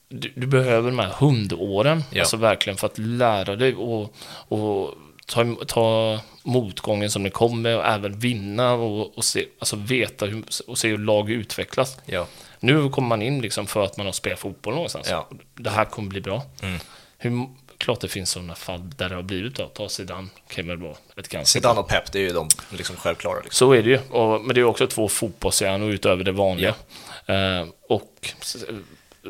Du, 0.09 0.33
du 0.35 0.47
behöver 0.47 0.91
de 0.91 0.99
här 0.99 1.12
hundåren, 1.19 2.05
Ja. 2.11 2.21
alltså 2.21 2.37
verkligen 2.37 2.77
för 2.77 2.87
att 2.87 2.99
lära 2.99 3.57
dig 3.57 3.75
och, 3.75 4.14
och 4.49 4.95
ta, 5.27 5.45
ta 5.67 6.19
motgången 6.43 7.11
som 7.11 7.23
det 7.23 7.31
kommer 7.31 7.77
och 7.77 7.87
även 7.87 8.19
vinna 8.19 8.73
och, 8.73 9.19
och 9.19 9.25
se, 9.25 9.45
alltså 9.59 9.77
veta 9.77 10.27
hur, 10.27 10.43
och 10.67 10.79
se 10.79 10.89
hur 10.89 10.99
lag 10.99 11.31
utvecklas. 11.31 11.99
Ja. 12.07 12.27
Nu 12.61 12.89
kommer 12.89 13.09
man 13.09 13.23
in 13.23 13.41
liksom 13.41 13.67
för 13.67 13.85
att 13.85 13.97
man 13.97 14.07
har 14.07 14.13
spelat 14.13 14.39
fotboll 14.39 14.75
någonstans. 14.75 15.09
Ja. 15.11 15.29
Det 15.55 15.71
här 15.71 15.85
kommer 15.85 16.09
bli 16.09 16.21
bra. 16.21 16.43
Mm. 16.63 16.79
Hur, 17.19 17.47
klart 17.79 18.01
det 18.01 18.09
finns 18.09 18.31
sådana 18.31 18.55
fall 18.55 18.91
där 18.97 19.09
det 19.09 19.15
har 19.15 19.23
blivit 19.23 19.55
då. 19.55 19.67
Ta 19.67 19.89
Zidane, 19.89 20.29
kan 20.49 20.69
väl 20.69 20.77
vara 20.77 20.95
ett 21.17 21.29
ganska 21.29 21.59
Zidane 21.59 21.81
och 21.81 21.89
Pep, 21.89 22.13
det 22.13 22.19
är 22.19 22.23
ju 22.23 22.33
de 22.33 22.49
liksom 22.71 22.97
självklara. 22.97 23.37
Liksom. 23.37 23.69
Så 23.69 23.73
är 23.73 23.83
det 23.83 23.91
ju. 23.91 23.99
Och, 24.11 24.45
men 24.45 24.55
det 24.55 24.61
är 24.61 24.65
också 24.65 24.87
två 24.87 25.09
fotbollshjärnor 25.09 25.91
utöver 25.91 26.25
det 26.25 26.33
vanliga. 26.33 26.75
Eh, 27.27 27.67
och 27.89 28.35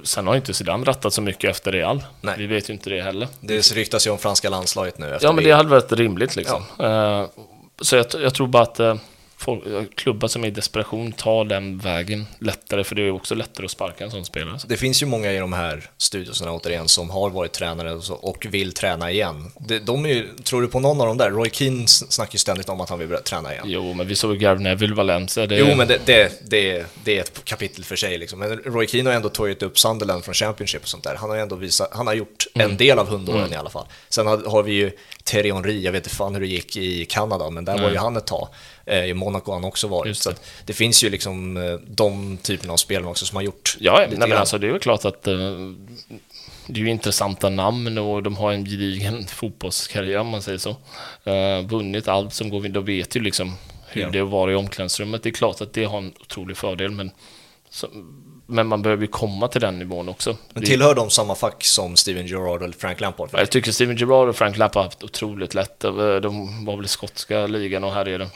sen 0.04 0.26
har 0.26 0.36
inte 0.36 0.54
Zidane 0.54 0.84
rattat 0.84 1.12
så 1.12 1.22
mycket 1.22 1.50
efter 1.50 1.72
Real. 1.72 2.02
Nej. 2.20 2.34
Vi 2.38 2.46
vet 2.46 2.68
ju 2.68 2.72
inte 2.72 2.90
det 2.90 3.02
heller. 3.02 3.28
Det 3.40 3.72
ryktas 3.72 4.06
ju 4.06 4.10
om 4.10 4.18
franska 4.18 4.50
landslaget 4.50 4.98
nu 4.98 5.18
Ja, 5.20 5.32
men 5.32 5.44
det 5.44 5.50
hade 5.50 5.68
varit 5.68 5.92
rimligt 5.92 6.36
liksom. 6.36 6.62
Eh, 6.78 7.26
så 7.80 7.96
jag, 7.96 8.06
jag 8.18 8.34
tror 8.34 8.46
bara 8.46 8.62
att 8.62 8.80
eh, 8.80 8.96
folk, 9.46 9.94
klubbar 9.96 10.28
som 10.28 10.44
är 10.44 10.48
i 10.48 10.50
desperation 10.50 11.12
tar 11.12 11.44
den 11.44 11.78
vägen 11.78 12.26
lättare, 12.38 12.84
för 12.84 12.94
det 12.94 13.02
är 13.02 13.10
också 13.10 13.34
lättare 13.34 13.64
att 13.64 13.70
sparka 13.70 14.04
en 14.04 14.10
sån 14.10 14.24
spelare. 14.24 14.58
Det 14.66 14.76
finns 14.76 15.02
ju 15.02 15.06
många 15.06 15.32
i 15.32 15.38
de 15.38 15.52
här 15.52 15.90
studiosarna 15.98 16.52
återigen 16.52 16.88
som 16.88 17.10
har 17.10 17.30
varit 17.30 17.52
tränare 17.52 17.92
och, 17.92 18.04
så, 18.04 18.14
och 18.14 18.46
vill 18.50 18.72
träna 18.72 19.10
igen. 19.10 19.52
De, 19.58 19.78
de 19.78 20.04
är 20.04 20.08
ju, 20.08 20.28
tror 20.44 20.62
du 20.62 20.68
på 20.68 20.80
någon 20.80 21.00
av 21.00 21.06
dem 21.06 21.16
där? 21.18 21.30
Roy 21.30 21.50
Keane 21.50 21.86
snackar 21.88 22.32
ju 22.32 22.38
ständigt 22.38 22.68
om 22.68 22.80
att 22.80 22.88
han 22.90 22.98
vill 22.98 23.08
träna 23.24 23.52
igen. 23.52 23.64
Jo, 23.68 23.92
men 23.94 24.06
vi 24.06 24.16
såg 24.16 24.32
ju 24.32 24.38
Gary 24.38 24.58
Neville 24.62 24.94
Valencia. 24.94 25.46
Det, 25.46 25.56
Jo, 25.56 25.74
men 25.76 25.88
det, 25.88 26.00
det, 26.06 26.32
det, 26.50 26.86
det 27.04 27.16
är 27.16 27.20
ett 27.20 27.44
kapitel 27.44 27.84
för 27.84 27.96
sig. 27.96 28.18
Liksom. 28.18 28.38
Men 28.38 28.58
Roy 28.58 28.86
Keane 28.86 29.10
har 29.10 29.16
ändå 29.16 29.28
tagit 29.28 29.62
upp 29.62 29.78
Sunderland 29.78 30.24
från 30.24 30.34
Championship 30.34 30.82
och 30.82 30.88
sånt 30.88 31.04
där. 31.04 31.14
Han 31.14 31.30
har 31.30 31.36
ändå 31.36 31.56
visat, 31.56 31.88
han 31.92 32.06
har 32.06 32.14
gjort 32.14 32.46
Mm. 32.54 32.70
en 32.70 32.76
del 32.76 32.98
av 32.98 33.08
hundåren 33.08 33.52
i 33.52 33.56
alla 33.56 33.70
fall. 33.70 33.86
Sen 34.08 34.26
har, 34.26 34.50
har 34.50 34.62
vi 34.62 34.72
ju 34.72 34.90
Terry 35.24 35.52
Henry, 35.52 35.80
jag 35.82 35.92
vet 35.92 36.04
inte 36.04 36.16
fan 36.16 36.34
hur 36.34 36.40
det 36.40 36.46
gick 36.46 36.76
i 36.76 37.04
Kanada, 37.04 37.50
men 37.50 37.64
där 37.64 37.78
var 37.82 37.90
ju 37.90 37.96
han 37.96 38.16
ett 38.16 38.26
tag. 38.26 38.48
Eh, 38.86 39.04
I 39.04 39.14
Monaco 39.14 39.50
har 39.50 39.54
han 39.54 39.64
också 39.64 39.88
varit. 39.88 40.08
Just 40.08 40.22
Så 40.22 40.30
det. 40.30 40.36
det 40.64 40.72
finns 40.72 41.04
ju 41.04 41.10
liksom 41.10 41.56
eh, 41.56 41.74
de 41.86 42.36
typerna 42.42 42.72
av 42.72 42.76
spelarna 42.76 43.10
också 43.10 43.26
som 43.26 43.36
har 43.36 43.42
gjort 43.42 43.76
Ja, 43.80 44.06
nej, 44.10 44.18
men 44.28 44.32
alltså 44.32 44.58
det 44.58 44.66
är 44.66 44.70
väl 44.70 44.80
klart 44.80 45.04
att 45.04 45.26
eh, 45.26 45.34
det 46.66 46.80
är 46.80 46.84
ju 46.84 46.90
intressanta 46.90 47.48
namn 47.48 47.98
och 47.98 48.22
de 48.22 48.36
har 48.36 48.52
en 48.52 48.64
gedigen 48.64 49.26
fotbollskarriär 49.28 50.18
om 50.18 50.28
man 50.28 50.42
säger 50.42 50.58
så. 50.58 50.70
Uh, 51.26 51.66
vunnit 51.68 52.08
allt 52.08 52.34
som 52.34 52.50
går, 52.50 52.68
de 52.68 52.84
vet 52.84 53.16
ju 53.16 53.20
liksom 53.20 53.52
hur 53.88 54.02
Ja. 54.02 54.10
det 54.10 54.22
var 54.22 54.50
i 54.50 54.54
omklädningsrummet. 54.54 55.22
Det 55.22 55.28
är 55.28 55.32
klart 55.32 55.60
att 55.60 55.72
det 55.72 55.84
har 55.84 55.98
en 55.98 56.12
otrolig 56.20 56.56
fördel, 56.56 56.90
men, 56.90 57.10
så, 57.70 57.88
men 58.46 58.66
man 58.66 58.82
behöver 58.82 59.02
ju 59.02 59.08
komma 59.08 59.48
till 59.48 59.60
den 59.60 59.78
nivån 59.78 60.08
också. 60.08 60.36
Men 60.52 60.60
Det- 60.62 60.66
tillhör 60.68 60.94
de 60.94 61.10
samma 61.10 61.34
fack 61.34 61.64
som 61.64 61.96
Steven 61.96 62.26
Gerrard 62.26 62.62
eller 62.62 62.74
Frank 62.74 63.00
Lampard? 63.00 63.30
jag 63.32 63.50
tycker 63.50 63.72
Steven 63.72 63.96
Gerrard 63.96 64.28
och 64.28 64.36
Frank 64.36 64.56
Lampard 64.56 64.76
har 64.76 64.84
haft 64.84 65.04
otroligt 65.04 65.54
lätt. 65.54 65.80
De 65.80 66.64
var 66.66 66.76
väl 66.76 66.84
i 66.84 66.88
skotska 66.88 67.46
ligan 67.46 67.84
och 67.84 67.92
här 67.92 68.08
är 68.08 68.18
det. 68.18 68.28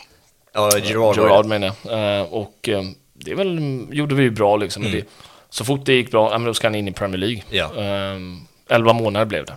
Ja, 0.53 0.71
Gerard, 0.79 1.17
var 1.17 1.29
Gerard 1.29 1.45
det. 1.45 1.49
menar 1.49 1.73
jag. 1.85 2.19
Eh, 2.21 2.23
Och 2.33 2.69
eh, 2.69 2.83
det 3.15 3.31
är 3.31 3.35
väl, 3.35 3.87
gjorde 3.91 4.15
vi 4.15 4.23
ju 4.23 4.31
bra 4.31 4.57
liksom. 4.57 4.83
Mm. 4.83 4.95
Det, 4.95 5.05
så 5.51 5.65
fort 5.65 5.87
det 5.87 5.93
gick 5.93 6.11
bra, 6.11 6.31
ja, 6.33 6.39
men 6.39 6.47
då 6.47 6.55
ska 6.55 6.67
han 6.67 6.75
in 6.75 6.89
i 6.89 6.93
Premier 6.93 7.19
League. 7.19 7.43
Ja. 7.51 7.75
Ehm, 7.83 8.41
11 8.69 8.93
månader 8.93 9.27
blev 9.27 9.45
det. 9.45 9.55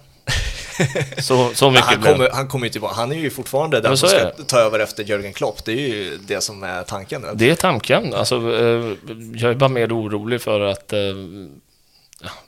så, 1.22 1.50
så 1.54 1.72
mycket 1.72 1.86
Han 1.86 2.02
kommer, 2.02 2.30
han 2.34 2.48
kommer 2.48 2.66
ju 2.66 2.72
tillbaka. 2.72 2.96
Han 2.96 3.12
är 3.12 3.16
ju 3.16 3.30
fortfarande 3.30 3.80
den 3.82 3.98
som 3.98 4.10
ska 4.10 4.30
ta 4.30 4.60
över 4.60 4.80
efter 4.80 5.04
Jörgen 5.04 5.34
Klopp. 5.34 5.66
Det 5.66 5.72
är 5.72 5.88
ju 5.88 6.18
det 6.28 6.41
som 6.41 6.64
är 6.64 6.84
tanken. 6.84 7.26
Det 7.34 7.50
är 7.50 7.56
tanken. 7.56 8.14
Alltså, 8.14 8.36
eh, 8.36 8.94
jag 9.36 9.52
är 9.52 9.56
bara 9.56 9.70
mer 9.70 9.98
orolig 9.98 10.41
för 10.41 10.60
att... 10.60 10.94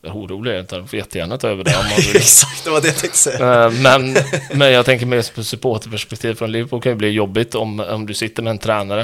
Ja, 0.01 0.11
orolig 0.13 0.51
är 0.51 0.55
jag 0.55 0.63
inte. 0.63 0.85
Får 0.87 0.99
jättegärna 0.99 1.37
ta 1.37 1.47
över 1.47 1.63
det 1.63 1.77
om 1.77 1.85
man 1.85 1.97
vill. 1.97 2.15
Exakt, 2.15 2.63
det 2.63 2.69
var 2.69 2.81
det 2.81 2.87
jag 2.87 2.97
tänkte 2.97 3.17
säga. 3.17 3.65
Eh, 3.65 3.71
men, 3.71 4.17
men 4.53 4.71
jag 4.71 4.85
tänker 4.85 5.05
mer 5.05 5.35
på 5.35 5.43
supporterperspektiv 5.43 6.33
från 6.35 6.51
Liverpool 6.51 6.81
kan 6.81 6.91
ju 6.91 6.95
bli 6.95 7.09
jobbigt 7.09 7.55
om, 7.55 7.79
om 7.79 8.05
du 8.05 8.13
sitter 8.13 8.43
med 8.43 8.51
en 8.51 8.57
tränare 8.57 9.01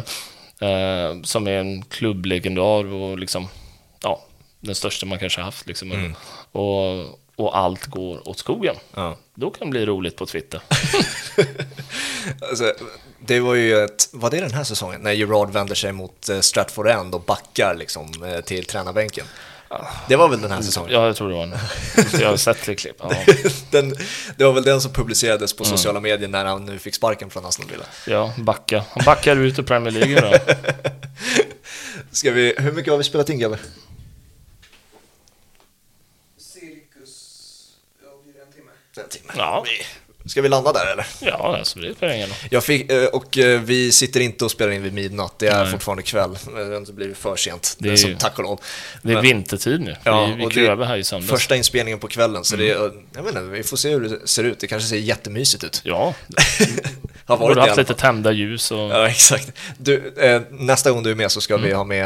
eh, 0.61 1.21
som 1.23 1.47
är 1.47 1.51
en 1.51 1.81
klubblegendar 1.81 2.93
och 2.93 3.17
liksom, 3.17 3.47
ja, 4.03 4.25
den 4.59 4.75
största 4.75 5.05
man 5.05 5.19
kanske 5.19 5.41
haft 5.41 5.67
liksom. 5.67 5.91
Mm. 5.91 6.15
Och, 6.51 7.01
och 7.35 7.57
allt 7.57 7.85
går 7.85 8.29
åt 8.29 8.39
skogen. 8.39 8.75
Ja. 8.95 9.17
Då 9.35 9.49
kan 9.49 9.67
det 9.67 9.71
bli 9.71 9.85
roligt 9.85 10.15
på 10.15 10.25
Twitter. 10.25 10.61
Alltså, 12.41 12.73
det 13.19 13.39
var 13.39 13.55
ju 13.55 13.83
ett, 13.83 14.09
var 14.13 14.29
det 14.29 14.39
den 14.39 14.53
här 14.53 14.63
säsongen? 14.63 15.01
När 15.01 15.11
Gerard 15.11 15.51
vänder 15.51 15.75
sig 15.75 15.91
mot 15.91 16.29
eh, 16.29 16.39
Stratford 16.39 16.87
End 16.87 17.15
och 17.15 17.21
backar 17.21 17.75
liksom 17.75 18.23
eh, 18.23 18.41
till 18.41 18.65
tränarbänken. 18.65 19.25
Det 20.07 20.15
var 20.15 20.27
väl 20.29 20.41
den 20.41 20.51
här 20.51 20.61
säsongen? 20.61 20.91
Ja, 20.93 21.05
jag 21.05 21.15
tror 21.15 21.29
det 21.29 21.35
var 21.35 21.43
en. 21.43 21.53
Jag 22.21 22.29
har 22.29 22.37
sett 22.37 22.65
det 22.65 22.75
klipp. 22.75 22.95
Ja, 22.99 23.11
Den, 23.71 23.95
det 24.37 24.43
var 24.43 24.53
väl 24.53 24.63
den 24.63 24.81
som 24.81 24.93
publicerades 24.93 25.51
Mm. 25.53 25.57
på 25.57 25.65
sociala 25.65 25.99
medier 25.99 26.29
när 26.29 26.45
han 26.45 26.65
nu 26.65 26.79
fick 26.79 26.95
sparken 26.95 27.29
från 27.29 27.45
Aston 27.45 27.67
Villa. 27.67 27.83
ja 28.07 28.33
backa. 28.37 28.85
Han 28.89 29.05
backar 29.05 29.35
ut 29.35 29.59
ur 29.59 29.63
Premier 29.63 29.91
League 29.91 30.21
då. 30.21 30.37
Ska 32.11 32.31
vi, 32.31 32.55
hur 32.57 32.71
mycket 32.71 32.91
har 32.91 32.97
vi 32.97 33.03
spelat 33.03 33.29
in 33.29 33.39
grabbar? 33.39 33.59
Cirkus, 36.37 37.75
ja 38.03 38.09
en 38.47 38.53
timme? 38.53 38.71
En 38.97 39.09
timme. 39.09 39.33
Ja, 39.37 39.65
Ska 40.31 40.41
vi 40.41 40.49
landa 40.49 40.73
där 40.73 40.91
eller? 40.93 41.05
ja 41.19 41.57
alltså 41.57 41.79
det 41.79 41.95
spelar 41.95 42.13
ingen. 42.13 42.29
Jag 42.49 42.63
fick, 42.63 42.91
eh, 42.91 43.05
och 43.05 43.37
eh, 43.37 43.61
vi 43.61 43.91
sitter 43.91 44.19
inte 44.19 44.45
och 44.45 44.51
spelar 44.51 44.71
in 44.71 44.83
vid 44.83 44.93
midnatt, 44.93 45.33
det 45.39 45.47
är 45.47 45.63
Nej. 45.63 45.71
fortfarande 45.71 46.03
kväll. 46.03 46.37
Det 46.55 46.63
har 46.63 46.77
inte 46.77 46.93
blivit 46.93 47.17
för 47.17 47.35
sent, 47.35 47.75
Det 47.79 47.87
det 47.89 47.93
är 47.93 47.97
som 47.97 48.15
tack 48.15 48.37
och 48.37 48.43
lov. 48.43 48.59
Det 49.01 49.13
är 49.13 49.21
vintertid 49.21 49.81
nu. 49.81 49.95
Ja, 50.03 50.25
vi 50.25 50.33
vi 50.35 50.45
och 50.45 50.77
det- 50.77 50.85
här 50.85 50.97
i 50.97 51.03
söndags. 51.03 51.31
Första 51.31 51.55
inspelningen 51.55 51.99
på 51.99 52.07
kvällen, 52.07 52.43
så 52.43 52.55
det 52.55 52.71
Mm. 52.71 52.83
är, 52.83 52.91
jag 53.15 53.27
inte, 53.27 53.41
vi 53.41 53.63
får 53.63 53.77
se 53.77 53.89
hur 53.89 53.99
det 54.01 54.27
ser 54.27 54.43
ut. 54.43 54.59
Det 54.59 54.67
kanske 54.67 54.89
ser 54.89 54.97
jättemysigt 54.97 55.63
ut. 55.63 55.81
Ja, 55.83 56.13
Har 57.25 57.37
borde 57.37 57.53
det 57.55 57.59
i 57.59 57.67
haft 57.67 57.77
lite 57.77 57.93
tända 57.93 58.31
ljus 58.31 58.71
och... 58.71 58.77
Ja, 58.79 59.07
exakt. 59.07 59.51
Du, 59.77 60.13
eh, 60.17 60.41
nästa 60.49 60.91
gång 60.91 61.03
du 61.03 61.11
är 61.11 61.15
med 61.15 61.31
så 61.31 61.41
ska 61.41 61.53
Mm. 61.53 61.65
vi 61.67 61.73
ha 61.73 61.83
med, 61.83 62.05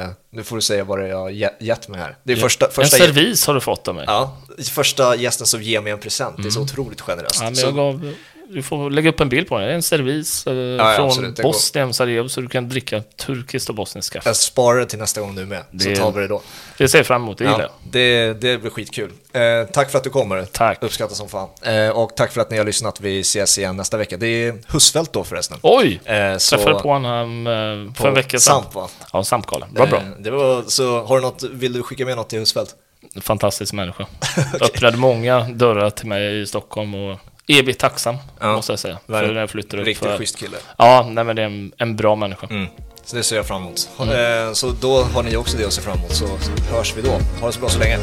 eh, 0.00 0.08
nu 0.30 0.44
får 0.44 0.56
du 0.56 0.62
säga 0.62 0.84
vad 0.84 0.98
det 0.98 1.04
är 1.04 1.08
jag 1.08 1.18
har 1.18 1.30
ge- 1.30 1.50
gett 1.60 1.88
mig 1.88 2.00
här. 2.00 2.16
Det 2.22 2.32
är 2.32 2.36
första, 2.36 2.66
En 2.66 2.72
första, 2.72 2.96
servis 2.96 3.46
har 3.46 3.54
du 3.54 3.60
fått 3.60 3.88
av 3.88 3.94
mig. 3.94 4.04
ja, 4.06 4.36
första 4.72 5.16
gästen 5.16 5.46
som 5.46 5.62
ger 5.62 5.80
mig 5.80 5.92
en 5.92 5.98
present, 5.98 6.36
det 6.42 6.46
är 6.48 6.50
så 6.50 6.60
otroligt 6.60 7.00
generöst. 7.00 7.35
Ja, 7.40 7.44
men 7.44 7.56
så, 7.56 7.66
jag 7.66 7.74
gav 7.76 8.12
du 8.48 8.62
får 8.62 8.90
lägga 8.90 9.10
upp 9.10 9.20
en 9.20 9.28
bild 9.28 9.48
på 9.48 9.58
den. 9.58 9.68
En 9.70 9.82
servis 9.82 10.46
eh, 10.46 10.54
ja, 10.54 10.92
från 10.96 11.06
absolut. 11.06 11.42
Bosnien, 11.42 11.94
Sarajevo, 11.94 12.28
så 12.28 12.40
du 12.40 12.48
kan 12.48 12.68
dricka 12.68 13.02
turkiskt 13.16 13.68
och 13.68 13.74
bosniskt 13.74 14.12
kaffe. 14.12 14.28
Jag 14.28 14.36
sparar 14.36 14.78
det 14.80 14.86
till 14.86 14.98
nästa 14.98 15.20
gång 15.20 15.34
du 15.34 15.42
är 15.42 15.46
med, 15.46 15.62
Det- 15.70 15.96
så 15.96 16.02
tar 16.02 16.12
vi 16.12 16.20
det 16.20 16.28
då. 16.28 16.42
Det 16.78 16.88
ser 16.88 16.98
jag 16.98 17.06
fram 17.06 17.22
emot, 17.22 17.38
det 17.38 17.44
gillar 17.44 17.60
Ja, 17.60 17.68
det, 17.90 18.32
det 18.40 18.58
blir 18.58 18.70
skitkul. 18.70 19.10
Eh, 19.32 19.40
tack 19.72 19.90
för 19.90 19.98
att 19.98 20.04
du 20.04 20.10
kommer. 20.10 20.44
Tack. 20.44 20.82
Uppskattas 20.82 21.18
som 21.18 21.28
fan. 21.28 21.48
Eh, 21.62 21.88
och 21.90 22.16
tack 22.16 22.32
för 22.32 22.40
att 22.40 22.50
ni 22.50 22.58
har 22.58 22.64
lyssnat. 22.64 23.00
Vi 23.00 23.20
ses 23.20 23.58
igen 23.58 23.76
nästa 23.76 23.96
vecka. 23.96 24.16
Det 24.16 24.26
är 24.26 24.54
Husfeldt 24.72 25.12
då 25.12 25.24
förresten. 25.24 25.58
Oj! 25.62 26.00
Eh, 26.04 26.36
så- 26.36 26.56
Träffade 26.56 26.80
på 26.80 26.88
honom 26.88 27.46
eh, 27.46 27.52
för 27.94 28.02
på 28.02 28.08
en 28.08 28.14
vecka 28.14 28.38
sedan. 28.38 28.62
Samp, 28.62 28.74
va? 28.74 28.88
Ja, 29.12 29.24
Sampgalen. 29.24 29.68
Vad 29.72 29.88
bra. 29.90 29.98
Eh, 29.98 30.04
det 30.18 30.30
var, 30.30 30.62
så 30.66 31.04
har 31.04 31.16
du 31.16 31.22
något, 31.22 31.42
vill 31.42 31.72
du 31.72 31.82
skicka 31.82 32.04
med 32.04 32.16
något 32.16 32.28
till 32.28 32.38
Husfeldt? 32.38 32.74
Fantastisk 33.20 33.72
människa. 33.72 34.06
Öppnade 34.60 34.96
många 34.96 35.40
dörrar 35.40 35.90
till 35.90 36.06
mig 36.06 36.40
i 36.40 36.46
Stockholm 36.46 36.94
och 36.94 37.18
evigt 37.48 37.80
tacksam, 37.80 38.16
Ja, 38.40 38.52
måste 38.56 38.72
jag 38.72 38.78
säga. 38.78 38.98
För 39.06 39.32
när 39.32 39.40
jag 39.40 39.50
flyttade 39.50 39.82
upp. 39.82 39.86
Riktigt 39.88 40.08
För... 40.08 40.18
schysst 40.18 40.38
kille. 40.38 40.56
Ja, 40.78 41.06
nej 41.10 41.24
men 41.24 41.36
det 41.36 41.42
är 41.42 41.46
en, 41.46 41.72
en 41.76 41.96
bra 41.96 42.16
människa. 42.16 42.46
Mm. 42.50 42.66
Så 43.04 43.16
det 43.16 43.22
ser 43.22 43.36
jag 43.36 43.46
fram 43.46 43.62
emot. 43.62 43.88
Mm. 44.00 44.46
Eh, 44.46 44.52
så 44.52 44.70
då 44.80 45.02
har 45.02 45.22
ni 45.22 45.36
också 45.36 45.56
det 45.58 45.64
att 45.64 45.72
se 45.72 45.82
fram 45.82 45.98
emot, 45.98 46.14
så 46.14 46.26
hörs 46.70 46.96
vi 46.96 47.02
då. 47.02 47.10
Ha 47.40 47.46
det 47.46 47.52
så 47.52 47.60
bra 47.60 47.68
så 47.68 47.78
länge. 47.78 47.98